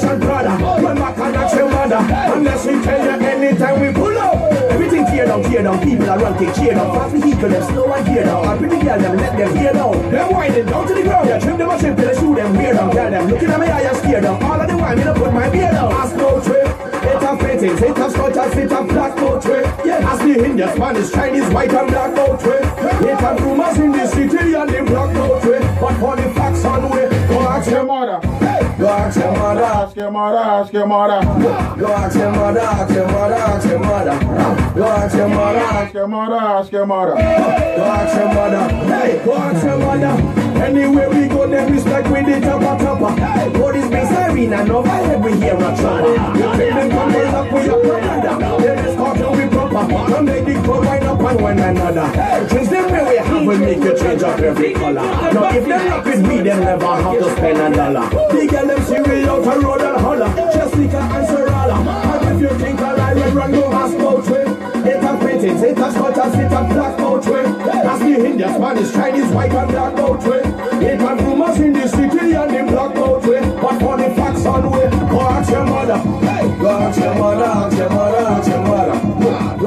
to 0.00 0.16
brother. 0.16 0.58
My 0.58 1.12
can 1.12 1.34
ask 1.34 1.56
your 1.56 1.70
mother. 1.70 2.00
Unless 2.34 2.66
we 2.66 2.82
tell 2.82 3.04
you 3.04 3.26
anytime 3.26 3.80
we 3.80 3.92
pull 3.92 4.18
up. 4.18 4.52
Everything 4.70 5.04
tear 5.06 5.26
down, 5.26 5.42
tear 5.42 5.62
down. 5.62 5.78
People 5.82 6.10
are 6.10 6.18
run, 6.18 6.38
take 6.38 6.54
cheer 6.54 6.74
down. 6.74 6.94
Fast 6.94 7.14
vehicle, 7.14 7.48
them 7.48 7.62
slow 7.72 7.92
and 7.92 8.06
tear 8.06 8.24
down. 8.24 8.48
And 8.48 8.58
pretty 8.58 8.84
girl, 8.84 8.98
them 8.98 9.16
let 9.16 9.36
them 9.36 9.56
hear 9.56 9.72
down. 9.72 10.10
Them 10.10 10.32
winding 10.32 10.66
down 10.66 10.86
to 10.86 10.94
the 10.94 11.02
ground. 11.02 11.28
Yeah, 11.28 11.38
trim 11.38 11.58
them 11.58 11.70
a 11.70 11.78
till 11.78 11.94
they 11.94 12.14
shoot 12.14 12.34
them 12.34 12.56
weird 12.56 12.76
down. 12.76 12.90
Tell 12.90 13.10
them 13.10 13.28
looking 13.28 13.50
at 13.50 13.60
me, 13.60 13.66
I 13.66 13.82
just 13.82 14.00
steer 14.02 14.20
down. 14.20 14.42
All 14.42 14.60
of 14.60 14.68
the 14.68 14.76
wine, 14.76 14.98
me 14.98 15.04
to 15.04 15.14
put 15.14 15.32
my 15.32 15.48
beard 15.50 15.72
down. 15.72 15.92
Ask 15.92 16.16
no 16.16 16.40
trip. 16.40 16.68
It 17.08 17.22
have 17.22 17.40
fittings, 17.40 17.80
it 17.80 17.96
have 17.96 18.12
scotches, 18.12 18.56
it 18.56 18.70
have 18.70 18.88
black 18.88 19.16
no 19.16 19.40
trip. 19.40 19.64
Yeah, 19.84 20.12
as 20.12 20.18
the 20.18 20.44
Indian, 20.44 20.68
Spanish, 20.76 21.10
Chinese, 21.10 21.48
white 21.52 21.72
and 21.72 21.88
black 21.88 22.12
no 22.14 22.36
trip. 22.36 22.62
It 22.62 23.20
have 23.20 23.40
rumors 23.40 23.78
in 23.78 23.92
the 23.92 24.06
city 24.06 24.54
and 24.54 24.68
the 24.68 24.82
black 24.84 25.14
no 25.14 25.40
trip. 25.40 25.62
But 25.80 25.94
for 25.98 26.16
the 26.16 26.30
facts 26.34 26.64
on 26.64 26.90
way, 26.90 27.08
go 27.28 27.40
ask 27.48 27.70
quemada, 28.78 29.90
quemada, 29.92 30.64
quemada. 30.70 31.20
Loa 31.76 32.08
quemada, 32.08 32.86
quemada, 32.86 33.58
quemada. 33.60 34.14
Loa 34.76 35.08
quemada, 35.08 35.90
quemada, 35.90 36.64
quemada. 36.70 37.14
Loa 37.76 38.06
quemada, 38.06 38.60
hey, 38.86 39.20
loa 39.26 39.50
quemada. 39.60 40.10
Anywhere 40.64 41.10
we 41.10 41.28
go, 41.28 41.46
then 41.48 41.72
we 41.72 41.82
did 41.82 42.10
with 42.10 42.26
the 42.26 42.40
chopper 42.40 42.84
chopper. 42.84 43.20
Hey, 43.20 43.48
what 43.58 43.76
is 43.76 43.88
been 43.90 44.06
siren 44.06 44.52
and 44.52 44.70
over 44.70 44.96
here 45.06 45.18
we 45.18 45.32
hear 45.38 45.54
a 45.54 45.76
trumpet. 45.76 46.38
You 46.38 46.56
think 46.56 46.74
them 46.74 46.90
come 46.90 47.34
up 47.34 47.52
with 47.52 47.66
a 47.66 48.00
Canada? 48.00 48.56
Then 48.60 48.78
it's 48.86 48.96
caught 48.96 49.36
we 49.36 49.57
bumper. 49.86 50.10
Don't 50.12 50.24
make 50.24 50.48
it 50.48 50.64
go 50.64 50.80
wind 50.80 51.04
up 51.04 51.20
on 51.20 51.42
one 51.42 51.58
another. 51.58 52.06
Change 52.48 52.68
the 52.68 52.80
way 52.90 53.02
we 53.08 53.16
have 53.16 53.46
will 53.46 53.58
make 53.58 53.78
you 53.78 53.98
change 53.98 54.22
up 54.22 54.38
every 54.38 54.72
color. 54.74 54.94
Now 54.94 55.56
if 55.56 55.64
them 55.66 55.88
rock 55.88 56.04
with 56.04 56.22
me, 56.26 56.36
them 56.42 56.60
never 56.60 56.86
have 56.86 57.18
to 57.18 57.30
spend 57.36 57.58
a 57.58 57.76
dollar. 57.76 58.32
They 58.32 58.46
get 58.46 58.66
them 58.66 58.82
serious 58.82 59.28
out 59.28 59.46
and 59.46 59.62
road 59.62 59.80
and 59.82 60.00
holler. 60.00 60.30
Jessica 60.52 61.00
and 61.00 61.26
Serala. 61.28 61.76
And 62.12 62.42
if 62.42 62.42
you 62.42 62.58
think 62.58 62.80
I 62.80 62.92
lie, 62.94 63.12
you 63.12 63.30
run 63.32 63.52
no 63.52 63.72
out 63.72 64.24
twin. 64.24 64.48
It's 64.86 65.04
a 65.04 65.18
paintings, 65.18 65.62
it's 65.62 65.80
a 65.80 65.92
sculptures, 65.92 66.34
it's 66.34 66.54
a 66.54 66.62
black 66.72 67.00
out 67.00 67.22
twin. 67.22 67.58
That's 67.58 68.00
the 68.00 68.26
Indian, 68.26 68.54
Spanish, 68.54 68.92
Chinese, 68.92 69.32
white 69.32 69.52
and 69.52 69.70
black 69.70 69.98
out 69.98 70.20
twin. 70.20 70.44
It's 70.82 71.02
a 71.02 71.16
rumors 71.16 71.58
in 71.60 71.72
the 71.72 71.88
city 71.88 72.32
and 72.34 72.54
in 72.54 72.66
black 72.66 72.96
out 72.96 73.22
twin. 73.22 73.44
But 73.60 73.78
for 73.80 73.96
the 73.96 74.14
facts 74.14 74.46
on 74.46 74.70
way, 74.70 74.88
go 74.90 75.20
ask 75.20 75.50
your 75.50 75.64
mother. 75.64 76.00
Go 76.58 76.70
ask 76.70 77.00
your 77.00 77.14
mother, 77.14 77.44
ask 77.44 77.76
your 77.76 77.90
mother, 77.90 78.18
ask 78.18 78.48
your 78.50 78.62
mother. 78.62 79.07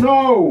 No. 0.00 0.50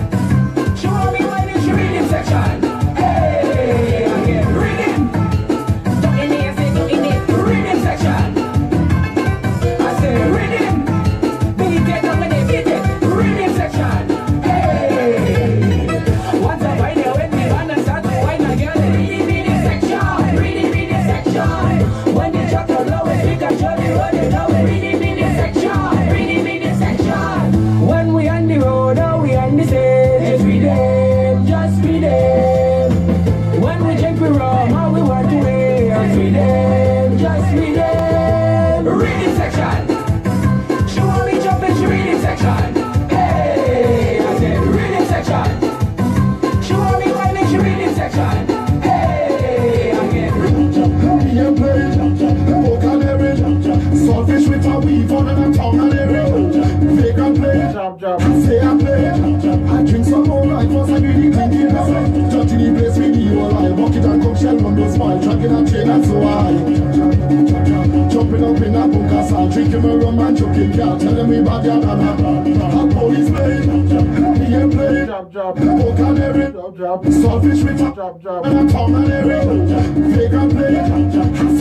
drop, 78.01 78.21
drop. 78.21 78.43
When 78.43 78.57
I 78.57 78.71
come 78.71 78.95
and 78.95 79.07
they 79.07 79.17
every 79.17 80.15
fake 80.15 80.33
and 80.33 80.51
play, 80.51 80.73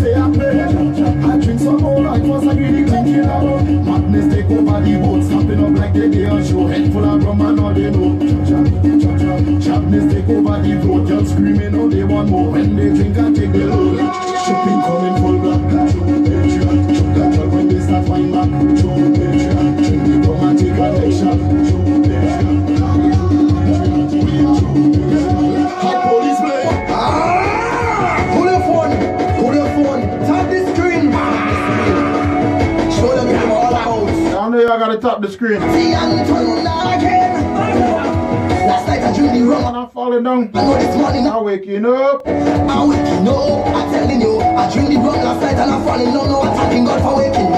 say 0.00 0.14
I 0.14 0.30
play. 0.32 0.60
I 0.60 1.38
drink 1.38 1.60
some 1.60 1.82
more 1.82 2.00
like 2.00 2.22
was 2.22 2.46
I 2.46 2.54
really 2.54 2.84
thinking 2.88 3.20
about. 3.20 3.64
Madness 3.64 4.34
take 4.34 4.46
over 4.46 4.80
the 4.80 4.98
boat, 5.02 5.22
snapping 5.24 5.64
up 5.64 5.78
like 5.78 5.92
they 5.92 6.08
day 6.08 6.26
on 6.26 6.44
show. 6.44 6.66
Head 6.66 6.92
full 6.92 7.04
of 7.04 7.24
rum 7.24 7.40
and 7.42 7.60
all 7.60 7.74
they 7.74 7.90
know. 7.90 8.18
Chapness 9.60 10.12
take 10.12 10.28
over 10.28 10.62
the 10.62 10.74
road, 10.86 11.08
just 11.08 11.32
screaming 11.32 11.74
all 11.74 11.88
they 11.88 12.04
want 12.04 12.28
more. 12.30 12.50
When 12.52 12.76
they 12.76 12.88
drink, 12.88 13.18
I 13.18 13.32
take 13.32 13.52
the 13.52 13.66
load. 13.66 13.79
crib. 35.50 35.72
See, 35.72 35.94
I'm 35.94 36.26
turning 36.26 36.60
again. 36.60 37.30
Last 38.70 38.86
night 38.86 39.02
I 39.02 39.12
drew 39.16 39.28
the 39.28 39.42
rum 39.42 39.64
and 39.64 39.76
I'm 39.76 39.90
falling 39.90 40.22
down. 40.22 40.50
I 40.54 40.62
know 40.62 40.78
this 40.78 40.96
morning 40.96 41.26
I'm 41.26 41.44
waking 41.44 41.86
up. 41.86 42.22
I'm 42.26 42.88
waking 42.88 43.28
up. 43.28 43.66
I'm 43.66 43.92
telling 43.92 44.20
you, 44.20 44.40
I 44.40 44.72
drew 44.72 44.86
the 44.86 44.96
rum 44.96 45.16
last 45.26 45.40
night 45.42 45.58
and 45.58 45.70
I'm 45.70 45.82
falling 45.84 46.12
down. 46.14 46.28
No, 46.28 46.42
I'm 46.42 46.56
thanking 46.56 46.84
God 46.84 47.02
for 47.02 47.16
waking 47.16 47.49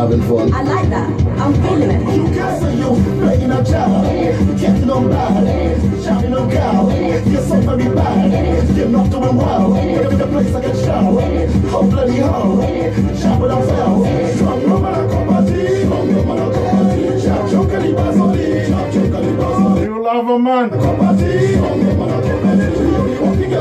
having 0.00 0.22
fun. 0.22 0.52
I 0.54 0.62
like 0.62 0.88
that. 0.88 1.10
I'm 1.38 1.52
feeling 1.62 1.90
it. 1.90 2.16
You 2.16 2.24
can't 2.32 2.62
say 2.62 2.74
you 2.74 2.90
playing 3.20 3.50
a 3.50 3.62
child. 3.62 4.58
Getting 4.58 4.86
no 4.86 5.06
bad. 5.08 6.02
Shouting 6.02 6.30
no 6.30 6.50
cow. 6.50 6.88
You're 6.88 7.42
so 7.42 7.60
very 7.60 7.94
bad. 7.94 8.76
You're 8.76 8.88
not 8.88 9.10
doing 9.10 9.36
well. 9.36 9.76
Every 9.76 10.16
the 10.16 10.26
place 10.26 10.54
I 10.54 10.60
get 10.62 10.76
shout. 10.76 11.04
Oh 11.72 11.86
bloody 11.90 12.14
hell. 12.14 12.62
Shout 13.20 13.40
without 13.42 13.64
fail. 13.66 14.36
Strong 14.36 14.70
woman, 14.70 14.94
I 14.94 15.06
come 15.12 15.30
at 15.34 15.48
you. 15.50 15.84
Strong 15.84 16.14
woman, 16.14 16.38
I 16.38 16.52
come 16.54 16.76
at 16.80 16.98
you. 16.98 17.20
Shout 17.20 17.50
your 17.52 17.68
caliber, 17.68 18.12
sorry. 18.14 18.66
Shout 18.68 18.94
your 18.94 19.10
caliber, 19.12 19.84
You 19.84 20.02
love 20.02 20.28
a 20.28 20.38
man. 20.38 20.70
Come 20.70 21.00
at 21.02 21.20
you. 21.20 21.48
Strong 21.56 21.86
woman, 21.86 22.10
I 22.10 22.20
come 22.22 22.46
at 22.48 22.58
you. 22.58 22.80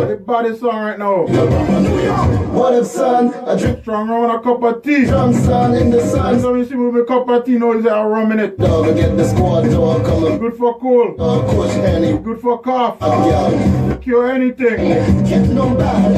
The 0.07 0.15
body 0.15 0.55
song 0.57 0.85
right 0.85 0.97
now. 0.97 1.25
What 2.53 2.73
if 2.75 2.87
son? 2.87 3.33
I 3.59 3.61
drink 3.61 3.81
strong 3.81 4.07
rum 4.07 4.23
and 4.23 4.39
a 4.39 4.41
cup 4.41 4.63
of 4.63 4.83
tea. 4.83 5.05
Strong 5.05 5.33
sun 5.33 5.75
in 5.75 5.89
the 5.89 5.99
sun. 5.99 6.39
So 6.39 6.55
you 6.55 6.63
see 6.63 6.75
with 6.75 7.03
a 7.03 7.05
cup 7.05 7.27
of 7.27 7.43
tea 7.43 7.57
now 7.57 7.73
is 7.73 7.85
a 7.85 8.05
rum 8.05 8.31
in 8.31 8.39
it. 8.39 8.57
Dog, 8.57 8.87
I 8.87 8.93
get 8.93 9.17
the 9.17 9.27
squad 9.27 9.69
dog 9.69 10.05
coming. 10.05 10.39
Good 10.39 10.55
for 10.55 10.79
cold. 10.79 11.17
Dog, 11.17 11.49
push 11.49 11.75
any. 11.75 12.17
Good 12.17 12.39
for 12.39 12.61
cough. 12.61 12.97
Oh, 13.01 13.29
yeah. 13.29 13.97
Cure 13.97 14.31
anything. 14.31 14.77
Get 15.27 15.49
no 15.49 15.75
bad. 15.75 16.11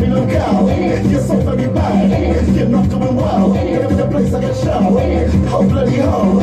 Me 0.00 0.06
no 0.06 0.24
cow. 0.30 0.68
You're 1.08 1.20
so 1.20 1.36
very 1.40 1.66
bad. 1.74 2.48
You're 2.54 2.68
not 2.68 2.88
doing 2.88 3.16
well. 3.16 3.56
Every 3.56 3.96
the 3.96 4.06
place 4.08 4.32
I 4.32 4.40
get 4.40 4.56
shout. 4.56 4.82
Oh 5.52 5.66
bloody 5.68 5.96
hell. 5.96 6.40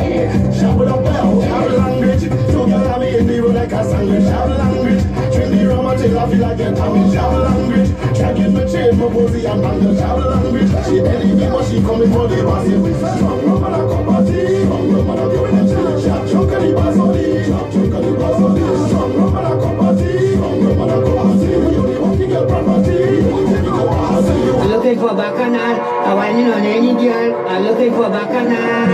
Shout 0.52 0.78
without 0.78 1.02
bell. 1.04 1.42
Shout 1.42 1.70
language. 1.70 2.28
Don't 2.52 2.68
get 2.68 3.00
me 3.00 3.16
in 3.16 3.26
the 3.26 3.40
room 3.40 3.54
like 3.54 3.72
a 3.72 3.82
sandwich. 3.82 4.24
Shout 4.24 4.50
language. 4.50 5.02
Drink 5.32 5.50
the 5.52 5.68
rum 5.68 5.86
until 5.86 6.18
I 6.18 6.30
feel 6.30 6.38
like 6.40 6.60
a 6.60 6.74
tummy. 6.74 7.14
Shout 7.14 7.32
charging 8.18 8.52
for 8.52 8.66
chain 8.66 8.90
for 8.98 9.10
pussy 9.10 9.46
and 9.46 9.60
man 9.62 9.80
just 9.80 10.00
shout 10.00 10.18
along 10.18 10.52
with 10.52 10.84
She 10.86 10.98
anything 11.00 11.50
but 11.52 11.64
she 11.70 11.76
coming 11.80 12.10
for 12.12 12.26
the 12.26 12.42
bossy 12.42 12.74
Strong 12.98 13.40
rubber 13.46 13.70
that 13.70 13.84
come 13.88 14.04
party, 14.06 14.38
strong 14.66 14.86
rubber 14.92 15.14
that 15.18 15.28
give 15.30 15.50
me 15.54 15.62
chili 15.70 15.92
Chop 16.02 16.22
chunk 16.28 16.52
of 16.52 16.58
the 16.62 16.68
basoli, 16.74 17.24
chop 17.46 17.66
chunk 17.72 17.94
of 17.94 18.00
the 18.02 18.10
basoli 18.18 18.62
Strong 18.88 19.12
rubber 19.18 19.42
that 19.46 19.56
come 19.62 19.76
party, 19.78 20.10
strong 20.34 20.58
rubber 20.66 20.86
that 20.90 21.00
come 21.06 21.16
party 21.16 21.46
You 21.46 21.82
the 21.86 21.94
only 22.02 22.26
girl 22.26 22.44
property, 22.50 22.98
I'm 24.58 24.68
looking 24.74 24.98
for 24.98 25.14
bacchanal, 25.14 25.76
I'm 25.80 26.16
whining 26.16 26.50
on 26.52 26.62
any 26.62 26.92
girl. 26.94 27.46
I'm 27.48 27.62
looking 27.64 27.92
for 27.92 28.08
bacchanal. 28.10 28.88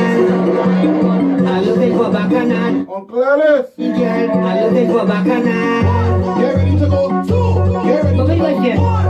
I'm 1.48 1.64
looking 1.64 1.96
for 1.96 2.10
bacchanal. 2.10 2.94
Uncle 2.94 3.24
Ellis. 3.24 3.66
I'm 3.78 4.72
looking 4.72 4.88
for 4.92 5.06
bacchanal. 5.06 6.38
Get 6.38 6.54
ready 6.56 6.78
to 6.78 6.86
go. 6.86 7.22
Two, 7.26 7.84
get 7.84 8.04
ready 8.04 8.18
to 8.18 8.76
go. 8.76 8.82
One. 8.82 9.03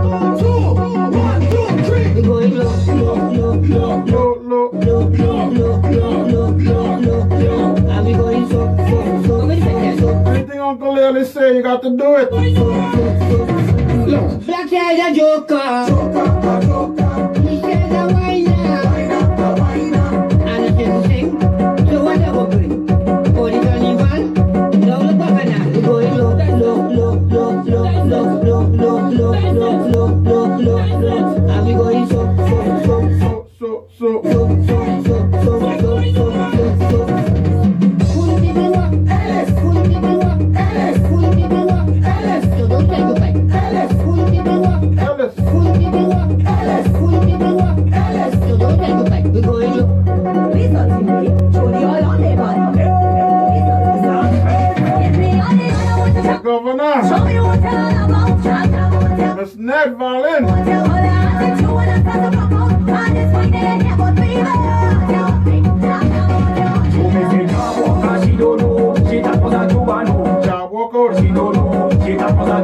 Uncle 11.04 11.24
say, 11.26 11.54
you 11.54 11.62
got 11.62 11.82
to 11.82 11.90
do 11.90 12.16
it. 12.16 12.30
Black 14.46 14.70
hair 14.70 14.96
the 14.96 15.14
joker. 15.14 15.86
Joker, 15.86 16.60
joker. 16.66 17.40
He 17.40 17.60
said 17.60 17.90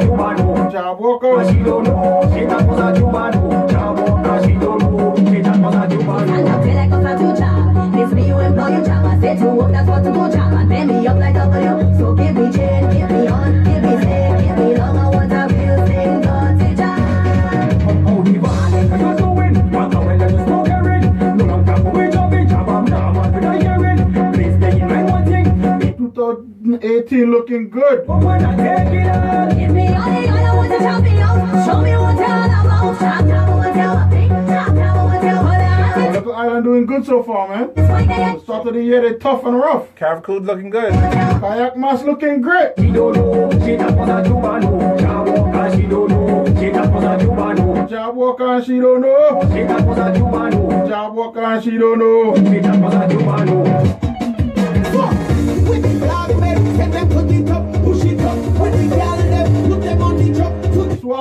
A. 0.01 0.71
Job 0.71 0.99
walker. 1.01 1.45
She 1.53 1.59
don't 1.63 1.85
know. 1.85 2.31
She 2.35 2.47
tap 2.47 2.69
on 2.69 2.97
a. 2.97 3.71
Job 3.71 3.99
walker, 3.99 4.47
she 4.47 4.55
don't 4.55 4.79
know. 4.81 5.15
She 5.17 5.43
tap 5.43 5.57
on 5.57 5.75
a 5.75 5.83
And 5.83 5.93
I 5.93 5.97
Cubano. 5.97 6.65
feel 6.65 6.75
like 6.75 6.93
I'm 6.93 7.03
not 7.03 7.19
too 7.19 7.41
job. 7.41 7.95
It's 8.01 8.13
me, 8.13 8.27
you 8.29 8.39
employ 8.39 8.69
your 8.69 8.85
job. 8.85 9.05
I 9.05 9.21
said 9.21 9.39
to 9.39 9.47
work, 9.47 9.73
that's 9.73 9.89
what 9.89 10.03
to 10.05 10.13
do 10.13 10.19
job. 10.37 10.53
And 10.55 10.69
bend 10.69 10.89
me 10.89 11.07
up 11.07 11.17
like 11.19 11.35
W. 11.35 11.90
2018 27.11 27.31
looking 27.31 27.69
good. 27.71 28.07
But 28.07 28.23
when 28.23 28.45
I 28.45 28.57
take 28.57 28.95
it 28.95 29.07
out, 29.09 29.59
Give 29.59 29.71
me 29.71 29.89
all 29.89 30.23
the 30.23 30.29
other 30.29 30.57
ones 30.57 30.71
to 30.71 30.79
tell 30.79 31.03
me 31.03 31.21
out. 31.21 31.67
Show 31.67 31.81
me 31.83 31.91
what 31.91 32.05
all 32.05 32.15
about. 32.15 32.99
Talk, 32.99 33.27
talk, 33.27 33.49
what 33.57 33.75
tell. 33.75 33.95
Talk, 33.95 34.67
talk, 34.67 35.11
what 35.11 35.21
tell. 35.21 35.39
All 35.39 35.51
the 35.51 35.67
answers. 35.67 36.17
Little 36.17 36.35
Island 36.35 36.65
doing 36.65 36.87
good 36.87 37.05
so 37.05 37.23
far, 37.23 37.49
man. 37.49 37.71
This 37.75 37.89
one 37.91 38.07
day, 38.07 38.33
The 38.35 38.41
start 38.41 38.67
of 38.69 38.75
the 38.75 38.83
year, 38.83 39.03
they 39.03 39.19
tough 39.19 39.45
and 39.45 39.57
rough. 39.57 39.93
Caravacool's 39.97 40.47
looking 40.47 40.71
good. 40.71 40.93
Kayak 40.93 41.77
Mass 41.77 42.05
looking 42.05 42.41
great. 42.41 42.73
she 42.79 42.93
don't 42.93 43.15
know. 43.17 43.51
She 43.67 43.77
tap 43.77 43.99
on 43.99 44.11
a 44.11 44.23
Cubano. 44.23 45.01
Job 45.01 45.27
walker, 45.27 45.77
she 45.77 45.83
don't 45.83 46.11
know. 46.11 46.45
She 46.47 46.71
tap 46.71 46.93
on 46.95 47.05
a 47.05 47.19
Cubano. 47.19 47.89
Job 47.89 48.17
walker 48.17 48.45
and 48.45 48.65
she 48.65 48.79
don't 48.81 49.01
know. 49.01 49.41
She 49.43 49.67
tap 49.67 49.85
on 49.85 49.99
a 49.99 50.13
Cubano. 50.17 50.89
Job 50.89 51.15
walker 51.15 51.41
and 51.41 51.65
she 51.65 51.77
don't 51.77 51.99
know. 51.99 52.51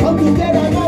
Come 0.00 0.18
together 0.18 0.70
now. 0.70 0.87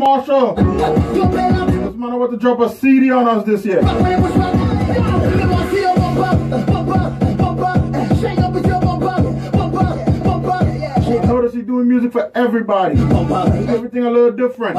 Marshall. 0.00 0.54
This 0.54 1.94
man 1.94 2.12
about 2.14 2.30
to 2.30 2.38
drop 2.38 2.58
a 2.60 2.70
CD 2.70 3.10
on 3.10 3.28
us 3.28 3.44
this 3.44 3.66
year. 3.66 3.82
Notice 11.26 11.52
he's 11.52 11.64
doing 11.64 11.86
music 11.86 12.12
for 12.12 12.32
everybody. 12.34 12.98
Everything 12.98 14.06
a 14.06 14.10
little 14.10 14.32
different. 14.32 14.78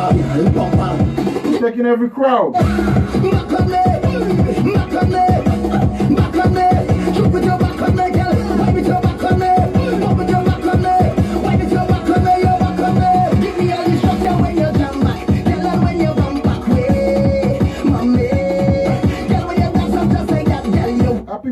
Taking 1.62 1.86
every 1.86 2.10
crowd. 2.10 2.56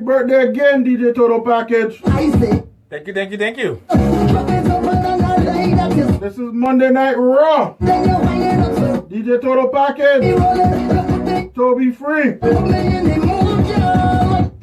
Birthday 0.09 0.49
again, 0.49 0.83
DJ 0.83 1.13
Total 1.13 1.39
Package. 1.39 2.01
Thank 2.01 3.05
you, 3.05 3.13
thank 3.13 3.29
you, 3.29 3.37
thank 3.37 3.59
you. 3.59 3.79
This 6.19 6.33
is 6.33 6.51
Monday 6.51 6.89
Night 6.89 7.15
Raw. 7.15 7.75
DJ 7.77 9.39
Total 9.39 9.69
Package. 9.69 10.33
Toby 11.53 11.91
Free. 11.91 12.39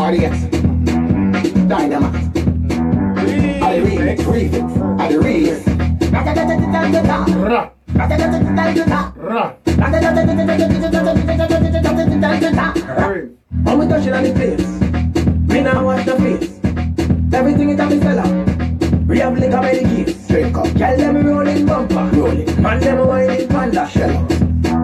RDX. 0.09 0.49
Dynamite. 1.69 2.15
I 3.61 3.77
the 3.77 3.85
remix, 3.85 4.17
remix. 4.25 4.65
I 4.99 5.07
the. 5.11 5.19
Ra. 7.47 7.69
When 13.63 13.77
we 13.77 13.87
touching 13.87 14.13
on 14.13 14.23
the 14.23 14.31
place, 14.33 14.67
me 15.47 15.61
now 15.61 15.85
watch 15.85 16.05
the 16.07 16.15
face. 16.15 16.59
Everything 17.31 17.69
is 17.69 17.79
a 17.79 17.85
me 17.85 17.99
fella. 17.99 18.23
We 19.07 19.19
have 19.19 19.37
liquor 19.37 19.57
by 19.57 19.75
the 19.75 19.83
keys. 19.89 20.27
Drink 20.27 20.57
up. 20.57 20.73
Girl 20.73 20.97
them 20.97 21.23
rolling 21.23 21.65
bumper. 21.67 22.09
Rolling. 22.17 22.61
Man 22.63 22.79
them 22.79 23.07
whining 23.07 23.47
panda. 23.47 23.87
Shell 23.87 24.17
up. 24.17 24.31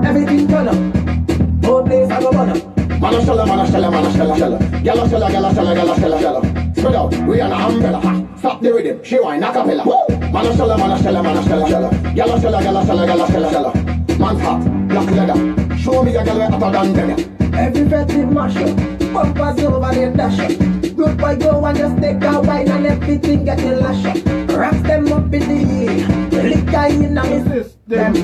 Everything 0.05 0.47
turn 0.47 0.67
up. 0.67 1.65
Whole 1.65 1.83
place 1.83 2.11
I 2.11 2.19
go 2.21 2.31
burn 2.31 2.49
up. 2.51 2.74
Man 3.05 3.13
a 3.13 3.17
shella, 3.19 3.45
man 3.45 3.59
a 3.59 3.65
shella, 3.65 3.91
man 3.91 4.05
a 4.05 4.09
shella, 4.09 4.35
shella. 4.35 4.57
Gyal 4.81 4.97
a 4.97 5.07
shella, 5.07 5.29
gyal 5.29 5.51
shella, 5.53 5.75
gyal 5.75 5.95
shella, 5.95 6.17
shella. 6.19 6.75
Spread 6.75 6.95
out, 6.95 7.13
we 7.27 7.39
are 7.39 7.49
the 7.49 7.55
umbrella. 7.55 7.99
Ha. 8.01 8.37
Stop 8.39 8.61
the 8.63 8.73
rhythm, 8.73 9.03
she 9.03 9.17
whine 9.19 9.43
a 9.43 9.53
cappella. 9.53 9.83
Woo! 9.85 10.17
Man 10.31 10.45
a 10.47 10.49
shella, 10.49 10.75
man 10.75 10.89
a 10.89 10.97
shella, 10.97 11.21
man 11.21 11.37
a 11.37 11.41
shella, 11.43 11.67
shella. 11.67 11.89
Gyal 12.15 12.33
a 12.33 12.39
shella, 12.41 12.61
gyal 12.63 12.83
shella, 12.83 13.05
gyal 13.05 13.27
shella, 13.27 13.49
shella. 13.53 14.17
Man 14.17 14.39
hot, 14.39 14.87
black 14.87 15.11
leather. 15.11 15.77
Show 15.77 16.01
me 16.03 16.15
a 16.15 16.23
gyal 16.23 16.39
way 16.39 16.47
hotter 16.49 16.71
than 16.71 16.93
them. 16.93 17.53
Every 17.53 17.81
vetted 17.81 18.31
mash 18.31 18.57
up. 18.57 19.13
Bumpers 19.13 19.63
over 19.63 19.93
the 19.93 20.13
dash 20.17 20.39
up. 20.39 20.95
Good 20.95 21.17
boy 21.19 21.35
go 21.35 21.63
and 21.63 21.77
just 21.77 21.97
take 22.01 22.23
a 22.23 22.41
wine 22.41 22.69
and 22.69 22.87
everything 22.87 23.45
get 23.45 23.59
a 23.59 23.75
lash 23.75 24.03
up. 24.03 24.17
Wrap 24.49 24.81
them 24.81 25.13
up 25.13 25.31
in 25.31 25.45
the 25.47 25.59
air. 25.91 26.43
Liquor 26.43 27.03
in 27.03 27.15
a 27.15 27.23
me 27.23 27.39
system. 27.51 28.15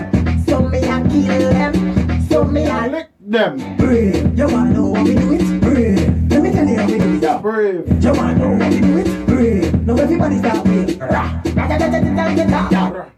So 0.47 0.59
me 0.67 0.79
a 0.79 1.07
kill 1.07 1.49
them. 1.53 2.27
So 2.29 2.45
me 2.45 2.65
a 2.65 2.87
lick 2.87 3.10
them. 3.31 3.77
Brave. 3.77 4.37
You 4.37 4.47
wanna 4.47 4.73
know 4.73 4.93
how 4.93 5.03
we 5.03 5.15
do 5.15 5.33
it? 5.33 5.61
Brave. 5.61 6.29
Let 6.29 6.41
me 6.43 6.51
tell 6.51 6.67
you 6.67 6.75
how 6.75 6.85
we 6.85 6.97
do 6.97 7.15
it. 7.15 7.23
Yeah. 7.23 7.37
Brave. 7.37 8.03
You 8.03 8.13
wanna 8.13 8.35
know 8.35 8.63
how 8.63 8.69
we 8.69 8.79
do 8.81 8.97
it? 8.97 9.25
Brave. 9.25 9.85
Now 9.85 9.95
everybody 9.95 10.37
start 10.39 10.67
with. 10.67 10.99
Rah. 10.99 11.41
Yeah. 11.45 13.11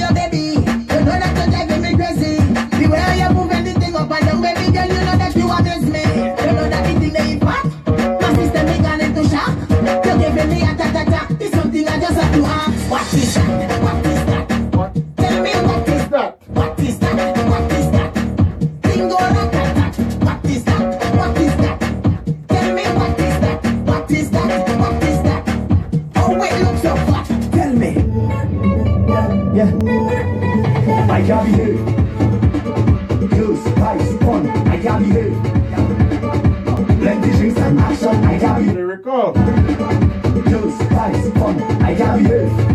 I 31.23 31.25
can't 31.25 31.55
behave. 31.55 31.79
Use, 33.31 33.63
spice, 33.63 34.17
fun. 34.17 34.49
I 34.67 34.77
can't 34.77 35.05
behave. 35.05 35.37
Plenty 36.99 37.31
drinks 37.37 37.59
and 37.59 37.79
action. 37.79 38.09
I 38.09 38.39
can't 38.39 38.59
behave. 38.59 38.75
Lyrical. 38.75 39.33
Use, 40.51 40.75
spice, 40.79 41.31
fun. 41.35 41.61
I 41.81 41.95
can't 41.95 42.23
behave. 42.23 42.72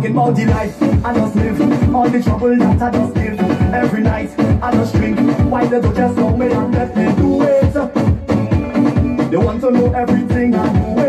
Talking 0.00 0.16
about 0.16 0.34
the 0.34 0.46
life 0.46 0.82
I 1.04 1.14
just 1.14 1.36
live, 1.36 1.94
all 1.94 2.08
the 2.08 2.22
trouble 2.22 2.56
that 2.56 2.82
I 2.82 2.90
just 2.90 3.14
give. 3.14 3.40
Every 3.74 4.00
night 4.00 4.30
I 4.62 4.72
just 4.72 4.94
drink, 4.94 5.18
why 5.50 5.66
they 5.66 5.78
don't 5.80 5.94
just 5.94 6.16
love 6.16 6.38
me 6.38 6.50
and 6.50 6.72
let 6.72 6.96
me 6.96 7.04
do 7.16 7.42
it? 7.42 9.30
They 9.30 9.36
want 9.36 9.60
to 9.60 9.70
know 9.70 9.92
everything 9.92 10.54
I'm 10.54 10.94
doing. 10.94 10.99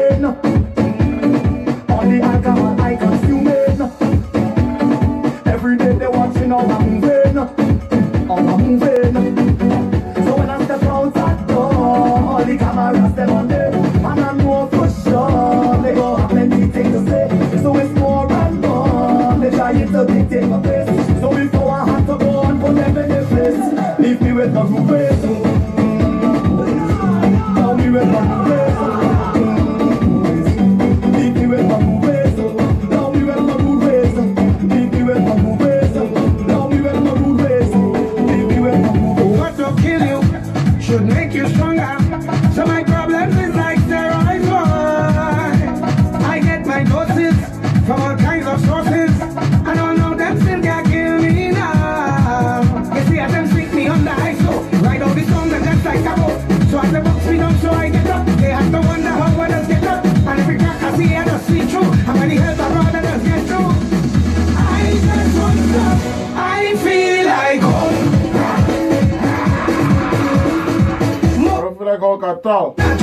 Hulk 72.22 72.38
at 72.38 72.45
all. 72.45 72.76
I 72.77 72.98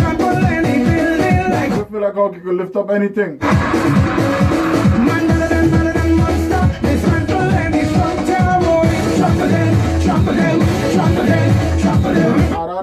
feel 1.90 2.00
like 2.00 2.14
Hulk 2.14 2.34
you 2.34 2.40
could 2.40 2.54
lift 2.54 2.76
up 2.76 2.90
anything. 2.90 3.40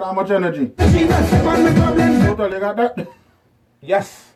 How 0.06 0.14
much 0.14 0.32
energy? 0.32 0.68
Total, 0.78 2.54
you 2.54 2.60
got 2.60 2.76
that? 2.76 3.08
Yes. 3.82 4.35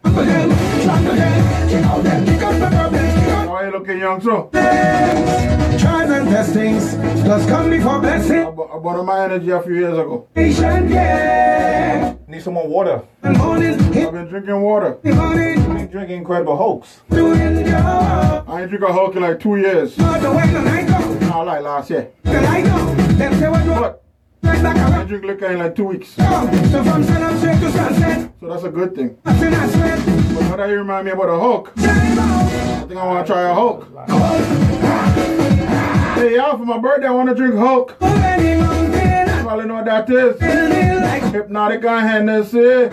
Why 3.48 3.64
are 3.64 3.66
you 3.66 3.72
looking 3.72 4.00
young, 4.00 4.22
so? 4.22 4.50
Trials 4.52 6.12
and 6.12 6.30
testings, 6.30 6.94
just 7.24 7.48
come 7.50 7.70
before 7.70 8.00
blessing. 8.00 8.40
I 8.40 8.52
bought 8.52 9.04
my 9.06 9.24
energy 9.26 9.50
a 9.52 9.62
few 9.62 9.76
years 9.76 9.98
ago. 9.98 10.28
Need 10.36 10.54
some 12.44 12.54
more 12.54 12.68
water. 12.68 13.02
I've 13.24 13.34
been 13.36 14.28
drinking 14.28 14.62
water. 14.62 14.92
Been 15.04 15.88
drinking 15.92 16.18
Incredible 16.18 16.58
Hulks. 16.58 17.02
I 17.12 18.62
ain't 18.62 18.70
drink 18.70 18.84
a 18.84 18.92
Hulk 18.92 19.16
in 19.16 19.22
like 19.22 19.40
two 19.40 19.56
years. 19.58 19.98
No, 19.98 21.44
like 21.46 21.62
last 21.62 21.90
year. 21.90 22.10
But 22.24 24.02
I 24.52 25.04
drink 25.08 25.24
liquor 25.26 25.48
in 25.48 25.60
like 25.60 25.76
two 25.76 25.86
weeks. 25.86 26.10
So 26.10 26.24
that's 28.42 28.64
a 28.64 28.70
good 28.70 28.96
thing. 28.96 29.18
But 29.24 29.40
now 29.40 30.56
that 30.56 30.70
you 30.70 30.78
remind 30.78 31.06
me 31.06 31.12
about 31.12 31.30
a 31.30 31.40
Hulk, 31.40 31.72
I 31.78 32.86
think 32.88 33.00
I 33.00 33.06
want 33.06 33.26
to 33.26 33.32
try 33.34 33.44
a 33.44 33.54
Hulk. 33.54 33.86
Hey, 36.16 36.36
y'all, 36.36 36.58
for 36.58 36.66
my 36.66 36.78
birthday, 36.80 37.08
I 37.08 37.12
want 37.12 37.30
to 37.30 37.36
drink 37.36 37.56
Hulk. 37.56 37.92
You 37.92 37.98
probably 39.44 39.66
know 39.66 39.76
what 39.76 39.86
that 39.86 40.10
is. 40.10 40.36
Hpnotiq 40.38 41.86
on 41.90 42.02
Hennessy. 42.08 42.90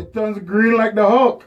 It 0.00 0.12
turns 0.14 0.38
green 0.38 0.76
like 0.76 0.94
the 0.94 1.06
Hulk. 1.08 1.44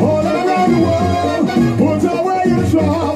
All 0.00 0.26
around 0.26 0.70
the 0.72 0.80
world. 0.86 1.46
Put 1.78 2.04
away 2.18 2.42
your 2.46 2.70
troubles 2.70 3.09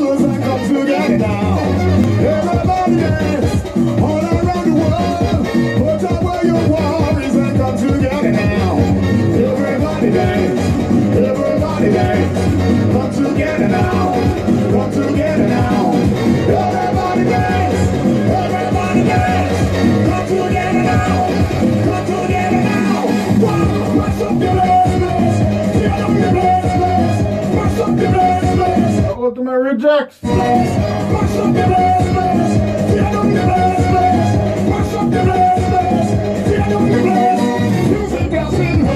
Music 37.90 38.30
dancing, 38.30 38.86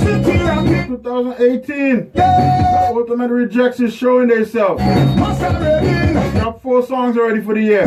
city 0.00 0.38
2018. 0.88 2.10
Ultimate 2.96 3.30
Rejects 3.30 3.80
is 3.80 3.94
showing 3.94 4.28
themselves. 4.28 4.82
Got 4.82 6.60
four 6.62 6.84
songs 6.84 7.16
already 7.16 7.40
for 7.40 7.54
the 7.54 7.62
year. 7.62 7.86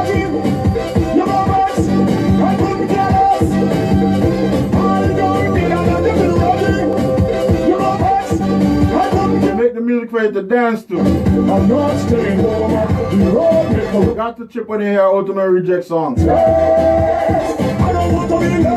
They 10.11 10.23
make 10.23 10.33
the 10.33 10.41
music 10.41 10.41
for 10.41 10.41
you 10.41 10.41
to 10.41 10.41
dance 10.43 10.83
to. 10.85 10.99
I'm 10.99 11.67
not 11.67 11.97
staying 12.07 12.39
home. 12.39 12.71
The 13.19 13.31
road 13.31 13.71
is 13.77 14.07
the 14.07 14.13
Got 14.13 14.37
to 14.37 14.47
chip 14.47 14.69
on 14.69 14.79
you 14.81 14.87
hear 14.87 15.01
Ultimate 15.01 15.49
Reject 15.49 15.85
songs. 15.85 16.21
I 16.27 17.91
don't 17.91 18.13
want 18.13 18.29
to 18.29 18.39
be 18.39 18.45
late. 18.45 18.67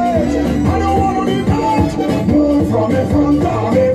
I 0.67 0.79
don't 0.79 1.01
want 1.01 1.19
to 1.19 1.35
be 1.35 1.43
late. 1.43 2.27
Move 2.27 2.71
from 2.71 2.93
the 2.93 3.07
front 3.07 3.43
of 3.45 3.94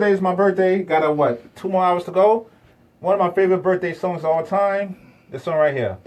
So 0.00 0.04
since 0.04 0.12
today 0.12 0.16
is 0.16 0.22
my 0.22 0.34
birthday, 0.34 0.82
got 0.82 1.04
a 1.04 1.12
what? 1.12 1.54
Two 1.56 1.68
more 1.68 1.84
hours 1.84 2.04
to 2.04 2.10
go. 2.10 2.46
One 3.00 3.12
of 3.12 3.18
my 3.20 3.30
favorite 3.34 3.58
birthday 3.58 3.92
songs 3.92 4.20
of 4.20 4.30
all 4.30 4.42
time. 4.42 4.96
This 5.30 5.44
one 5.44 5.58
right 5.58 5.74
here. 5.76 5.98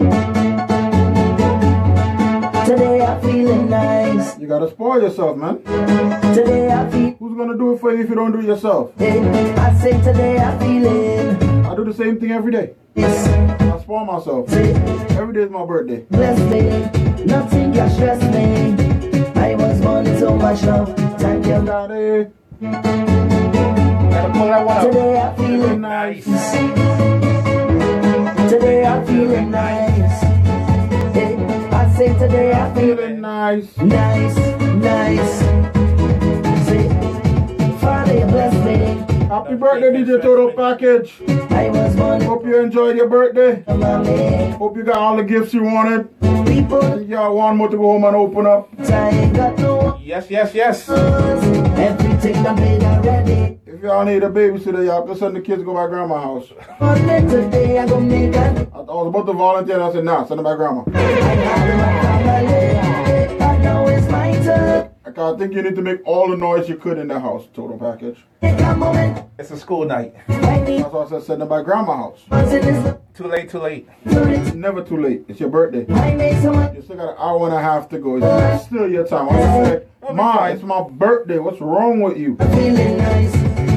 Today 2.66 3.06
I'm 3.06 3.20
feeling 3.20 3.70
nice. 3.70 4.36
You 4.36 4.48
gotta 4.48 4.68
spoil 4.68 5.00
yourself, 5.00 5.36
man. 5.36 5.62
Today 6.34 6.72
I 6.72 6.90
feel. 6.90 7.10
Who's 7.20 7.36
gonna 7.36 7.56
do 7.56 7.74
it 7.74 7.78
for 7.78 7.94
you 7.94 8.02
if 8.02 8.08
you 8.08 8.16
don't 8.16 8.32
do 8.32 8.40
it 8.40 8.46
yourself? 8.46 9.00
Eh, 9.00 9.54
I 9.58 9.72
say 9.78 9.92
today 10.02 10.38
I 10.38 10.58
feeling. 10.58 11.64
I 11.64 11.76
do 11.76 11.84
the 11.84 11.94
same 11.94 12.18
thing 12.18 12.32
every 12.32 12.50
day. 12.50 12.74
I 12.96 13.78
spoil 13.80 14.04
myself. 14.06 14.52
Every 14.52 15.34
day 15.34 15.42
is 15.42 15.50
my 15.50 15.64
birthday. 15.64 16.04
Blessed 16.10 16.50
day. 16.50 17.24
nothing 17.26 17.72
can 17.72 17.88
stress 17.90 18.20
me. 18.34 18.74
I 19.40 19.54
was 19.54 19.80
born 19.80 20.02
with 20.02 20.18
so 20.18 20.36
much 20.36 20.64
love. 20.64 20.96
Thank 21.20 21.46
you, 21.46 21.64
Daddy. 21.64 23.54
Today 24.14 25.20
I'm 25.20 25.34
feeling 25.36 25.80
nice. 25.80 26.24
Today 28.48 28.84
I'm 28.84 29.04
feeling 29.06 29.50
nice. 29.50 30.20
Hey, 31.12 31.34
I 31.72 31.94
say 31.96 32.16
today 32.18 32.52
I'm 32.52 32.74
feeling 32.76 33.20
nice. 33.20 33.76
Nice, 33.78 34.36
nice. 34.76 35.38
Say, 36.68 36.88
Father, 37.80 38.14
you 38.18 38.26
bless 38.26 38.54
me. 38.64 39.26
Happy 39.26 39.56
birthday, 39.56 39.90
DJ 39.90 40.22
Total 40.22 40.52
Package. 40.52 41.12
I 41.50 41.70
was 41.70 41.96
born. 41.96 42.20
Hope 42.20 42.46
you 42.46 42.60
enjoyed 42.60 42.96
your 42.96 43.08
birthday. 43.08 43.64
Hope 44.58 44.76
you 44.76 44.84
got 44.84 44.96
all 44.96 45.16
the 45.16 45.24
gifts 45.24 45.52
you 45.52 45.64
wanted. 45.64 46.08
People. 46.46 47.04
Got 47.04 47.34
one 47.34 47.56
more 47.56 47.68
to 47.68 47.76
go 47.76 47.82
home 47.82 48.04
and 48.04 48.14
open 48.14 48.46
up. 48.46 48.68
Yes, 50.00 50.30
yes, 50.30 50.54
yes. 50.54 50.88
Everything 50.88 52.46
I 52.46 52.52
made 52.54 52.82
already. 52.84 53.58
If 53.74 53.82
y'all 53.82 54.04
need 54.04 54.22
a 54.22 54.30
babysitter, 54.30 54.86
y'all 54.86 55.04
can 55.04 55.16
send 55.16 55.34
the 55.34 55.40
kids 55.40 55.62
to 55.62 55.64
go 55.64 55.74
by 55.74 55.88
grandma's 55.88 56.22
house. 56.22 56.52
I 56.80 56.94
go 57.88 57.98
make 57.98 58.32
a 58.32 58.38
I, 58.72 58.78
I 58.78 58.82
was 58.82 59.08
about 59.08 59.26
to 59.26 59.32
volunteer. 59.32 59.74
and 59.74 59.82
I 59.82 59.92
said, 59.92 60.04
nah, 60.04 60.24
send 60.24 60.38
them 60.38 60.44
by 60.44 60.54
grandma. 60.54 60.84
I 63.40 63.58
know 63.58 63.88
it's 63.88 64.08
my 64.08 64.32
turn. 64.44 64.90
Like, 65.04 65.18
I 65.18 65.36
think 65.36 65.54
you 65.54 65.62
need 65.62 65.74
to 65.74 65.82
make 65.82 66.06
all 66.06 66.30
the 66.30 66.36
noise 66.36 66.68
you 66.68 66.76
could 66.76 66.98
in 66.98 67.08
the 67.08 67.18
house, 67.18 67.48
total 67.52 67.76
package. 67.76 68.24
It's 68.42 69.50
a 69.50 69.56
school 69.56 69.84
night. 69.86 70.14
That's 70.28 70.92
why 70.92 71.06
I 71.06 71.08
said 71.08 71.24
send 71.24 71.40
them 71.40 71.48
by 71.48 71.64
grandma's 71.64 72.20
house. 72.28 72.96
Too 73.14 73.26
late, 73.26 73.50
too 73.50 73.58
late. 73.58 73.88
It's 74.04 74.54
never 74.54 74.84
too 74.84 75.02
late. 75.02 75.24
It's 75.26 75.40
your 75.40 75.48
birthday. 75.48 75.80
You 75.80 76.82
still 76.82 76.96
got 76.96 77.10
an 77.10 77.16
hour 77.18 77.48
and 77.48 77.56
a 77.56 77.60
half 77.60 77.88
to 77.88 77.98
go. 77.98 78.18
It's 78.18 78.66
still 78.66 78.88
your 78.88 79.04
time. 79.04 79.30
I 79.30 79.64
say, 79.64 79.82
Ma, 80.12 80.44
it's 80.46 80.62
my 80.62 80.88
birthday. 80.88 81.40
What's 81.40 81.60
wrong 81.60 82.00
with 82.00 82.16
you? 82.16 82.36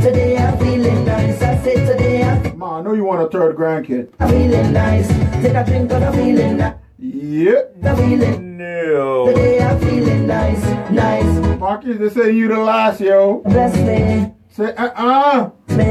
Today 0.02 0.38
I'm 0.38 0.58
feeling 0.60 1.06
nice. 1.06 1.42
I 1.42 1.58
say 1.64 1.74
today 1.86 2.22
I'm 2.22 2.58
Ma, 2.58 2.78
I 2.78 2.82
know 2.82 2.94
you 2.94 3.04
want 3.04 3.22
a 3.22 3.28
third 3.30 3.56
grandkid. 3.56 4.10
I'm 4.20 4.30
feeling 4.30 4.72
nice. 4.72 5.08
Take 5.42 5.56
a 5.56 5.66
drink 5.66 5.92
of 5.92 6.02
the 6.02 6.12
feeling 6.14 6.58
nice. 6.58 6.76
Yep. 7.00 7.82
The 7.82 7.96
feeling. 7.96 8.58
No. 8.58 9.26
Today 9.28 9.60
I'm 9.60 9.80
feeling 9.80 10.28
nice. 10.28 10.64
Nice. 10.92 11.60
Marcus, 11.60 11.98
they 11.98 12.10
say 12.10 12.32
you 12.32 12.48
the 12.48 12.60
last, 12.60 13.02
yo. 13.02 13.42
Bless 13.46 13.76
me. 13.76 14.34
Say, 14.50 14.74
uh-uh. 14.76 15.50
Me. 15.70 15.90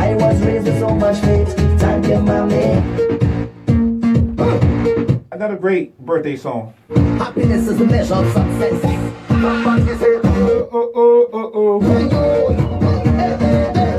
I 0.00 0.14
was 0.14 0.40
raised 0.42 0.64
with 0.64 0.78
so 0.78 0.94
much 0.94 1.18
faith. 1.18 1.54
Thank 1.78 2.06
you, 2.06 2.20
mommy. 2.20 2.56
Another 5.30 5.56
great 5.56 5.98
birthday 5.98 6.36
song. 6.36 6.72
Happiness 7.18 7.68
is 7.68 7.78
the 7.78 7.84
measure 7.84 8.14
of 8.14 8.26
success. 8.26 8.82
Say, 8.82 9.12
oh, 9.30 10.68
oh, 10.72 11.28
oh, 11.32 11.50
oh. 11.54 11.80
oh. 12.12 12.89
Somebody 13.20 13.89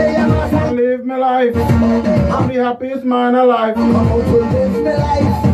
Live 0.00 1.04
my 1.04 1.16
life. 1.16 1.54
I'm 1.56 2.48
the 2.48 2.54
happiest 2.64 3.04
man 3.04 3.34
alive. 3.34 3.74
Come 3.74 3.96
out 3.96 4.06
to 4.24 4.36
live 4.38 4.72
my 4.82 4.94
life. 4.96 5.44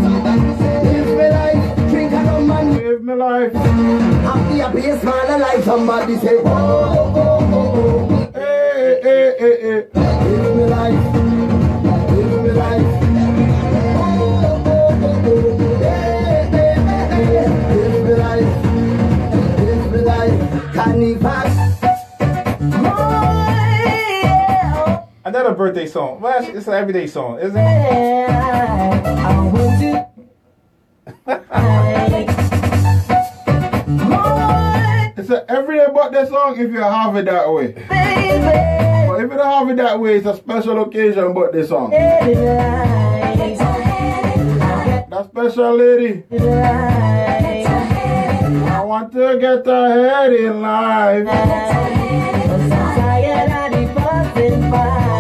Live 0.84 1.08
my 1.18 1.28
life. 1.28 1.76
Drink 1.90 2.12
a 2.12 2.14
rum 2.22 2.50
and 2.50 2.76
live 2.76 3.02
my 3.02 3.14
life. 3.14 3.52
I'm 3.56 4.48
the 4.50 4.58
happiest 4.62 5.02
man 5.04 5.30
alive. 5.40 5.64
Somebody 5.64 6.16
say, 6.18 6.36
oh, 6.36 6.42
oh, 6.46 7.12
oh, 7.16 7.54
oh, 7.54 8.08
oh. 8.12 8.30
Hey, 8.34 9.00
hey, 9.02 9.34
hey, 9.40 9.56
hey. 9.62 9.80
Live 10.30 10.56
my 10.56 10.66
life. 10.76 11.04
Live 12.12 12.42
my 12.44 12.52
life. 12.52 12.88
Oh, 13.98 14.22
oh, 22.88 23.35
Another 25.26 25.52
birthday 25.54 25.86
song. 25.88 26.20
Well, 26.20 26.38
it's, 26.40 26.48
it's 26.56 26.68
an 26.68 26.74
everyday 26.74 27.08
song, 27.08 27.40
isn't 27.40 27.56
it? 27.56 28.26
It's 35.18 35.30
an 35.30 35.42
everyday 35.48 35.86
birthday 35.92 36.26
song 36.28 36.52
if 36.60 36.70
you 36.70 36.78
have 36.78 37.16
it 37.16 37.24
that 37.24 37.52
way. 37.52 37.72
But 37.72 39.16
if 39.24 39.30
you 39.32 39.36
don't 39.36 39.66
have 39.66 39.68
it 39.68 39.76
that 39.78 39.98
way, 39.98 40.18
it's 40.18 40.26
a 40.28 40.36
special 40.36 40.80
occasion 40.82 41.34
birthday 41.34 41.66
song. 41.66 41.90
That 41.90 42.22
special 45.28 45.74
lady. 45.76 46.22
I 48.70 48.80
want 48.84 49.12
to 49.14 49.38
get 49.40 49.66
ahead 49.66 50.32
in 50.34 50.60
life. 50.60 51.26
I 51.26 51.86
don't 54.60 54.70
want 54.70 55.15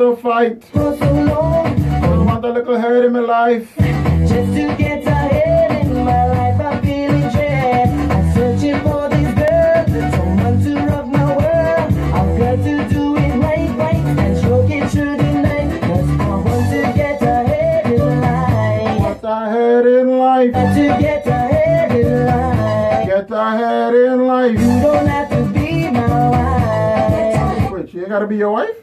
to 0.00 0.16
fight. 0.16 0.64
For 0.64 0.96
so 0.96 1.12
long, 1.12 1.66
I 1.84 2.16
want 2.24 2.44
a 2.44 2.52
little 2.52 2.74
ahead 2.74 3.04
in 3.04 3.12
my 3.12 3.20
life. 3.20 3.76
Just 3.76 4.54
to 4.56 4.74
get 4.78 5.06
ahead 5.06 5.86
in 5.86 6.04
my 6.04 6.24
life, 6.26 6.58
I'm 6.58 6.82
feeling 6.82 7.28
dread. 7.28 7.88
I'm 8.10 8.32
searching 8.32 8.80
for 8.80 9.10
this 9.10 9.30
girl, 9.36 10.10
someone 10.16 10.56
to 10.64 10.74
rock 10.88 11.06
my 11.06 11.26
world. 11.36 11.92
I've 12.16 12.38
got 12.38 12.56
to 12.64 12.88
do 12.88 13.16
it 13.16 13.34
right, 13.44 13.70
right, 13.76 14.02
and 14.24 14.38
stroke 14.38 14.70
it 14.70 14.88
through 14.90 15.16
the 15.18 15.32
night. 15.46 15.82
Cause 15.82 16.08
I 16.08 16.36
want 16.46 16.70
to 16.70 16.80
get 16.96 17.20
ahead 17.20 17.92
in 17.92 18.20
life. 18.22 19.20
Get 19.20 19.24
ahead 19.24 19.86
in 19.86 20.08
life. 20.18 20.52
To 20.52 20.84
get 20.98 21.26
ahead 21.26 21.92
in 22.00 22.26
life. 22.26 23.06
Get 23.06 23.30
ahead 23.30 23.94
in 23.94 24.26
life. 24.26 24.52
You 24.52 24.80
don't 24.80 25.06
have 25.06 25.28
to 25.28 25.42
be 25.52 25.90
my 25.90 26.30
wife. 26.30 27.70
Wait, 27.72 27.90
she 27.90 27.98
ain't 27.98 28.08
gotta 28.08 28.26
be 28.26 28.36
your 28.38 28.52
wife? 28.52 28.76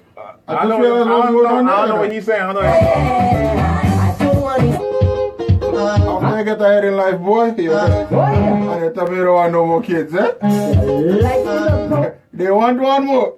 I, 0.50 0.56
I 0.56 0.66
know, 0.66 0.80
realized 0.80 1.10
I 1.10 1.30
what's 1.30 1.44
don't 1.44 1.68
I 1.68 1.76
don't 1.76 1.90
know 1.90 1.96
what 1.98 2.12
he's 2.12 2.26
saying. 2.26 2.42
I 2.42 2.54
know. 2.54 2.62
I. 2.62 3.18
I'm 5.78 6.22
gonna 6.22 6.44
get 6.46 6.62
ahead 6.62 6.86
in 6.86 6.96
life, 6.96 7.20
boy. 7.20 7.54
You 7.58 7.74
and 7.74 8.96
you 9.12 9.24
don't 9.26 9.36
want 9.36 9.52
no 9.52 9.66
more 9.66 9.82
kids, 9.82 10.16
eh? 10.16 10.32
they 12.34 12.50
want 12.52 12.80
one 12.80 13.06
more. 13.06 13.36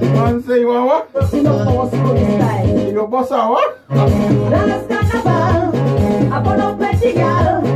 Man 0.00 0.42
say 0.42 0.60
you 0.60 0.68
want 0.68 1.12
what? 1.14 1.32
You 1.32 2.92
go 2.92 3.06
boss 3.06 3.32
out 3.32 3.50
what? 3.52 3.90
Last 3.90 4.88
carnival, 4.88 6.32
I 6.32 6.34
up 6.60 6.76
plenty 6.78 7.12
girl. 7.14 7.75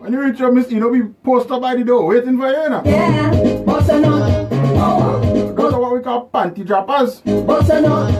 When 0.00 0.12
you 0.14 0.20
reach 0.22 0.38
your 0.40 0.50
miss, 0.52 0.70
you 0.70 0.80
know, 0.80 0.90
be 0.90 1.02
posted 1.22 1.60
by 1.60 1.74
the 1.76 1.84
door 1.84 2.06
waiting 2.06 2.38
for 2.38 2.48
you, 2.50 2.62
you 2.62 2.68
know. 2.70 2.82
yeah. 2.86 3.62
But 3.66 3.88
a 3.90 4.00
not 4.00 4.50
power, 4.50 5.20
Those 5.54 5.74
are 5.74 5.80
what 5.80 5.92
we 5.94 6.00
call 6.00 6.28
panty 6.32 6.66
droppers. 6.66 7.20
but 7.20 7.68
a 7.68 7.80
not, 7.82 8.10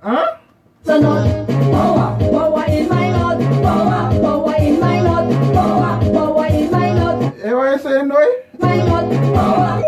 Huh? 0.00 0.36
but 0.84 0.96
a 0.96 1.00
not 1.00 1.48
power. 1.48 2.16
Power 2.30 2.64
in 2.68 2.88
my 2.88 3.10
nut, 3.10 3.62
power, 3.62 4.20
power 4.20 4.54
in 4.56 4.80
my 4.80 5.00
nut, 5.00 5.54
power, 5.54 6.12
power 6.12 6.46
in 6.46 6.70
my 6.70 6.92
nut, 6.92 7.34
Hey, 7.34 7.48
eh, 7.48 7.52
what 7.52 7.72
you 7.72 7.78
saying, 7.82 8.08
boy? 8.08 8.26
my 8.60 8.76
nut, 8.76 9.34
power. 9.34 9.82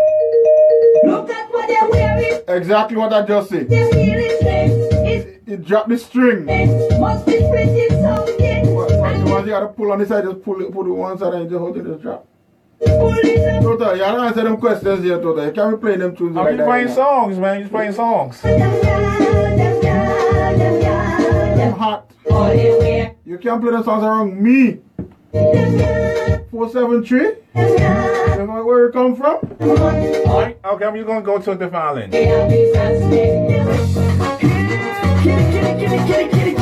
Look 1.05 1.29
at 1.29 1.51
what 1.53 1.67
they're 1.67 1.89
wearing. 1.89 2.41
Exactly 2.49 2.97
what 2.97 3.13
I 3.13 3.21
just 3.25 3.49
said. 3.49 3.69
They're 3.69 3.89
feeling 3.91 4.37
things. 4.41 4.87
It's 5.07 5.49
It 5.49 5.63
dropped 5.63 5.87
the 5.89 5.97
string. 5.97 6.45
must 6.99 7.25
be 7.25 7.39
pretty 7.49 7.87
something. 8.01 8.58
Once 9.29 9.45
you 9.45 9.51
gotta 9.51 9.67
pull 9.67 9.91
on 9.91 9.99
the 9.99 10.05
side, 10.05 10.23
just 10.23 10.41
pull 10.43 10.61
it, 10.61 10.71
put 10.71 10.87
it 10.87 10.91
one 10.91 11.17
side 11.17 11.33
and 11.35 11.49
just 11.49 11.59
hold 11.59 11.77
it, 11.77 11.85
just 11.85 12.01
drop. 12.01 12.25
Total, 12.85 13.93
you 13.93 13.99
gotta 13.99 14.21
answer 14.21 14.43
them 14.43 14.57
questions 14.57 15.03
here, 15.03 15.19
Total. 15.21 15.45
You 15.45 15.51
can't 15.51 15.75
be 15.75 15.81
playing 15.81 15.99
them 15.99 16.15
tunes 16.15 16.37
I'm 16.37 16.45
like 16.45 16.55
just 16.55 16.57
that. 16.59 16.65
playing 16.67 16.83
you 16.89 16.89
know. 16.89 16.95
songs, 16.95 17.37
man. 17.37 17.59
Just 17.59 17.71
playing 17.71 17.93
songs. 17.93 18.41
I'm 21.61 21.73
hot. 21.73 22.09
You 23.25 23.37
can't 23.37 23.61
play 23.61 23.71
the 23.71 23.83
songs 23.83 24.03
around 24.03 24.41
me. 24.41 24.79
473? 25.31 27.19
Where 28.63 28.85
you 28.85 28.91
come 28.91 29.15
from? 29.15 29.37
Alright, 29.61 30.59
okay, 30.63 30.85
I'm 30.85 30.95
just 30.95 31.07
gonna 31.07 31.21
go 31.21 31.39
to 31.39 31.51
a 31.51 31.55
different 31.55 31.75
island. 31.75 32.13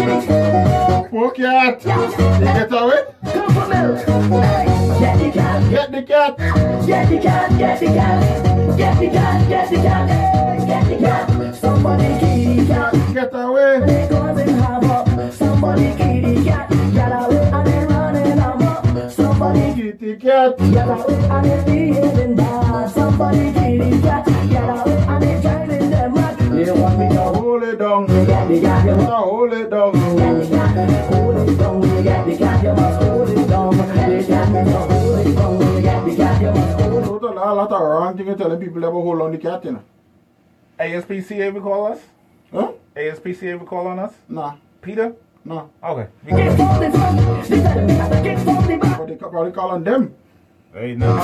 Poor 0.08 1.32
cat. 1.32 1.84
You 1.84 1.92
get 2.40 2.72
away? 2.72 3.04
Get 5.00 5.18
the 5.20 5.32
cat. 5.34 5.70
Get 5.70 5.92
the 5.92 6.02
cat. 6.08 6.38
Get 6.88 7.10
the 7.10 7.18
cat. 7.20 7.58
Get 7.58 7.80
the 7.80 7.88
cat. 7.88 8.78
Get 8.78 9.00
the 9.00 9.08
cat. 9.08 9.50
Get 9.50 9.70
the 9.70 9.76
cat. 9.76 10.08
Get 10.66 10.84
the 10.88 10.96
cat. 10.98 11.56
Somebody 11.56 12.08
the 12.08 12.66
cat. 12.68 12.94
Get 13.14 13.34
away. 13.34 13.80
They 13.86 14.08
causing 14.10 14.56
havoc. 14.56 15.34
Somebody 15.34 15.88
the 15.92 16.44
cat. 16.46 16.70
Get 16.94 17.12
away 17.12 17.52
and 17.52 17.68
they 17.68 17.86
running 17.86 18.40
amok. 18.40 19.12
Somebody 19.12 19.92
the 19.92 20.16
cat. 20.16 20.58
Get 20.58 20.88
away 20.88 21.16
and 21.16 21.46
they 21.46 21.60
behaving 21.66 22.36
bad. 22.38 22.92
Somebody 22.92 23.52
the 23.52 24.02
cat. 24.02 24.27
Down. 28.48 28.54
Get 28.54 28.62
the 28.62 28.62
cat. 28.68 28.86
You 28.86 28.96
must 28.96 29.12
hold 29.12 29.54
it 29.54 29.70
down. 29.70 29.92
Get 29.94 30.40
the 30.40 30.48
cat. 30.56 30.90
Hold 31.14 31.50
it 31.50 31.58
down. 31.58 31.82
Get 32.04 32.26
the 32.26 32.38
cat. 32.38 32.64
You 32.64 32.74
must 32.74 33.04
hold 33.04 33.30
it 33.30 33.48
down. 33.48 33.78
The 33.78 33.84
cat. 33.84 34.10
You 34.12 34.62
must 34.64 34.92
hold 34.92 35.20
it 35.20 35.36
down. 35.36 35.82
Get 35.82 36.06
the 36.06 36.16
cat. 36.16 36.42
You 36.42 36.52
must 36.52 36.80
hold 36.80 37.24
it 37.24 37.24
a 37.24 37.54
lot 37.54 37.72
of 37.72 37.82
wrong 37.82 38.18
thing 38.18 38.28
you 38.28 38.36
telling 38.36 38.60
people 38.60 38.84
about 38.84 38.92
hold 38.92 39.22
on 39.22 39.32
the 39.32 39.38
cat, 39.38 39.66
you 39.66 39.72
know. 39.72 39.84
ASPC 40.80 41.40
ever 41.40 41.60
call 41.60 41.88
us? 41.88 42.00
Huh? 42.52 42.72
ASPC 42.96 43.44
ever 43.44 43.66
call 43.66 43.88
on 43.88 44.00
us? 44.00 44.14
Nah. 44.30 44.56
Peter? 44.82 45.16
No. 45.44 45.70
Okay. 45.84 46.08
But 46.24 46.36
they 49.08 49.16
probably 49.16 49.52
call 49.52 49.72
on 49.72 49.84
them. 49.84 50.14
Hey, 50.74 50.96
no. 50.96 51.18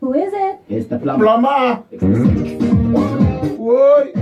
Who 0.00 0.14
is 0.14 0.32
it? 0.32 0.60
It's 0.68 0.88
the 0.88 0.98
Plumber. 0.98 1.82
Woi. 3.64 4.12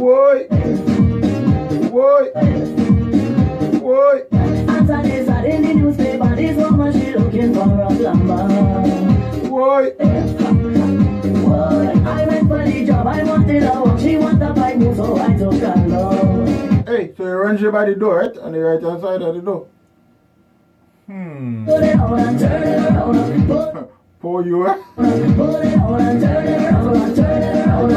Woi. 0.00 0.48
Woi. 1.94 2.24
Woi. 3.78 4.16
Answer 4.68 5.02
this 5.02 5.28
are 5.28 5.46
in 5.46 5.62
the 5.62 5.74
newspaper. 5.74 6.34
This 6.34 6.56
woman 6.56 6.92
she 6.92 7.14
looking 7.14 7.54
for 7.54 7.70
a 7.70 7.86
plumber. 7.94 8.48
Woi. 9.46 9.96
Woi. 11.46 12.04
I 12.04 12.26
went 12.26 12.48
for 12.48 12.64
the 12.64 12.84
job. 12.84 13.06
I 13.06 13.22
wanted 13.22 13.62
a 13.62 13.80
work. 13.80 14.00
She 14.00 14.16
want 14.16 14.42
a 14.42 14.54
pipe 14.54 14.76
move, 14.78 14.96
so 14.96 15.16
I 15.16 15.36
took 15.36 15.54
her 15.54 15.86
love. 15.86 16.48
Hey, 16.88 17.14
so 17.16 17.22
you 17.22 17.30
run 17.30 17.58
you 17.58 17.70
by 17.70 17.84
the 17.84 17.94
door, 17.94 18.18
right? 18.18 18.36
On 18.38 18.50
the 18.50 18.58
right 18.58 18.82
hand 18.82 19.00
side 19.00 19.22
of 19.22 19.36
the 19.36 19.40
door. 19.40 19.68
Hmm. 21.06 21.68
For 24.20 24.44
you, 24.44 24.68
eh? 24.68 24.76
I 24.98 25.10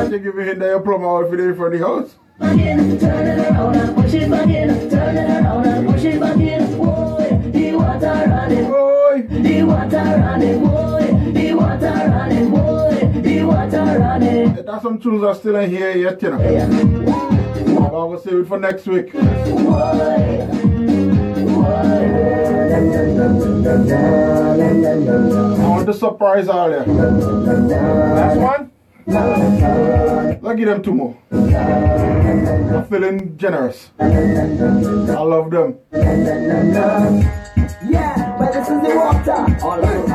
think 0.09 0.25
if 0.25 0.33
you 0.35 0.39
hit 0.39 0.57
your 0.57 0.79
plumber 0.79 1.05
outfit 1.05 1.41
in 1.41 1.53
front 1.53 1.73
of 1.73 1.79
the 1.81 1.85
house. 1.85 2.15
Back 2.39 2.57
in, 2.59 2.97
turn 2.97 3.27
it 3.27 3.39
around 3.39 3.95
push 3.95 4.13
it 4.13 4.31
back 4.31 4.47
in. 4.47 4.89
Turn 4.89 5.17
it 5.17 5.29
around 5.29 5.85
push 5.85 6.05
it 6.05 6.19
back 6.21 6.37
in. 6.37 6.77
Boy, 6.77 7.51
the 7.51 7.73
water 7.73 8.25
running. 8.29 8.67
Boy, 8.71 9.27
the 9.29 9.63
water 9.63 9.97
running. 9.97 10.59
Boy, 10.61 11.31
the 11.33 11.53
water 11.55 11.93
running. 12.07 12.49
Boy, 12.51 13.21
the 13.21 13.43
water 13.43 13.99
running. 13.99 14.53
There's 14.53 14.81
some 14.81 14.99
tunes 14.99 15.23
are 15.23 15.35
still 15.35 15.57
in 15.57 15.69
here 15.69 15.91
yet, 15.91 16.21
you 16.21 16.29
know. 16.29 16.37
But 16.37 17.93
I 17.93 18.03
will 18.05 18.17
save 18.17 18.39
it 18.39 18.47
for 18.47 18.59
next 18.59 18.87
week. 18.87 19.13
I 22.73 22.77
want 25.69 25.85
to 25.85 25.93
surprise 25.93 26.47
all 26.47 26.71
you. 26.71 26.79
Last 26.79 28.37
one? 28.39 28.71
Let's 30.41 30.57
give 30.57 30.67
them 30.67 30.81
two 30.81 30.93
more. 30.95 31.15
I'm 31.31 32.85
feeling 32.85 33.37
generous. 33.37 33.91
I 33.99 34.07
love 35.21 35.51
them. 35.51 35.77
Yeah, 37.85 38.35
but 38.39 38.53
this 38.53 38.67
is 38.69 38.81
the 38.81 38.95
water. 38.95 39.45
All 39.61 39.85
over. 39.85 40.07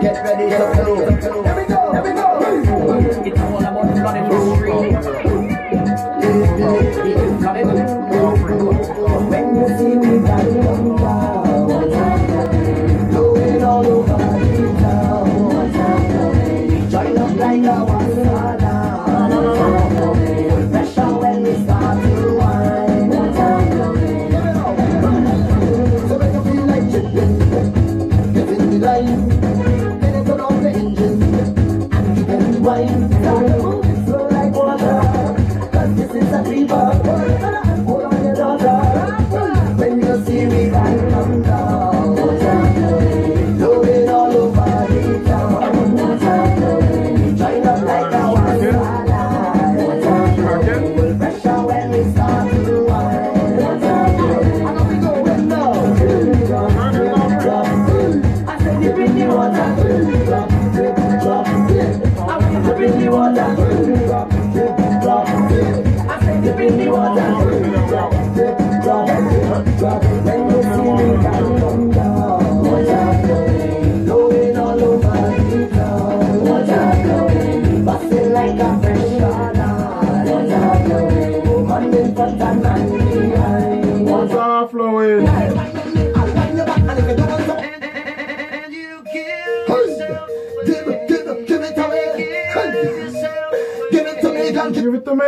Get 0.00 0.16
ready 0.22 0.50
to 0.50 0.56
flow. 0.76 0.94
Here 1.42 1.56
we 1.56 1.64
go, 1.66 1.92
here 1.92 2.02
we 2.04 2.10
go. 2.14 2.26
It's 3.26 3.40
all 3.40 3.58
about 3.58 3.90
flooding 3.98 4.26
the 4.30 4.38
street. 4.54 4.94
When 7.64 7.76
to 95.04 95.14
me. 95.14 95.24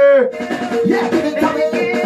Yeah, 0.87 1.11
give 1.11 1.25
it 1.25 1.41
to 1.41 2.03
me. 2.03 2.06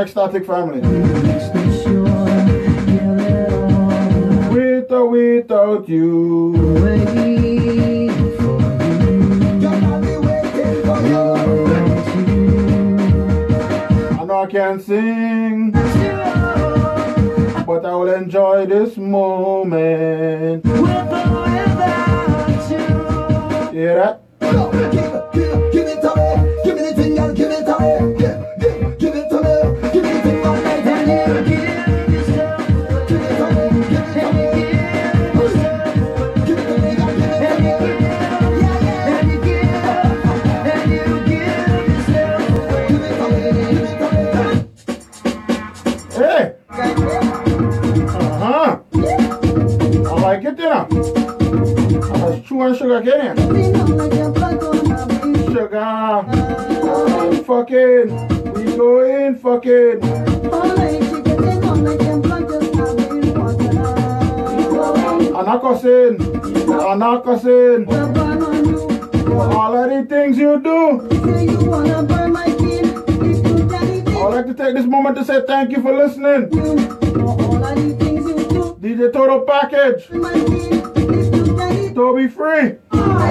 Ecstatic 0.00 0.46
family. 0.46 0.80
With 4.48 4.92
or 4.92 5.08
without 5.08 5.88
you. 5.88 6.54
I 14.14 14.24
know 14.24 14.42
I 14.42 14.46
can't 14.48 14.80
sing, 14.80 15.72
but 17.66 17.84
I 17.84 17.94
will 17.96 18.14
enjoy 18.14 18.66
this 18.66 18.96
moment. 18.96 20.64
With 20.64 20.76
or 20.76 21.42
without 21.42 22.60
Hear 23.72 23.94
that? 23.96 24.27
I'm 52.90 53.04
chewing 53.04 53.36
sugar 55.52 56.24
Fucking. 57.44 58.08
We 58.54 58.64
go 58.76 59.04
in 59.04 59.36
fucking. 59.36 60.00
Anakosin. 65.38 66.16
Anakosin. 66.90 67.88
All 69.54 69.76
of 69.76 69.90
the 69.90 70.06
things 70.08 70.38
you 70.38 70.60
do. 70.62 71.08
I'd 74.18 74.34
like 74.34 74.46
to 74.46 74.54
take 74.54 74.74
this 74.74 74.86
moment 74.86 75.16
to 75.16 75.24
say 75.24 75.42
thank 75.46 75.70
you 75.72 75.82
for 75.82 75.94
listening. 75.94 76.50
DJ 78.80 79.12
Total 79.12 79.40
Package. 79.40 80.67
Toby 81.98 82.28
Free. 82.28 82.76
Well, 82.92 83.28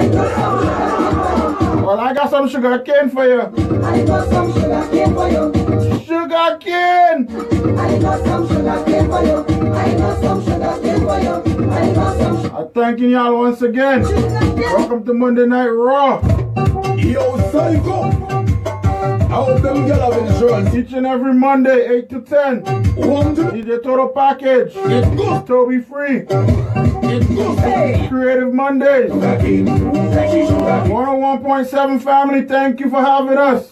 I 1.98 2.12
got 2.12 2.28
some 2.28 2.46
sugar 2.50 2.78
cane 2.80 3.08
for 3.08 3.26
you. 3.26 3.40
I 3.82 4.04
got 4.04 4.28
some 4.28 4.52
sugar 4.52 4.86
cane 4.90 5.14
for 5.14 5.26
you. 5.26 5.50
Sugar 6.04 6.58
cane. 6.60 7.26
I 7.78 7.98
got 7.98 8.22
some 8.26 8.46
sugar 8.46 8.84
cane 8.84 9.08
for 9.08 9.22
you. 9.24 9.46
I 9.72 9.94
got 9.96 10.20
some 10.20 10.44
sugar 10.44 10.78
cane 10.82 11.00
for 11.00 11.18
you. 11.18 11.42
I 11.70 11.94
got 11.94 12.18
some 12.18 12.56
I'm 12.56 12.68
thanking 12.72 13.12
y'all 13.12 13.38
once 13.38 13.62
again. 13.62 14.02
Welcome 14.02 15.02
to 15.06 15.14
Monday 15.14 15.46
Night 15.46 15.68
Raw. 15.68 16.20
Yo, 16.94 17.38
psycho. 17.50 18.02
I 18.02 19.44
hope 19.44 19.62
them 19.62 19.86
girl 19.86 20.12
have 20.12 20.26
insurance. 20.30 20.74
Each 20.74 20.92
and 20.92 21.06
every 21.06 21.32
Monday, 21.32 21.88
8 22.00 22.10
to 22.10 22.20
10. 22.20 22.64
One, 22.96 23.34
two. 23.34 23.44
DJ 23.44 23.82
Total 23.82 24.08
Package. 24.10 24.74
Toby 25.46 25.80
Free. 25.80 26.26
Creative 27.08 28.52
Mondays. 28.52 29.10
101.7 29.10 32.02
family, 32.02 32.42
thank 32.42 32.80
you 32.80 32.90
for 32.90 33.00
having 33.00 33.38
us. 33.38 33.70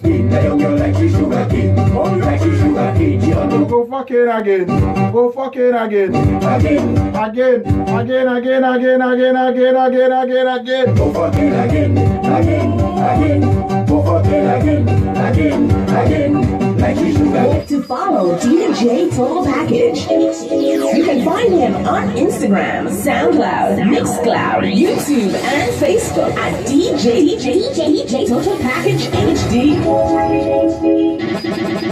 Go 3.69 3.87
fucking 3.91 4.29
again. 4.29 4.67
Go 5.13 5.31
fucking 5.33 5.75
again. 5.75 6.15
Again. 6.15 6.97
Again. 7.15 7.61
Again, 7.97 8.29
again, 8.29 8.65
again, 8.65 9.03
again, 9.03 9.37
again, 9.37 9.77
again, 9.77 10.13
again, 10.13 10.47
again. 10.47 10.95
Go 10.95 11.13
fucking 11.13 11.53
again. 11.53 11.99
Again. 11.99 12.81
Again. 12.81 13.41
Go 13.87 14.03
fucking 14.03 14.47
again. 14.47 14.89
Again. 15.17 15.71
Again. 15.91 16.46
To 16.87 17.83
follow 17.83 18.39
DJ 18.39 19.11
Total 19.11 19.45
Package. 19.45 20.07
You 20.07 21.05
can 21.05 21.25
find 21.25 21.53
him 21.53 21.75
on 21.85 22.11
Instagram, 22.11 22.87
SoundCloud, 22.87 23.83
Mixcloud, 23.83 24.73
YouTube, 24.73 25.35
and 25.35 25.73
Facebook 25.83 26.33
at 26.37 26.65
DJ 26.65 27.27
DJ 27.27 27.59
DJ 27.59 27.91
DJ 28.07 28.29
Total 28.29 28.57
Package 28.59 29.09
HD. 29.09 29.83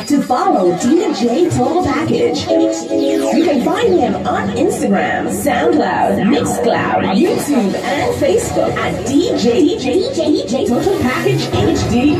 To 0.07 0.23
follow 0.23 0.73
DJ 0.77 1.51
Total 1.51 1.85
Package. 1.85 2.47
You 2.47 3.45
can 3.45 3.65
find 3.65 3.99
him 3.99 4.15
on 4.29 4.51
Instagram, 4.51 5.27
SoundCloud, 5.27 6.23
Mixcloud, 6.23 7.17
YouTube, 7.17 7.75
and 7.75 8.15
Facebook 8.23 8.73
at 8.77 8.95
DJ 9.07 9.77
DJ 9.77 10.15
DJ 10.45 10.69
Total 10.69 10.97
Package 11.01 11.43
HD. 11.81 12.15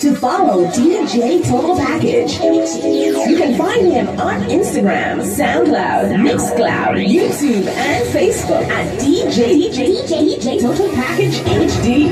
To 0.00 0.14
follow 0.16 0.66
DJ 0.66 0.93
Total 0.94 1.76
Package. 1.76 2.38
You 2.38 3.36
can 3.36 3.58
find 3.58 3.92
him 3.92 4.08
on 4.20 4.42
Instagram, 4.42 5.22
SoundCloud, 5.22 6.14
Mixcloud, 6.22 7.04
YouTube, 7.04 7.66
and 7.66 8.06
Facebook 8.14 8.64
at 8.68 9.00
DJ, 9.00 9.70
DJ 9.70 9.96
DJ 10.06 10.36
DJ 10.38 10.60
Total 10.60 10.88
Package 10.94 11.34
HD. 11.34 12.08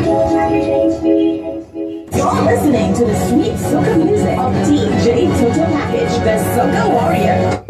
You're 2.15 2.43
listening 2.43 2.95
to 2.95 3.05
the 3.05 3.15
sweet 3.29 3.55
soca 3.55 3.97
music 4.05 4.39
of 4.39 4.53
DJ 4.67 5.29
Total 5.39 5.67
Package, 5.67 6.15
the 6.25 6.37
Soca 6.57 6.85
Warrior. 6.93 7.63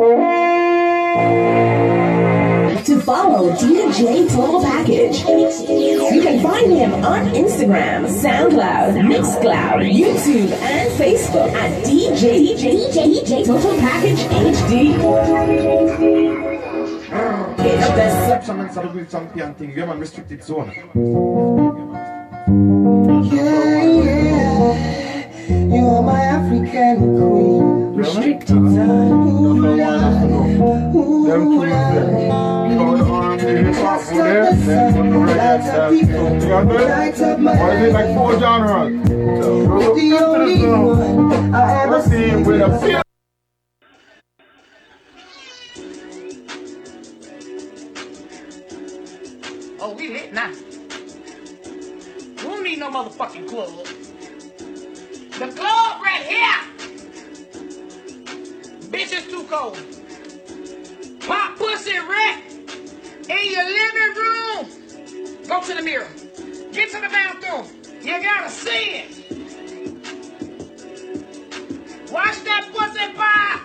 To 3.12 3.18
follow 3.18 3.52
DJ 3.56 4.26
Total 4.30 4.62
Package, 4.62 5.18
you 5.20 6.22
can 6.22 6.42
find 6.42 6.72
him 6.72 6.94
on 7.04 7.26
Instagram, 7.34 8.08
SoundCloud, 8.08 8.96
Mixcloud, 9.04 9.84
YouTube, 9.84 10.50
and 10.52 10.90
Facebook 10.92 11.52
at 11.52 11.84
DJ 11.84 12.56
DJ 12.56 12.88
DJ 12.90 13.44
Total 13.44 13.78
Package 13.80 14.20
HD. 14.56 14.96
Exception 17.58 18.60
and 18.60 18.72
celebrate 18.72 19.10
champion 19.10 19.54
thing. 19.56 19.72
Yeah, 19.76 19.84
man, 19.84 19.98
restricted 20.00 20.42
zone. 20.42 20.72
Yeah, 23.30 23.82
yeah. 23.84 25.01
You 25.72 25.86
are 25.88 26.02
my 26.02 26.20
African 26.20 26.96
queen. 26.98 27.94
Restricted 27.94 28.48
zone. 28.48 29.12
Ooh, 29.12 29.54
Lord. 29.58 30.94
Ooh, 30.94 31.28
Lord. 31.28 31.92
Just 33.40 34.12
of 34.12 34.18
the 34.18 34.54
sun, 34.64 35.26
lights 35.26 35.68
up 35.68 35.90
people, 35.90 36.28
lights 36.88 37.20
up 37.22 37.38
my 37.38 37.56
Why 37.56 37.70
is 37.74 37.88
it 37.88 37.92
like 37.94 38.14
four 38.14 38.38
genres? 38.38 39.08
The 39.08 40.18
only 40.20 40.66
one 40.66 41.54
I 41.54 41.84
ever 41.84 42.02
seen 42.02 42.44
with 42.44 42.60
a 42.60 42.78
feel. 42.78 43.02
Oh, 49.80 49.94
we 49.94 50.08
lit 50.12 50.32
now. 50.34 50.50
We 52.26 52.42
don't 52.42 52.62
need 52.62 52.78
no 52.78 52.90
motherfucking 52.90 53.48
club. 53.48 54.01
The 55.38 55.48
club 55.48 56.02
right 56.02 56.22
here. 56.22 56.60
Bitch, 58.90 59.12
it's 59.12 59.26
too 59.26 59.44
cold. 59.44 59.78
Pop 61.20 61.56
pussy 61.56 61.98
wreck 61.98 62.44
in 63.28 63.50
your 63.50 63.64
living 63.64 64.14
room. 64.16 64.66
Go 65.48 65.60
to 65.62 65.74
the 65.74 65.82
mirror. 65.82 66.08
Get 66.72 66.90
to 66.90 67.00
the 67.00 67.08
bathroom. 67.08 67.66
You 68.02 68.22
gotta 68.22 68.50
see 68.50 69.00
it. 69.00 69.32
Watch 72.10 72.42
that 72.44 72.70
pussy 72.72 73.12
pop. 73.14 73.60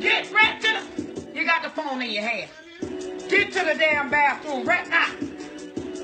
Get 0.00 0.32
right 0.32 0.60
to 0.62 0.68
the. 0.72 1.34
You 1.38 1.44
got 1.44 1.62
the 1.62 1.70
phone 1.70 2.00
in 2.02 2.10
your 2.10 2.22
hand. 2.22 2.50
Get 3.28 3.52
to 3.52 3.60
the 3.60 3.74
damn 3.78 4.10
bathroom 4.10 4.66
right 4.66 4.88
now. 4.88 5.12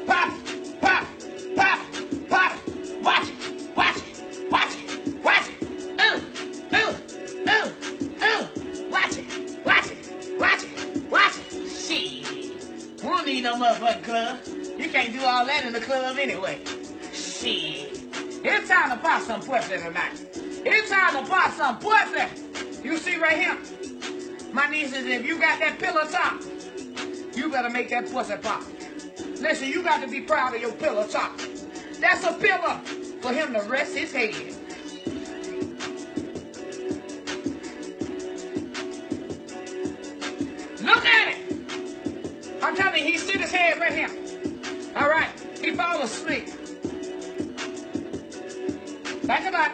Pop, 0.07 0.35
pop, 0.81 1.07
pop, 1.57 1.81
pop. 2.29 2.59
Watch 3.03 3.29
it, 3.29 3.56
watch 3.77 3.97
it, 3.99 4.51
watch 4.51 4.75
it, 4.75 5.25
watch 5.25 5.49
it. 5.49 5.63
Ooh, 6.01 6.23
ooh, 6.77 6.95
ooh, 7.49 7.69
ooh. 8.25 8.91
Watch 8.91 9.19
it, 9.19 9.65
watch 9.65 9.91
it, 9.91 10.41
watch 10.41 10.65
it, 10.65 11.11
watch 11.11 11.37
it. 11.53 11.69
Shit. 11.69 13.03
We 13.03 13.09
don't 13.09 13.27
need 13.27 13.43
no 13.43 13.57
motherfucking 13.57 14.05
club. 14.05 14.39
You 14.79 14.89
can't 14.89 15.13
do 15.13 15.21
all 15.25 15.45
that 15.47 15.65
in 15.67 15.73
the 15.73 15.81
club 15.81 16.19
anyway. 16.19 16.61
Shit. 17.13 18.03
It's 18.49 18.69
time 18.69 18.91
to 18.91 18.97
pop 18.97 19.23
some 19.23 19.41
pussy 19.41 19.77
tonight. 19.77 20.27
It's 20.65 20.91
time 20.91 21.25
to 21.25 21.31
pop 21.31 21.53
some 21.53 21.79
pussy. 21.79 22.83
You 22.83 22.97
see 22.99 23.17
right 23.17 23.37
here? 23.39 23.59
My 24.53 24.69
nieces, 24.69 25.05
if 25.07 25.27
you 25.27 25.39
got 25.39 25.59
that 25.61 25.79
pillow 25.79 26.07
top, 26.09 26.41
you 27.35 27.51
better 27.51 27.71
make 27.71 27.91
that 27.91 28.11
pussy 28.11 28.37
pop. 28.37 28.63
Listen, 29.41 29.69
you 29.69 29.83
got 29.83 30.01
to 30.03 30.09
be 30.09 30.21
proud 30.21 30.55
of 30.55 30.61
your 30.61 30.73
pillow 30.73 31.07
top. 31.07 31.39
That's 32.01 32.25
a 32.25 32.33
pillow 32.35 32.81
for 33.21 33.33
him 33.33 33.53
to 33.53 33.61
rest 33.63 33.97
his 33.97 34.13
head. 34.13 34.35
Look 40.83 41.05
at 41.05 41.29
it. 41.29 42.63
I'm 42.63 42.77
telling 42.77 43.05
you, 43.05 43.13
he 43.13 43.19
sit 43.19 43.41
his 43.41 43.51
head 43.51 43.79
right 43.81 43.93
here. 43.93 44.11
All 44.97 45.09
right, 45.09 45.29
he 45.61 45.73
fell 45.73 46.03
asleep. 46.03 46.47
Back 49.25 49.45
it 49.45 49.55
up. 49.55 49.73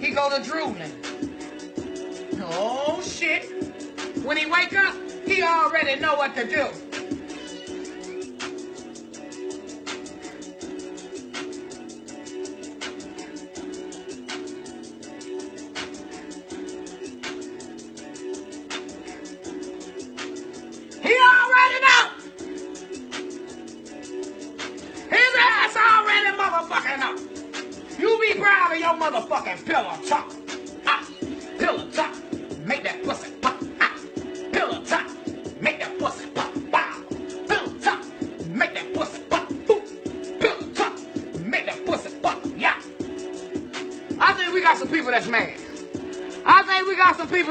He 0.00 0.10
go 0.10 0.30
to 0.30 0.42
drooling. 0.42 0.92
Oh 2.40 3.02
shit. 3.02 3.44
When 4.24 4.36
he 4.36 4.46
wake 4.46 4.74
up, 4.74 4.94
he 5.26 5.42
already 5.42 6.00
know 6.00 6.14
what 6.14 6.34
to 6.36 6.48
do. 6.48 6.89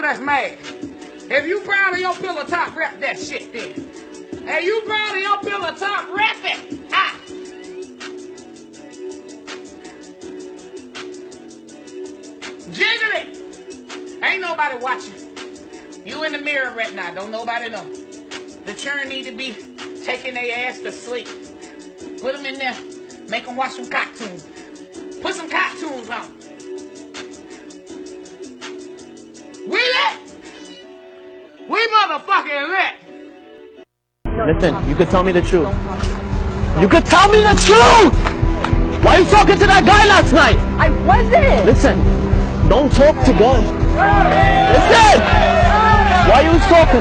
That's 0.10 0.22
mad. 0.22 0.58
If 1.30 1.46
you 1.46 1.60
proud 1.62 1.94
of 1.94 2.00
your 2.00 2.16
pillow 2.16 2.44
top, 2.44 2.76
rap 2.76 3.00
that 3.00 3.20
shit 3.20 3.54
then. 3.54 4.44
Hey, 4.44 4.66
you 4.66 4.82
proud 4.82 5.16
of 5.16 5.22
your 5.22 5.38
pillow 5.40 5.72
top, 5.76 6.10
rap 6.12 6.38
it. 6.44 6.80
Ah. 6.92 7.16
Jiggle 12.72 13.12
it. 13.14 14.24
Ain't 14.24 14.42
nobody 14.42 14.78
watching. 14.80 15.14
You 16.04 16.24
in 16.24 16.32
the 16.32 16.40
mirror 16.40 16.74
right 16.76 16.96
now. 16.96 17.14
Don't 17.14 17.30
nobody 17.30 17.70
know. 17.70 17.86
The 18.66 18.74
churn 18.74 19.10
need 19.10 19.26
to 19.26 19.32
be 19.32 19.56
taking 20.04 20.34
their 20.34 20.68
ass 20.68 20.80
to 20.80 20.92
sleep. 20.92 21.28
Put 22.20 22.36
them 22.36 22.48
in 22.48 22.58
there. 22.58 22.76
Make 23.30 23.46
them 23.46 23.56
watch 23.56 23.74
some 23.74 23.88
cartoons. 23.88 24.48
Could 35.00 35.10
tell 35.10 35.24
me 35.24 35.32
the 35.32 35.42
truth. 35.42 35.72
You 36.78 36.90
could 36.90 37.06
tell 37.06 37.32
me 37.32 37.40
the 37.40 37.56
truth! 37.64 38.12
Why 39.02 39.16
are 39.16 39.20
you 39.22 39.26
talking 39.32 39.58
to 39.58 39.66
that 39.66 39.88
guy 39.88 40.04
last 40.12 40.34
night? 40.34 40.60
I 40.76 40.92
wasn't! 41.08 41.64
Listen, 41.64 41.96
don't 42.68 42.92
talk 42.92 43.16
to 43.24 43.32
God. 43.40 43.64
Listen! 44.76 45.24
Why 46.28 46.44
you 46.44 46.60
talking? 46.68 47.00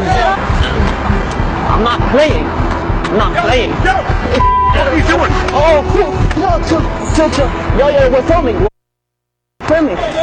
I'm 1.74 1.82
not 1.82 1.98
playing. 2.14 2.46
I'm 2.46 3.18
not 3.18 3.34
playing. 3.42 3.72
What 3.74 4.86
are 4.86 4.94
you 4.94 5.02
doing? 5.02 5.32
Oh, 5.50 5.82
cool. 5.90 6.14
No, 6.38 6.54
chill, 6.70 6.78
chill, 7.18 7.30
chill. 7.34 7.50
Yo, 7.82 7.88
yo, 7.88 8.12
we're 8.12 8.22
filming. 8.28 8.60
We're 8.62 9.66
filming. 9.66 10.17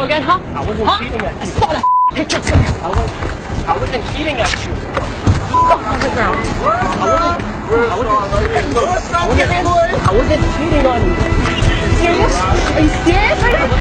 Girl 0.00 0.06
again, 0.06 0.22
huh? 0.22 0.40
I 0.54 0.66
wasn't 0.66 0.88
huh? 0.88 0.98
cheating 0.98 1.20
at 1.20 1.34
you. 1.34 1.40
I 1.40 1.44
saw 1.44 1.72
that 1.72 1.84
picture 2.14 2.40
too. 2.40 2.56
I, 2.56 2.88
was, 2.88 3.10
I 3.68 3.76
wasn't 3.76 4.04
cheating 4.16 4.36
at 4.40 4.48
you. 4.64 4.72
Fuck 5.52 5.84
on 5.84 6.00
the 6.00 6.08
ground. 6.16 6.40
I 6.40 7.16
wasn't, 7.20 8.10
I 8.10 8.28
wasn't, 8.30 8.76
I 9.12 9.28
wasn't, 9.28 9.68
I 10.00 10.12
wasn't 10.16 10.42
cheating 10.56 10.86
on 10.86 11.00
you. 11.04 11.14
Serious? 12.00 12.34
Are 12.40 12.80
you 12.80 12.88
serious? 13.04 13.42
Are 13.42 13.50
you 13.50 13.56
serious? 13.58 13.79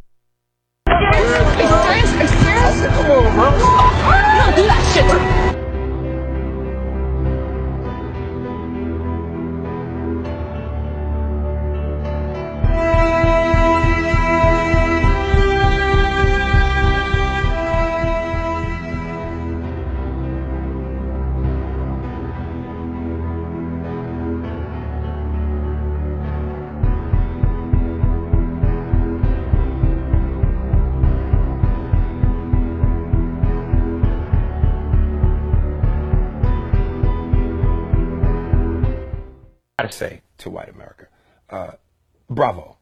Bravo. 42.39 42.77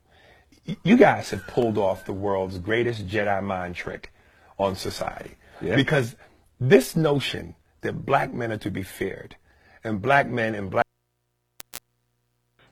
You 0.83 0.97
guys 0.97 1.31
have 1.31 1.47
pulled 1.47 1.79
off 1.79 2.05
the 2.05 2.13
world's 2.13 2.59
greatest 2.59 3.07
Jedi 3.07 3.41
mind 3.41 3.73
trick 3.73 4.13
on 4.59 4.75
society. 4.75 5.31
Because 5.75 6.15
this 6.59 6.95
notion 6.95 7.55
that 7.81 8.05
black 8.05 8.31
men 8.31 8.51
are 8.51 8.57
to 8.57 8.69
be 8.69 8.83
feared, 8.83 9.35
and 9.83 9.99
black 9.99 10.27
men 10.27 10.53
and 10.53 10.69
black 10.69 10.85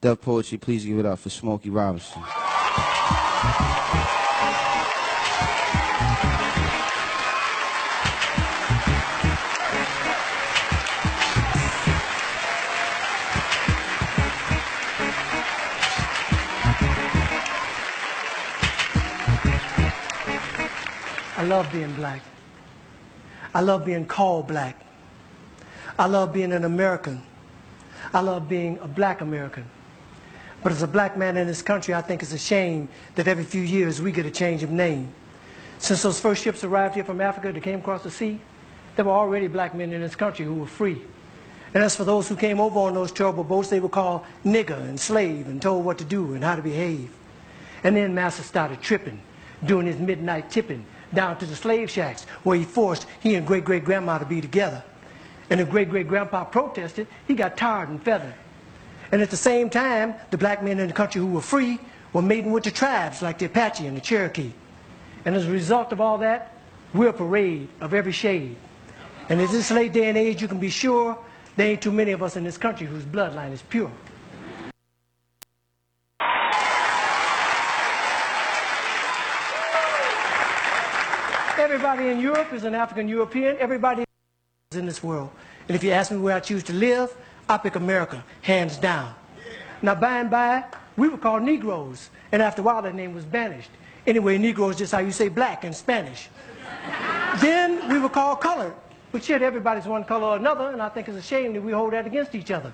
Def 0.02 0.22
Poetry, 0.22 0.60
please 0.60 0.86
give 0.86 1.00
it 1.00 1.06
up 1.08 1.18
for 1.18 1.32
Smokey 1.32 1.72
Robinson. 1.72 2.22
I 21.38 21.44
love 21.44 21.70
being 21.72 21.94
black. 21.96 22.22
I 23.54 23.60
love 23.60 23.84
being 23.84 24.06
called 24.06 24.48
black. 24.48 24.80
I 26.00 26.06
love 26.06 26.32
being 26.32 26.54
an 26.54 26.64
American. 26.64 27.22
I 28.14 28.22
love 28.22 28.48
being 28.48 28.80
a 28.80 28.88
black 28.88 29.20
American. 29.20 29.66
But 30.64 30.72
as 30.72 30.82
a 30.82 30.88
black 30.88 31.18
man 31.18 31.36
in 31.36 31.46
this 31.46 31.62
country, 31.62 31.94
I 31.94 32.02
think 32.02 32.24
it's 32.24 32.32
a 32.32 32.38
shame 32.38 32.88
that 33.16 33.28
every 33.28 33.44
few 33.44 33.62
years 33.62 34.02
we 34.02 34.14
get 34.14 34.26
a 34.26 34.32
change 34.32 34.64
of 34.64 34.72
name. 34.72 35.14
Since 35.78 36.04
those 36.04 36.22
first 36.22 36.42
ships 36.42 36.64
arrived 36.64 36.96
here 36.96 37.04
from 37.04 37.20
Africa 37.20 37.52
that 37.52 37.64
came 37.64 37.80
across 37.80 38.04
the 38.04 38.12
sea, 38.12 38.40
there 38.96 39.04
were 39.04 39.12
already 39.12 39.48
black 39.48 39.76
men 39.76 39.92
in 39.92 40.02
this 40.02 40.16
country 40.16 40.46
who 40.46 40.56
were 40.56 40.68
free. 40.68 41.02
And 41.74 41.84
as 41.84 41.98
for 41.98 42.06
those 42.06 42.30
who 42.30 42.38
came 42.38 42.62
over 42.62 42.80
on 42.80 42.94
those 42.94 43.12
terrible 43.12 43.44
boats, 43.44 43.68
they 43.70 43.82
were 43.82 43.90
called 43.90 44.22
nigger 44.46 44.80
and 44.80 44.98
slave 44.98 45.48
and 45.48 45.62
told 45.62 45.84
what 45.84 45.98
to 45.98 46.06
do 46.06 46.34
and 46.34 46.42
how 46.42 46.56
to 46.56 46.62
behave. 46.62 47.12
And 47.84 47.98
then 47.98 48.16
Master 48.16 48.44
started 48.44 48.82
tripping, 48.82 49.22
doing 49.66 49.86
his 49.86 50.00
midnight 50.00 50.50
tipping 50.50 50.86
down 51.14 51.38
to 51.38 51.46
the 51.46 51.56
slave 51.56 51.90
shacks 51.90 52.26
where 52.44 52.58
he 52.58 52.64
forced 52.64 53.06
he 53.20 53.36
and 53.36 53.46
great-great-grandma 53.46 54.18
to 54.18 54.26
be 54.26 54.42
together. 54.42 54.84
And 55.50 55.62
if 55.62 55.70
great-great-grandpa 55.70 56.46
protested, 56.46 57.08
he 57.28 57.36
got 57.36 57.58
tarred 57.58 57.90
and 57.90 58.02
feathered. 58.02 58.34
And 59.12 59.22
at 59.22 59.30
the 59.30 59.38
same 59.38 59.70
time, 59.70 60.16
the 60.32 60.38
black 60.38 60.64
men 60.64 60.80
in 60.80 60.88
the 60.88 60.94
country 60.94 61.22
who 61.22 61.28
were 61.28 61.42
free 61.42 61.80
were 62.14 62.22
mating 62.22 62.52
with 62.52 62.64
the 62.64 62.72
tribes 62.72 63.22
like 63.22 63.38
the 63.38 63.46
Apache 63.46 63.86
and 63.86 63.96
the 63.96 64.02
Cherokee. 64.02 64.52
And 65.26 65.36
as 65.36 65.46
a 65.46 65.52
result 65.52 65.92
of 65.92 66.02
all 66.02 66.18
that, 66.20 66.54
we're 66.94 67.10
a 67.10 67.14
parade 67.14 67.68
of 67.82 67.94
every 67.94 68.12
shade. 68.12 68.56
And 69.30 69.42
in 69.42 69.52
this 69.52 69.72
late 69.72 69.94
day 69.94 70.10
and 70.10 70.18
age, 70.18 70.42
you 70.42 70.48
can 70.48 70.60
be 70.60 70.70
sure 70.70 71.18
there 71.56 71.68
ain't 71.68 71.82
too 71.82 71.92
many 71.92 72.12
of 72.12 72.24
us 72.24 72.36
in 72.36 72.44
this 72.44 72.58
country 72.58 72.88
whose 72.88 73.04
bloodline 73.04 73.52
is 73.52 73.62
pure. 73.62 73.92
Everybody 81.58 82.10
in 82.10 82.20
Europe 82.20 82.52
is 82.52 82.66
an 82.66 82.76
African 82.76 83.08
European. 83.08 83.56
Everybody 83.60 84.04
is 84.72 84.78
in 84.78 84.86
this 84.86 85.02
world. 85.02 85.30
And 85.70 85.76
if 85.76 85.86
you 85.86 85.92
ask 85.92 86.12
me 86.12 86.18
where 86.18 86.36
I 86.36 86.42
choose 86.42 86.64
to 86.64 86.74
live, 86.74 87.16
I 87.48 87.58
pick 87.58 87.76
America, 87.76 88.24
hands 88.42 88.78
down. 88.78 89.16
Now, 89.82 89.96
by 89.96 90.20
and 90.20 90.30
by, 90.30 90.66
we 90.98 91.08
were 91.08 91.18
called 91.18 91.44
Negroes. 91.44 92.10
And 92.34 92.42
after 92.42 92.62
a 92.62 92.66
while, 92.66 92.82
that 92.82 92.94
name 92.94 93.14
was 93.14 93.24
banished. 93.24 93.70
Anyway, 94.06 94.38
Negro 94.38 94.70
is 94.70 94.76
just 94.76 94.92
how 94.92 95.00
you 95.00 95.12
say 95.12 95.30
black 95.30 95.64
in 95.64 95.72
Spanish. 95.72 96.28
then 97.40 97.88
we 97.90 98.00
were 98.00 98.10
called 98.10 98.42
colored. 98.42 98.74
But 99.14 99.24
shit, 99.24 99.42
everybody's 99.42 99.86
one 99.86 100.04
color 100.04 100.28
or 100.28 100.36
another, 100.36 100.72
and 100.72 100.82
I 100.82 100.90
think 100.90 101.08
it's 101.08 101.18
a 101.18 101.22
shame 101.22 101.54
that 101.54 101.62
we 101.62 101.72
hold 101.72 101.94
that 101.94 102.06
against 102.06 102.36
each 102.36 102.52
other. 102.52 102.74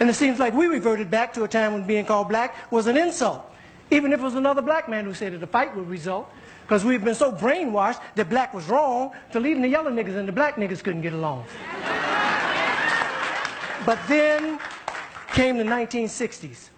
And 0.00 0.10
it 0.10 0.14
seems 0.14 0.38
like 0.38 0.52
we 0.52 0.66
reverted 0.66 1.10
back 1.10 1.32
to 1.32 1.44
a 1.44 1.48
time 1.48 1.72
when 1.72 1.86
being 1.86 2.04
called 2.04 2.28
black 2.28 2.70
was 2.70 2.88
an 2.88 2.98
insult. 2.98 3.50
Even 3.90 4.12
if 4.12 4.20
it 4.20 4.22
was 4.22 4.34
another 4.34 4.60
black 4.60 4.86
man 4.86 5.06
who 5.06 5.14
said 5.14 5.32
it, 5.32 5.42
a 5.42 5.46
fight 5.46 5.74
would 5.74 5.88
result. 5.88 6.30
Because 6.68 6.84
we've 6.84 7.02
been 7.02 7.14
so 7.14 7.32
brainwashed 7.32 7.98
that 8.14 8.28
black 8.28 8.52
was 8.52 8.68
wrong 8.68 9.12
till 9.32 9.40
leaving 9.40 9.62
the 9.62 9.68
yellow 9.68 9.90
niggas 9.90 10.18
and 10.18 10.28
the 10.28 10.32
black 10.32 10.56
niggas 10.56 10.84
couldn't 10.84 11.00
get 11.00 11.14
along. 11.14 11.46
but 13.86 13.98
then 14.06 14.60
came 15.32 15.56
the 15.56 15.64
1960s 15.64 16.68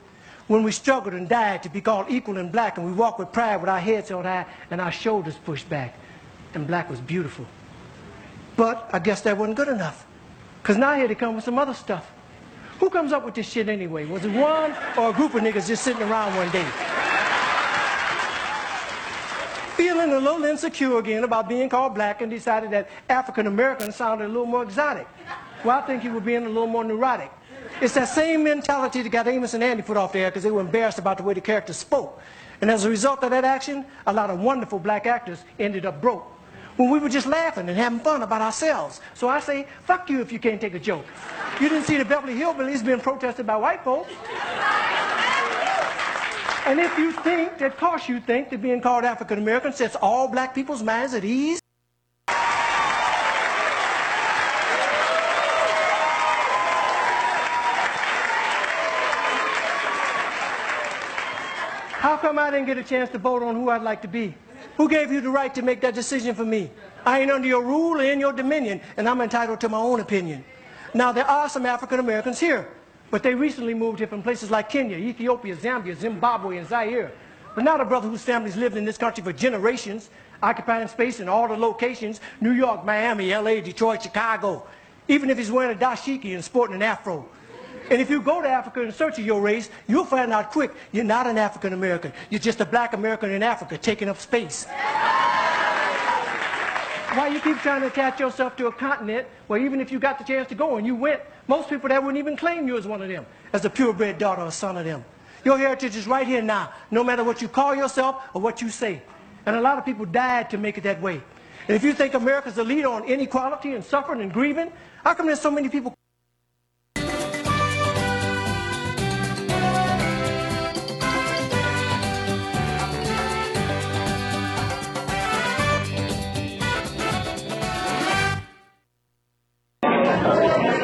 when 0.47 0.63
we 0.63 0.71
struggled 0.71 1.15
and 1.15 1.29
died 1.29 1.61
to 1.65 1.69
be 1.69 1.81
called 1.81 2.07
equal 2.09 2.39
and 2.39 2.53
black 2.53 2.79
and 2.79 2.87
we 2.87 2.93
walked 2.93 3.19
with 3.19 3.33
pride 3.33 3.57
with 3.57 3.69
our 3.69 3.81
heads 3.81 4.11
held 4.11 4.27
high 4.27 4.47
and 4.71 4.81
our 4.81 4.93
shoulders 4.93 5.35
pushed 5.45 5.69
back. 5.69 5.99
And 6.55 6.69
black 6.69 6.89
was 6.89 7.01
beautiful. 7.01 7.45
But 8.57 8.89
I 8.93 9.01
guess 9.01 9.23
that 9.23 9.37
wasn't 9.37 9.57
good 9.57 9.69
enough. 9.69 10.07
Because 10.63 10.77
now 10.77 10.95
here 10.95 11.09
they 11.09 11.17
come 11.17 11.35
with 11.35 11.45
some 11.45 11.59
other 11.59 11.75
stuff. 11.75 12.13
Who 12.79 12.91
comes 12.91 13.13
up 13.13 13.25
with 13.25 13.35
this 13.35 13.49
shit 13.49 13.69
anyway? 13.69 14.07
Was 14.07 14.25
it 14.25 14.31
one 14.31 14.73
or 14.97 15.11
a 15.11 15.13
group 15.13 15.35
of 15.35 15.43
niggas 15.43 15.67
just 15.67 15.83
sitting 15.83 16.03
around 16.03 16.37
one 16.37 16.49
day? 16.51 17.00
Feeling 20.01 20.17
a 20.17 20.19
little 20.19 20.45
insecure 20.45 20.97
again 20.97 21.25
about 21.25 21.47
being 21.47 21.69
called 21.69 21.95
black 21.95 22.23
and 22.23 22.31
decided 22.31 22.71
that 22.71 22.89
African 23.11 23.47
American 23.47 23.93
sounded 23.93 24.25
a 24.25 24.29
little 24.29 24.47
more 24.47 24.63
exotic. 24.63 25.07
Well, 25.63 25.79
I 25.79 25.83
think 25.83 26.01
he 26.01 26.09
was 26.09 26.23
being 26.23 26.47
a 26.47 26.49
little 26.49 26.67
more 26.67 26.83
neurotic. 26.83 27.31
It's 27.83 27.93
that 27.93 28.09
same 28.09 28.43
mentality 28.43 29.03
that 29.03 29.11
got 29.11 29.29
Amos 29.29 29.53
and 29.53 29.63
Andy 29.63 29.83
put 29.83 29.99
off 29.99 30.15
the 30.15 30.21
air 30.21 30.31
because 30.31 30.43
they 30.43 30.51
were 30.51 30.63
embarrassed 30.63 30.99
about 30.99 31.19
the 31.19 31.23
way 31.23 31.35
the 31.35 31.43
characters 31.43 31.77
spoke. 31.77 32.19
And 32.63 32.71
as 32.71 32.87
a 32.87 32.89
result 32.89 33.23
of 33.25 33.31
that 33.31 33.45
action, 33.45 33.85
a 34.07 34.13
lot 34.15 34.31
of 34.31 34.41
wonderful 34.41 34.79
black 34.79 35.05
actors 35.05 35.45
ended 35.59 35.85
up 35.85 36.01
broke. 36.01 36.25
When 36.77 36.89
we 36.89 36.99
were 36.99 37.11
just 37.11 37.27
laughing 37.27 37.69
and 37.69 37.77
having 37.77 38.01
fun 38.01 38.23
about 38.23 38.41
ourselves. 38.41 39.03
So 39.13 39.29
I 39.29 39.41
say, 39.41 39.67
fuck 39.85 40.09
you 40.09 40.23
if 40.23 40.33
you 40.33 40.39
can't 40.39 40.63
take 40.63 40.73
a 40.73 40.81
joke. 40.81 41.05
You 41.61 41.69
didn't 41.69 41.85
see 41.85 41.99
the 41.99 42.07
Beverly 42.07 42.37
Hillbillies 42.37 42.83
being 42.83 43.01
protested 43.01 43.47
by 43.47 43.57
white 43.57 43.85
folks. 43.85 44.11
And 46.71 46.79
if 46.79 46.97
you 46.97 47.11
think 47.11 47.59
that, 47.59 47.73
of 47.73 47.77
course 47.79 48.09
you 48.09 48.21
think 48.21 48.51
that 48.51 48.63
being 48.63 48.81
called 48.81 49.05
African 49.05 49.39
American 49.39 49.73
sets 49.73 49.97
all 49.97 50.29
black 50.29 50.55
people's 50.55 50.85
minds 50.85 51.15
at 51.15 51.25
ease, 51.25 51.59
How 61.99 62.17
come 62.17 62.39
I 62.39 62.53
didn't 62.53 62.67
get 62.67 62.79
a 62.79 62.85
chance 62.85 63.11
to 63.11 63.19
vote 63.19 63.43
on 63.43 63.57
who 63.57 63.69
I'd 63.69 63.83
like 63.83 64.01
to 64.03 64.09
be? 64.09 64.37
Who 64.77 64.89
gave 64.89 65.11
you 65.11 65.21
the 65.21 65.29
right 65.29 65.53
to 65.57 65.63
make 65.63 65.81
that 65.81 65.97
decision 65.97 66.37
for 66.37 66.45
me? 66.45 66.71
I 67.05 67.21
ain't 67.21 67.33
under 67.33 67.49
your 67.49 67.65
rule 67.65 68.01
or 68.01 68.05
in 68.05 68.21
your 68.21 68.33
dominion, 68.33 68.81
and 68.97 69.09
I'm 69.09 69.21
entitled 69.21 69.61
to 69.63 69.69
my 69.69 69.79
own 69.79 69.99
opinion. 69.99 70.45
Now, 70.95 71.11
there 71.11 71.27
are 71.27 71.49
some 71.49 71.67
African 71.67 71.99
Americans 71.99 72.39
here, 72.39 72.69
but 73.11 73.23
they 73.23 73.35
recently 73.35 73.75
moved 73.75 73.99
here 73.99 74.09
from 74.09 74.23
places 74.23 74.51
like 74.51 74.69
Kenya, 74.69 74.97
Ethiopia, 74.97 75.57
Zambia, 75.57 75.97
Zimbabwe, 75.97 76.59
and 76.59 76.69
Zaire. 76.69 77.13
But 77.55 77.65
not 77.65 77.81
a 77.81 77.85
brother 77.85 78.09
whose 78.09 78.23
family's 78.23 78.57
lived 78.57 78.77
in 78.77 78.85
this 78.85 78.97
country 78.97 79.25
for 79.25 79.33
generations, 79.33 80.11
occupying 80.43 80.87
space 80.89 81.21
in 81.21 81.29
all 81.29 81.49
the 81.49 81.57
locations 81.57 82.21
New 82.41 82.53
York, 82.53 82.85
Miami, 82.85 83.35
LA, 83.35 83.61
Detroit, 83.61 84.03
Chicago. 84.03 84.67
Even 85.09 85.29
if 85.31 85.39
he's 85.39 85.51
wearing 85.51 85.77
a 85.77 85.81
dashiki 85.81 86.35
and 86.35 86.45
sporting 86.45 86.77
an 86.77 86.83
afro. 86.83 87.29
And 87.91 88.01
if 88.01 88.09
you 88.09 88.23
go 88.23 88.41
to 88.41 88.49
Africa 88.49 88.83
in 88.83 88.93
search 88.93 89.19
of 89.19 89.27
your 89.27 89.41
race, 89.41 89.69
you'll 89.89 90.05
find 90.05 90.33
out 90.33 90.53
quick 90.53 90.71
you're 90.93 91.03
not 91.03 91.27
an 91.27 91.37
African 91.37 91.73
American. 91.73 92.13
You're 92.31 92.39
just 92.39 92.61
a 92.61 92.65
black 92.65 92.93
American 92.93 93.33
in 93.33 93.43
Africa 93.43 93.77
taking 93.77 94.09
up 94.09 94.19
space. 94.19 94.67
Why 97.15 97.27
you 97.27 97.41
keep 97.41 97.59
trying 97.59 97.81
to 97.81 97.89
attach 97.89 98.21
yourself 98.21 98.57
to 98.57 98.69
a 98.69 98.73
continent 98.73 99.27
where 99.49 99.59
even 99.59 99.81
if 99.81 99.91
you 99.91 99.99
got 99.99 100.19
the 100.19 100.25
chance 100.25 100.49
to 100.51 100.55
go 100.55 100.77
and 100.77 100.87
you 100.87 100.95
went, 100.95 101.21
most 101.49 101.69
people 101.69 101.89
that 101.89 102.01
wouldn't 102.01 102.19
even 102.19 102.37
claim 102.37 102.69
you 102.69 102.79
as 102.79 102.87
one 102.87 103.03
of 103.03 103.09
them, 103.09 103.27
as 103.53 103.65
a 103.65 103.71
purebred 103.71 104.19
daughter 104.19 104.43
or 104.43 104.53
son 104.53 104.77
of 104.77 104.85
them. 104.85 105.05
Your 105.45 105.59
heritage 105.59 105.97
is 105.97 106.07
right 106.07 106.25
here 106.25 106.41
now, 106.41 106.73
no 106.91 107.03
matter 107.03 107.25
what 107.25 107.43
you 107.43 107.49
call 107.49 107.75
yourself 107.75 108.23
or 108.33 108.41
what 108.41 108.63
you 108.63 108.69
say. 108.69 109.03
And 109.45 109.57
a 109.57 109.61
lot 109.61 109.77
of 109.77 109.85
people 109.85 110.05
died 110.05 110.51
to 110.51 110.59
make 110.59 110.79
it 110.79 110.85
that 110.85 111.03
way. 111.03 111.21
And 111.67 111.77
if 111.77 111.83
you 111.83 111.95
think 111.95 112.15
America's 112.15 112.59
a 112.59 112.65
leader 112.65 112.89
on 112.89 113.05
inequality 113.05 113.75
and 113.75 113.85
suffering 113.85 114.21
and 114.21 114.33
grieving, 114.33 114.73
how 115.03 115.15
come 115.15 115.27
there's 115.27 115.41
so 115.41 115.51
many 115.51 115.69
people 115.69 115.95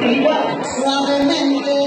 Suavemente 0.06 1.85